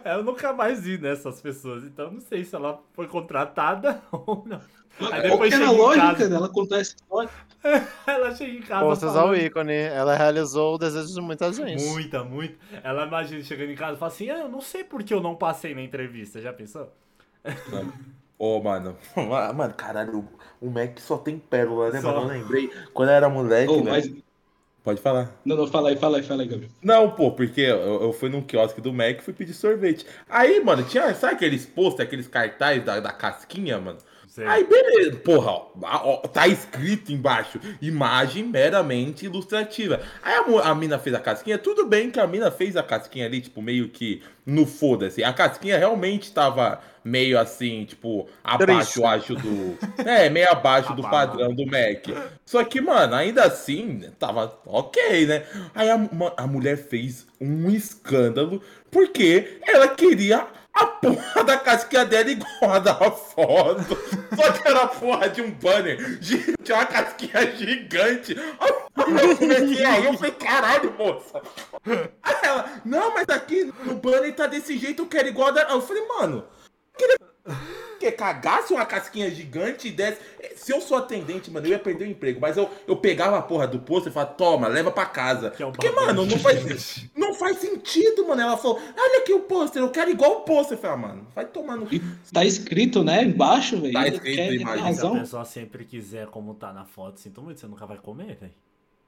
Eu 0.04 0.22
nunca 0.22 0.52
mais 0.52 0.82
vi 0.82 0.98
nessas 0.98 1.40
pessoas, 1.40 1.84
então 1.84 2.10
não 2.10 2.20
sei 2.20 2.44
se 2.44 2.54
ela 2.54 2.80
foi 2.92 3.06
contratada 3.06 4.00
ou 4.10 4.44
não. 4.46 4.60
Aí 5.00 5.22
Qual 5.22 5.22
depois 5.22 5.54
que 5.54 5.60
era 5.60 5.66
a 5.66 5.72
lógica 5.72 6.06
casa, 6.06 6.28
dela 6.28 6.48
contar 6.48 6.78
essa 6.78 6.94
história? 6.94 7.30
ela 8.06 8.34
chega 8.34 8.52
em 8.52 8.62
casa 8.62 8.84
Forças 8.84 9.16
ao 9.16 9.34
ícone. 9.34 9.74
Ela 9.74 10.16
realizou 10.16 10.76
o 10.76 10.78
desejo 10.78 11.12
de 11.12 11.20
muita 11.20 11.52
gente. 11.52 11.84
Muita, 11.86 12.22
muito. 12.22 12.56
Ela 12.82 13.04
imagina 13.04 13.42
chegando 13.42 13.72
em 13.72 13.74
casa 13.74 13.96
e 13.96 13.98
fala 13.98 14.12
assim: 14.12 14.30
ah, 14.30 14.38
eu 14.38 14.48
não 14.48 14.60
sei 14.60 14.84
por 14.84 15.02
que 15.02 15.12
eu 15.12 15.20
não 15.20 15.34
passei 15.34 15.74
na 15.74 15.82
entrevista. 15.82 16.40
Já 16.40 16.52
pensou? 16.52 16.92
Ô, 18.38 18.60
mano. 18.60 18.96
Mano, 19.54 19.74
caralho, 19.74 20.28
o 20.60 20.70
Mac 20.70 20.98
só 20.98 21.18
tem 21.18 21.38
pérola, 21.38 21.90
né, 21.90 22.00
Só. 22.00 22.12
mano? 22.12 22.32
Eu 22.32 22.40
lembrei. 22.40 22.70
Quando 22.92 23.08
eu 23.08 23.14
era 23.14 23.28
moleque, 23.28 23.72
Ô, 23.72 23.82
velho. 23.82 23.90
mas... 23.90 24.23
Pode 24.84 25.00
falar. 25.00 25.40
Não, 25.46 25.56
não, 25.56 25.66
fala 25.66 25.88
aí, 25.88 25.96
fala 25.96 26.18
aí, 26.18 26.22
fala 26.22 26.42
aí, 26.42 26.48
Gabriel. 26.48 26.70
Não, 26.82 27.10
pô, 27.10 27.32
porque 27.32 27.62
eu, 27.62 28.02
eu 28.02 28.12
fui 28.12 28.28
num 28.28 28.42
quiosque 28.42 28.82
do 28.82 28.92
Mac 28.92 29.18
e 29.18 29.22
fui 29.22 29.32
pedir 29.32 29.54
sorvete. 29.54 30.04
Aí, 30.28 30.62
mano, 30.62 30.82
tinha, 30.82 31.14
sabe 31.14 31.32
aqueles 31.36 31.64
posters, 31.64 32.06
aqueles 32.06 32.28
cartazes 32.28 32.84
da, 32.84 33.00
da 33.00 33.10
casquinha, 33.10 33.80
mano? 33.80 33.96
Sei. 34.28 34.46
Aí, 34.46 34.64
beleza, 34.64 35.16
porra, 35.18 35.52
ó, 35.52 35.70
ó, 35.82 36.16
tá 36.28 36.46
escrito 36.46 37.12
embaixo, 37.12 37.58
imagem 37.80 38.44
meramente 38.44 39.24
ilustrativa. 39.24 40.02
Aí 40.22 40.34
a, 40.34 40.68
a 40.68 40.74
mina 40.74 40.98
fez 40.98 41.14
a 41.14 41.20
casquinha, 41.20 41.56
tudo 41.56 41.86
bem 41.86 42.10
que 42.10 42.20
a 42.20 42.26
mina 42.26 42.50
fez 42.50 42.76
a 42.76 42.82
casquinha 42.82 43.24
ali, 43.24 43.40
tipo, 43.40 43.62
meio 43.62 43.88
que 43.88 44.22
no 44.44 44.66
foda-se. 44.66 45.24
A 45.24 45.32
casquinha 45.32 45.78
realmente 45.78 46.30
tava 46.30 46.80
meio 47.04 47.38
assim, 47.38 47.84
tipo, 47.84 48.26
abaixo, 48.42 49.00
eu 49.00 49.06
acho, 49.06 49.34
do. 49.34 49.76
É, 50.04 50.30
meio 50.30 50.50
abaixo 50.50 50.94
do 50.94 51.02
padrão 51.02 51.54
do 51.54 51.66
Mac. 51.66 52.06
Só 52.46 52.64
que, 52.64 52.80
mano, 52.80 53.14
ainda 53.14 53.44
assim, 53.44 54.10
tava 54.18 54.58
ok, 54.66 55.26
né? 55.26 55.44
Aí 55.74 55.90
a, 55.90 56.00
a 56.36 56.46
mulher 56.46 56.76
fez 56.78 57.26
um 57.40 57.68
escândalo 57.70 58.62
porque 58.90 59.58
ela 59.66 59.88
queria 59.88 60.46
a 60.72 60.86
porra 60.86 61.44
da 61.44 61.56
casquinha 61.56 62.04
dela 62.04 62.30
igual 62.30 62.72
a 62.72 62.78
da 62.80 62.94
foto. 62.94 63.96
Só 64.34 64.52
que 64.52 64.66
era 64.66 64.82
a 64.82 64.88
porra 64.88 65.28
de 65.28 65.40
um 65.42 65.50
banner. 65.52 66.18
gi- 66.20 66.54
Tinha 66.64 66.78
uma 66.78 66.86
casquinha 66.86 67.54
gigante. 67.56 68.34
Eu 68.36 69.36
comecei 69.36 69.84
aí, 69.84 70.04
eu 70.06 70.14
falei, 70.14 70.32
caralho, 70.32 70.92
moça. 70.98 71.40
Aí 72.22 72.34
ela, 72.42 72.68
não, 72.84 73.12
mas 73.14 73.28
aqui 73.28 73.72
no 73.84 73.94
banner 73.96 74.34
tá 74.34 74.46
desse 74.46 74.76
jeito, 74.78 75.02
eu 75.02 75.06
quero 75.06 75.28
igual 75.28 75.48
a 75.48 75.52
da. 75.52 75.62
Eu 75.70 75.80
falei, 75.80 76.04
mano, 76.08 76.44
que 77.98 78.10
cagasse 78.12 78.72
uma 78.72 78.84
casquinha 78.84 79.30
gigante 79.30 79.88
e 79.88 79.90
desse. 79.90 80.20
Se 80.56 80.72
eu 80.72 80.80
sou 80.80 80.96
atendente, 80.96 81.50
mano, 81.50 81.66
eu 81.66 81.70
ia 81.72 81.78
perder 81.78 82.04
o 82.04 82.10
emprego. 82.10 82.40
Mas 82.40 82.56
eu, 82.56 82.70
eu 82.86 82.96
pegava 82.96 83.38
a 83.38 83.42
porra 83.42 83.66
do 83.66 83.78
posto 83.78 84.08
e 84.08 84.12
falava, 84.12 84.32
toma, 84.32 84.68
leva 84.68 84.90
pra 84.90 85.06
casa. 85.06 85.50
Que 85.50 85.62
é 85.62 85.66
um 85.66 85.72
Porque, 85.72 85.90
mano, 85.90 86.24
não 86.26 86.38
faz, 86.38 87.08
não 87.16 87.34
faz 87.34 87.58
sentido, 87.58 88.26
mano. 88.26 88.40
Ela 88.42 88.56
falou, 88.56 88.80
olha 88.96 89.20
aqui 89.20 89.32
o 89.32 89.40
pôster, 89.40 89.82
eu 89.82 89.90
quero 89.90 90.10
igual 90.10 90.38
o 90.38 90.40
pôster. 90.40 90.76
Eu 90.76 90.80
falei, 90.82 90.96
ah, 90.96 90.98
mano, 91.08 91.26
vai 91.34 91.46
tomar 91.46 91.76
no. 91.76 91.92
E 91.92 92.00
tá 92.32 92.44
escrito, 92.44 93.02
né? 93.02 93.24
Embaixo, 93.24 93.80
velho. 93.80 93.92
Tá 93.92 94.08
escrito 94.08 94.36
tem 94.36 94.58
Se 94.58 94.64
a 94.64 94.74
razão. 94.76 95.18
pessoa 95.18 95.44
sempre 95.44 95.84
quiser 95.84 96.26
como 96.28 96.54
tá 96.54 96.72
na 96.72 96.84
foto, 96.84 97.20
sinto 97.20 97.42
muito, 97.42 97.60
você 97.60 97.66
nunca 97.66 97.86
vai 97.86 97.98
comer, 97.98 98.36
velho. 98.36 98.54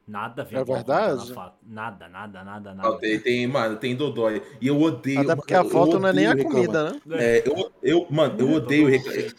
Nada 0.06 0.44
vem 0.44 0.58
É 0.58 0.62
igual 0.62 0.78
como 0.84 0.98
tá 0.98 1.16
verdade? 1.16 1.32
Nada, 1.62 2.08
nada, 2.08 2.44
nada, 2.44 2.74
nada. 2.74 2.98
tem, 3.00 3.20
tem, 3.20 3.46
mano, 3.46 3.76
tem 3.76 3.96
dodói. 3.96 4.42
E 4.60 4.66
eu 4.68 4.80
odeio. 4.80 5.22
Até 5.22 5.34
porque 5.34 5.54
a 5.54 5.64
foto 5.64 5.98
não 5.98 6.08
é 6.08 6.12
nem 6.12 6.26
a 6.26 6.36
comida, 6.36 6.92
né? 6.92 7.00
É, 7.18 7.42
eu, 7.48 7.72
eu, 7.82 8.06
mano, 8.10 8.36
eu 8.38 8.50
odeio 8.52 8.86
reclamar. 8.86 9.34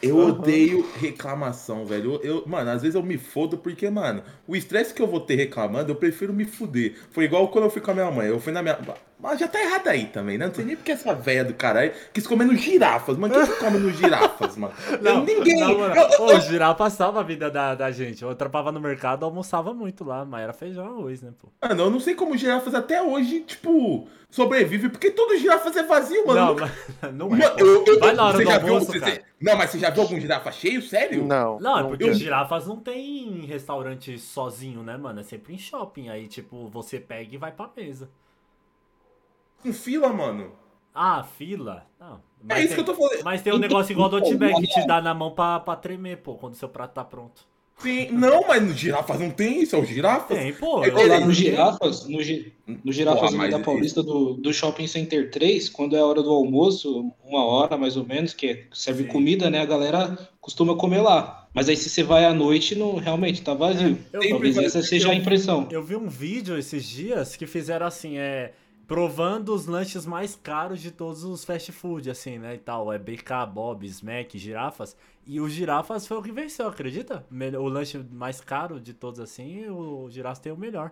Eu 0.00 0.16
Aham. 0.16 0.28
odeio 0.28 0.92
reclamação, 0.92 1.84
velho. 1.84 2.14
Eu, 2.22 2.38
eu- 2.40 2.48
mano, 2.48 2.70
às 2.70 2.82
vezes 2.82 2.94
eu 2.94 3.02
me 3.02 3.18
fodo 3.18 3.58
porque, 3.58 3.90
mano, 3.90 4.22
o 4.46 4.54
estresse 4.54 4.94
que 4.94 5.02
eu 5.02 5.08
vou 5.08 5.20
ter 5.20 5.34
reclamando, 5.34 5.90
eu 5.90 5.96
prefiro 5.96 6.32
me 6.32 6.44
fuder. 6.44 6.96
Foi 7.10 7.24
igual 7.24 7.48
quando 7.48 7.64
eu 7.64 7.70
fui 7.70 7.82
com 7.82 7.90
a 7.90 7.94
minha 7.94 8.10
mãe. 8.10 8.28
Eu 8.28 8.38
fui 8.40 8.52
na 8.52 8.62
minha. 8.62 8.78
Mas 9.20 9.40
já 9.40 9.48
tá 9.48 9.60
errado 9.60 9.88
aí 9.88 10.06
também, 10.06 10.38
né? 10.38 10.46
Não 10.46 10.54
sei 10.54 10.64
nem 10.64 10.76
porque 10.76 10.92
essa 10.92 11.12
velha 11.12 11.44
do 11.44 11.52
caralho 11.54 11.92
quis 12.12 12.24
comer 12.26 12.44
no 12.44 12.54
girafas. 12.54 13.16
Mano, 13.16 13.34
quem 13.34 13.46
que 13.46 13.52
come 13.58 13.78
no 13.78 13.90
girafas, 13.90 14.56
mano? 14.56 14.72
Não, 15.02 15.18
eu, 15.18 15.24
ninguém. 15.24 15.60
eu- 15.60 15.76
moral, 15.78 16.08
eu- 16.12 16.20
Ô, 16.22 16.36
o 16.36 16.40
girafa 16.40 16.74
passava 16.76 17.18
a 17.18 17.22
vida 17.24 17.50
da, 17.50 17.74
da 17.74 17.90
gente. 17.90 18.22
Eu 18.22 18.32
trampava 18.36 18.70
no 18.70 18.80
mercado, 18.80 19.24
almoçava 19.24 19.74
muito 19.74 20.04
lá, 20.04 20.24
mas 20.24 20.42
era 20.42 20.52
feijão 20.52 20.84
e 20.84 20.88
arroz, 20.88 21.20
né, 21.22 21.32
pô? 21.36 21.48
Mano, 21.60 21.82
eu 21.84 21.90
não 21.90 21.98
sei 21.98 22.14
como 22.14 22.36
girafas 22.36 22.74
até 22.76 23.02
hoje, 23.02 23.40
tipo, 23.40 24.06
sobrevive, 24.30 24.88
porque 24.88 25.10
todo 25.10 25.36
girafas 25.36 25.74
é 25.76 25.82
vazio, 25.82 26.24
mano. 26.24 26.40
Não, 26.40 26.54
mas 26.54 26.70
não 27.14 27.28
Mano, 27.30 27.42
é. 27.42 27.54
eu- 27.58 27.84
eu- 27.86 27.98
Vai 27.98 28.12
na 28.14 28.24
hora 28.26 28.36
você 28.38 28.44
do 28.44 28.50
já 28.50 28.58
viu- 28.58 28.74
almoço, 28.74 28.92
você-. 28.92 29.22
Não, 29.40 29.56
mas 29.56 29.70
você 29.70 29.78
já 29.80 29.90
viu 29.90 30.02
algum 30.02 30.20
girafa 30.20 30.52
cheio? 30.52 30.80
Sério? 30.80 31.24
Não. 31.24 31.58
Não, 31.58 31.78
é 31.78 31.82
porque 31.82 32.04
eu- 32.04 32.14
girafas 32.14 32.66
não 32.68 32.76
tem 32.76 33.40
restaurante 33.46 34.16
sozinho, 34.18 34.82
né, 34.84 34.96
mano? 34.96 35.18
É 35.20 35.22
sempre 35.24 35.54
em 35.54 35.58
shopping. 35.58 36.08
Aí, 36.08 36.28
tipo, 36.28 36.68
você 36.68 37.00
pega 37.00 37.34
e 37.34 37.38
vai 37.38 37.50
pra 37.50 37.68
mesa. 37.76 38.08
Com 39.62 39.72
fila, 39.72 40.08
mano. 40.12 40.52
Ah, 40.94 41.22
fila? 41.22 41.86
Não. 42.00 42.20
É 42.48 42.62
isso 42.62 42.74
que 42.74 42.80
eu 42.80 42.84
tô 42.84 42.94
falando. 42.94 43.22
Mas 43.24 43.42
tem 43.42 43.52
um 43.52 43.58
negócio 43.58 43.92
igual 43.92 44.08
do 44.08 44.16
Outback 44.16 44.60
que 44.60 44.68
te 44.68 44.86
dá 44.86 45.00
na 45.02 45.12
mão 45.14 45.32
pra, 45.32 45.58
pra 45.60 45.76
tremer, 45.76 46.18
pô, 46.18 46.34
quando 46.34 46.54
seu 46.54 46.68
prato 46.68 46.92
tá 46.94 47.04
pronto. 47.04 47.46
Sim, 47.78 48.08
não, 48.10 48.44
mas 48.48 48.60
no 48.60 48.72
girafas 48.74 49.20
não 49.20 49.30
tem 49.30 49.62
isso, 49.62 49.76
é 49.76 49.78
o 49.78 49.84
girafas. 49.84 50.36
Tem, 50.36 50.52
pô. 50.52 50.82
É 50.84 50.88
eu- 50.88 50.94
Pô, 50.94 51.06
lá 51.06 51.20
no 51.20 51.32
Girafas, 51.32 52.08
no, 52.08 52.18
no 52.84 52.92
Girafas 52.92 53.32
mas 53.32 53.52
da 53.52 53.60
Paulista 53.60 54.02
do, 54.02 54.34
do 54.34 54.52
Shopping 54.52 54.88
Center 54.88 55.30
3, 55.30 55.68
quando 55.68 55.94
é 55.94 56.00
a 56.00 56.04
hora 56.04 56.20
do 56.20 56.30
almoço, 56.32 57.12
uma 57.24 57.44
hora 57.44 57.76
mais 57.76 57.96
ou 57.96 58.04
menos, 58.04 58.34
que 58.34 58.46
é- 58.48 58.64
serve 58.72 59.04
Sim. 59.04 59.10
comida, 59.10 59.48
né? 59.48 59.60
A 59.60 59.64
galera 59.64 60.18
costuma 60.40 60.74
comer 60.76 61.00
lá. 61.02 61.48
Mas 61.54 61.68
aí 61.68 61.76
se 61.76 61.88
você 61.88 62.02
vai 62.02 62.24
à 62.24 62.34
noite, 62.34 62.74
não, 62.74 62.96
realmente 62.96 63.42
tá 63.42 63.54
vazio. 63.54 63.96
Eu- 64.12 64.28
Talvez 64.28 64.56
eu- 64.56 64.64
essa 64.64 64.82
seja 64.82 65.12
a 65.12 65.14
impressão. 65.14 65.68
Eu 65.70 65.82
vi 65.84 65.94
um 65.94 66.08
vídeo 66.08 66.58
esses 66.58 66.84
dias 66.84 67.36
que 67.36 67.46
fizeram 67.46 67.86
assim, 67.86 68.18
é. 68.18 68.54
Provando 68.88 69.54
os 69.54 69.66
lanches 69.66 70.06
mais 70.06 70.34
caros 70.34 70.80
de 70.80 70.90
todos 70.90 71.22
os 71.22 71.44
fast 71.44 71.70
food, 71.70 72.10
assim, 72.10 72.38
né? 72.38 72.54
E 72.54 72.58
tal. 72.58 72.90
É 72.92 72.98
BK, 72.98 73.46
Bob's, 73.52 74.00
Mac, 74.02 74.30
girafas. 74.34 74.96
E 75.26 75.40
o 75.40 75.48
girafas 75.48 76.06
foi 76.06 76.16
o 76.16 76.22
que 76.22 76.32
venceu, 76.32 76.66
acredita? 76.66 77.22
Melhor- 77.30 77.60
O 77.62 77.68
lanche 77.68 77.98
mais 78.10 78.40
caro 78.40 78.80
de 78.80 78.94
todos, 78.94 79.20
assim, 79.20 79.68
o 79.68 80.08
girafas 80.10 80.38
tem 80.38 80.50
o 80.50 80.56
melhor. 80.56 80.90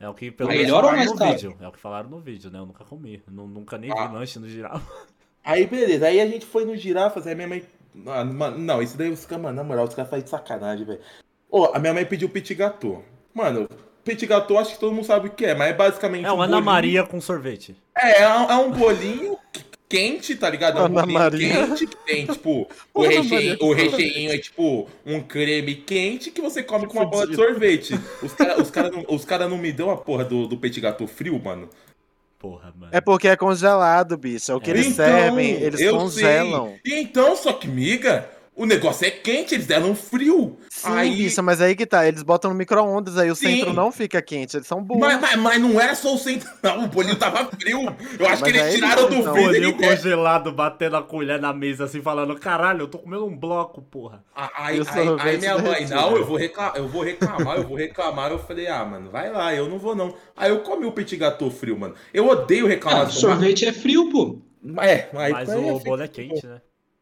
É 0.00 0.08
o 0.08 0.12
que 0.12 0.30
pelo 0.32 0.50
menos 0.50 0.64
melhor 0.64 0.84
ou 0.84 0.90
falaram 0.90 1.10
no 1.12 1.16
caro? 1.16 1.30
vídeo. 1.30 1.56
É 1.60 1.68
o 1.68 1.72
que 1.72 1.78
falaram 1.78 2.10
no 2.10 2.18
vídeo, 2.20 2.50
né? 2.50 2.58
Eu 2.58 2.66
nunca 2.66 2.84
comi. 2.84 3.22
Nu- 3.28 3.46
nunca 3.46 3.78
nem 3.78 3.90
Ah. 3.92 4.08
vi 4.08 4.14
lanche 4.14 4.38
no 4.40 4.48
girafa. 4.48 4.84
Aí, 5.44 5.64
beleza. 5.66 6.06
Aí 6.06 6.20
a 6.20 6.26
gente 6.26 6.44
foi 6.44 6.64
no 6.66 6.76
girafas, 6.76 7.26
aí 7.26 7.34
minha 7.34 7.48
mãe. 7.48 7.62
Ah, 8.06 8.22
mano, 8.24 8.58
não, 8.58 8.82
isso 8.82 8.98
daí 8.98 9.10
os 9.10 9.24
caras, 9.24 9.44
mano, 9.44 9.56
na 9.56 9.64
moral, 9.64 9.86
os 9.86 9.94
caras 9.94 10.10
fazem 10.10 10.24
de 10.24 10.28
sacanagem, 10.30 10.84
velho. 10.84 11.00
Ô, 11.48 11.64
a 11.66 11.78
minha 11.78 11.94
mãe 11.94 12.04
pediu 12.04 12.28
petit 12.28 12.54
gâteau. 12.54 13.02
Mano, 13.32 13.66
petit 14.08 14.26
gâteau 14.26 14.58
acho 14.58 14.72
que 14.72 14.78
todo 14.80 14.92
mundo 14.94 15.04
sabe 15.06 15.28
o 15.28 15.30
que 15.30 15.44
é, 15.44 15.54
mas 15.54 15.70
é 15.70 15.72
basicamente. 15.72 16.24
É 16.26 16.32
o 16.32 16.36
um 16.36 16.42
Ana 16.42 16.52
bolinho- 16.56 16.64
Maria 16.64 17.04
com 17.04 17.20
sorvete. 17.20 17.76
É, 17.96 18.22
é 18.22 18.28
um, 18.28 18.50
é 18.50 18.56
um 18.56 18.70
bolinho 18.72 19.36
quente, 19.88 20.34
tá 20.36 20.50
ligado? 20.50 20.78
É 20.78 20.82
um 20.82 20.84
Ana 20.86 21.00
bolinho 21.02 21.18
Maria. 21.18 21.66
quente 21.66 21.86
que 21.86 21.96
tem, 22.04 22.26
tipo, 22.26 22.68
o 22.94 23.02
recheio, 23.02 23.30
Maria 23.30 23.56
o 23.60 23.72
recheinho 23.72 24.32
é 24.32 24.38
tipo 24.38 24.88
um 25.06 25.20
creme 25.20 25.74
quente 25.76 26.30
que 26.30 26.40
você 26.40 26.62
come 26.62 26.86
com 26.86 26.98
uma 26.98 27.06
bola 27.06 27.26
de 27.26 27.34
sorvete. 27.36 27.98
Os 28.22 28.32
caras 28.34 28.58
os 28.58 28.70
cara 28.70 28.90
não, 28.90 29.04
os 29.08 29.24
cara 29.24 29.48
não 29.48 29.58
me 29.58 29.72
dão 29.72 29.90
a 29.90 29.96
porra 29.96 30.24
do, 30.24 30.46
do 30.46 30.56
petit 30.56 30.80
gâteau 30.80 31.06
frio, 31.08 31.40
mano. 31.42 31.68
Porra, 32.38 32.72
mano. 32.78 32.92
É 32.94 33.00
porque 33.00 33.26
é 33.26 33.34
congelado, 33.36 34.16
bicho. 34.16 34.52
É 34.52 34.54
o 34.54 34.60
que 34.60 34.70
eles 34.70 34.86
Então, 34.86 35.04
servem, 35.04 35.50
eles 35.54 35.90
congelam. 35.90 36.76
sei. 36.86 37.00
Então, 37.00 37.34
só 37.34 37.52
que, 37.52 37.66
miga, 37.66 38.30
o 38.58 38.66
negócio 38.66 39.06
é 39.06 39.10
quente, 39.10 39.54
eles 39.54 39.66
deram 39.66 39.94
frio. 39.94 40.58
Sim, 40.68 40.88
aí, 40.90 41.14
bicho, 41.14 41.40
mas 41.44 41.60
aí 41.60 41.76
que 41.76 41.86
tá. 41.86 42.06
Eles 42.08 42.24
botam 42.24 42.50
no 42.50 42.56
micro-ondas, 42.56 43.16
aí 43.16 43.30
o 43.30 43.34
Sim. 43.36 43.56
centro 43.58 43.72
não 43.72 43.92
fica 43.92 44.20
quente. 44.20 44.56
Eles 44.56 44.66
são 44.66 44.82
burros. 44.82 45.00
mas, 45.00 45.20
mas, 45.20 45.36
mas 45.36 45.60
não 45.60 45.80
era 45.80 45.94
só 45.94 46.12
o 46.12 46.18
centro, 46.18 46.50
não. 46.60 46.84
O 46.84 46.88
bolinho 46.88 47.14
tava 47.16 47.48
frio. 47.56 47.82
Eu 48.18 48.26
acho 48.26 48.42
que 48.42 48.50
Mas 48.50 48.54
eles 48.54 48.62
aí 48.62 48.74
tiraram 48.74 49.02
não, 49.02 49.08
do 49.10 49.14
então. 49.16 49.32
freezer 49.34 49.62
e 49.62 49.72
deram. 49.72 49.96
congelado, 49.96 50.52
batendo 50.52 50.96
a 50.96 51.02
colher 51.02 51.40
na 51.40 51.52
mesa 51.52 51.84
assim, 51.84 52.02
falando: 52.02 52.34
caralho, 52.36 52.80
eu 52.82 52.88
tô 52.88 52.98
comendo 52.98 53.24
um 53.26 53.36
bloco, 53.36 53.80
porra. 53.80 54.24
Aí, 54.34 54.80
o 54.80 54.84
aí, 54.90 55.30
aí 55.30 55.38
minha 55.38 55.56
mãe, 55.58 55.86
não, 55.86 56.16
eu 56.16 56.24
vou, 56.26 56.36
reclamar, 56.36 56.76
eu 56.76 56.88
vou 56.88 57.02
reclamar, 57.02 57.56
eu 57.58 57.62
vou 57.68 57.76
reclamar. 57.76 58.32
Eu 58.32 58.38
falei, 58.40 58.66
ah, 58.66 58.84
mano, 58.84 59.08
vai 59.10 59.30
lá, 59.30 59.54
eu 59.54 59.68
não 59.68 59.78
vou 59.78 59.94
não. 59.94 60.12
Aí 60.36 60.50
eu 60.50 60.60
comi 60.60 60.84
o 60.84 60.92
petit 60.92 61.16
gâteau 61.16 61.48
frio, 61.48 61.78
mano. 61.78 61.94
Eu 62.12 62.26
odeio 62.26 62.66
Ah, 62.66 62.70
reclamar. 62.70 63.10
sorvete 63.10 63.66
é 63.66 63.72
frio, 63.72 64.10
pô. 64.10 64.40
É, 64.82 65.08
mas, 65.12 65.32
Mas 65.32 65.48
o 65.48 65.52
é 65.52 65.78
bolo 65.84 66.02
é 66.02 66.08
quente, 66.08 66.44
né? 66.44 66.60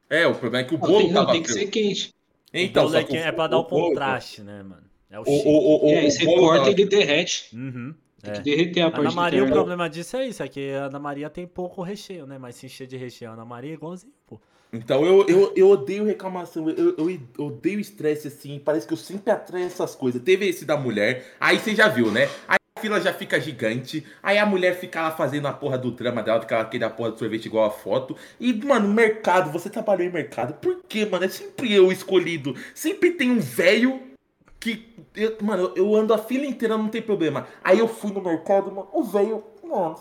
É, 0.08 0.26
o 0.26 0.34
problema 0.34 0.64
é 0.64 0.68
que 0.68 0.74
o 0.74 0.78
Não, 0.78 0.86
bolo 0.86 0.98
tem, 0.98 1.12
não, 1.12 1.20
tava 1.22 1.32
tem 1.32 1.42
que 1.42 1.48
frio. 1.52 1.60
ser 1.64 1.70
quente. 1.70 2.14
Então, 2.52 2.84
o 2.84 2.86
bolo 2.86 2.98
é, 2.98 3.04
que 3.04 3.16
é 3.16 3.32
pra 3.32 3.46
dar 3.46 3.58
o 3.58 3.64
contraste, 3.64 4.42
né, 4.42 4.62
mano? 4.62 4.84
É 5.10 5.18
o 5.18 5.22
O, 5.22 5.26
o, 5.26 5.86
o, 5.86 6.06
o 6.06 6.10
você 6.10 6.24
bolo 6.24 6.40
corta 6.42 6.58
tava- 6.58 6.70
e 6.70 6.72
ele 6.74 6.86
derrete. 6.86 7.48
Uhum. 7.54 7.94
Tem 8.22 8.32
É. 8.32 8.36
que 8.38 8.42
derreter 8.42 8.80
a 8.80 8.86
Ana 8.86 8.96
parte 8.96 9.14
Maria, 9.14 9.44
o 9.44 9.48
problema 9.48 9.88
disso 9.90 10.16
é 10.16 10.26
isso, 10.26 10.42
é 10.42 10.48
que 10.48 10.72
a 10.72 10.86
Ana 10.86 10.98
Maria 10.98 11.30
tem 11.30 11.46
pouco 11.46 11.82
recheio, 11.82 12.26
né? 12.26 12.38
Mas 12.38 12.56
se 12.56 12.66
encher 12.66 12.86
de 12.86 12.96
recheio, 12.96 13.30
a 13.30 13.34
Ana 13.34 13.44
Maria 13.44 13.70
é 13.70 13.74
igualzinho, 13.74 14.12
pô. 14.26 14.40
Então 14.72 15.06
eu, 15.06 15.24
eu, 15.28 15.52
eu 15.54 15.70
odeio 15.70 16.04
reclamação, 16.04 16.68
eu, 16.68 16.94
eu, 16.98 17.10
eu 17.38 17.44
odeio 17.46 17.78
estresse 17.78 18.26
assim, 18.28 18.58
parece 18.58 18.86
que 18.86 18.92
eu 18.92 18.96
sempre 18.96 19.30
atraio 19.30 19.64
essas 19.66 19.94
coisas. 19.94 20.20
Teve 20.22 20.48
esse 20.48 20.64
da 20.64 20.76
mulher, 20.76 21.36
aí 21.38 21.58
você 21.58 21.74
já 21.74 21.86
viu, 21.88 22.10
né? 22.10 22.28
Aí 22.48 22.55
a 22.55 22.55
fila 22.78 23.00
já 23.00 23.12
fica 23.12 23.40
gigante, 23.40 24.06
aí 24.22 24.38
a 24.38 24.46
mulher 24.46 24.78
fica 24.78 25.02
lá 25.02 25.10
fazendo 25.10 25.46
a 25.48 25.52
porra 25.52 25.78
do 25.78 25.90
drama 25.90 26.22
dela, 26.22 26.40
fica 26.40 26.56
lá 26.56 26.62
aquele 26.62 26.84
a 26.84 26.90
porra 26.90 27.10
do 27.10 27.18
sorvete 27.18 27.46
igual 27.46 27.64
a 27.64 27.70
foto. 27.70 28.16
E, 28.38 28.52
mano, 28.52 28.88
mercado, 28.88 29.50
você 29.50 29.70
trabalhou 29.70 30.06
em 30.06 30.12
mercado, 30.12 30.54
por 30.54 30.80
quê, 30.88 31.06
mano? 31.06 31.24
É 31.24 31.28
sempre 31.28 31.72
eu 31.72 31.90
escolhido. 31.90 32.54
Sempre 32.74 33.12
tem 33.12 33.30
um 33.30 33.40
velho 33.40 34.00
que. 34.60 34.94
eu- 35.14 35.36
mano, 35.40 35.72
eu 35.74 35.94
ando 35.94 36.12
a 36.12 36.18
fila 36.18 36.44
inteira, 36.44 36.76
não 36.76 36.88
tem 36.88 37.00
problema. 37.02 37.46
Aí 37.64 37.78
eu 37.78 37.88
fui 37.88 38.12
no 38.12 38.20
mercado, 38.20 38.70
mano, 38.70 38.88
o 38.92 39.02
velho, 39.02 39.42
mano. 39.64 39.96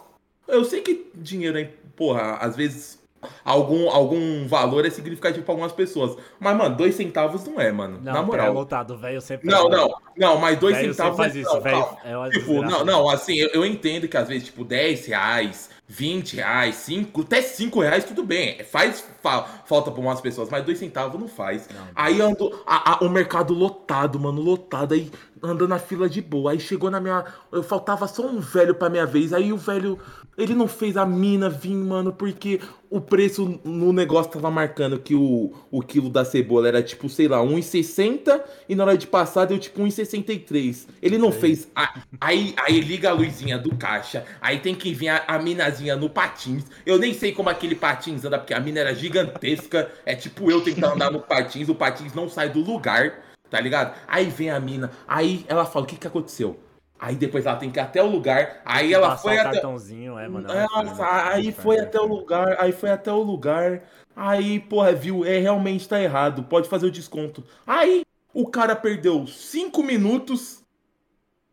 Eu 0.47 0.63
sei 0.63 0.81
que 0.81 1.09
dinheiro 1.15 1.57
é, 1.57 1.69
porra, 1.95 2.35
às 2.35 2.55
vezes 2.55 2.99
algum, 3.43 3.89
algum 3.89 4.47
valor 4.47 4.85
é 4.85 4.89
significativo 4.89 5.43
pra 5.45 5.53
algumas 5.53 5.71
pessoas. 5.71 6.17
Mas, 6.39 6.57
mano, 6.57 6.75
dois 6.75 6.95
centavos 6.95 7.45
não 7.45 7.59
é, 7.59 7.71
mano. 7.71 7.99
Não, 8.01 8.13
na 8.13 8.19
é 8.19 8.21
moral. 8.21 8.53
lotado, 8.53 8.97
velho 8.97 9.21
sempre. 9.21 9.49
Não, 9.49 9.69
não, 9.69 9.93
não, 10.17 10.37
mas 10.37 10.57
dois 10.59 10.75
sempre 10.75 10.93
centavos. 10.93 11.17
faz 11.17 11.35
é- 11.35 11.39
isso, 11.39 11.53
não, 11.53 11.61
velho. 11.61 11.87
É 12.03 12.29
Tipo, 12.29 12.61
não, 12.61 12.83
não, 12.85 13.09
assim, 13.09 13.35
eu, 13.35 13.49
eu 13.53 13.65
entendo 13.65 14.07
que 14.07 14.17
às 14.17 14.27
vezes, 14.27 14.45
tipo, 14.45 14.63
10 14.63 15.05
reais, 15.07 15.69
20 15.87 16.37
reais, 16.37 16.75
5, 16.75 17.21
até 17.21 17.41
5 17.41 17.79
reais, 17.81 18.03
tudo 18.03 18.23
bem. 18.23 18.63
Faz 18.63 19.03
fa- 19.21 19.43
falta 19.65 19.91
pra 19.91 20.01
umas 20.01 20.19
pessoas, 20.19 20.49
mas 20.49 20.65
2 20.65 20.77
centavos 20.79 21.19
não 21.19 21.27
faz. 21.27 21.67
Não, 21.73 21.87
aí 21.95 22.19
ando 22.21 22.51
a- 22.65 22.93
a- 22.93 23.05
o 23.05 23.09
mercado 23.09 23.53
lotado, 23.53 24.19
mano, 24.19 24.41
lotado, 24.41 24.93
aí 24.95 25.11
andando 25.43 25.67
na 25.67 25.77
fila 25.77 26.09
de 26.09 26.21
boa. 26.21 26.51
Aí 26.51 26.59
chegou 26.59 26.89
na 26.89 26.99
minha. 26.99 27.23
Eu 27.51 27.61
faltava 27.61 28.07
só 28.07 28.23
um 28.25 28.39
velho 28.39 28.73
pra 28.73 28.89
minha 28.89 29.05
vez. 29.05 29.31
Aí 29.31 29.53
o 29.53 29.57
velho. 29.57 29.99
Ele 30.37 30.53
não 30.53 30.67
fez 30.67 30.97
a 30.97 31.05
mina 31.05 31.49
vir, 31.49 31.73
mano, 31.75 32.11
porque 32.11 32.59
o 32.89 32.99
preço 32.99 33.59
no 33.63 33.93
negócio 33.93 34.31
tava 34.33 34.51
marcando 34.51 34.99
que 34.99 35.15
o, 35.15 35.53
o 35.71 35.81
quilo 35.81 36.09
da 36.09 36.25
cebola 36.25 36.67
era 36.67 36.83
tipo, 36.83 37.07
sei 37.07 37.27
lá, 37.27 37.39
1,60 37.41 38.41
e 38.67 38.75
na 38.75 38.83
hora 38.83 38.97
de 38.97 39.07
passar 39.07 39.45
deu 39.45 39.57
tipo 39.57 39.81
1,63. 39.81 40.87
Ele 41.01 41.17
não 41.17 41.31
fez. 41.31 41.67
a- 41.75 42.01
aí, 42.19 42.53
aí 42.57 42.79
liga 42.81 43.09
a 43.09 43.13
luzinha 43.13 43.57
do 43.57 43.75
caixa, 43.75 44.25
aí 44.41 44.59
tem 44.59 44.75
que 44.75 44.93
vir 44.93 45.07
a, 45.09 45.23
a 45.27 45.39
minazinha 45.39 45.95
no 45.95 46.09
patins. 46.09 46.65
Eu 46.85 46.97
nem 46.97 47.13
sei 47.13 47.31
como 47.31 47.49
aquele 47.49 47.75
patins 47.75 48.25
anda, 48.25 48.37
porque 48.37 48.53
a 48.53 48.59
mina 48.59 48.79
era 48.81 48.93
gigantesca. 48.93 49.89
É 50.05 50.15
tipo 50.15 50.51
eu 50.51 50.61
tentando 50.61 50.93
andar 50.95 51.11
no 51.11 51.21
patins, 51.21 51.69
o 51.69 51.75
patins 51.75 52.13
não 52.13 52.27
sai 52.29 52.49
do 52.49 52.59
lugar, 52.59 53.23
tá 53.49 53.59
ligado? 53.59 53.95
Aí 54.07 54.25
vem 54.25 54.49
a 54.49 54.59
mina, 54.59 54.91
aí 55.07 55.45
ela 55.47 55.65
fala: 55.65 55.85
o 55.85 55.87
que 55.87 55.95
que 55.97 56.07
aconteceu? 56.07 56.59
Aí 56.97 57.15
depois 57.15 57.45
ela 57.45 57.57
tem 57.57 57.69
que 57.69 57.77
ir 57.77 57.81
até 57.81 58.01
o 58.01 58.07
lugar, 58.07 58.61
aí 58.65 58.93
ela 58.93 59.17
foi 59.17 59.35
o 59.35 59.41
até. 59.41 59.51
cartãozinho, 59.51 60.17
é, 60.17 60.27
mano. 60.29 60.47
inferno, 60.47 61.03
é 61.03 61.33
aí 61.33 61.51
foi 61.51 61.79
até 61.79 61.99
o 61.99 62.05
lugar, 62.05 62.55
aí 62.59 62.71
foi 62.71 62.89
até 62.89 63.11
o 63.11 63.21
lugar. 63.21 63.83
Aí, 64.15 64.61
porra, 64.61 64.93
viu? 64.93 65.25
É 65.25 65.37
realmente 65.39 65.87
tá 65.89 66.01
errado. 66.01 66.43
Pode 66.43 66.69
fazer 66.69 66.85
o 66.87 66.91
desconto. 66.91 67.43
Aí 67.67 68.03
o 68.33 68.47
cara 68.47 68.75
perdeu 68.75 69.27
5 69.27 69.83
minutos 69.83 70.63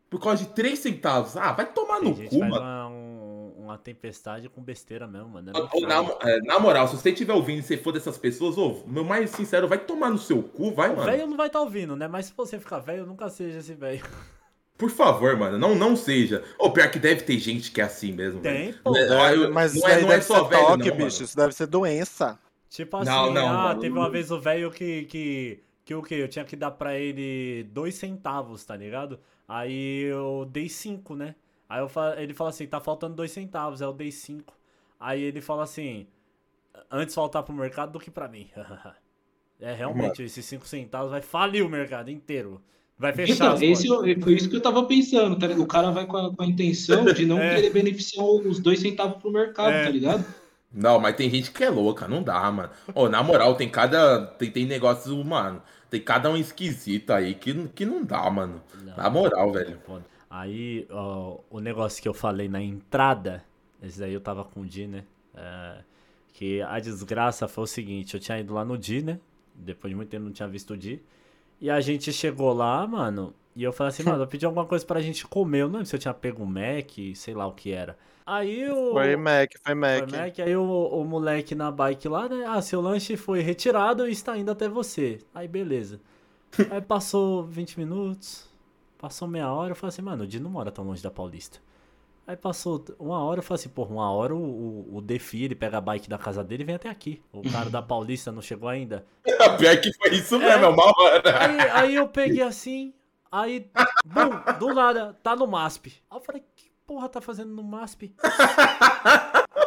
por 0.09 0.21
causa 0.21 0.45
de 0.45 0.51
3 0.51 0.79
centavos. 0.79 1.37
Ah, 1.37 1.53
vai 1.53 1.67
tomar 1.67 1.99
Tem 2.01 2.11
no 2.11 2.15
gente 2.17 2.29
cu, 2.31 2.39
mano. 2.39 2.55
uma, 2.61 2.89
um- 2.89 3.53
uma 3.59 3.79
tempestade 3.79 4.49
com 4.49 4.63
besteira 4.63 5.07
mesmo, 5.09 5.29
mano. 5.29 5.51
é 5.51 5.59
Ô, 5.59 5.81
Na, 5.87 6.03
inferno. 6.03 6.19
é, 6.23 6.41
na 6.43 6.59
moral, 6.61 6.87
se 6.87 6.97
você 6.97 7.11
estiver 7.11 7.33
ouvindo 7.33 7.59
e 7.59 7.63
você 7.63 7.77
for 7.77 7.91
dessas 7.93 8.17
pessoas, 8.17 8.57
ô, 8.57 8.85
meu 8.87 9.03
mais 9.05 9.31
sincero, 9.31 9.67
vai 9.67 9.79
tomar 9.79 10.11
no 10.11 10.19
seu 10.19 10.41
cu, 10.43 10.73
vai, 10.73 10.91
O 10.91 10.97
mano. 10.99 11.11
velho 11.11 11.27
não 11.27 11.37
vai 11.37 11.49
estar 11.49 11.61
ouvindo, 11.61 11.97
né? 11.97 12.07
Mas 12.07 12.27
se 12.27 12.33
você 12.37 12.59
ficar 12.61 12.79
velho, 12.79 13.05
nunca 13.07 13.29
seja 13.29 13.59
esse 13.59 13.75
velho. 13.75 14.03
Por 14.83 14.91
favor, 14.91 15.37
mano, 15.37 15.59
não, 15.59 15.75
não 15.77 15.95
seja. 15.95 16.43
Ou 16.59 16.73
pior 16.73 16.91
que 16.91 16.99
deve 16.99 17.23
ter 17.23 17.39
gente 17.39 17.71
que 17.71 17.81
é 17.81 17.85
assim 17.85 18.13
mesmo. 18.13 18.41
Tem, 18.41 18.73
pô. 18.73 18.97
É, 18.97 19.35
eu- 19.37 19.53
Mas 19.53 19.73
não 19.73 19.79
isso 19.79 19.87
é, 19.89 19.95
aí 19.95 20.03
não 20.03 20.09
é 20.09 20.15
deve 20.15 20.25
só 20.25 20.43
ser 20.43 20.49
velho, 20.49 20.67
toque, 20.67 20.77
não, 20.91 20.97
bicho. 20.97 21.17
mano. 21.19 21.25
Isso 21.25 21.37
deve 21.37 21.53
ser 21.55 21.67
doença. 21.67 22.39
Tipo 22.69 22.97
assim, 22.97 23.11
Não, 23.11 23.33
não, 23.33 23.49
ah, 23.49 23.53
mano. 23.69 23.81
teve 23.81 23.97
uma 23.97 24.11
vez 24.11 24.31
o 24.31 24.41
velho 24.41 24.71
que, 24.71 25.05
que, 25.05 25.63
que 25.85 25.95
o 25.95 26.03
que? 26.03 26.15
Eu 26.15 26.29
tinha 26.29 26.45
que 26.45 26.57
dar 26.57 26.71
pra 26.73 26.99
ele 26.99 27.65
dois 27.71 27.95
centavos, 27.95 28.65
tá 28.65 28.75
ligado? 28.77 29.21
Aí 29.47 30.03
eu 30.05 30.49
dei 30.51 30.69
cinco, 30.69 31.15
né? 31.15 31.35
Aí 31.69 31.81
eu 31.81 31.89
fa- 31.89 32.17
ele 32.21 32.35
fala 32.35 32.51
assim, 32.51 32.67
tá 32.67 32.81
faltando 32.81 33.15
dois 33.15 33.31
centavos, 33.31 33.83
aí 33.83 33.89
eu 33.89 33.93
dei 33.93 34.11
cinco. 34.11 34.55
Aí 34.99 35.21
ele 35.23 35.41
fala 35.41 35.65
assim, 35.65 36.07
antes 36.91 37.15
faltar 37.15 37.43
pro 37.43 37.55
mercado 37.55 37.93
do 37.93 38.01
que 38.01 38.11
pra 38.11 38.29
mim. 38.29 38.51
é, 39.61 39.73
realmente, 39.75 40.23
esses 40.23 40.45
cinco 40.45 40.67
centavos 40.67 41.11
vai 41.11 41.23
falir 41.23 41.65
o 41.65 41.69
mercado 41.69 42.11
inteiro. 42.11 42.63
Vai 43.03 43.13
fechar 43.13 43.35
Então, 43.57 43.63
esse, 43.63 43.87
eu- 43.89 44.03
foi 44.21 44.35
isso 44.35 44.49
que 44.49 44.55
eu 44.55 44.61
tava 44.61 44.85
pensando, 44.85 45.37
tá 45.37 45.49
ligado? 45.49 45.63
O 45.63 45.67
cara 45.67 45.91
vai 45.91 46.07
com 46.07 46.17
a, 46.17 46.33
com 46.35 46.43
a 46.43 46.47
intenção 46.47 47.05
de 47.13 47.27
não 47.27 47.39
É. 47.41 47.57
querer 47.57 47.71
beneficiar 47.71 48.25
os 48.25 48.61
dois 48.61 48.79
centavos 48.79 49.21
pro 49.21 49.31
mercado, 49.33 49.73
É. 49.73 49.85
tá 49.85 49.91
ligado? 49.91 50.25
Não, 50.73 51.01
mas 51.01 51.17
tem 51.17 51.29
gente 51.29 51.51
que 51.51 51.65
é 51.65 51.69
louca, 51.69 52.07
não 52.07 52.23
dá, 52.23 52.51
mano. 52.51 52.71
Ô, 52.95 53.09
na 53.09 53.23
moral, 53.23 53.57
tem 53.57 53.69
cada. 53.69 54.25
Tem, 54.25 54.51
tem 54.51 54.65
negócios, 54.65 55.13
mano. 55.27 55.61
Tem 55.91 56.01
cada 56.01 56.31
um 56.31 56.37
esquisito 56.37 57.11
aí 57.13 57.35
que, 57.35 57.53
que 57.75 57.85
não 57.85 58.05
dá, 58.05 58.31
mano. 58.31 58.63
Não. 58.83 58.97
Na 58.97 59.11
moral, 59.11 59.53
velho. 59.53 59.79
Foda. 59.85 60.05
Aí, 60.31 60.87
ó, 60.89 61.39
o 61.51 61.59
negócio 61.61 62.01
que 62.01 62.09
eu 62.09 62.15
falei 62.15 62.49
na 62.49 62.63
entrada, 62.63 63.43
esse 63.83 63.99
daí 64.01 64.15
eu 64.15 64.21
tava 64.21 64.45
com 64.45 64.61
o 64.61 64.65
Di, 64.65 64.87
né? 64.87 65.03
É, 65.35 65.79
que 66.33 66.63
a 66.63 66.79
desgraça 66.79 67.47
foi 67.49 67.65
o 67.65 67.67
seguinte, 67.67 68.15
eu 68.15 68.21
tinha 68.21 68.39
ido 68.39 68.55
lá 68.55 68.65
no 68.65 68.79
Di, 68.79 69.03
né? 69.03 69.19
Depois 69.55 69.91
de 69.91 69.95
muito 69.97 70.09
tempo 70.09 70.25
não 70.25 70.33
tinha 70.33 70.49
visto 70.49 70.73
o 70.73 70.77
Di. 70.77 71.03
E 71.63 71.71
a 71.71 71.81
gente 71.81 72.13
chegou 72.13 72.53
lá, 72.53 72.85
mano, 72.89 73.33
e 73.55 73.63
eu 73.63 73.73
falei 73.73 73.91
assim, 73.91 74.03
mano, 74.03 74.25
eu 74.25 74.27
pedi 74.27 74.45
alguma 74.45 74.67
coisa 74.67 74.85
pra 74.85 75.01
gente 75.01 75.25
comer. 75.25 75.61
Eu 75.61 75.67
não 75.69 75.75
lembro 75.75 75.87
se 75.87 75.95
eu 75.95 76.01
tinha 76.01 76.13
pego 76.13 76.43
um 76.43 76.47
Mac, 76.47 76.91
sei 77.15 77.35
lá 77.35 77.47
o 77.47 77.53
que 77.53 77.71
era. 77.71 77.97
Aí 78.27 78.69
o. 78.69 78.91
Foi 78.91 79.15
Mac, 79.15 79.53
foi 79.53 79.61
Foi 79.63 79.75
Mac. 79.77 80.11
Mac, 80.11 80.41
aí 80.41 80.57
o, 80.57 80.65
o 80.65 81.05
moleque 81.05 81.55
na 81.55 81.71
bike 81.71 82.09
lá, 82.09 82.29
né? 82.29 82.45
Ah, 82.49 82.61
seu 82.61 82.81
lanche 82.81 83.17
foi 83.17 83.43
retirado 83.43 84.09
e 84.09 84.11
está 84.11 84.37
indo 84.37 84.51
até 84.51 84.69
você. 84.69 85.21
Aí 85.33 85.47
beleza. 85.47 86.01
Aí 86.69 86.81
passou 86.81 87.45
20 87.45 87.79
minutos, 87.79 88.49
passou 88.99 89.29
meia 89.29 89.53
hora, 89.53 89.71
eu 89.71 89.77
falei 89.77 89.91
assim, 89.91 90.03
mano, 90.03 90.25
o 90.25 90.27
Di 90.27 90.41
não 90.41 90.51
mora 90.51 90.73
tão 90.73 90.85
longe 90.85 91.01
da 91.01 91.13
Paulista. 91.13 91.61
Aí 92.27 92.37
passou 92.37 92.85
uma 92.99 93.23
hora, 93.23 93.41
eu 93.41 93.43
falei 93.43 93.61
assim, 93.61 93.69
porra, 93.69 93.93
uma 93.93 94.11
hora 94.11 94.35
o, 94.35 94.39
o, 94.39 94.97
o 94.97 95.01
Defi, 95.01 95.45
ele 95.45 95.55
pega 95.57 95.79
a 95.79 95.81
bike 95.81 96.09
da 96.09 96.17
casa 96.17 96.45
dele 96.45 96.63
e 96.63 96.67
vem 96.67 96.77
até 96.77 96.89
aqui. 96.89 97.21
O 97.33 97.43
cara 97.51 97.69
da 97.69 97.83
Paulista 97.83 98.31
não 98.31 98.41
chegou 98.41 98.69
ainda. 98.69 99.05
Pior 99.59 99.81
que 99.81 99.93
foi 99.95 100.15
isso 100.15 100.39
mesmo, 100.39 100.65
é 100.65 100.69
uma 100.69 100.85
hora. 100.85 101.43
Aí, 101.43 101.61
aí 101.71 101.95
eu 101.97 102.07
peguei 102.07 102.43
assim, 102.43 102.95
aí, 103.31 103.69
bum, 104.05 104.59
do 104.59 104.73
nada, 104.73 105.19
tá 105.23 105.35
no 105.35 105.49
MASP. 105.49 106.01
Aí 106.09 106.17
eu 106.17 106.23
falei, 106.23 106.45
que 106.55 106.71
porra 106.87 107.09
tá 107.09 107.21
fazendo 107.21 107.53
no 107.53 107.63
MASP? 107.63 108.15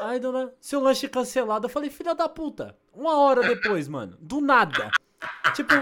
Aí, 0.02 0.20
do 0.20 0.32
nada, 0.32 0.54
seu 0.62 0.80
lanche 0.80 1.10
cancelado. 1.10 1.66
Eu 1.66 1.70
falei, 1.70 1.90
filha 1.90 2.16
da 2.16 2.30
puta, 2.30 2.78
uma 2.94 3.18
hora 3.18 3.42
depois, 3.42 3.88
mano, 3.88 4.16
do 4.20 4.40
nada. 4.40 4.92
Tipo, 5.56 5.74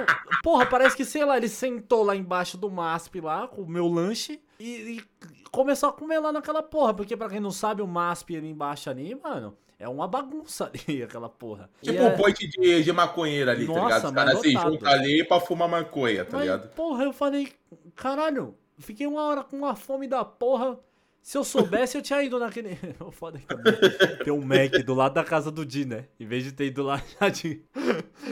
porra, 0.44 0.66
parece 0.66 0.96
que, 0.96 1.06
sei 1.06 1.26
lá, 1.26 1.38
ele 1.38 1.50
sentou 1.50 2.04
lá 2.04 2.16
embaixo 2.16 2.58
do 2.58 2.70
MASP 2.70 3.20
lá, 3.22 3.48
com 3.48 3.62
o 3.64 3.68
meu 3.70 3.88
lanche, 3.88 4.39
e, 4.60 5.00
e 5.00 5.04
começou 5.52 5.89
a 5.89 5.94
comer 5.94 6.20
lá 6.20 6.32
naquela 6.32 6.62
porra. 6.62 6.94
Porque, 6.94 7.18
pra 7.18 7.30
quem 7.30 7.39
não 7.39 7.52
sabe, 7.52 7.82
o 7.82 7.88
MASP 7.88 8.36
ali 8.38 8.50
embaixo 8.50 8.89
ali, 8.89 9.16
mano, 9.16 9.58
é 9.80 9.88
uma 9.89 10.08
bagunça 10.08 10.70
ali, 10.88 11.02
aquela 11.04 11.28
porra. 11.30 11.70
Tipo 11.82 11.98
é- 12.00 12.08
um 12.14 12.16
point 12.18 12.48
de, 12.48 12.84
de 12.84 12.94
maconheiro 12.94 13.50
ali, 13.50 13.66
tá 13.66 13.74
Nossa, 13.74 13.84
ligado? 13.86 14.06
Os 14.06 14.12
caras 14.14 14.39
se 14.41 14.54
lotado. 14.54 14.72
juntam 14.72 14.91
ali 14.91 15.24
pra 15.28 15.39
fumar 15.39 15.68
maconha, 15.68 16.24
tá 16.26 16.38
Mas, 16.38 16.41
ligado? 16.41 16.70
porra, 16.76 17.04
eu 17.06 17.14
falei, 17.14 17.52
caralho, 17.96 18.56
fiquei 18.78 19.08
uma 19.08 19.24
hora 19.24 19.44
com 19.44 19.58
uma 19.58 19.76
fome 19.76 20.08
da 20.08 20.24
porra. 20.24 20.78
Se 21.24 21.38
eu 21.38 21.43
soubesse, 21.45 21.97
eu 21.97 22.01
tinha 22.01 22.21
ido 22.21 22.38
naquele. 22.38 22.78
O 22.99 23.09
foda 23.09 23.38
é 23.38 23.41
que 23.41 23.47
também 23.47 23.74
tem 24.26 24.34
um 24.34 24.41
Mac 24.41 24.74
do 24.86 24.93
lado 24.93 25.13
da 25.13 25.24
casa 25.24 25.49
do 25.49 25.65
Di, 25.65 25.86
né? 25.86 26.05
Em 26.19 26.26
vez 26.28 26.43
de 26.43 26.51
ter 26.51 26.65
ido 26.65 26.84
lá 26.84 27.01
já 27.19 27.30
de. 27.30 27.63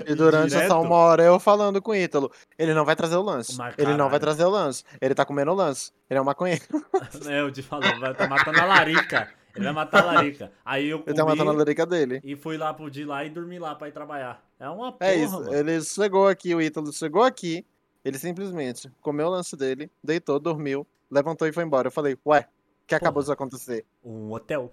E 0.05 0.13
durante 0.13 0.49
Direto. 0.49 0.65
essa 0.65 0.75
uma 0.77 0.95
hora 0.95 1.23
eu 1.23 1.39
falando 1.39 1.81
com 1.81 1.91
o 1.91 1.95
Ítalo, 1.95 2.29
ele 2.59 2.73
não 2.73 2.83
vai 2.83 2.95
trazer 2.95 3.15
o 3.15 3.21
lance. 3.21 3.57
Mas, 3.57 3.75
Ele 3.77 3.95
não 3.95 4.09
vai 4.09 4.19
trazer 4.19 4.43
o 4.43 4.49
lance. 4.49 4.83
Ele 4.99 5.15
tá 5.15 5.23
comendo 5.25 5.51
o 5.51 5.55
lance. 5.55 5.91
Ele 6.09 6.17
é 6.19 6.21
um 6.21 6.25
maconheiro. 6.25 6.63
né, 7.23 7.41
o 7.43 7.49
Di 7.49 7.63
falou, 7.63 7.97
vai 7.97 8.13
tá 8.13 8.27
matando 8.27 8.59
a 8.59 8.65
larica. 8.65 9.29
Ele 9.55 9.63
vai 9.65 9.73
matar 9.73 10.03
a 10.03 10.05
larica. 10.13 10.51
Aí 10.65 10.89
eu 10.89 11.01
Ele 11.07 11.15
tá 11.15 11.23
matando 11.23 11.43
a 11.43 11.45
comi 11.47 11.57
larica 11.59 11.85
dele. 11.85 12.21
e 12.25 12.35
fui 12.35 12.57
lá 12.57 12.73
pro 12.73 12.89
de 12.91 13.05
lá 13.05 13.23
e 13.23 13.29
dormi 13.29 13.57
lá 13.57 13.73
pra 13.73 13.87
ir 13.87 13.93
trabalhar. 13.93 14.43
É 14.59 14.67
uma 14.69 14.91
porra, 14.91 15.09
É 15.11 15.15
isso, 15.15 15.33
mano. 15.39 15.53
ele 15.53 15.81
chegou 15.81 16.27
aqui, 16.27 16.53
o 16.53 16.61
Ítalo 16.61 16.91
chegou 16.93 17.23
aqui, 17.23 17.65
ele 18.03 18.17
simplesmente 18.17 18.91
comeu 19.01 19.27
o 19.27 19.29
lanche 19.29 19.55
dele, 19.55 19.89
deitou, 20.03 20.39
dormiu, 20.39 20.85
levantou 21.09 21.47
e 21.47 21.53
foi 21.53 21.63
embora. 21.63 21.87
Eu 21.87 21.91
falei, 21.91 22.17
ué, 22.25 22.47
o 22.95 22.99
que 22.99 23.03
acabou 23.03 23.23
de 23.23 23.31
acontecer? 23.31 23.85
Um 24.03 24.31
hotel. 24.31 24.71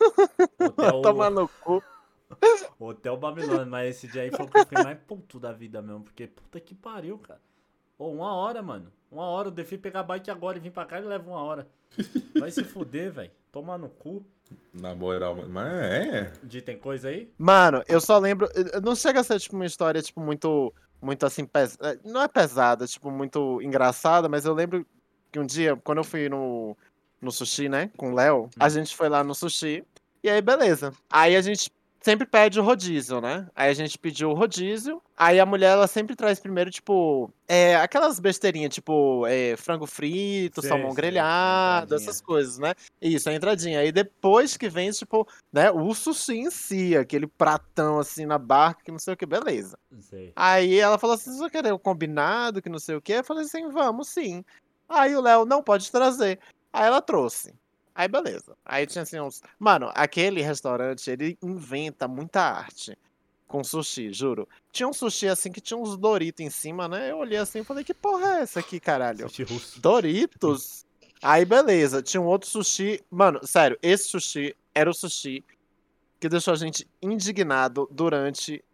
Hotel, 0.58 1.02
Toma 1.02 1.28
no 1.30 1.46
cu. 1.48 1.82
hotel 2.78 3.16
Babilônia, 3.16 3.66
mas 3.66 3.96
esse 3.96 4.06
dia 4.08 4.22
aí 4.22 4.30
foi 4.30 4.46
o 4.46 4.48
que 4.48 4.58
eu 4.58 4.64
fiquei 4.64 4.82
mais 4.82 4.98
puto 5.06 5.38
da 5.38 5.52
vida 5.52 5.82
mesmo, 5.82 6.04
porque 6.04 6.26
puta 6.26 6.60
que 6.60 6.74
pariu, 6.74 7.18
cara. 7.18 7.40
Ô, 7.98 8.08
uma 8.12 8.34
hora, 8.34 8.62
mano. 8.62 8.90
Uma 9.10 9.24
hora, 9.24 9.48
eu 9.48 9.52
defi 9.52 9.76
pegar 9.76 10.04
bike 10.04 10.30
agora 10.30 10.56
e 10.56 10.60
vim 10.60 10.70
pra 10.70 10.86
cá 10.86 10.98
e 10.98 11.04
leva 11.04 11.28
uma 11.28 11.42
hora. 11.42 11.68
Vai 12.38 12.50
se 12.50 12.64
fuder, 12.64 13.12
velho. 13.12 13.30
Tomar 13.52 13.76
no 13.76 13.88
cu. 13.88 14.24
Na 14.72 14.94
moral, 14.94 15.36
mas 15.48 15.72
é. 15.72 16.32
De 16.42 16.62
tem 16.62 16.78
coisa 16.78 17.08
aí? 17.08 17.32
Mano, 17.36 17.82
eu 17.88 18.00
só 18.00 18.18
lembro, 18.18 18.48
não 18.82 18.94
chega 18.94 19.20
a 19.20 19.24
ser 19.24 19.38
tipo 19.38 19.56
uma 19.56 19.66
história 19.66 20.00
tipo 20.00 20.20
muito, 20.20 20.72
muito 21.02 21.26
assim, 21.26 21.44
pes... 21.44 21.76
eh, 21.80 21.98
não 22.04 22.22
é 22.22 22.28
pesada, 22.28 22.86
tipo 22.86 23.10
muito 23.10 23.60
engraçada, 23.62 24.28
mas 24.28 24.44
eu 24.44 24.54
lembro 24.54 24.86
que 25.30 25.38
um 25.38 25.46
dia, 25.46 25.76
quando 25.76 25.98
eu 25.98 26.04
fui 26.04 26.28
no, 26.28 26.76
no 27.20 27.30
sushi, 27.30 27.68
né, 27.68 27.90
com 27.96 28.12
o 28.12 28.14
Léo, 28.14 28.48
a 28.58 28.68
gente 28.68 28.96
foi 28.96 29.08
lá 29.08 29.22
no 29.22 29.34
sushi, 29.34 29.84
e 30.22 30.28
aí 30.28 30.40
beleza. 30.40 30.92
Aí 31.10 31.36
a 31.36 31.40
gente 31.40 31.70
sempre 32.00 32.26
pede 32.26 32.58
o 32.58 32.62
rodízio, 32.62 33.20
né? 33.20 33.46
Aí 33.54 33.70
a 33.70 33.74
gente 33.74 33.98
pediu 33.98 34.30
o 34.30 34.34
rodízio, 34.34 35.02
aí 35.16 35.38
a 35.38 35.44
mulher, 35.44 35.72
ela 35.72 35.86
sempre 35.86 36.16
traz 36.16 36.40
primeiro, 36.40 36.70
tipo, 36.70 37.30
é, 37.46 37.76
aquelas 37.76 38.18
besteirinhas, 38.18 38.74
tipo, 38.74 39.26
é, 39.26 39.54
frango 39.56 39.86
frito, 39.86 40.60
Sei, 40.60 40.70
salmão 40.70 40.90
sei, 40.90 40.96
grelhado, 40.96 41.94
essas 41.94 42.20
coisas, 42.20 42.58
né? 42.58 42.74
Isso, 43.00 43.28
a 43.28 43.34
entradinha. 43.34 43.80
Aí 43.80 43.92
depois 43.92 44.56
que 44.56 44.68
vem, 44.68 44.90
tipo, 44.90 45.28
né, 45.52 45.70
o 45.70 45.94
sushi 45.94 46.38
em 46.38 46.50
si, 46.50 46.96
aquele 46.96 47.26
pratão 47.26 47.98
assim 47.98 48.24
na 48.24 48.38
barca, 48.38 48.82
que 48.82 48.90
não 48.90 48.98
sei 48.98 49.14
o 49.14 49.16
que, 49.16 49.26
beleza. 49.26 49.78
Sei. 50.00 50.32
Aí 50.34 50.78
ela 50.78 50.98
falou 50.98 51.14
assim: 51.14 51.36
você 51.36 51.50
quer 51.50 51.72
o 51.72 51.78
combinado, 51.78 52.62
que 52.62 52.68
não 52.68 52.78
sei 52.78 52.96
o 52.96 53.02
que? 53.02 53.12
Eu 53.12 53.24
falei 53.24 53.44
assim: 53.44 53.68
vamos 53.68 54.08
sim. 54.08 54.42
Aí 54.88 55.14
o 55.14 55.20
Léo, 55.20 55.44
não 55.44 55.62
pode 55.62 55.90
trazer. 55.90 56.40
Aí 56.72 56.86
ela 56.86 57.00
trouxe. 57.00 57.54
Aí 57.94 58.08
beleza. 58.08 58.56
Aí 58.64 58.86
tinha 58.86 59.02
assim 59.02 59.20
uns. 59.20 59.42
Mano, 59.58 59.90
aquele 59.94 60.40
restaurante, 60.42 61.10
ele 61.10 61.36
inventa 61.42 62.06
muita 62.06 62.40
arte 62.40 62.96
com 63.46 63.64
sushi, 63.64 64.12
juro. 64.12 64.48
Tinha 64.72 64.88
um 64.88 64.92
sushi 64.92 65.26
assim 65.26 65.50
que 65.50 65.60
tinha 65.60 65.76
uns 65.76 65.96
Doritos 65.96 66.44
em 66.44 66.50
cima, 66.50 66.86
né? 66.86 67.10
Eu 67.10 67.18
olhei 67.18 67.38
assim 67.38 67.60
e 67.60 67.64
falei: 67.64 67.84
que 67.84 67.92
porra 67.92 68.38
é 68.38 68.42
essa 68.42 68.60
aqui, 68.60 68.78
caralho? 68.78 69.28
Sushi 69.28 69.42
russo. 69.42 69.80
Doritos? 69.80 70.86
Aí 71.20 71.44
beleza, 71.44 72.00
tinha 72.02 72.20
um 72.20 72.26
outro 72.26 72.48
sushi. 72.48 73.04
Mano, 73.10 73.44
sério, 73.46 73.78
esse 73.82 74.04
sushi 74.04 74.56
era 74.74 74.88
o 74.88 74.94
sushi 74.94 75.44
que 76.18 76.28
deixou 76.28 76.52
a 76.52 76.56
gente 76.56 76.88
indignado 77.02 77.88
durante 77.90 78.64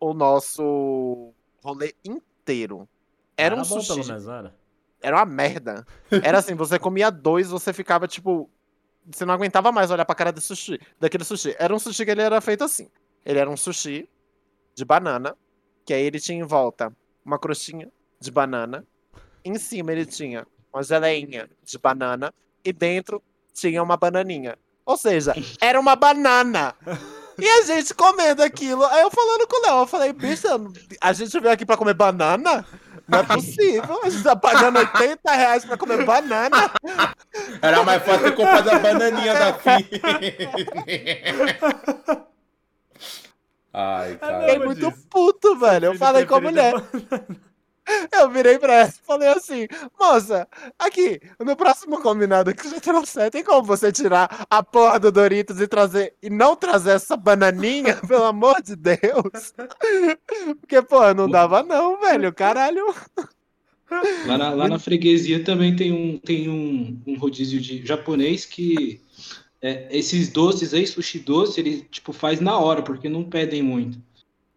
o 0.00 0.12
nosso 0.12 1.32
rolê 1.62 1.94
inteiro. 2.04 2.88
Era 3.36 3.54
um 3.54 3.62
bom, 3.62 3.68
pelo 3.68 3.82
sushi. 3.82 4.08
menos, 4.08 4.26
não 4.26 4.34
era? 4.34 4.57
Era 5.00 5.16
uma 5.16 5.24
merda. 5.24 5.86
Era 6.22 6.38
assim, 6.38 6.54
você 6.54 6.78
comia 6.78 7.10
dois, 7.10 7.50
você 7.50 7.72
ficava 7.72 8.06
tipo. 8.08 8.50
Você 9.10 9.24
não 9.24 9.32
aguentava 9.32 9.72
mais 9.72 9.90
olhar 9.90 10.04
pra 10.04 10.14
cara 10.14 10.32
desse 10.32 10.48
sushi, 10.48 10.80
daquele 11.00 11.24
sushi. 11.24 11.56
Era 11.58 11.74
um 11.74 11.78
sushi 11.78 12.04
que 12.04 12.10
ele 12.10 12.20
era 12.20 12.40
feito 12.40 12.62
assim. 12.64 12.90
Ele 13.24 13.38
era 13.38 13.48
um 13.48 13.56
sushi 13.56 14.08
de 14.74 14.84
banana, 14.84 15.36
que 15.86 15.94
aí 15.94 16.02
ele 16.02 16.20
tinha 16.20 16.38
em 16.38 16.44
volta 16.46 16.92
uma 17.24 17.38
crostinha 17.38 17.90
de 18.20 18.30
banana. 18.30 18.84
Em 19.44 19.56
cima 19.58 19.92
ele 19.92 20.04
tinha 20.04 20.46
uma 20.72 20.82
geleinha 20.82 21.48
de 21.64 21.78
banana 21.78 22.34
e 22.64 22.72
dentro 22.72 23.22
tinha 23.54 23.82
uma 23.82 23.96
bananinha. 23.96 24.58
Ou 24.84 24.96
seja, 24.96 25.34
era 25.60 25.78
uma 25.78 25.96
banana. 25.96 26.74
E 27.38 27.46
a 27.46 27.62
gente 27.62 27.94
comendo 27.94 28.42
aquilo. 28.42 28.84
Aí 28.84 29.02
eu 29.02 29.10
falando 29.10 29.46
com 29.46 29.56
o 29.56 29.66
Léo, 29.66 29.82
eu 29.82 29.86
falei, 29.86 30.12
bicha, 30.12 30.48
a 31.00 31.12
gente 31.12 31.38
veio 31.38 31.52
aqui 31.54 31.64
pra 31.64 31.76
comer 31.76 31.94
banana? 31.94 32.66
Não 33.08 33.20
é 33.20 33.22
possível. 33.22 34.00
A 34.04 34.10
gente 34.10 34.22
tá 34.22 34.36
pagando 34.36 34.78
80 34.78 35.32
reais 35.32 35.64
pra 35.64 35.78
comer 35.78 36.04
banana. 36.04 36.70
Era 37.62 37.82
mais 37.82 38.02
fácil 38.02 38.34
comprar 38.34 38.68
a 38.68 38.78
bananinha 38.78 39.34
da 39.34 39.54
Fi. 39.58 39.88
Ai, 43.72 44.16
cara. 44.16 44.40
Fiquei 44.40 44.58
muito 44.58 44.90
disso. 44.90 45.06
puto, 45.08 45.56
velho. 45.58 45.86
Eu 45.86 45.94
falei 45.94 46.26
com 46.26 46.34
a 46.34 46.40
mulher. 46.40 46.74
é 46.74 47.47
Eu 48.12 48.30
virei 48.30 48.58
pra 48.58 48.74
ela 48.74 48.88
e 48.88 49.06
falei 49.06 49.28
assim, 49.28 49.66
moça, 49.98 50.46
aqui, 50.78 51.20
no 51.40 51.56
próximo 51.56 52.00
combinado 52.00 52.54
que 52.54 52.68
já 52.68 52.80
trouxer, 52.80 53.30
tem 53.30 53.42
como 53.42 53.62
você 53.62 53.90
tirar 53.90 54.46
a 54.50 54.62
porra 54.62 54.98
do 54.98 55.10
Doritos 55.10 55.60
e 55.60 55.66
trazer 55.66 56.14
e 56.22 56.28
não 56.28 56.54
trazer 56.54 56.92
essa 56.92 57.16
bananinha, 57.16 57.96
pelo 58.06 58.24
amor 58.24 58.62
de 58.62 58.76
Deus? 58.76 59.54
Porque, 60.60 60.82
pô, 60.82 61.12
não 61.14 61.28
dava 61.28 61.62
não, 61.62 62.00
velho, 62.00 62.32
caralho. 62.32 62.94
Lá 64.26 64.36
na, 64.36 64.50
lá 64.50 64.68
na 64.68 64.78
freguesia 64.78 65.42
também 65.42 65.74
tem 65.74 65.92
um, 65.92 66.18
tem 66.18 66.48
um, 66.48 67.00
um 67.06 67.18
rodízio 67.18 67.58
de 67.58 67.84
japonês 67.86 68.44
que 68.44 69.00
é, 69.62 69.88
esses 69.96 70.28
doces 70.28 70.74
aí, 70.74 70.86
sushi 70.86 71.18
doce, 71.18 71.60
ele 71.60 71.82
tipo 71.90 72.12
faz 72.12 72.40
na 72.40 72.58
hora, 72.58 72.82
porque 72.82 73.08
não 73.08 73.24
pedem 73.24 73.62
muito. 73.62 73.98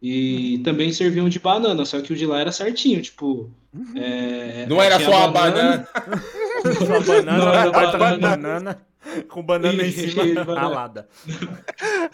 E 0.02 0.60
também 0.64 0.91
serviam 0.91 1.30
de 1.30 1.38
banana, 1.39 1.86
só 1.86 2.02
que 2.02 2.12
o 2.12 2.16
de 2.16 2.26
lá 2.26 2.39
era 2.39 2.52
certinho, 2.52 3.02
tipo. 3.02 3.52
é, 3.95 4.66
Não 4.68 4.82
era 4.82 4.99
só 4.99 5.26
a 5.26 5.28
banana. 5.28 5.88
Uma 6.82 6.99
banana, 7.06 7.38
Não, 7.38 7.54
era 7.54 7.72
baita 7.72 7.97
banana. 7.97 8.20
banana, 8.30 8.82
com 9.30 9.43
banana 9.43 9.84
em 9.84 9.89
Ih, 9.89 9.91
cima, 9.91 10.43
ralada. 10.56 11.08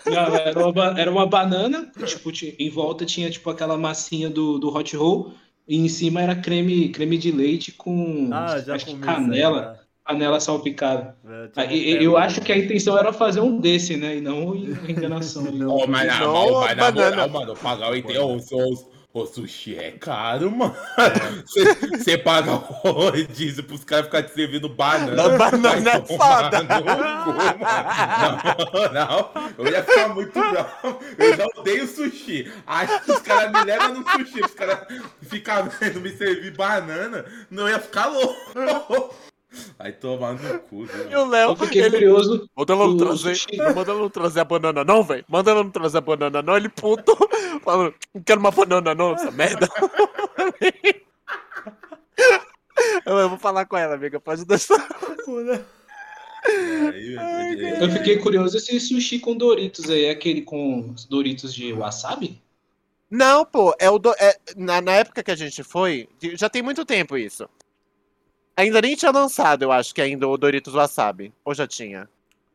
Não, 0.06 0.36
era 0.36 0.68
uma, 0.68 1.00
era 1.00 1.12
uma 1.12 1.26
banana, 1.26 1.92
tipo, 2.06 2.32
ti- 2.32 2.56
em 2.60 2.70
volta 2.70 3.06
tinha 3.06 3.30
tipo 3.30 3.50
aquela 3.50 3.78
massinha 3.78 4.30
do, 4.30 4.58
do 4.60 4.68
hot 4.74 4.96
roll, 4.96 5.34
e 5.68 5.78
em 5.78 5.88
cima 5.88 6.22
era 6.22 6.36
creme, 6.36 6.90
creme 6.90 7.18
de 7.18 7.32
leite 7.32 7.72
com 7.72 8.30
Ah, 8.34 8.60
já 8.60 8.76
acho 8.76 8.98
canela, 8.98 9.80
isso 9.80 9.87
aí, 10.08 10.18
né? 10.18 10.28
Ah, 11.56 11.66
Eu 11.66 11.72
e- 11.72 12.04
Eu 12.04 12.18
acho 12.18 12.42
que 12.42 12.52
a 12.52 12.58
intenção 12.58 12.98
era 12.98 13.14
fazer 13.14 13.42
um 13.42 13.60
desse, 13.60 13.96
né? 13.98 14.16
E 14.18 14.22
não 14.22 14.56
enganação. 14.56 15.44
Ô, 15.70 15.86
mas, 15.88 16.10
ah, 16.10 16.20
Não, 16.22 16.62
mas, 16.62 16.62
mas 16.62 16.78
na 16.78 16.92
banana. 16.92 17.28
moral, 17.28 17.30
mano, 17.30 17.56
pagar 17.56 17.90
80 17.90 18.22
o, 18.24 18.38
o, 18.38 18.98
o 19.14 19.26
sushi 19.26 19.76
é 19.78 19.92
caro, 19.92 20.50
mano. 20.52 20.76
É. 20.98 21.98
Você 21.98 22.18
paga 22.18 22.52
o 22.54 22.58
rodízio 22.58 23.64
pros 23.64 23.84
caras 23.84 24.06
ficarem 24.06 24.28
te 24.30 24.34
servindo 24.36 24.70
banana. 24.70 25.26
A 25.26 25.30
banana 25.38 25.80
vai 25.82 25.98
é 26.02 26.06
foda. 26.06 26.66
cu, 26.66 26.86
mano. 26.86 27.04
Não, 28.94 28.94
não, 28.94 29.30
eu 29.58 29.68
ia 29.72 29.84
ficar 29.84 30.10
muito 30.10 30.34
bravo. 30.34 31.00
Eu 31.18 31.36
já 31.36 31.46
odeio 31.58 31.88
sushi. 31.88 32.52
Aí 32.68 32.88
os 33.08 33.20
caras 33.20 33.52
me 33.52 33.64
levam 33.64 33.94
no 33.96 34.06
sushi, 34.10 34.42
os 34.46 34.54
caras 34.54 34.80
ficam 35.22 35.68
vendo 35.80 36.00
me 36.04 36.10
servir 36.12 36.52
banana, 36.56 37.26
não 37.50 37.68
ia 37.68 37.80
ficar 37.80 38.06
louco. 38.08 39.16
Vai 39.78 39.92
tomar 39.92 40.34
no 40.34 40.60
cu, 40.60 40.86
viu? 40.86 41.10
E 41.12 41.16
o 41.16 41.26
Léo, 41.30 41.52
Eu 41.52 41.56
fiquei 41.56 41.82
ele, 41.82 41.92
curioso. 41.98 42.50
manda 42.56 42.74
ela 42.74 42.88
não 42.88 42.98
trazer, 42.98 43.38
manda 43.76 43.92
ela 43.92 44.00
não 44.02 44.10
trazer 44.10 44.40
a 44.40 44.44
banana 44.46 44.84
não, 44.84 45.04
velho. 45.04 45.26
Manda 45.28 45.52
ela 45.52 45.64
não 45.64 45.72
trazer 45.72 45.98
a 45.98 46.02
banana 46.02 46.42
não, 46.42 46.58
ele 46.58 46.70
puto, 46.70 47.16
falando, 47.64 47.94
não 48.14 48.22
quero 48.24 48.40
uma 48.40 48.52
banana 48.52 48.94
não, 48.96 49.14
essa 49.14 49.32
merda. 49.32 49.68
Eu, 53.06 53.18
eu 53.20 53.30
vou 53.30 53.38
falar 53.38 53.66
com 53.66 53.78
ela, 53.78 53.96
amiga, 53.96 54.20
pode 54.20 54.46
deixar. 54.46 54.76
Aí, 56.48 57.14
eu- 57.16 57.76
Eu 57.82 57.92
fiquei 57.92 58.18
curioso 58.18 58.58
esse 58.58 58.80
sushi 58.80 59.20
com 59.20 59.36
Doritos 59.36 59.90
aí, 59.90 60.06
é 60.06 60.12
aquele 60.12 60.42
com 60.42 60.92
os 60.92 61.06
Doritos 61.06 61.54
de 61.54 61.74
wasabi? 61.74 62.42
Não, 63.10 63.46
pô, 63.46 63.74
é 63.80 63.90
o 63.90 63.98
do, 63.98 64.12
é, 64.20 64.38
na, 64.56 64.82
na 64.82 64.92
época 64.94 65.24
que 65.24 65.32
a 65.32 65.36
gente 65.36 65.64
foi, 65.64 66.10
já 66.34 66.50
tem 66.50 66.62
muito 66.62 66.84
tempo 66.86 67.18
isso. 67.18 67.48
Ainda 68.58 68.82
nem 68.82 68.96
tinha 68.96 69.12
lançado, 69.12 69.62
eu 69.62 69.72
acho 69.72 69.94
que 69.94 70.02
ainda 70.02 70.28
o 70.28 70.36
Doritos 70.36 70.74
Wasabi. 70.74 71.32
Ou 71.46 71.54
já 71.54 71.68
tinha? 71.68 72.10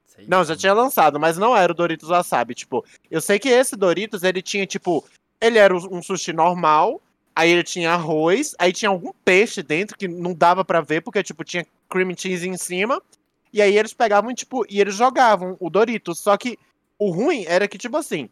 Sei 0.04 0.26
Não, 0.26 0.44
já 0.44 0.56
tinha 0.56 0.74
lançado, 0.74 1.20
mas 1.20 1.38
não 1.38 1.56
era 1.56 1.70
o 1.70 1.74
Doritos 1.74 2.08
Wasabi. 2.08 2.56
Tipo, 2.56 2.84
eu 3.08 3.20
sei 3.20 3.38
que 3.38 3.48
esse 3.48 3.76
Doritos, 3.76 4.24
ele 4.24 4.42
tinha, 4.42 4.66
tipo, 4.66 5.04
ele 5.40 5.58
era 5.58 5.72
um 5.72 6.02
sushi 6.02 6.32
normal, 6.32 7.00
aí 7.36 7.50
ele 7.50 7.62
tinha 7.62 7.92
arroz, 7.92 8.52
aí 8.58 8.72
tinha 8.72 8.88
algum 8.88 9.12
peixe 9.24 9.62
dentro 9.62 9.96
que 9.96 10.08
não 10.08 10.34
dava 10.34 10.64
pra 10.64 10.80
ver, 10.80 11.02
porque, 11.02 11.22
tipo, 11.22 11.44
tinha 11.44 11.64
cream 11.88 12.12
cheese 12.16 12.48
em 12.48 12.56
cima. 12.56 13.00
E 13.52 13.62
aí 13.62 13.78
eles 13.78 13.94
pegavam, 13.94 14.34
tipo, 14.34 14.66
e 14.68 14.80
eles 14.80 14.96
jogavam 14.96 15.56
o 15.60 15.70
Doritos. 15.70 16.18
Só 16.18 16.36
que 16.36 16.58
o 16.98 17.10
ruim 17.10 17.44
era 17.46 17.68
que, 17.68 17.78
tipo 17.78 17.96
assim, 17.96 18.28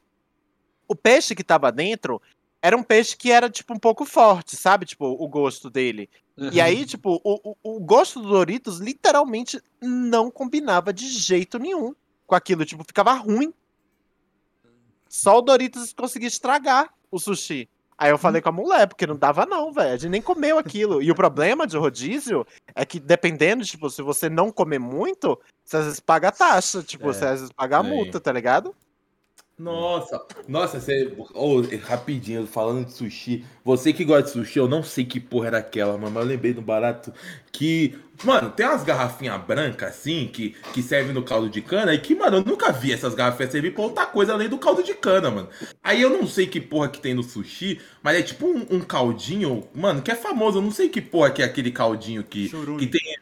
o 0.88 0.96
peixe 0.96 1.36
que 1.36 1.44
tava 1.44 1.70
dentro 1.70 2.20
era 2.62 2.76
um 2.76 2.82
peixe 2.82 3.16
que 3.16 3.30
era, 3.32 3.48
tipo, 3.48 3.72
um 3.74 3.78
pouco 3.78 4.04
forte, 4.04 4.56
sabe? 4.56 4.84
Tipo, 4.86 5.06
o 5.06 5.28
gosto 5.28 5.70
dele. 5.70 6.08
E 6.36 6.58
Uhum. 6.58 6.62
aí, 6.64 6.86
tipo, 6.86 7.20
o, 7.24 7.50
o, 7.62 7.76
o 7.76 7.80
gosto 7.80 8.20
do 8.20 8.28
Doritos 8.28 8.78
literalmente 8.78 9.60
não 9.80 10.30
combinava 10.30 10.92
de 10.92 11.06
jeito 11.08 11.58
nenhum 11.58 11.94
com 12.26 12.34
aquilo. 12.34 12.64
Tipo, 12.64 12.84
ficava 12.84 13.12
ruim. 13.14 13.52
Só 15.08 15.38
o 15.38 15.42
Doritos 15.42 15.92
conseguia 15.92 16.28
estragar 16.28 16.92
o 17.10 17.18
sushi. 17.18 17.68
Aí 17.98 18.10
eu 18.10 18.16
falei 18.16 18.40
com 18.40 18.48
a 18.48 18.52
mulher, 18.52 18.86
porque 18.86 19.06
não 19.06 19.16
dava 19.16 19.44
não, 19.44 19.70
velho. 19.72 19.92
A 19.92 19.96
gente 19.96 20.10
nem 20.10 20.22
comeu 20.22 20.56
aquilo. 20.58 21.02
E 21.02 21.10
o 21.10 21.14
problema 21.14 21.66
de 21.66 21.76
rodízio 21.76 22.46
é 22.74 22.86
que 22.86 22.98
dependendo, 22.98 23.62
tipo, 23.64 23.90
se 23.90 24.00
você 24.00 24.28
não 24.30 24.50
comer 24.50 24.78
muito, 24.78 25.38
você 25.62 25.76
às 25.76 25.84
vezes 25.84 26.00
paga 26.00 26.28
a 26.28 26.32
taxa. 26.32 26.82
Tipo, 26.82 27.10
É. 27.10 27.12
você 27.12 27.24
às 27.26 27.40
vezes 27.40 27.52
paga 27.52 27.80
a 27.80 27.84
É. 27.84 27.88
multa, 27.88 28.18
tá 28.18 28.32
ligado? 28.32 28.74
Nossa, 29.60 30.18
nossa, 30.48 30.80
você. 30.80 31.12
Ô, 31.34 31.60
rapidinho, 31.82 32.46
falando 32.46 32.86
de 32.86 32.92
sushi. 32.94 33.44
Você 33.62 33.92
que 33.92 34.06
gosta 34.06 34.22
de 34.22 34.30
sushi, 34.30 34.58
eu 34.58 34.66
não 34.66 34.82
sei 34.82 35.04
que 35.04 35.20
porra 35.20 35.48
era 35.48 35.58
aquela, 35.58 35.98
mano. 35.98 36.12
Mas 36.12 36.22
eu 36.24 36.28
lembrei 36.30 36.54
do 36.54 36.62
barato 36.62 37.12
que. 37.52 37.98
Mano, 38.24 38.50
tem 38.50 38.66
umas 38.66 38.82
garrafinhas 38.82 39.42
brancas 39.42 39.90
assim 39.90 40.28
que, 40.32 40.56
que 40.72 40.82
servem 40.82 41.12
no 41.12 41.22
caldo 41.22 41.50
de 41.50 41.60
cana. 41.60 41.92
E 41.92 41.98
que, 41.98 42.14
mano, 42.14 42.38
eu 42.38 42.44
nunca 42.44 42.72
vi 42.72 42.90
essas 42.90 43.14
garrafinhas 43.14 43.52
servir 43.52 43.74
pra 43.74 43.82
outra 43.82 44.06
coisa 44.06 44.32
além 44.32 44.48
do 44.48 44.56
caldo 44.56 44.82
de 44.82 44.94
cana, 44.94 45.30
mano. 45.30 45.48
Aí 45.82 46.00
eu 46.00 46.08
não 46.08 46.26
sei 46.26 46.46
que 46.46 46.60
porra 46.60 46.88
que 46.88 47.00
tem 47.00 47.12
no 47.12 47.22
sushi, 47.22 47.80
mas 48.02 48.16
é 48.18 48.22
tipo 48.22 48.46
um, 48.46 48.66
um 48.70 48.80
caldinho, 48.80 49.68
mano, 49.74 50.00
que 50.00 50.10
é 50.10 50.14
famoso. 50.14 50.56
Eu 50.56 50.62
não 50.62 50.70
sei 50.70 50.88
que 50.88 51.02
porra 51.02 51.30
que 51.30 51.42
é 51.42 51.44
aquele 51.44 51.70
caldinho 51.70 52.24
que, 52.24 52.48
que 52.78 52.86
tem. 52.86 53.18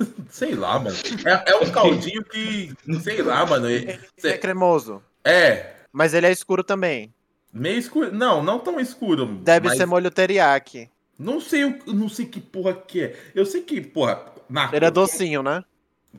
Sei 0.30 0.54
lá, 0.54 0.78
mano. 0.78 0.96
É, 1.24 1.52
é 1.52 1.56
um 1.56 1.70
caldinho 1.70 2.24
que. 2.24 2.72
Sei 3.02 3.22
lá, 3.22 3.46
mano. 3.46 3.68
É, 3.68 3.98
É 4.24 4.36
cremoso. 4.36 5.02
É 5.24 5.74
Mas 5.92 6.14
ele 6.14 6.26
é 6.26 6.32
escuro 6.32 6.62
também. 6.64 7.12
meio 7.52 7.78
escuro. 7.78 8.12
Não, 8.14 8.42
não 8.42 8.58
tão 8.58 8.78
escuro. 8.80 9.26
Deve 9.42 9.68
mas 9.68 9.76
ser 9.78 9.86
molho 9.86 10.10
teriyaki. 10.10 10.88
Não 11.18 11.40
sei, 11.40 11.64
o- 11.64 11.78
não 11.86 12.08
sei 12.08 12.26
que 12.26 12.40
porra 12.40 12.74
que 12.74 13.02
é. 13.02 13.16
Eu 13.34 13.44
sei 13.44 13.62
que, 13.62 13.80
porra. 13.80 14.22
Na... 14.48 14.70
Ele 14.72 14.84
é 14.84 14.90
docinho, 14.90 15.42
né? 15.42 15.64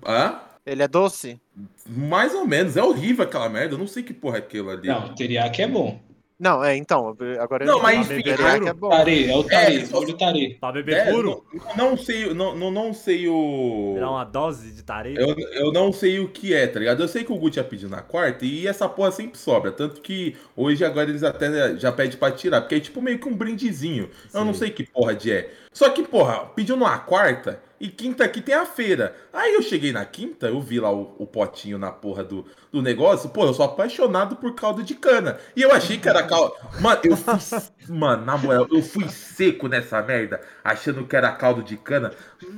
Hã? 0.06 0.40
Ele 0.66 0.84
é 0.84 0.88
doce? 0.88 1.40
Mais 1.88 2.34
ou 2.36 2.46
menos. 2.46 2.76
É 2.78 2.84
horrível 2.84 3.24
aquela 3.24 3.48
merda. 3.50 3.74
Eu 3.76 3.80
não 3.80 3.88
sei 3.88 4.04
que 4.04 4.14
porra 4.14 4.38
é 4.38 4.40
aquilo 4.40 4.70
ali. 4.70 4.88
Não, 4.88 5.16
teriyaki 5.16 5.62
é 5.62 5.68
bom. 5.68 6.00
Não, 6.40 6.64
é, 6.64 6.78
então. 6.78 7.16
Agora 7.40 7.66
eu 7.66 7.68
Não, 7.68 7.82
mas 7.82 7.98
entendi. 8.06 8.14
enfim, 8.14 8.24
teriyaki 8.38 8.60
puro. 8.60 8.68
é 8.70 8.74
bom. 8.74 8.90
Tare, 8.90 9.30
é 9.30 9.36
o 9.36 9.44
tare, 9.44 9.76
É, 9.78 9.86
só- 9.86 10.00
molho 10.00 10.18
tare. 10.18 10.58
Pra 10.60 10.72
beber 10.72 10.96
É, 10.96 11.12
puro? 11.12 11.44
não, 11.76 11.90
não 11.92 11.98
sei, 11.98 12.34
não, 12.34 12.56
não, 12.56 12.72
não 12.72 12.94
sei 12.94 13.28
o. 13.28 13.92
Virar 13.96 14.10
uma 14.12 14.24
dose 14.24 14.72
de 14.72 14.82
tarefa? 14.82 15.20
Eu, 15.20 15.36
eu 15.38 15.74
não 15.74 15.92
sei 15.92 16.20
o 16.20 16.30
que 16.30 16.54
é, 16.54 16.66
tá 16.66 16.80
ligado? 16.80 17.04
Eu 17.04 17.08
sei 17.10 17.26
que 17.26 17.32
o 17.34 17.36
Gucci 17.38 17.58
ia 17.60 17.64
pedir 17.66 17.90
na 17.90 18.02
quarta 18.02 18.46
e 18.46 18.66
essa 18.68 18.88
porra 18.88 19.12
sempre 19.12 19.38
sobra. 19.38 19.70
Tanto 19.72 20.00
que 20.00 20.38
hoje 20.56 20.86
agora 20.86 21.10
eles 21.10 21.24
até 21.24 21.76
já 21.78 21.92
pedem 21.92 22.18
pra 22.18 22.32
tirar. 22.32 22.62
Porque 22.62 22.76
é 22.76 22.80
tipo 22.80 23.02
meio 23.02 23.20
que 23.20 23.28
um 23.28 23.36
brindezinho. 23.36 24.10
Eu 24.34 24.46
não 24.46 24.54
Sim. 24.54 24.60
sei 24.60 24.70
que 24.70 24.84
porra 24.86 25.14
de 25.14 25.34
é. 25.34 25.50
Só 25.72 25.90
que, 25.90 26.04
porra, 26.04 26.46
pediu 26.56 26.76
numa 26.76 26.98
quarta 27.00 27.62
e 27.80 27.88
quinta 27.88 28.26
aqui 28.26 28.42
tem 28.42 28.56
a 28.56 28.66
feira. 28.66 29.16
Aí 29.32 29.54
eu 29.54 29.62
cheguei 29.62 29.94
na 29.94 30.04
quinta, 30.04 30.48
eu 30.48 30.60
vi 30.60 30.80
lá 30.80 30.92
o, 30.92 31.16
o 31.18 31.26
potinho 31.26 31.78
na 31.78 31.92
porra 31.92 32.24
do, 32.24 32.46
do 32.72 32.82
negócio. 32.82 33.30
Pô, 33.30 33.46
eu 33.46 33.54
sou 33.54 33.64
apaixonado 33.64 34.36
por 34.36 34.54
caldo 34.54 34.84
de 34.84 34.96
cana. 34.96 35.38
E 35.56 35.62
eu 35.62 35.72
achei 35.72 35.98
que 35.98 36.10
era 36.10 36.24
caldo. 36.24 36.54
Mano, 36.82 37.00
eu 37.04 37.16
fui. 37.16 37.40
Mano, 37.88 38.26
na 38.26 38.38
moral, 38.38 38.68
eu 38.72 38.84
fui 38.84 39.08
seco 39.10 39.68
nessa 39.68 40.02
merda, 40.02 40.42
achando 40.64 41.06
que 41.08 41.16
era 41.16 41.32
caldo 41.32 41.64
de 41.64 41.78
cana. 41.78 42.12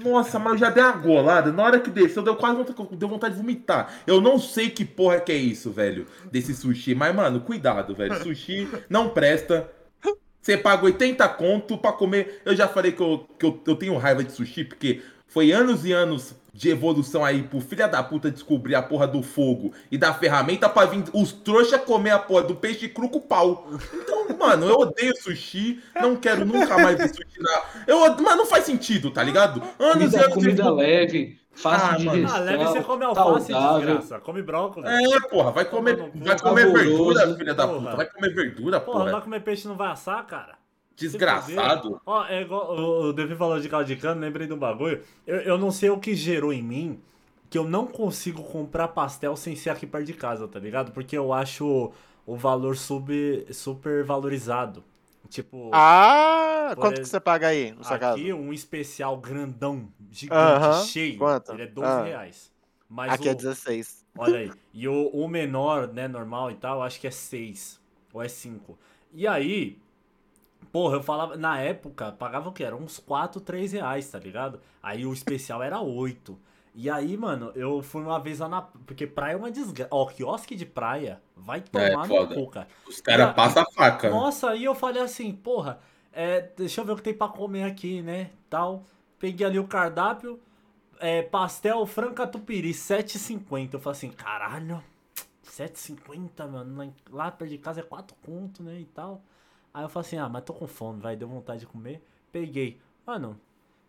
Nossa, 0.03 0.39
mas 0.39 0.53
eu 0.53 0.57
já 0.57 0.69
dei 0.69 0.83
uma 0.83 0.93
golada. 0.93 1.51
Na 1.51 1.63
hora 1.63 1.79
que 1.79 1.89
desceu, 1.89 2.23
deu 2.23 2.35
quase 2.35 2.57
vontade, 2.57 2.95
deu 2.95 3.07
vontade 3.07 3.35
de 3.35 3.39
vomitar. 3.39 3.93
Eu 4.07 4.19
não 4.19 4.39
sei 4.39 4.69
que 4.69 4.83
porra 4.83 5.19
que 5.19 5.31
é 5.31 5.35
isso, 5.35 5.69
velho, 5.71 6.07
desse 6.31 6.53
sushi. 6.55 6.95
Mas, 6.95 7.13
mano, 7.13 7.41
cuidado, 7.41 7.93
velho. 7.93 8.15
Sushi 8.23 8.67
não 8.89 9.09
presta. 9.09 9.69
Você 10.41 10.57
paga 10.57 10.85
80 10.85 11.27
conto 11.29 11.77
pra 11.77 11.91
comer. 11.91 12.41
Eu 12.43 12.55
já 12.55 12.67
falei 12.67 12.91
que 12.91 13.01
eu, 13.01 13.27
que 13.37 13.45
eu, 13.45 13.61
eu 13.67 13.75
tenho 13.75 13.97
raiva 13.97 14.23
de 14.23 14.31
sushi, 14.31 14.63
porque 14.63 15.01
foi 15.27 15.51
anos 15.51 15.85
e 15.85 15.91
anos 15.91 16.33
de 16.53 16.69
evolução 16.69 17.23
aí 17.23 17.43
pro 17.43 17.61
filha 17.61 17.87
da 17.87 18.03
puta 18.03 18.29
descobrir 18.29 18.75
a 18.75 18.81
porra 18.81 19.07
do 19.07 19.23
fogo 19.23 19.71
e 19.89 19.97
da 19.97 20.13
ferramenta 20.13 20.67
pra 20.67 20.85
vir 20.85 21.05
os 21.13 21.31
trouxa 21.31 21.79
comer 21.79 22.09
a 22.09 22.19
porra 22.19 22.43
do 22.43 22.55
peixe 22.55 22.89
cru 22.89 23.07
com 23.07 23.21
pau. 23.21 23.69
Então, 23.93 24.27
mano, 24.37 24.67
eu 24.67 24.79
odeio 24.79 25.15
sushi, 25.15 25.81
não 25.95 26.15
quero 26.15 26.45
nunca 26.45 26.77
mais 26.77 26.97
ver 26.97 27.09
sushi 27.09 27.39
na. 27.39 27.63
Eu, 27.87 27.99
mas 28.21 28.35
não 28.35 28.45
faz 28.45 28.65
sentido, 28.65 29.11
tá 29.11 29.23
ligado? 29.23 29.61
Anos 29.79 30.13
e 30.13 30.17
Comida, 30.17 30.25
anos 30.25 30.33
comida 30.33 30.63
de... 30.63 30.71
leve, 30.71 31.40
fácil 31.53 31.87
Ah, 31.93 31.97
de 31.97 32.05
mano. 32.05 32.27
Ah, 32.31 32.37
leve 32.39 32.63
você 32.65 32.81
come 32.81 33.03
alface, 33.05 33.51
saudável. 33.51 33.79
desgraça. 33.97 34.19
Come 34.19 34.41
brócolis. 34.41 34.89
É, 34.89 35.19
porra, 35.27 35.51
vai 35.51 35.65
comer, 35.65 35.97
cu, 35.97 36.11
vai 36.19 36.39
comer 36.39 36.61
saboroso. 36.67 36.73
verdura, 36.73 37.35
filha 37.35 37.53
da 37.53 37.67
puta. 37.67 37.95
Vai 37.95 38.05
comer 38.09 38.33
verdura, 38.33 38.79
Porra, 38.79 38.99
porra. 38.99 39.11
vai 39.11 39.21
comer 39.21 39.39
peixe 39.41 39.67
não 39.67 39.75
vai 39.75 39.91
assar, 39.91 40.25
cara? 40.25 40.55
Desgraçado. 40.95 41.99
Ó, 42.05 42.25
é 42.25 42.41
igual 42.41 42.75
o 42.77 43.09
o 43.09 43.13
Devi 43.13 43.35
falou 43.35 43.59
de 43.59 43.67
caldo 43.67 43.85
de 43.85 43.95
cana, 43.95 44.21
lembrei 44.21 44.47
de 44.47 44.53
um 44.53 44.57
bagulho. 44.57 45.01
Eu, 45.25 45.37
eu 45.41 45.57
não 45.57 45.71
sei 45.71 45.89
o 45.89 45.97
que 45.99 46.13
gerou 46.15 46.53
em 46.53 46.61
mim 46.61 47.01
que 47.49 47.57
eu 47.57 47.63
não 47.65 47.85
consigo 47.85 48.41
comprar 48.43 48.87
pastel 48.89 49.35
sem 49.35 49.55
ser 49.57 49.71
aqui 49.71 49.85
perto 49.85 50.05
de 50.05 50.13
casa, 50.13 50.47
tá 50.47 50.57
ligado? 50.59 50.91
Porque 50.93 51.17
eu 51.17 51.33
acho 51.33 51.91
o 52.25 52.35
valor 52.37 52.77
sub, 52.77 53.45
super 53.51 54.03
valorizado. 54.05 54.83
Tipo, 55.31 55.71
Ah, 55.73 56.73
quanto 56.75 56.97
ex- 56.97 57.07
que 57.07 57.09
você 57.09 57.19
paga 57.21 57.47
aí 57.47 57.71
no 57.71 57.85
seu 57.85 57.97
caso? 57.97 58.17
aqui 58.19 58.33
um 58.33 58.51
especial 58.51 59.15
grandão, 59.17 59.87
gigante, 60.11 60.41
Aham, 60.41 60.83
cheio. 60.83 61.17
quanto? 61.17 61.53
Ele 61.53 61.61
é 61.63 61.67
12 61.67 61.87
Ah. 61.87 62.03
reais. 62.03 62.51
Mas 62.89 63.13
Aqui 63.13 63.29
o, 63.29 63.31
é 63.31 63.33
16. 63.33 64.05
Olha 64.17 64.39
aí. 64.39 64.51
E 64.73 64.87
o, 64.89 65.07
o 65.07 65.27
menor, 65.29 65.87
né, 65.87 66.05
normal 66.09 66.51
e 66.51 66.55
tal, 66.55 66.83
acho 66.83 66.99
que 66.99 67.07
é 67.07 67.11
6. 67.11 67.79
Ou 68.11 68.21
é 68.21 68.27
5. 68.27 68.77
E 69.13 69.25
aí, 69.25 69.79
porra, 70.69 70.97
eu 70.97 71.03
falava, 71.03 71.37
na 71.37 71.57
época, 71.59 72.11
pagava 72.11 72.49
o 72.49 72.51
que? 72.51 72.61
Era 72.63 72.75
uns 72.75 72.99
4, 72.99 73.39
3 73.39 73.71
reais, 73.71 74.09
tá 74.11 74.19
ligado? 74.19 74.59
Aí 74.83 75.05
o 75.05 75.13
especial 75.13 75.63
era 75.63 75.79
8. 75.79 76.37
E 76.73 76.89
aí, 76.89 77.17
mano, 77.17 77.51
eu 77.53 77.81
fui 77.83 78.01
uma 78.01 78.19
vez 78.19 78.39
lá 78.39 78.47
na. 78.47 78.61
Porque 78.61 79.05
praia 79.05 79.33
é 79.33 79.35
uma 79.37 79.51
desgraça. 79.51 79.89
Ó, 79.91 80.05
quiosque 80.05 80.55
de 80.55 80.65
praia 80.65 81.21
vai 81.35 81.59
tomar 81.61 82.07
no 82.07 82.15
foda. 82.15 82.35
cu, 82.35 82.47
cara. 82.47 82.67
Os 82.87 83.01
caras 83.01 83.33
passam 83.35 83.63
a 83.63 83.71
faca. 83.73 84.09
Nossa, 84.09 84.51
aí 84.51 84.63
eu 84.63 84.73
falei 84.73 85.01
assim, 85.01 85.33
porra, 85.33 85.79
é, 86.13 86.41
deixa 86.55 86.79
eu 86.81 86.85
ver 86.85 86.93
o 86.93 86.95
que 86.95 87.03
tem 87.03 87.13
pra 87.13 87.27
comer 87.27 87.63
aqui, 87.63 88.01
né? 88.01 88.29
Tal. 88.49 88.85
Peguei 89.19 89.45
ali 89.45 89.59
o 89.59 89.67
cardápio, 89.67 90.39
é, 90.99 91.21
pastel 91.21 91.85
frango 91.85 92.13
catupiry, 92.15 92.73
7,50. 92.73 93.73
Eu 93.73 93.79
falei 93.79 93.97
assim, 93.97 94.09
caralho, 94.09 94.81
7,50, 95.43 96.47
mano. 96.47 96.93
Lá 97.09 97.29
perto 97.31 97.51
de 97.51 97.57
casa 97.57 97.81
é 97.81 97.83
4 97.83 98.15
conto, 98.25 98.63
né? 98.63 98.79
E 98.79 98.85
tal. 98.85 99.21
Aí 99.73 99.83
eu 99.83 99.89
falei 99.89 100.07
assim, 100.07 100.17
ah, 100.17 100.29
mas 100.29 100.43
tô 100.43 100.53
com 100.53 100.67
fome, 100.67 101.01
vai, 101.01 101.15
deu 101.15 101.27
vontade 101.27 101.61
de 101.61 101.67
comer. 101.67 102.01
Peguei. 102.31 102.79
Mano, 103.05 103.39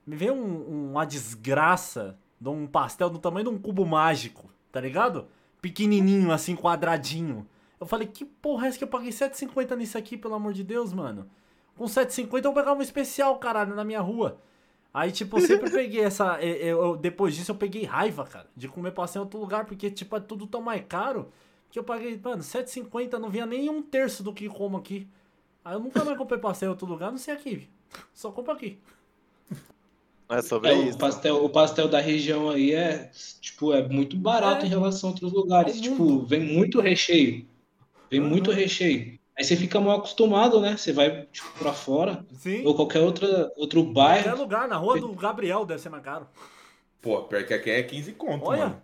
me 0.07 0.17
veio 0.17 0.35
um- 0.35 0.91
uma 0.91 1.05
desgraça 1.05 2.19
de 2.43 2.49
um 2.49 2.67
pastel 2.67 3.09
do 3.09 3.19
tamanho 3.19 3.45
de 3.49 3.51
um 3.55 3.59
cubo 3.59 3.87
mágico, 3.87 4.51
tá 4.73 4.81
ligado? 4.81 5.27
Pequenininho, 5.61 6.33
assim, 6.33 6.57
quadradinho. 6.57 7.47
Eu 7.81 7.87
falei, 7.87 8.09
que 8.09 8.25
porra 8.25 8.67
é 8.67 8.69
essa 8.69 8.79
que 8.79 8.85
eu 8.85 8.89
paguei 8.89 9.11
7,50 9.11 9.77
nisso 9.77 9.97
aqui, 9.97 10.17
pelo 10.17 10.35
amor 10.35 10.53
de 10.53 10.65
Deus, 10.65 10.93
mano? 10.93 11.29
Com 11.77 11.85
7,50 11.85 12.37
eu 12.39 12.43
vou 12.43 12.55
pegar 12.55 12.73
um 12.73 12.83
especial, 12.83 13.37
caralho, 13.39 13.75
na 13.77 13.85
minha 13.85 14.01
rua. 14.01 14.39
Aí, 14.93 15.11
tipo, 15.13 15.39
eu 15.39 15.41
sempre 15.47 15.71
peguei 15.71 16.01
essa. 16.03 16.41
eu- 16.43 16.85
eu- 16.85 16.97
depois 16.97 17.35
disso 17.35 17.53
eu 17.53 17.57
peguei 17.57 17.85
raiva, 17.85 18.25
cara, 18.25 18.47
de 18.57 18.69
comer 18.69 18.91
pastel 18.93 19.23
em 19.23 19.25
outro 19.25 19.39
lugar, 19.41 19.65
porque, 19.65 19.91
tipo, 19.91 20.17
é 20.17 20.21
tudo 20.21 20.47
tão 20.47 20.61
mais 20.61 20.85
caro 20.89 21.31
que 21.71 21.79
eu 21.79 21.85
paguei, 21.85 22.21
mano, 22.23 22.43
7,50 22.43 23.19
não 23.19 23.31
vinha 23.31 23.47
nem 23.47 23.71
um 23.71 23.81
terço 23.83 24.23
do 24.23 24.33
que 24.35 24.49
como 24.49 24.77
aqui. 24.77 25.09
Aí 25.65 25.75
eu 25.75 25.81
nunca 25.81 26.05
mais 26.05 26.19
comprei 26.19 26.39
pastel 26.41 26.67
em 26.69 26.71
outro 26.71 26.87
lugar, 26.87 27.11
não 27.11 27.19
sei 27.19 27.33
aqui. 27.35 27.69
Só 28.13 28.31
compro 28.33 28.53
aqui. 28.53 28.79
É 30.29 30.41
sobre 30.43 30.71
É, 30.71 30.75
o, 30.75 30.83
isso. 30.89 30.99
pastel, 30.99 31.45
o 31.45 31.49
pastel 31.51 31.89
da 31.89 32.01
região 32.01 32.49
aí 32.51 32.73
é, 32.73 33.11
tipo, 33.41 33.73
é 33.73 33.87
muito 33.87 34.17
barato 34.17 34.65
É. 34.65 34.67
em 34.67 34.71
relação 34.71 35.11
a 35.11 35.13
outros 35.13 35.33
lugares. 35.33 35.79
É 35.79 35.81
tipo, 35.83 36.21
vem 36.25 36.41
muito 36.41 36.81
recheio. 36.81 37.47
Vem 38.11 38.21
Uhum. 38.21 38.29
muito 38.29 38.51
recheio. 38.51 39.19
Aí 39.37 39.45
você 39.45 39.57
fica 39.57 39.81
mal 39.81 39.99
acostumado, 39.99 40.61
né? 40.61 40.77
Você 40.77 40.93
vai, 40.93 41.27
tipo, 41.27 41.51
pra 41.59 41.73
fora, 41.73 42.25
Sim. 42.35 42.65
ou 42.67 42.75
qualquer 42.75 43.01
outra, 43.01 43.51
outro 43.57 43.83
Qualquer 43.93 43.95
bairro. 43.95 44.39
lugar, 44.39 44.69
na 44.69 44.77
rua 44.77 45.01
do 45.01 45.13
Gabriel 45.15 45.65
deve 45.65 45.81
ser 45.81 45.89
mais 45.89 46.05
caro. 46.05 46.27
Pô, 47.01 47.23
pior 47.25 47.45
que 47.47 47.55
aqui 47.55 47.71
é 47.71 47.83
15 47.83 48.13
conto, 48.13 48.47
Olha, 48.47 48.67
mano. 48.69 48.83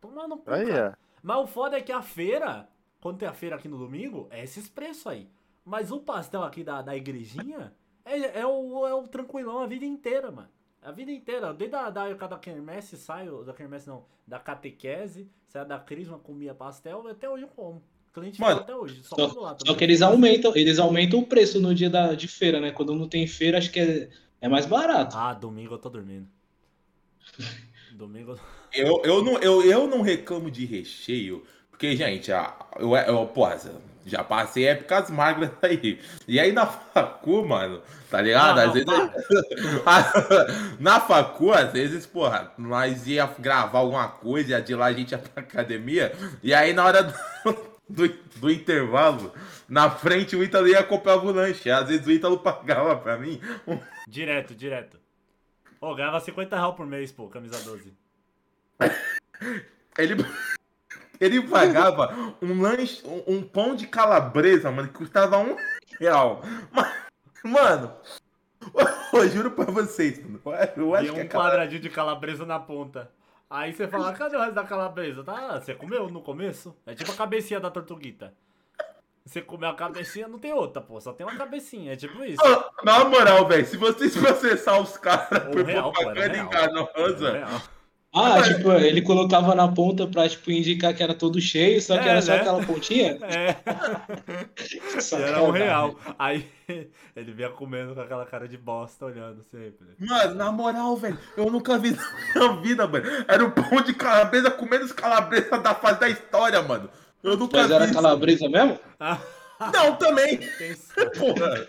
toma 0.00 0.26
no 0.28 0.38
cu, 0.38 0.50
ó. 0.50 0.92
Mas 1.22 1.36
o 1.38 1.46
foda 1.46 1.76
é 1.78 1.82
que 1.82 1.92
a 1.92 2.02
feira, 2.02 2.68
quando 3.00 3.18
tem 3.18 3.28
a 3.28 3.32
feira 3.32 3.56
aqui 3.56 3.68
no 3.68 3.78
domingo, 3.78 4.26
é 4.30 4.42
esses 4.42 4.68
preços 4.68 5.06
aí. 5.06 5.28
Mas 5.64 5.92
o 5.92 6.00
pastel 6.00 6.42
aqui 6.42 6.64
da, 6.64 6.82
da 6.82 6.96
igrejinha 6.96 7.72
é, 8.04 8.40
é, 8.40 8.46
o, 8.46 8.86
é 8.86 8.94
o 8.94 9.06
tranquilão 9.06 9.58
a 9.60 9.66
vida 9.66 9.84
inteira, 9.84 10.30
mano. 10.30 10.48
A 10.82 10.90
vida 10.90 11.10
inteira. 11.10 11.52
Desde 11.52 11.76
a 11.76 11.90
da 11.90 12.08
época 12.08 12.28
da 12.28 12.38
quermesse, 12.38 12.96
saio, 12.96 13.44
da 13.44 13.52
quermesse 13.52 13.88
não, 13.88 14.04
da 14.26 14.38
catequese, 14.38 15.28
saio 15.48 15.66
da 15.66 15.78
crisma, 15.78 16.18
comia 16.18 16.54
pastel, 16.54 17.06
até 17.08 17.28
hoje 17.28 17.44
eu 17.44 17.48
como. 17.48 17.82
Cliente 18.12 18.40
Mano, 18.40 18.60
até 18.60 18.74
hoje, 18.74 19.04
só, 19.04 19.14
Só, 19.14 19.56
só 19.64 19.74
que 19.74 19.84
eles 19.84 20.02
aumentam, 20.02 20.52
eles 20.56 20.80
aumentam 20.80 21.20
o 21.20 21.26
preço 21.26 21.60
no 21.60 21.72
dia 21.72 21.88
da, 21.88 22.12
de 22.14 22.26
feira, 22.26 22.60
né? 22.60 22.72
Quando 22.72 22.92
não 22.92 23.08
tem 23.08 23.24
feira, 23.26 23.58
acho 23.58 23.70
que 23.70 23.78
é, 23.78 24.10
é 24.40 24.48
mais 24.48 24.66
barato. 24.66 25.16
Ah, 25.16 25.32
domingo 25.32 25.74
eu 25.74 25.78
tô 25.78 25.88
dormindo. 25.88 26.26
Domingo 27.94 28.38
eu... 28.72 29.00
Eu, 29.04 29.22
não, 29.24 29.38
eu, 29.38 29.62
eu 29.62 29.86
não 29.86 30.00
reclamo 30.00 30.50
de 30.50 30.64
recheio, 30.64 31.44
porque, 31.70 31.94
gente, 31.94 32.32
a- 32.32 32.56
eu, 32.78 32.96
eu, 32.96 33.26
pô, 33.26 33.46
já 34.04 34.24
passei 34.24 34.66
épocas 34.66 35.10
magras 35.10 35.50
aí. 35.62 36.00
E 36.26 36.40
aí 36.40 36.52
na 36.52 36.66
facu, 36.66 37.46
mano, 37.46 37.82
tá 38.10 38.20
ligado? 38.20 38.56
Não, 38.56 38.64
às 38.64 38.72
vezes. 38.72 38.88
na 40.80 41.00
facu, 41.00 41.52
às 41.52 41.72
vezes, 41.72 42.06
porra, 42.06 42.52
nós 42.56 43.06
ia 43.06 43.28
gravar 43.38 43.80
alguma 43.80 44.08
coisa, 44.08 44.58
e 44.58 44.62
de 44.62 44.74
lá 44.74 44.86
a 44.86 44.92
gente 44.92 45.12
ia 45.12 45.18
pra 45.18 45.42
academia, 45.42 46.12
e 46.42 46.52
aí 46.54 46.72
na 46.72 46.84
hora 46.84 47.02
do, 47.02 47.14
do, 47.88 48.08
do 48.36 48.50
intervalo, 48.50 49.32
na 49.68 49.90
frente 49.90 50.34
o 50.34 50.42
Ítalo 50.42 50.68
ia 50.68 50.82
comprar 50.82 51.16
o 51.16 51.30
lanche. 51.30 51.70
Às 51.70 51.88
vezes 51.88 52.06
o 52.06 52.10
Ítalo 52.10 52.38
pagava 52.38 52.96
pra 52.96 53.16
mim. 53.16 53.40
Direto, 54.08 54.54
direto. 54.54 54.98
Ô, 55.80 55.94
ganhava 55.94 56.20
50 56.20 56.56
reais 56.56 56.74
por 56.74 56.86
mês, 56.86 57.12
pô, 57.12 57.28
camisa 57.28 57.58
12. 57.62 57.94
Ele, 59.96 60.14
ele 61.20 61.42
pagava 61.42 62.34
um 62.40 62.60
lanche, 62.62 63.02
um, 63.06 63.36
um 63.36 63.42
pão 63.42 63.74
de 63.76 63.86
calabresa, 63.86 64.70
mano, 64.70 64.88
que 64.88 64.94
custava 64.94 65.38
um 65.38 65.56
real. 65.98 66.42
Ma- 66.72 66.92
Mano, 67.42 67.92
eu 69.14 69.28
juro 69.28 69.50
pra 69.52 69.64
vocês, 69.66 70.22
mano. 70.22 70.40
Eu 70.76 70.94
acho 70.94 71.06
E 71.06 71.12
que 71.12 71.18
um 71.20 71.22
aquela... 71.22 71.44
quadradinho 71.44 71.80
de 71.80 71.88
calabresa 71.90 72.44
na 72.44 72.58
ponta. 72.58 73.10
Aí 73.48 73.72
você 73.72 73.88
fala, 73.88 74.12
cadê 74.12 74.36
o 74.36 74.40
resto 74.40 74.54
da 74.54 74.64
calabresa? 74.64 75.24
Tá, 75.24 75.58
você 75.60 75.74
comeu 75.74 76.08
no 76.08 76.20
começo? 76.20 76.76
É 76.86 76.94
tipo 76.94 77.10
a 77.10 77.14
cabecinha 77.16 77.58
da 77.58 77.70
tortuguita. 77.70 78.32
Você 79.24 79.40
comeu 79.42 79.68
a 79.70 79.74
cabecinha, 79.74 80.28
não 80.28 80.38
tem 80.38 80.52
outra, 80.52 80.80
pô. 80.80 81.00
Só 81.00 81.12
tem 81.12 81.26
uma 81.26 81.36
cabecinha, 81.36 81.92
é 81.92 81.96
tipo 81.96 82.22
isso. 82.24 82.40
Ô, 82.42 82.84
Na 82.84 83.04
moral, 83.04 83.46
velho, 83.48 83.66
se 83.66 83.76
vocês 83.76 84.16
processar 84.16 84.78
os 84.80 84.96
caras 84.98 85.44
por 85.44 85.64
propaganda 85.64 86.36
enganosa, 86.38 87.32
Real. 87.32 87.60
Ah, 88.12 88.42
tipo, 88.42 88.72
ele 88.72 89.02
colocava 89.02 89.54
na 89.54 89.68
ponta 89.68 90.04
pra, 90.06 90.28
tipo, 90.28 90.50
indicar 90.50 90.92
que 90.94 91.02
era 91.02 91.14
todo 91.14 91.40
cheio, 91.40 91.80
só 91.80 91.96
que 91.96 92.08
É, 92.08 92.10
era 92.10 92.20
só 92.20 92.32
né? 92.32 92.38
aquela 92.40 92.64
pontinha. 92.64 93.16
É, 93.22 93.56
era 95.28 95.42
um 95.42 95.50
real. 95.50 95.96
Aí 96.18 96.50
ele 97.14 97.32
vinha 97.32 97.50
comendo 97.50 97.94
com 97.94 98.00
aquela 98.00 98.26
cara 98.26 98.48
de 98.48 98.58
bosta, 98.58 99.06
olhando 99.06 99.44
sempre. 99.44 99.86
Mano, 99.98 100.34
na 100.34 100.50
moral, 100.50 100.96
velho, 100.96 101.18
eu 101.36 101.50
nunca 101.50 101.78
vi 101.78 101.92
na 102.34 102.52
minha 102.52 102.62
vida, 102.62 102.86
mano. 102.88 103.04
Era 103.28 103.44
um 103.44 103.50
pão 103.50 103.80
de 103.80 103.94
calabresa 103.94 104.50
com 104.50 104.66
menos 104.66 104.92
calabresa 104.92 105.58
da 105.58 105.74
fase 105.74 106.00
da 106.00 106.08
história, 106.08 106.60
mano. 106.62 106.90
Eu 107.22 107.36
nunca 107.36 107.58
Mas 107.58 107.68
vi 107.68 107.72
era 107.74 107.84
isso. 107.84 107.94
calabresa 107.94 108.48
mesmo? 108.48 108.78
Não, 109.72 109.96
também. 109.96 110.38
Porra. 111.18 111.66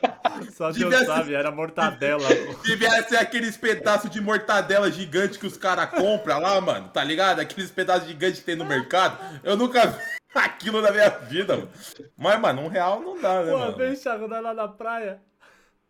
Só 0.52 0.72
Devia 0.72 0.90
Deus 0.90 1.02
ser- 1.02 1.06
sabe, 1.08 1.34
era 1.34 1.52
mortadela. 1.52 2.28
pô. 2.28 2.54
Devia 2.64 3.04
ser 3.04 3.18
aqueles 3.18 3.58
pedaços 3.58 4.10
de 4.10 4.22
mortadela 4.22 4.90
gigante 4.92 5.38
que 5.38 5.46
os 5.46 5.58
caras 5.58 5.90
compram 5.90 6.40
lá, 6.40 6.60
mano. 6.62 6.88
Tá 6.90 7.04
ligado? 7.04 7.40
Aqueles 7.42 7.70
pedaços 7.70 8.08
gigantes 8.08 8.40
que 8.40 8.46
tem 8.46 8.56
no 8.56 8.66
mercado. 8.66 9.18
Eu 9.44 9.58
nunca 9.58 9.88
vi 9.88 10.00
aquilo 10.36 10.82
na 10.82 10.92
minha 10.92 11.10
vida, 11.10 11.58
mano. 11.58 11.70
Mas, 12.18 12.40
mano, 12.40 12.62
um 12.62 12.68
real 12.70 13.02
não 13.02 13.20
dá, 13.22 13.44
né, 13.44 13.52
Pô, 13.52 13.58
mano? 13.58 13.78
vem, 13.78 13.94
Thiago, 13.94 14.28
nós 14.28 14.42
lá 14.44 14.54
na 14.54 14.68
praia. 14.68 15.20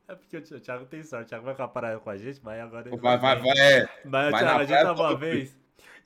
É 0.07 0.15
porque 0.15 0.37
o 0.37 0.41
Thi- 0.41 0.55
o 0.55 0.59
Thiago 0.59 0.85
tem 0.85 1.03
sorte. 1.03 1.25
O 1.25 1.29
Thiago 1.29 1.45
vai 1.45 1.55
com 1.55 1.63
a 1.63 1.67
praia 1.67 1.99
com 1.99 2.09
a 2.09 2.17
gente, 2.17 2.39
mas 2.43 2.59
agora 2.61 2.89
ele 2.89 2.97
Vai, 2.97 3.17
vai, 3.17 3.35
vai. 3.39 3.57
É. 3.57 3.87
Mas, 4.03 4.31
Vai 4.31 4.41
Thiago, 4.43 4.59
a 4.59 4.65
gente 4.65 4.81
tava 4.83 5.01
uma 5.03 5.15
vez 5.15 5.55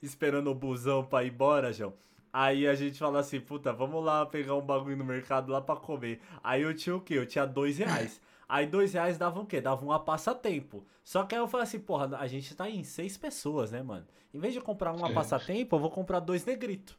esperando 0.02 0.50
o 0.50 0.54
busão 0.54 1.02
pra 1.04 1.24
ir 1.24 1.28
embora, 1.32 1.72
João. 1.72 1.94
Aí 2.38 2.66
a 2.68 2.74
gente 2.74 2.98
falou 2.98 3.18
assim, 3.18 3.40
puta, 3.40 3.72
vamos 3.72 4.04
lá 4.04 4.26
pegar 4.26 4.54
um 4.56 4.60
bagulho 4.60 4.94
no 4.94 5.06
mercado 5.06 5.50
lá 5.50 5.58
pra 5.58 5.74
comer. 5.74 6.20
Aí 6.44 6.60
eu 6.60 6.74
tinha 6.74 6.94
o 6.94 7.00
quê? 7.00 7.14
Eu 7.14 7.24
tinha 7.24 7.46
dois 7.46 7.78
reais. 7.78 8.20
Aí 8.46 8.66
dois 8.66 8.92
reais 8.92 9.16
dava 9.16 9.40
o 9.40 9.46
quê? 9.46 9.58
Dava 9.58 9.82
um 9.82 9.90
a 9.90 9.98
passatempo. 9.98 10.84
Só 11.02 11.24
que 11.24 11.34
aí 11.34 11.40
eu 11.40 11.48
falei 11.48 11.64
assim, 11.64 11.78
porra, 11.80 12.14
a 12.18 12.26
gente 12.26 12.54
tá 12.54 12.68
em 12.68 12.84
seis 12.84 13.16
pessoas, 13.16 13.70
né, 13.70 13.82
mano? 13.82 14.06
Em 14.34 14.38
vez 14.38 14.52
de 14.52 14.60
comprar 14.60 14.92
um 14.92 15.02
a 15.02 15.08
passatempo, 15.14 15.76
eu 15.76 15.80
vou 15.80 15.90
comprar 15.90 16.20
dois 16.20 16.44
negrito. 16.44 16.98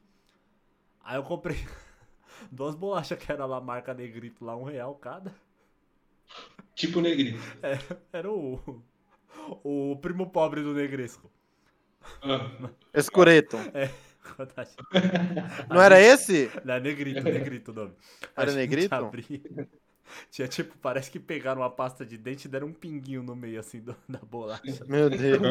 Aí 1.03 1.17
eu 1.17 1.23
comprei 1.23 1.57
duas 2.51 2.73
bolachas 2.73 3.19
que 3.19 3.31
era 3.31 3.45
lá, 3.45 3.61
marca 3.61 3.93
negrito 3.93 4.43
lá, 4.43 4.55
um 4.55 4.63
real 4.63 4.95
cada. 4.95 5.31
Tipo 6.73 6.99
negrinho. 6.99 7.39
É, 7.61 7.77
era 8.11 8.31
o, 8.31 8.81
o 9.63 9.95
primo 10.01 10.31
pobre 10.31 10.63
do 10.63 10.73
negresco. 10.73 11.29
Ah, 12.23 12.71
Escureto. 12.91 13.55
Gente- 13.57 14.06
Não 15.69 15.81
era 15.81 15.99
esse? 15.99 16.49
Não, 16.63 16.73
é 16.75 16.79
negrito, 16.79 17.23
negrito 17.23 17.71
o 17.71 17.73
nome. 17.73 17.93
Era 18.35 18.51
negrito? 18.51 18.93
abria, 18.93 19.41
Tinha 20.31 20.47
tipo, 20.47 20.77
parece 20.77 21.11
que 21.11 21.19
pegaram 21.19 21.61
uma 21.61 21.69
pasta 21.69 22.05
de 22.05 22.17
dente 22.17 22.45
e 22.47 22.51
deram 22.51 22.67
um 22.67 22.73
pinguinho 22.73 23.21
no 23.23 23.35
meio 23.35 23.59
assim 23.59 23.79
do- 23.81 23.95
da 24.07 24.19
bolacha. 24.19 24.85
Meu 24.87 25.09
Deus. 25.09 25.41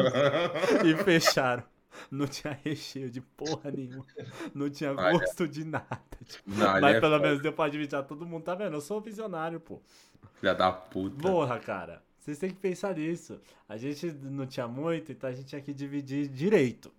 e 0.85 1.03
fecharam. 1.03 1.63
Não 2.11 2.27
tinha 2.27 2.57
recheio 2.63 3.09
de 3.09 3.21
porra 3.21 3.71
nenhuma. 3.71 4.05
Não 4.53 4.69
tinha 4.69 4.93
Olha. 4.93 5.11
gosto 5.17 5.47
de 5.47 5.63
nada. 5.63 5.99
tipo. 6.25 6.49
Não, 6.51 6.79
Mas 6.81 6.95
é 6.95 6.99
pelo 6.99 7.13
foda. 7.13 7.19
menos 7.27 7.41
deu 7.41 7.53
pra 7.53 7.65
admitir 7.65 8.03
todo 8.03 8.25
mundo, 8.25 8.43
tá 8.43 8.53
vendo? 8.55 8.73
Eu 8.75 8.81
sou 8.81 9.01
visionário, 9.01 9.59
pô. 9.59 9.81
Filha 10.39 10.53
da 10.53 10.71
puta. 10.71 11.15
Porra, 11.21 11.59
cara. 11.59 12.03
Vocês 12.19 12.37
têm 12.37 12.49
que 12.49 12.57
pensar 12.57 12.93
nisso. 12.95 13.39
A 13.69 13.77
gente 13.77 14.11
não 14.11 14.45
tinha 14.45 14.67
muito, 14.67 15.11
então 15.11 15.29
a 15.29 15.33
gente 15.33 15.45
tinha 15.47 15.61
que 15.61 15.73
dividir 15.73 16.27
direito, 16.27 16.91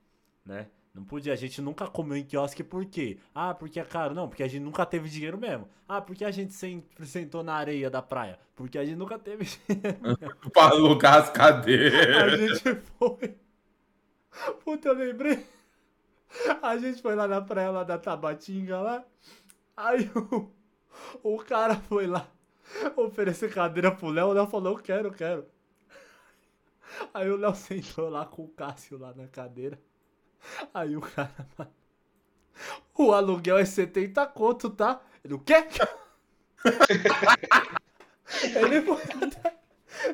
né? 0.45 0.67
Não 0.99 1.05
podia, 1.07 1.33
a 1.33 1.37
gente 1.37 1.61
nunca 1.63 1.87
comeu 1.87 2.17
em 2.17 2.25
quiosque 2.25 2.63
por 2.65 2.85
quê? 2.87 3.19
Ah, 3.35 3.55
porque 3.55 3.79
é 3.81 3.85
caro. 3.85 4.15
Não, 4.15 4.29
porque 4.29 4.43
a 4.43 4.49
gente 4.49 4.63
nunca 4.63 4.85
teve 4.87 5.09
dinheiro 5.09 5.39
mesmo. 5.39 5.69
Ah, 5.89 6.01
porque 6.01 6.25
a 6.25 6.31
gente 6.31 6.53
sempre 6.55 7.07
sentou 7.07 7.43
na 7.43 7.55
areia 7.55 7.89
da 7.91 8.03
praia. 8.03 8.39
Porque 8.57 8.79
a 8.79 8.85
gente 8.85 8.97
nunca 8.97 9.19
teve 9.19 9.45
dinheiro. 9.45 10.19
Pra 10.53 10.65
alugar 10.71 11.19
as 11.23 11.31
A 12.29 12.33
cadeiras. 12.33 12.61
gente 12.61 12.75
foi. 12.99 13.37
Puta, 14.65 14.89
eu 14.89 14.95
lembrei. 14.95 15.47
A 16.63 16.77
gente 16.79 17.01
foi 17.03 17.15
lá 17.15 17.27
na 17.27 17.41
praia 17.41 17.71
lá 17.71 17.85
da 17.85 17.99
Tabatinga 17.99 18.81
lá. 18.81 19.05
Aí 19.77 20.11
o, 20.15 20.51
o 21.23 21.39
cara 21.39 21.77
foi 21.77 22.07
lá 22.07 22.29
oferecer 22.97 23.53
cadeira 23.53 23.91
pro 23.95 24.09
Léo. 24.11 24.29
O 24.29 24.33
Léo 24.33 24.47
falou: 24.47 24.75
Eu 24.77 24.83
quero, 24.83 25.09
eu 25.09 25.13
quero. 25.13 25.47
Aí 27.13 27.31
o 27.31 27.37
Léo 27.37 27.55
sentou 27.55 28.09
lá 28.09 28.25
com 28.27 28.45
o 28.45 28.49
Cássio 28.49 28.99
lá 28.99 29.13
na 29.15 29.27
cadeira. 29.29 29.79
Aí 30.73 30.97
o 30.97 31.01
cara. 31.01 31.31
O 32.97 33.13
aluguel 33.13 33.57
é 33.59 33.65
70 33.65 34.27
conto, 34.27 34.69
tá? 34.69 35.01
Ele, 35.25 35.35
o 35.35 35.39
quê? 35.39 35.65
Ele 38.57 38.83
foi. 38.83 39.01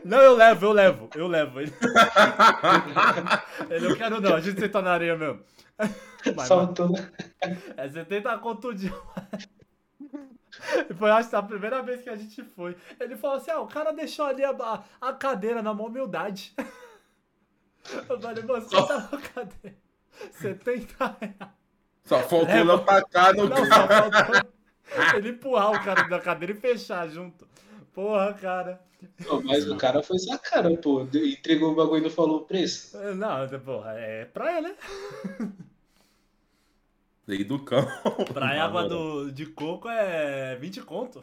Não, 0.05 0.19
eu 0.19 0.35
levo, 0.35 0.67
eu 0.67 0.73
levo, 0.73 1.11
eu 1.15 1.27
levo. 1.27 1.61
Ele, 1.61 1.73
ele 3.71 3.87
eu 3.87 3.97
quero 3.97 4.21
não, 4.21 4.35
a 4.35 4.41
gente 4.41 4.61
senta 4.61 4.83
na 4.83 4.93
areia 4.93 5.17
mesmo. 5.17 5.43
Mas, 6.37 6.49
Faltou. 6.49 6.95
é 7.77 7.89
70 7.89 8.39
conto 8.39 8.69
o 8.69 8.75
dia. 8.75 8.93
Foi, 10.97 11.11
acho 11.11 11.31
que 11.31 11.37
a 11.37 11.43
primeira 11.43 11.83
vez 11.83 12.03
que 12.03 12.11
a 12.11 12.17
gente 12.17 12.43
foi. 12.43 12.77
Ele 13.01 13.17
falou 13.17 13.37
assim: 13.37 13.51
ah, 13.51 13.61
o 13.61 13.67
cara 13.67 13.93
deixou 13.93 14.25
ali 14.25 14.45
a, 14.45 14.85
a 15.01 15.13
cadeira 15.13 15.63
na 15.63 15.75
maior 15.75 15.89
humildade. 15.89 16.55
Eu 17.93 18.05
falei, 18.05 18.43
mano, 18.43 18.63
você 18.63 18.77
tá 18.87 19.09
na 19.13 19.19
cadeira. 19.21 19.84
70 20.33 21.17
reais. 21.21 21.35
Só 22.05 22.21
faltou 22.23 22.47
Leva. 22.47 22.65
não 22.65 22.85
tacar 22.85 23.35
no 23.35 23.49
Não, 23.49 23.57
só 23.57 23.87
carro. 23.89 24.11
faltou 24.89 25.19
ele 25.19 25.31
empurrar 25.31 25.71
o 25.73 25.85
cara 25.85 26.05
da 26.05 26.21
cadeira 26.21 26.53
e 26.53 26.61
fechar 26.61 27.09
junto. 27.09 27.47
Porra, 27.93 28.35
cara. 28.35 28.81
Pô, 29.27 29.41
Mas 29.43 29.69
o 29.69 29.77
cara 29.77 30.03
foi 30.03 30.19
sacana, 30.19 30.77
pô. 30.77 31.03
Entregou 31.03 31.73
o 31.73 31.75
bagulho 31.75 32.01
e 32.01 32.03
não 32.05 32.11
falou 32.11 32.39
o 32.39 32.45
preço. 32.47 32.97
Não, 33.17 33.47
porra, 33.61 33.93
é 33.99 34.25
praia, 34.25 34.61
né? 34.63 34.77
Lei 37.27 37.43
do 37.45 37.59
cão. 37.65 37.87
Praia 38.33 38.65
água 38.65 38.87
do, 38.89 39.31
de 39.33 39.47
coco 39.47 39.89
é 39.89 40.57
20 40.57 40.83
conto. 40.83 41.23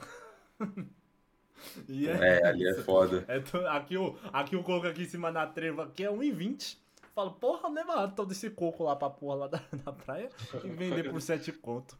E 1.87 2.07
É, 2.07 2.45
ali 2.47 2.67
é 2.67 2.73
foda. 2.83 3.23
é 3.27 3.37
aqui, 3.69 3.95
o, 3.97 4.17
aqui 4.33 4.55
o 4.55 4.63
coco 4.63 4.87
aqui 4.87 5.03
em 5.03 5.07
cima 5.07 5.31
na 5.31 5.45
treva 5.45 5.83
aqui 5.83 6.03
é 6.03 6.09
1,20. 6.09 6.77
Falo, 7.21 7.31
porra, 7.33 7.69
leva 7.69 8.07
todo 8.07 8.31
esse 8.31 8.49
coco 8.49 8.83
lá 8.83 8.95
pra 8.95 9.07
porra 9.07 9.35
lá 9.35 9.47
da, 9.47 9.61
da 9.71 9.91
praia 9.91 10.27
e 10.63 10.69
vender 10.73 11.11
por 11.11 11.21
7 11.21 11.51
conto. 11.51 11.95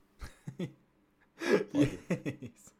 E 1.73 1.83
é 2.07 2.35
isso. 2.39 2.71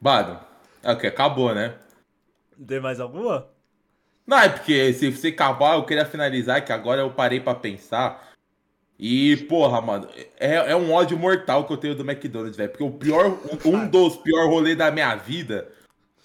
Mano, 0.00 0.40
é 0.82 0.92
o 0.92 0.98
que? 0.98 1.06
Acabou, 1.06 1.54
né? 1.54 1.78
Tem 2.66 2.80
mais 2.80 2.98
alguma? 2.98 3.48
Não, 4.26 4.36
é 4.36 4.48
porque 4.48 4.92
se 4.92 5.08
você 5.08 5.28
acabar, 5.28 5.76
eu 5.76 5.86
queria 5.86 6.04
finalizar 6.04 6.64
que 6.64 6.72
agora 6.72 7.02
eu 7.02 7.14
parei 7.14 7.38
pra 7.38 7.54
pensar. 7.54 8.32
E, 8.98 9.36
porra, 9.48 9.80
mano, 9.80 10.08
é, 10.40 10.54
é 10.72 10.74
um 10.74 10.92
ódio 10.92 11.16
mortal 11.16 11.64
que 11.64 11.72
eu 11.72 11.76
tenho 11.76 11.94
do 11.94 12.02
McDonald's, 12.02 12.56
velho. 12.56 12.70
Porque 12.70 12.82
o 12.82 12.90
pior, 12.90 13.38
um 13.64 13.88
dos 13.88 14.16
piores 14.16 14.50
rolês 14.50 14.76
da 14.76 14.90
minha 14.90 15.14
vida, 15.14 15.72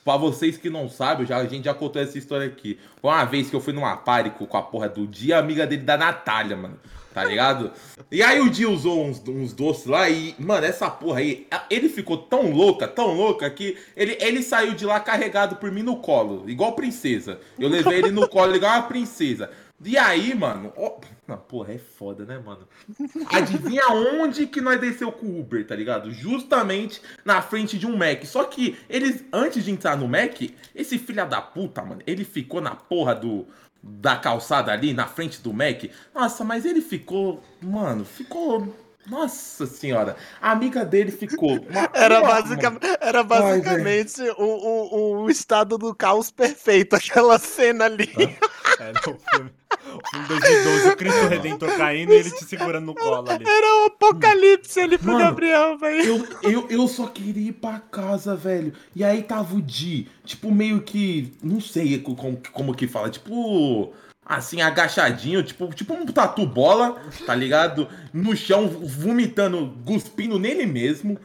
pra 0.04 0.18
vocês 0.18 0.58
que 0.58 0.70
não 0.70 0.90
sabem, 0.90 1.26
já, 1.26 1.38
a 1.38 1.46
gente 1.46 1.66
já 1.66 1.74
contou 1.74 2.02
essa 2.02 2.18
história 2.18 2.48
aqui. 2.48 2.80
Uma 3.02 3.24
vez 3.26 3.50
que 3.50 3.56
eu 3.56 3.62
fui 3.62 3.74
numa 3.74 3.96
party 3.98 4.32
com 4.32 4.46
com 4.46 4.58
a 4.58 4.62
porra 4.62 4.90
do 4.90 5.08
dia, 5.08 5.38
amiga 5.38 5.66
dele 5.66 5.84
da 5.84 5.98
Natália, 5.98 6.56
mano. 6.56 6.78
Tá 7.14 7.26
ligado? 7.26 7.72
E 8.10 8.24
aí 8.24 8.40
o 8.40 8.50
dia 8.50 8.70
usou 8.70 9.06
uns, 9.06 9.22
uns 9.28 9.52
doces 9.52 9.86
lá 9.86 10.10
e, 10.10 10.34
mano, 10.40 10.66
essa 10.66 10.90
porra 10.90 11.20
aí, 11.20 11.46
ele 11.70 11.90
ficou 11.90 12.18
tão 12.18 12.52
louca, 12.52 12.88
tão 12.88 13.14
louca, 13.14 13.50
que 13.50 13.78
ele, 13.98 14.18
ele 14.22 14.42
saiu 14.42 14.74
de 14.74 14.86
lá 14.86 14.98
carregado 14.98 15.58
por 15.58 15.70
mim 15.70 15.84
no 15.84 15.98
colo, 15.98 16.50
igual 16.50 16.72
princesa. 16.72 17.40
Eu 17.60 17.68
levei 17.68 18.00
ele 18.00 18.12
no 18.12 18.30
colo 18.30 18.56
igual 18.56 18.72
uma 18.72 18.84
princesa. 18.84 19.52
E 19.84 19.98
aí, 19.98 20.36
mano, 20.36 20.72
ó, 20.76 21.00
porra, 21.48 21.74
é 21.74 21.78
foda, 21.80 22.24
né, 22.26 22.38
mano? 22.38 22.68
Adivinha 23.32 23.88
onde 23.90 24.46
que 24.46 24.62
nós 24.62 24.80
desceu 24.80 25.12
com 25.12 25.26
o 25.26 25.40
Uber, 25.40 25.66
tá 25.66 25.76
ligado? 25.76 26.12
Justamente 26.12 27.02
na 27.26 27.42
frente 27.42 27.80
de 27.80 27.88
um 27.88 27.98
Mac. 27.98 28.24
Só 28.26 28.44
que 28.44 28.78
eles, 28.90 29.24
antes 29.34 29.64
de 29.64 29.72
entrar 29.72 29.98
no 29.98 30.08
Mac, 30.08 30.40
esse 30.76 31.00
filho 31.00 31.26
da 31.28 31.42
puta, 31.42 31.82
mano, 31.84 32.02
ele 32.06 32.24
ficou 32.24 32.62
na 32.62 32.76
porra 32.76 33.16
do 33.16 33.48
da 33.84 34.16
calçada 34.16 34.72
ali, 34.72 34.94
na 34.94 35.08
frente 35.08 35.42
do 35.42 35.52
Mac. 35.52 35.86
Nossa, 36.14 36.44
mas 36.44 36.66
ele 36.66 36.82
ficou, 36.82 37.42
mano, 37.60 38.06
ficou 38.06 38.76
Nossa 39.08 39.66
senhora, 39.66 40.16
a 40.40 40.52
amiga 40.52 40.86
dele 40.86 41.12
ficou. 41.12 41.66
Era, 41.94 42.22
basica- 42.22 42.78
era 43.02 43.24
basicamente 43.24 44.22
o, 44.38 44.44
o, 44.44 45.22
o 45.24 45.30
estado 45.32 45.78
do 45.78 45.96
caos 45.96 46.30
perfeito, 46.30 46.96
aquela 46.98 47.40
cena 47.40 47.86
ali. 47.86 48.14
Era 48.78 49.00
o 49.10 49.18
filme, 49.18 49.52
filme 50.10 50.28
2012, 50.28 50.88
o 50.90 50.96
Cristo 50.98 51.28
Redentor 51.28 51.78
caindo 51.78 52.12
e 52.14 52.16
ele 52.16 52.32
te 52.32 52.46
segurando 52.46 52.86
no 52.86 52.96
colo 52.96 53.30
ali. 53.30 53.44
Era 53.48 53.84
o 53.84 53.86
apocalipse 53.88 54.80
ali 54.80 54.98
pro 54.98 55.08
Mano, 55.14 55.20
Gabriel, 55.26 55.78
velho. 55.78 56.04
Eu, 56.44 56.52
eu, 56.52 56.68
eu 56.70 56.88
só 56.88 57.08
queria 57.08 57.50
ir 57.50 57.54
pra 57.54 57.80
casa, 57.80 58.36
velho. 58.36 58.74
E 58.96 59.04
aí 59.04 59.24
tava 59.24 59.56
o 59.56 59.62
Di, 59.62 60.08
tipo, 60.26 60.52
meio 60.52 60.82
que. 60.82 61.34
Não 61.44 61.60
sei 61.60 62.00
co- 62.00 62.16
como, 62.16 62.42
como 62.54 62.74
que 62.76 62.88
fala, 62.88 63.10
tipo. 63.10 63.94
Assim, 64.24 64.62
agachadinho, 64.62 65.44
tipo, 65.44 65.68
tipo 65.74 65.94
um 65.94 66.06
tatu 66.06 66.46
bola, 66.46 66.96
tá 67.26 67.36
ligado? 67.36 67.88
No 68.14 68.36
chão, 68.38 68.68
vomitando, 68.68 69.76
cuspindo 69.86 70.40
nele 70.40 70.66
mesmo. 70.66 71.18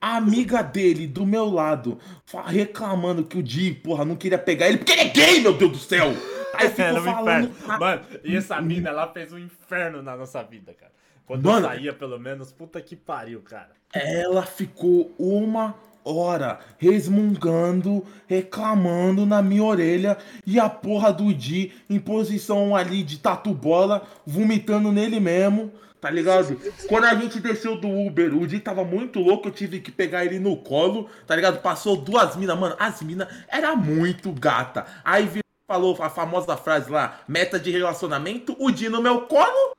A 0.00 0.16
amiga 0.16 0.62
dele, 0.62 1.06
do 1.06 1.26
meu 1.26 1.50
lado, 1.50 1.98
reclamando 2.46 3.22
que 3.24 3.36
o 3.36 3.42
Di, 3.42 3.72
porra, 3.74 4.02
não 4.04 4.16
queria 4.16 4.38
pegar 4.38 4.68
ele 4.68 4.78
porque 4.78 4.92
ele 4.92 5.02
é 5.02 5.08
gay, 5.08 5.40
meu 5.40 5.52
Deus 5.52 5.72
do 5.72 5.78
céu! 5.78 6.14
Aí 6.54 6.68
ficou 6.68 6.84
Era 6.84 7.00
um 7.00 7.04
falando. 7.04 7.48
inferno. 7.48 7.80
Mano, 7.80 8.02
e 8.24 8.36
essa 8.36 8.60
mina, 8.60 8.90
ela 8.90 9.06
fez 9.12 9.32
um 9.32 9.38
inferno 9.38 10.02
na 10.02 10.16
nossa 10.16 10.42
vida, 10.42 10.74
cara. 10.74 10.92
Quando 11.26 11.44
Mano. 11.46 11.66
eu 11.66 11.70
saía, 11.70 11.92
pelo 11.92 12.18
menos, 12.18 12.50
puta 12.52 12.80
que 12.80 12.96
pariu, 12.96 13.40
cara. 13.42 13.70
Ela 13.92 14.42
ficou 14.42 15.14
uma 15.18 15.74
hora 16.04 16.58
resmungando, 16.78 18.04
reclamando 18.26 19.26
na 19.26 19.42
minha 19.42 19.62
orelha 19.62 20.16
e 20.46 20.58
a 20.58 20.68
porra 20.68 21.12
do 21.12 21.32
Di 21.34 21.72
em 21.88 21.98
posição 22.00 22.74
ali 22.74 23.02
de 23.02 23.18
tatu 23.18 23.52
bola, 23.54 24.02
vomitando 24.26 24.90
nele 24.90 25.20
mesmo. 25.20 25.72
Tá 26.00 26.08
ligado? 26.08 26.58
Quando 26.88 27.04
a 27.04 27.14
gente 27.14 27.38
desceu 27.40 27.78
do 27.78 27.86
Uber, 27.86 28.34
o 28.34 28.46
Di 28.46 28.58
tava 28.58 28.82
muito 28.82 29.20
louco, 29.20 29.48
eu 29.48 29.52
tive 29.52 29.80
que 29.80 29.92
pegar 29.92 30.24
ele 30.24 30.38
no 30.38 30.56
colo, 30.56 31.10
tá 31.26 31.36
ligado? 31.36 31.60
Passou 31.60 31.94
duas 31.94 32.34
minas, 32.36 32.58
mano, 32.58 32.74
as 32.78 33.02
minas 33.02 33.28
era 33.46 33.76
muito 33.76 34.32
gata. 34.32 34.86
Aí 35.04 35.26
virou, 35.26 35.42
falou 35.70 35.96
a 36.00 36.10
famosa 36.10 36.56
frase 36.56 36.90
lá, 36.90 37.20
meta 37.28 37.56
de 37.56 37.70
relacionamento, 37.70 38.56
o 38.58 38.72
Di 38.72 38.88
no 38.88 39.00
meu 39.00 39.20
colo, 39.20 39.76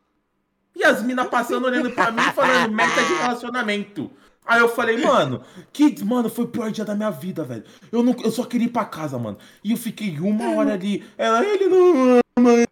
e 0.73 0.85
as 0.85 1.03
minas 1.03 1.27
passando 1.27 1.65
olhando 1.65 1.91
pra 1.91 2.09
mim 2.11 2.21
falando 2.33 2.71
meta 2.71 3.03
de 3.03 3.13
relacionamento. 3.13 4.09
Aí 4.45 4.61
eu 4.61 4.69
falei, 4.69 4.95
mano, 5.03 5.43
que. 5.73 6.01
Mano, 6.01 6.29
foi 6.29 6.45
o 6.45 6.47
pior 6.47 6.71
dia 6.71 6.85
da 6.85 6.95
minha 6.95 7.11
vida, 7.11 7.43
velho. 7.43 7.65
Eu, 7.91 8.01
não, 8.01 8.15
eu 8.23 8.31
só 8.31 8.45
queria 8.45 8.67
ir 8.67 8.69
pra 8.69 8.85
casa, 8.85 9.19
mano. 9.19 9.37
E 9.61 9.71
eu 9.71 9.77
fiquei 9.77 10.17
uma 10.17 10.55
hora 10.55 10.73
ali. 10.75 11.03
Ela, 11.17 11.45
ele 11.45 11.67
não 11.67 12.21
ama, 12.37 12.65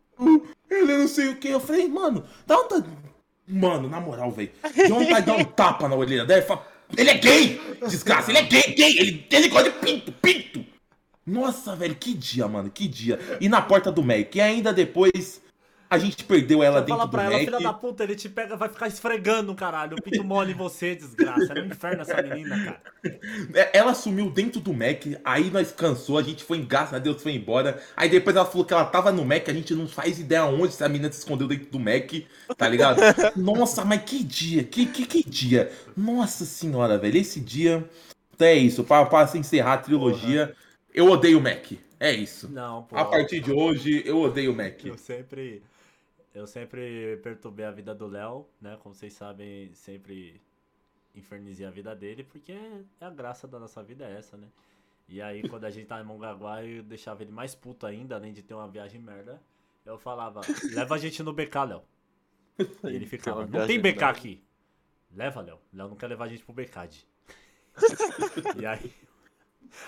ele 0.72 0.98
não 0.98 1.08
sei 1.08 1.28
o 1.28 1.36
que. 1.36 1.50
Eu 1.50 1.60
falei, 1.60 1.90
mano, 1.90 2.24
dá 2.48 2.56
vontade. 2.56 2.86
Mano, 3.46 3.90
na 3.90 4.00
moral, 4.00 4.32
velho. 4.32 4.52
Dá 4.64 4.96
vontade 4.96 5.22
de 5.22 5.28
dar 5.28 5.36
um 5.36 5.44
tapa 5.44 5.90
na 5.90 5.96
orelha 5.96 6.24
dela 6.26 6.41
e 6.98 7.02
ele 7.02 7.10
é 7.10 7.18
gay! 7.18 7.62
Desgraça, 7.88 8.32
ele 8.32 8.40
é 8.40 8.44
gay, 8.44 8.74
gay! 8.76 8.98
Ele, 8.98 9.28
ele 9.30 9.50
gosta 9.50 9.70
de 9.70 9.78
pinto, 9.78 10.12
pinto! 10.14 10.78
Nossa, 11.30 11.76
velho, 11.76 11.95
que 11.95 12.14
dia, 12.14 12.47
mano, 12.47 12.69
que 12.69 12.88
dia. 12.88 13.19
E 13.39 13.47
na 13.47 13.61
porta 13.61 13.91
do 13.91 14.03
Mac. 14.03 14.35
E 14.35 14.41
ainda 14.41 14.73
depois. 14.73 15.41
A 15.91 15.97
gente 15.97 16.23
perdeu 16.23 16.61
ela 16.61 16.81
dentro 16.81 16.97
Fala 16.97 17.06
do 17.07 17.10
pra 17.10 17.23
ela, 17.23 17.34
Mac. 17.34 17.45
filha 17.45 17.60
da 17.60 17.73
puta, 17.73 18.03
ele 18.03 18.15
te 18.15 18.30
pega, 18.30 18.56
vai 18.56 18.69
ficar 18.69 18.88
esfregando, 18.88 19.56
caralho. 19.56 19.97
O 19.97 20.01
pinto 20.03 20.23
mole 20.23 20.51
em 20.51 20.56
você, 20.56 20.93
desgraça. 20.93 21.47
Era 21.49 21.64
um 21.64 21.65
inferno 21.65 22.03
essa 22.03 22.22
menina, 22.22 22.64
cara. 22.64 22.81
É, 23.56 23.76
Ela 23.76 23.95
sumiu 23.95 24.30
dentro 24.30 24.61
do 24.61 24.72
Mac, 24.72 25.03
aí 25.26 25.49
nós 25.49 25.72
cansou, 25.72 26.19
a 26.19 26.22
gente 26.22 26.43
foi 26.43 26.60
em 26.60 26.64
graças 26.64 26.93
a 26.93 26.99
Deus 26.99 27.23
foi 27.23 27.31
embora. 27.31 27.81
Aí 27.97 28.07
depois 28.07 28.35
ela 28.35 28.45
falou 28.45 28.65
que 28.65 28.72
ela 28.72 28.85
tava 28.85 29.11
no 29.11 29.26
Mac, 29.26 29.49
a 29.49 29.53
gente 29.53 29.73
não 29.73 29.88
faz 29.88 30.19
ideia 30.19 30.45
onde 30.45 30.68
essa 30.68 30.88
menina 30.88 31.11
se 31.11 31.18
escondeu 31.19 31.47
dentro 31.47 31.72
do 31.72 31.80
Mac, 31.80 32.11
tá 32.56 32.69
ligado? 32.69 32.99
Nossa, 33.35 33.84
mas 33.84 34.03
que 34.03 34.23
dia, 34.23 34.64
que, 34.64 34.85
que, 34.85 35.07
que 35.07 35.27
dia. 35.27 35.72
Nossa 35.97 36.45
senhora, 36.45 36.99
velho, 36.99 37.18
esse 37.18 37.39
dia. 37.39 37.84
É 38.38 38.53
isso, 38.53 38.84
pra, 38.84 39.06
pra 39.06 39.26
se 39.26 39.39
encerrar 39.39 39.73
a 39.73 39.77
trilogia, 39.80 40.53
eu 40.99 41.09
odeio 41.09 41.39
o 41.39 41.41
Mac. 41.41 41.71
É 41.99 42.11
isso. 42.11 42.49
Não, 42.51 42.84
pô. 42.84 42.97
A 42.97 43.05
partir 43.05 43.39
de 43.39 43.51
hoje, 43.51 44.03
eu 44.05 44.19
odeio 44.19 44.51
o 44.51 44.55
Mac. 44.55 44.84
Eu 44.85 44.97
sempre. 44.97 45.63
Eu 46.34 46.45
sempre 46.45 47.17
perturbei 47.23 47.65
a 47.65 47.71
vida 47.71 47.95
do 47.95 48.05
Léo, 48.05 48.45
né? 48.61 48.77
Como 48.84 48.93
vocês 48.93 49.13
sabem, 49.13 49.73
sempre 49.73 50.39
infernizei 51.15 51.65
a 51.65 51.71
vida 51.71 51.95
dele, 51.95 52.23
porque 52.23 52.51
é 52.51 53.05
a 53.05 53.09
graça 53.09 53.47
da 53.47 53.57
nossa 53.57 53.81
vida 53.81 54.05
é 54.05 54.17
essa, 54.17 54.38
né? 54.38 54.47
E 55.07 55.21
aí, 55.21 55.47
quando 55.49 55.65
a 55.65 55.71
gente 55.71 55.88
tava 55.88 56.01
em 56.01 56.05
Mongaguá, 56.05 56.63
eu 56.63 56.84
deixava 56.84 57.23
ele 57.23 57.31
mais 57.31 57.55
puto 57.55 57.85
ainda, 57.85 58.15
além 58.15 58.31
de 58.31 58.43
ter 58.43 58.53
uma 58.53 58.67
viagem 58.67 59.01
merda. 59.01 59.41
Eu 59.84 59.97
falava, 59.97 60.41
leva 60.71 60.95
a 60.95 60.97
gente 60.97 61.23
no 61.23 61.34
BK, 61.34 61.55
Léo. 61.67 61.81
E 62.84 62.95
ele 62.95 63.07
ficava, 63.07 63.47
não 63.47 63.65
tem 63.65 63.80
BK 63.80 64.03
aqui. 64.03 64.43
Leva, 65.15 65.41
Léo. 65.41 65.59
Léo 65.73 65.89
não 65.89 65.95
quer 65.95 66.07
levar 66.07 66.26
a 66.26 66.27
gente 66.27 66.43
pro 66.43 66.53
BK. 66.53 66.89
E 68.61 68.65
aí. 68.65 68.93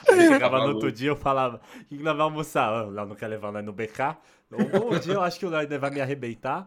Aí 0.07 0.27
chegava 0.27 0.59
no 0.59 0.73
outro 0.73 0.91
dia, 0.91 1.09
eu 1.09 1.15
falava, 1.15 1.61
o 1.81 1.85
que 1.85 1.95
nós 1.97 2.15
vamos 2.17 2.21
almoçar? 2.21 2.69
Ah, 2.69 2.85
O 2.85 2.89
Léo 2.89 3.05
não 3.05 3.15
quer 3.15 3.27
levar 3.27 3.51
nós 3.51 3.63
no 3.63 3.73
BK. 3.73 4.17
Um, 4.51 4.99
dia 4.99 5.13
eu 5.13 5.21
acho 5.21 5.39
que 5.39 5.45
o 5.45 5.49
Léo 5.49 5.79
vai 5.79 5.89
me 5.89 6.01
arrebentar. 6.01 6.65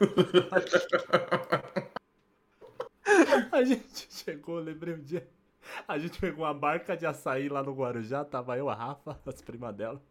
A 3.52 3.62
gente 3.62 4.08
chegou, 4.10 4.58
lembrei 4.58 4.94
um 4.94 5.02
dia. 5.02 5.28
A 5.88 5.98
gente 5.98 6.18
pegou 6.18 6.44
uma 6.44 6.54
barca 6.54 6.96
de 6.96 7.06
açaí 7.06 7.48
lá 7.48 7.62
no 7.62 7.72
Guarujá, 7.72 8.24
tava 8.24 8.56
eu, 8.56 8.68
a 8.68 8.74
Rafa, 8.74 9.18
as 9.26 9.40
primas 9.40 9.74
dela. 9.74 10.02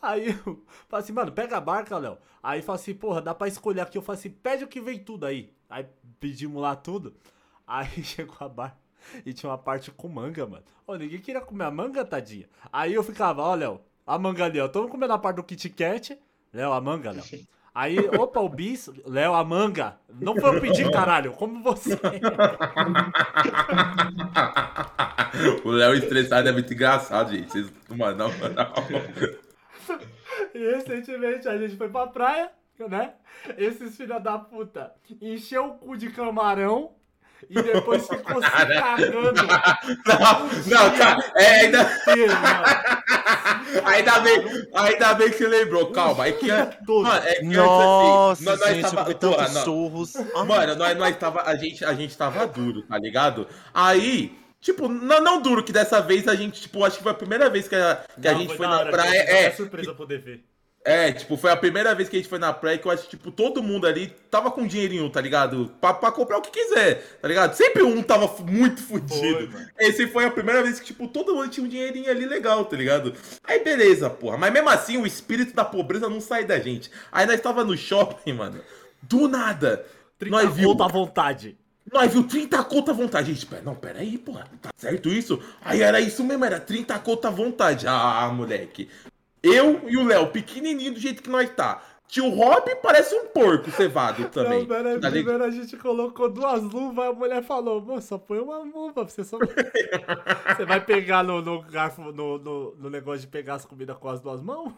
Aí 0.00 0.28
eu 0.28 0.64
falei 0.88 1.02
assim, 1.04 1.12
mano, 1.12 1.32
pega 1.32 1.56
a 1.56 1.60
barca, 1.60 1.96
Léo. 1.98 2.18
Aí 2.42 2.62
fala 2.62 2.76
assim, 2.76 2.94
porra, 2.94 3.20
dá 3.20 3.34
pra 3.34 3.48
escolher 3.48 3.80
aqui. 3.80 3.96
Eu 3.98 4.02
falei 4.02 4.18
assim, 4.18 4.30
pede 4.30 4.64
o 4.64 4.68
que 4.68 4.80
vem 4.80 4.98
tudo 4.98 5.26
aí. 5.26 5.52
Aí 5.68 5.86
pedimos 6.20 6.60
lá 6.60 6.76
tudo. 6.76 7.14
Aí 7.66 7.88
chegou 8.04 8.36
a 8.40 8.48
barca 8.48 8.83
e 9.24 9.32
tinha 9.32 9.50
uma 9.50 9.58
parte 9.58 9.90
com 9.90 10.08
manga, 10.08 10.46
mano. 10.46 10.62
Ô, 10.86 10.94
ninguém 10.96 11.20
queria 11.20 11.40
comer 11.40 11.64
a 11.64 11.70
manga, 11.70 12.04
tadinha. 12.04 12.46
Aí 12.72 12.94
eu 12.94 13.02
ficava, 13.02 13.42
ó, 13.42 13.54
Léo, 13.54 13.80
a 14.06 14.18
manga 14.18 14.44
ali, 14.44 14.60
ó. 14.60 14.68
Tamo 14.68 14.88
comendo 14.88 15.12
a 15.12 15.18
parte 15.18 15.36
do 15.36 15.42
Kit 15.42 15.68
Kat. 15.70 16.18
Léo, 16.52 16.72
a 16.72 16.80
manga, 16.80 17.10
Léo. 17.10 17.24
Aí, 17.74 17.98
opa, 17.98 18.40
o 18.40 18.48
bis, 18.48 18.88
Léo, 19.04 19.34
a 19.34 19.44
manga. 19.44 19.96
Não 20.08 20.36
foi 20.36 20.56
eu 20.56 20.60
pedir, 20.60 20.88
caralho, 20.92 21.32
como 21.32 21.60
você. 21.60 21.98
o 25.64 25.70
Léo 25.70 25.94
estressado 25.94 26.48
é 26.48 26.52
muito 26.52 26.72
engraçado, 26.72 27.32
gente. 27.32 27.50
Vocês 27.50 27.72
não 27.88 27.96
mandam, 27.96 28.28
não. 28.28 28.34
E 30.54 30.58
recentemente 30.72 31.48
a 31.48 31.58
gente 31.58 31.76
foi 31.76 31.88
pra 31.88 32.06
praia, 32.06 32.52
né? 32.88 33.14
Esses 33.58 33.96
filha 33.96 34.20
da 34.20 34.38
puta 34.38 34.94
encheu 35.20 35.66
o 35.66 35.78
cu 35.78 35.96
de 35.96 36.10
camarão 36.10 36.92
e 37.48 37.62
depois 37.62 38.06
ficou 38.08 38.42
se 38.42 38.50
cagando. 38.50 39.42
Não, 40.06 40.48
não, 40.66 40.96
cara, 40.98 41.32
é, 41.36 41.46
ainda, 41.60 41.82
inteiro, 41.82 42.32
mano. 42.40 42.64
ainda, 43.84 44.20
bem, 44.20 44.68
ainda 44.74 45.14
bem 45.14 45.30
que 45.30 45.36
você 45.38 45.46
lembrou, 45.48 45.90
calma. 45.92 46.26
É 46.28 46.32
que, 46.32 46.48
mano, 47.00 47.22
é 47.26 47.34
que 47.36 47.56
Nossa, 47.56 48.42
antes 48.42 48.48
assim, 48.48 48.60
nós, 48.60 48.60
nós 48.60 48.74
gente, 48.76 48.94
tava, 48.94 49.14
porra, 49.14 49.48
tantos 49.48 49.50
não. 49.52 49.64
surros. 49.64 50.14
Mano, 50.46 50.74
nós, 50.76 50.96
nós 50.96 51.16
tava, 51.16 51.42
a, 51.42 51.56
gente, 51.56 51.84
a 51.84 51.94
gente 51.94 52.16
tava 52.16 52.46
duro, 52.46 52.82
tá 52.82 52.98
ligado? 52.98 53.48
Aí, 53.72 54.36
tipo, 54.60 54.88
não, 54.88 55.20
não 55.22 55.40
duro, 55.42 55.62
que 55.64 55.72
dessa 55.72 56.00
vez 56.00 56.26
a 56.28 56.34
gente, 56.34 56.60
tipo, 56.62 56.84
acho 56.84 56.96
que 56.98 57.02
foi 57.02 57.12
a 57.12 57.14
primeira 57.14 57.50
vez 57.50 57.68
que 57.68 57.74
a, 57.74 58.04
que 58.20 58.28
a 58.28 58.32
Não, 58.32 58.40
gente 58.40 58.56
foi 58.56 58.66
na 58.66 58.78
hora, 58.80 58.90
praia. 58.90 59.26
foi 59.26 59.36
É, 59.36 59.50
surpresa 59.52 59.94
poder 59.94 60.20
ver. 60.20 60.44
É, 60.84 61.10
tipo, 61.12 61.38
foi 61.38 61.50
a 61.50 61.56
primeira 61.56 61.94
vez 61.94 62.10
que 62.10 62.16
a 62.16 62.18
gente 62.18 62.28
foi 62.28 62.38
na 62.38 62.52
praia 62.52 62.76
que 62.76 62.86
eu 62.86 62.90
acho 62.90 63.04
que, 63.04 63.10
tipo, 63.10 63.30
todo 63.30 63.62
mundo 63.62 63.86
ali 63.86 64.14
tava 64.30 64.50
com 64.50 64.66
dinheirinho, 64.66 65.08
tá 65.08 65.18
ligado? 65.18 65.72
Pra, 65.80 65.94
pra 65.94 66.12
comprar 66.12 66.36
o 66.36 66.42
que 66.42 66.50
quiser, 66.50 67.02
tá 67.22 67.26
ligado? 67.26 67.54
Sempre 67.54 67.82
um 67.82 68.02
tava 68.02 68.30
muito 68.44 68.82
fudido. 68.82 69.50
Foi. 69.50 69.66
Esse 69.78 70.06
foi 70.06 70.26
a 70.26 70.30
primeira 70.30 70.62
vez 70.62 70.78
que, 70.78 70.84
tipo, 70.84 71.08
todo 71.08 71.34
mundo 71.34 71.48
tinha 71.48 71.64
um 71.64 71.68
dinheirinho 71.68 72.10
ali 72.10 72.26
legal, 72.26 72.66
tá 72.66 72.76
ligado? 72.76 73.14
Aí 73.42 73.64
beleza, 73.64 74.10
porra. 74.10 74.36
Mas 74.36 74.52
mesmo 74.52 74.68
assim, 74.68 74.98
o 74.98 75.06
espírito 75.06 75.54
da 75.54 75.64
pobreza 75.64 76.06
não 76.10 76.20
sai 76.20 76.44
da 76.44 76.60
gente. 76.60 76.90
Aí 77.10 77.24
nós 77.24 77.40
tava 77.40 77.64
no 77.64 77.74
shopping, 77.78 78.34
mano. 78.34 78.60
Do 79.00 79.26
nada. 79.26 79.86
30 80.18 80.36
nós 80.36 80.54
viu, 80.54 80.70
à 80.82 80.88
vontade. 80.88 81.56
nós 81.90 82.12
viu 82.12 82.24
30 82.24 82.62
conto 82.64 82.90
à 82.90 82.94
vontade. 82.94 83.32
Gente, 83.32 83.46
pera, 83.46 83.62
não, 83.62 83.74
pera 83.74 84.00
aí, 84.00 84.18
porra. 84.18 84.46
Tá 84.60 84.68
certo 84.76 85.08
isso? 85.08 85.42
Aí 85.62 85.80
era 85.80 85.98
isso 85.98 86.22
mesmo, 86.22 86.44
era 86.44 86.60
30 86.60 86.98
conto 86.98 87.26
à 87.26 87.30
vontade. 87.30 87.86
Ah, 87.88 88.30
moleque. 88.30 88.90
Eu 89.44 89.88
e 89.88 89.96
o 89.96 90.06
Léo, 90.06 90.28
pequenininho 90.28 90.94
do 90.94 90.98
jeito 91.00 91.22
que 91.22 91.30
nós 91.30 91.50
tá. 91.50 91.82
Tio 92.08 92.28
Rob 92.28 92.76
parece 92.82 93.14
um 93.14 93.26
porco 93.26 93.70
cevado 93.70 94.28
também. 94.28 94.60
Não, 94.60 94.66
pera 94.66 95.00
tá 95.00 95.10
primeiro 95.10 95.42
a 95.42 95.50
gente 95.50 95.76
colocou 95.76 96.30
duas 96.30 96.62
luvas, 96.62 97.08
a 97.08 97.12
mulher 97.12 97.42
falou, 97.42 97.80
moça, 97.80 98.08
só 98.08 98.18
põe 98.18 98.38
uma 98.38 98.58
luva, 98.58 99.04
você 99.04 99.24
só... 99.24 99.38
você 100.56 100.64
vai 100.64 100.80
pegar 100.80 101.24
no, 101.24 101.42
no 101.42 101.62
garfo, 101.62 102.12
no, 102.12 102.38
no, 102.38 102.74
no 102.76 102.90
negócio 102.90 103.22
de 103.22 103.26
pegar 103.26 103.54
as 103.54 103.64
comidas 103.64 103.96
com 103.96 104.08
as 104.08 104.20
duas 104.20 104.40
mãos? 104.40 104.72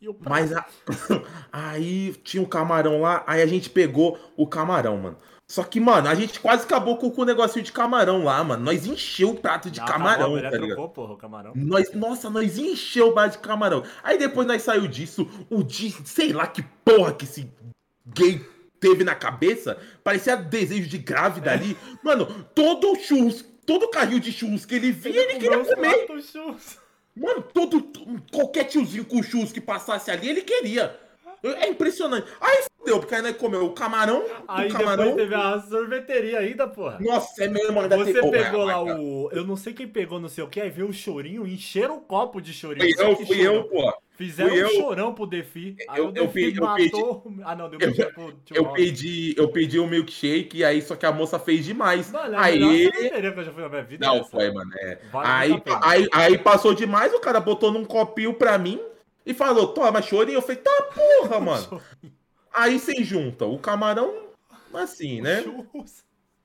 E 0.00 0.08
o 0.08 0.14
prato? 0.14 0.30
Mas 0.30 0.52
a- 0.52 0.66
aí 1.50 2.14
tinha 2.22 2.42
um 2.42 2.46
camarão 2.46 3.00
lá, 3.00 3.24
aí 3.26 3.42
a 3.42 3.46
gente 3.46 3.68
pegou 3.70 4.18
o 4.36 4.46
camarão, 4.46 4.96
mano. 4.98 5.16
Só 5.48 5.62
que, 5.62 5.78
mano, 5.78 6.08
a 6.08 6.14
gente 6.14 6.40
quase 6.40 6.64
acabou 6.64 6.96
com, 6.96 7.12
o 7.14 7.24
negocinho 7.24 7.64
de 7.64 7.70
camarão 7.70 8.24
lá, 8.24 8.42
mano. 8.42 8.64
Nós 8.64 8.84
encheu 8.84 9.30
o 9.30 9.36
prato 9.36 9.70
de 9.70 9.78
Não, 9.78 9.86
camarão, 9.86 10.34
acabou, 10.34 10.42
tá 10.42 10.50
ligado? 10.50 10.66
trocou, 10.66 10.88
porra, 10.88 11.12
o 11.12 11.16
camarão. 11.16 11.52
Nós, 11.54 11.92
nossa, 11.92 12.28
nós 12.28 12.58
encheu 12.58 13.08
o 13.08 13.14
bar 13.14 13.28
de 13.28 13.38
camarão. 13.38 13.84
Aí 14.02 14.18
depois 14.18 14.46
nós 14.46 14.62
saiu 14.62 14.88
disso, 14.88 15.28
o 15.48 15.62
de, 15.62 15.92
sei 16.04 16.32
lá 16.32 16.48
que 16.48 16.62
porra 16.84 17.14
que 17.14 17.24
esse 17.24 17.48
gay 18.04 18.44
teve 18.80 19.04
na 19.04 19.14
cabeça, 19.14 19.78
parecia 20.02 20.36
desejo 20.36 20.88
de 20.88 20.98
grávida 20.98 21.52
ali. 21.52 21.76
Mano, 22.02 22.26
todo 22.52 22.96
churros, 22.96 23.44
todo 23.64 23.88
carrinho 23.88 24.20
de 24.20 24.32
churros 24.32 24.66
que 24.66 24.74
ele 24.74 24.90
via, 24.90 25.16
ele 25.16 25.34
queria 25.34 25.50
comeu 25.50 25.62
uns 25.62 25.74
comer. 25.74 26.06
Mano, 27.14 27.42
todo, 27.42 27.82
qualquer 28.32 28.64
tiozinho 28.64 29.04
com 29.04 29.22
churros 29.22 29.52
que 29.52 29.60
passasse 29.60 30.10
ali, 30.10 30.28
ele 30.28 30.42
queria. 30.42 31.05
É 31.42 31.68
impressionante. 31.68 32.26
Aí 32.40 32.64
fudeu, 32.78 32.98
porque 32.98 33.14
aí 33.14 33.22
nós 33.22 33.36
comeu 33.36 33.64
o 33.66 33.72
camarão, 33.72 34.24
Aí 34.48 34.68
o 34.68 34.72
camarão. 34.72 35.14
teve 35.14 35.34
a 35.34 35.60
sorveteria 35.60 36.38
ainda, 36.40 36.66
porra. 36.66 36.98
Nossa, 37.00 37.44
é 37.44 37.48
mesmo, 37.48 37.78
ainda 37.80 37.96
Você 37.96 38.12
tem- 38.14 38.22
Oh, 38.26 38.30
pegou 38.30 38.62
é, 38.62 38.74
lá 38.74 38.80
é, 38.90 38.94
o. 38.94 39.28
Eu 39.32 39.44
não 39.44 39.56
sei 39.56 39.72
quem 39.72 39.86
pegou, 39.86 40.18
não 40.18 40.28
sei 40.28 40.42
o 40.42 40.48
que, 40.48 40.60
aí 40.60 40.70
veio 40.70 40.88
o 40.88 40.92
chorinho, 40.92 41.46
encheram 41.46 41.96
o 41.98 42.00
copo 42.00 42.40
de 42.40 42.52
chorinho. 42.52 42.94
Fui 42.96 43.04
eu, 43.06 43.16
fui 43.26 43.40
eu, 43.46 43.64
pô. 43.64 43.92
Fizeram 44.16 44.48
fui 44.48 44.58
um 44.64 44.66
eu. 44.66 44.70
chorão 44.70 45.12
pro 45.14 45.26
Defi. 45.26 45.76
Aí 45.90 45.98
Eu- 45.98 46.06
o 46.06 46.08
eu 46.08 46.12
Defi 46.26 46.52
pe- 46.52 46.58
eu 46.58 46.64
matou. 46.64 47.32
Ah, 47.44 47.54
não, 47.54 47.68
deu 47.68 47.78
eu- 47.78 47.86
milkshake 47.88 48.14
pro 48.14 48.32
Eu 48.54 48.72
pedi, 48.72 49.34
eu 49.36 49.48
pedi 49.48 49.78
um 49.78 49.86
milkshake, 49.86 50.64
aí 50.64 50.80
só 50.80 50.96
que 50.96 51.04
a 51.04 51.12
moça 51.12 51.38
fez 51.38 51.64
demais. 51.66 52.10
Mano, 52.10 52.34
é 52.34 52.38
aí. 52.38 52.90
que 52.90 52.98
eu 53.14 53.44
já 53.44 53.52
fui 53.52 53.62
na 53.62 53.68
minha 53.68 53.82
vida. 53.82 54.06
é 54.06 54.08
Não, 54.08 54.16
essa. 54.16 54.30
foi, 54.30 54.50
mano. 54.50 54.70
É. 54.78 54.98
Vale 55.12 55.28
Aí, 55.30 55.50
muito 55.50 55.70
a 55.70 55.78
pena. 55.78 55.92
aí, 55.92 56.08
aí 56.12 56.38
passou 56.38 56.72
demais, 56.72 57.12
o 57.12 57.20
cara 57.20 57.38
botou 57.40 57.70
num 57.70 57.84
copinho 57.84 58.32
pra 58.32 58.56
mim 58.56 58.80
e 59.26 59.34
falou: 59.34 59.68
toma 59.68 60.00
chorinho. 60.00 60.38
Eu 60.38 60.42
falei: 60.42 60.56
tá 60.56 60.88
porra, 60.94 61.40
mano. 61.40 61.82
Aí 62.54 62.78
você 62.78 63.04
junta 63.04 63.44
o 63.44 63.58
camarão, 63.58 64.28
assim, 64.72 65.20
né? 65.20 65.44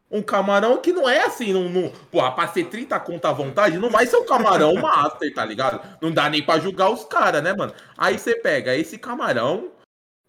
Um 0.10 0.22
camarão 0.22 0.76
que 0.82 0.91
não 0.91 1.08
é 1.08 1.24
assim, 1.24 1.53
não, 1.53 1.70
não, 1.70 1.90
porra, 2.12 2.34
pra 2.34 2.49
ser 2.49 2.66
30 2.66 2.99
conta 2.99 3.30
à 3.30 3.32
vontade, 3.32 3.78
não 3.78 3.90
vai 3.90 4.06
ser 4.06 4.18
um 4.18 4.26
camarão 4.26 4.74
master, 4.82 5.34
tá 5.34 5.45
ligado? 5.45 5.82
Não 6.02 6.12
dá 6.12 6.30
nem 6.30 6.44
pra 6.44 6.60
julgar 6.60 6.90
os 6.90 7.06
caras, 7.06 7.41
né, 7.41 7.53
mano? 7.53 7.74
Aí 7.98 8.20
você 8.20 8.36
pega 8.36 8.76
esse 8.76 8.98
camarão, 8.98 9.72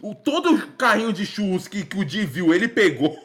o, 0.00 0.14
todo 0.14 0.54
o 0.54 0.68
carrinho 0.74 1.12
de 1.12 1.26
churros 1.26 1.66
que, 1.66 1.84
que 1.84 1.98
o 1.98 2.04
Di 2.04 2.24
viu, 2.24 2.54
ele 2.54 2.68
pegou, 2.68 3.18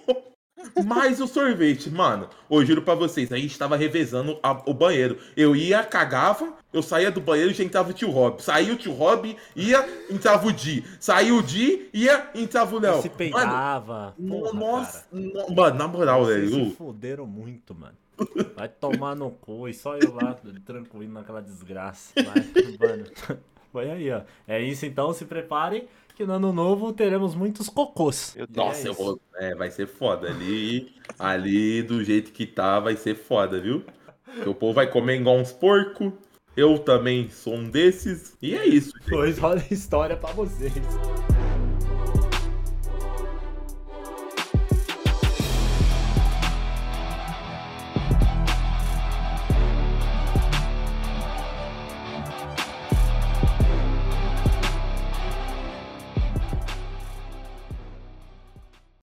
mais 0.86 1.20
o 1.22 1.28
sorvete, 1.28 1.90
mano. 1.90 2.30
Eu 2.50 2.66
juro 2.66 2.82
pra 2.82 2.96
vocês, 2.96 3.32
a 3.32 3.38
gente 3.38 3.58
tava 3.58 3.76
revezando 3.76 4.40
a- 4.44 4.62
o 4.66 4.74
banheiro. 4.74 5.18
Eu 5.36 5.56
ia, 5.56 5.84
cagava, 5.84 6.54
eu 6.74 6.82
saía 6.82 7.12
do 7.12 7.20
banheiro 7.22 7.52
e 7.52 7.54
já 7.54 7.64
entrava 7.64 7.90
o 7.90 7.94
tio 7.94 8.10
Rob. 8.10 8.42
Saía 8.42 8.74
o 8.74 8.78
tio 8.78 8.94
Rob, 8.94 9.36
ia, 9.56 9.88
entrava 10.10 10.48
o 10.48 10.52
Di. 10.54 10.84
Saía 11.00 11.34
o 11.34 11.42
Di, 11.44 11.90
ia, 11.94 12.30
entrava 12.36 12.76
o 12.76 12.80
Léo. 12.80 13.02
Se 13.02 13.08
Mano, 13.08 13.18
peidava. 13.18 14.16
Porra, 14.28 14.54
nossa, 14.54 15.06
no- 15.12 15.56
mano, 15.56 15.76
na 15.78 15.88
moral, 15.88 16.26
Vocês 16.26 16.52
velho. 16.52 16.66
se 16.70 16.76
fuderam 16.76 17.26
muito, 17.26 17.74
mano. 17.76 17.96
Vai 18.56 18.68
tomar 18.68 19.16
no 19.16 19.30
cu 19.30 19.68
e 19.70 19.74
só 19.76 19.96
eu 19.98 20.14
lá 20.16 20.36
tranquilo 20.66 21.14
naquela 21.14 21.42
desgraça. 21.42 22.14
Mas, 22.16 22.80
mano, 22.80 23.06
foi 23.72 23.92
aí, 23.92 24.12
ó. 24.12 24.22
É 24.48 24.60
isso 24.60 24.86
então, 24.88 25.14
se 25.14 25.26
preparem 25.26 25.88
que 26.18 26.26
no 26.26 26.34
ano 26.34 26.52
novo 26.52 26.92
teremos 26.92 27.36
muitos 27.36 27.70
cocôs. 27.70 28.34
Meu 28.36 28.48
E 28.52 28.58
Nossa, 28.58 28.88
é 28.88 28.90
eu 28.90 28.94
vou. 28.96 29.22
É, 29.36 29.54
vai 29.54 29.70
ser 29.70 29.86
foda. 29.86 30.28
Ali, 30.28 30.92
ali, 31.20 31.84
do 31.84 32.04
jeito 32.04 32.32
que 32.32 32.48
tá, 32.48 32.80
vai 32.80 32.98
ser 32.98 33.14
foda, 33.14 33.62
viu? 33.62 33.84
Porque 34.26 34.50
o 34.50 34.56
povo 34.56 34.74
vai 34.74 34.90
comer 34.90 35.22
igual 35.22 35.38
uns 35.38 35.52
porco. 35.52 36.12
Eu 36.56 36.80
também 36.80 37.30
sou 37.30 37.54
um 37.54 37.70
desses. 37.70 38.36
E 38.42 38.56
é 38.56 38.66
isso. 38.66 38.92
gente. 38.98 39.12
Pois 39.12 39.38
rola 39.38 39.64
história 39.70 40.18
pra 40.18 40.32
vocês. 40.32 40.74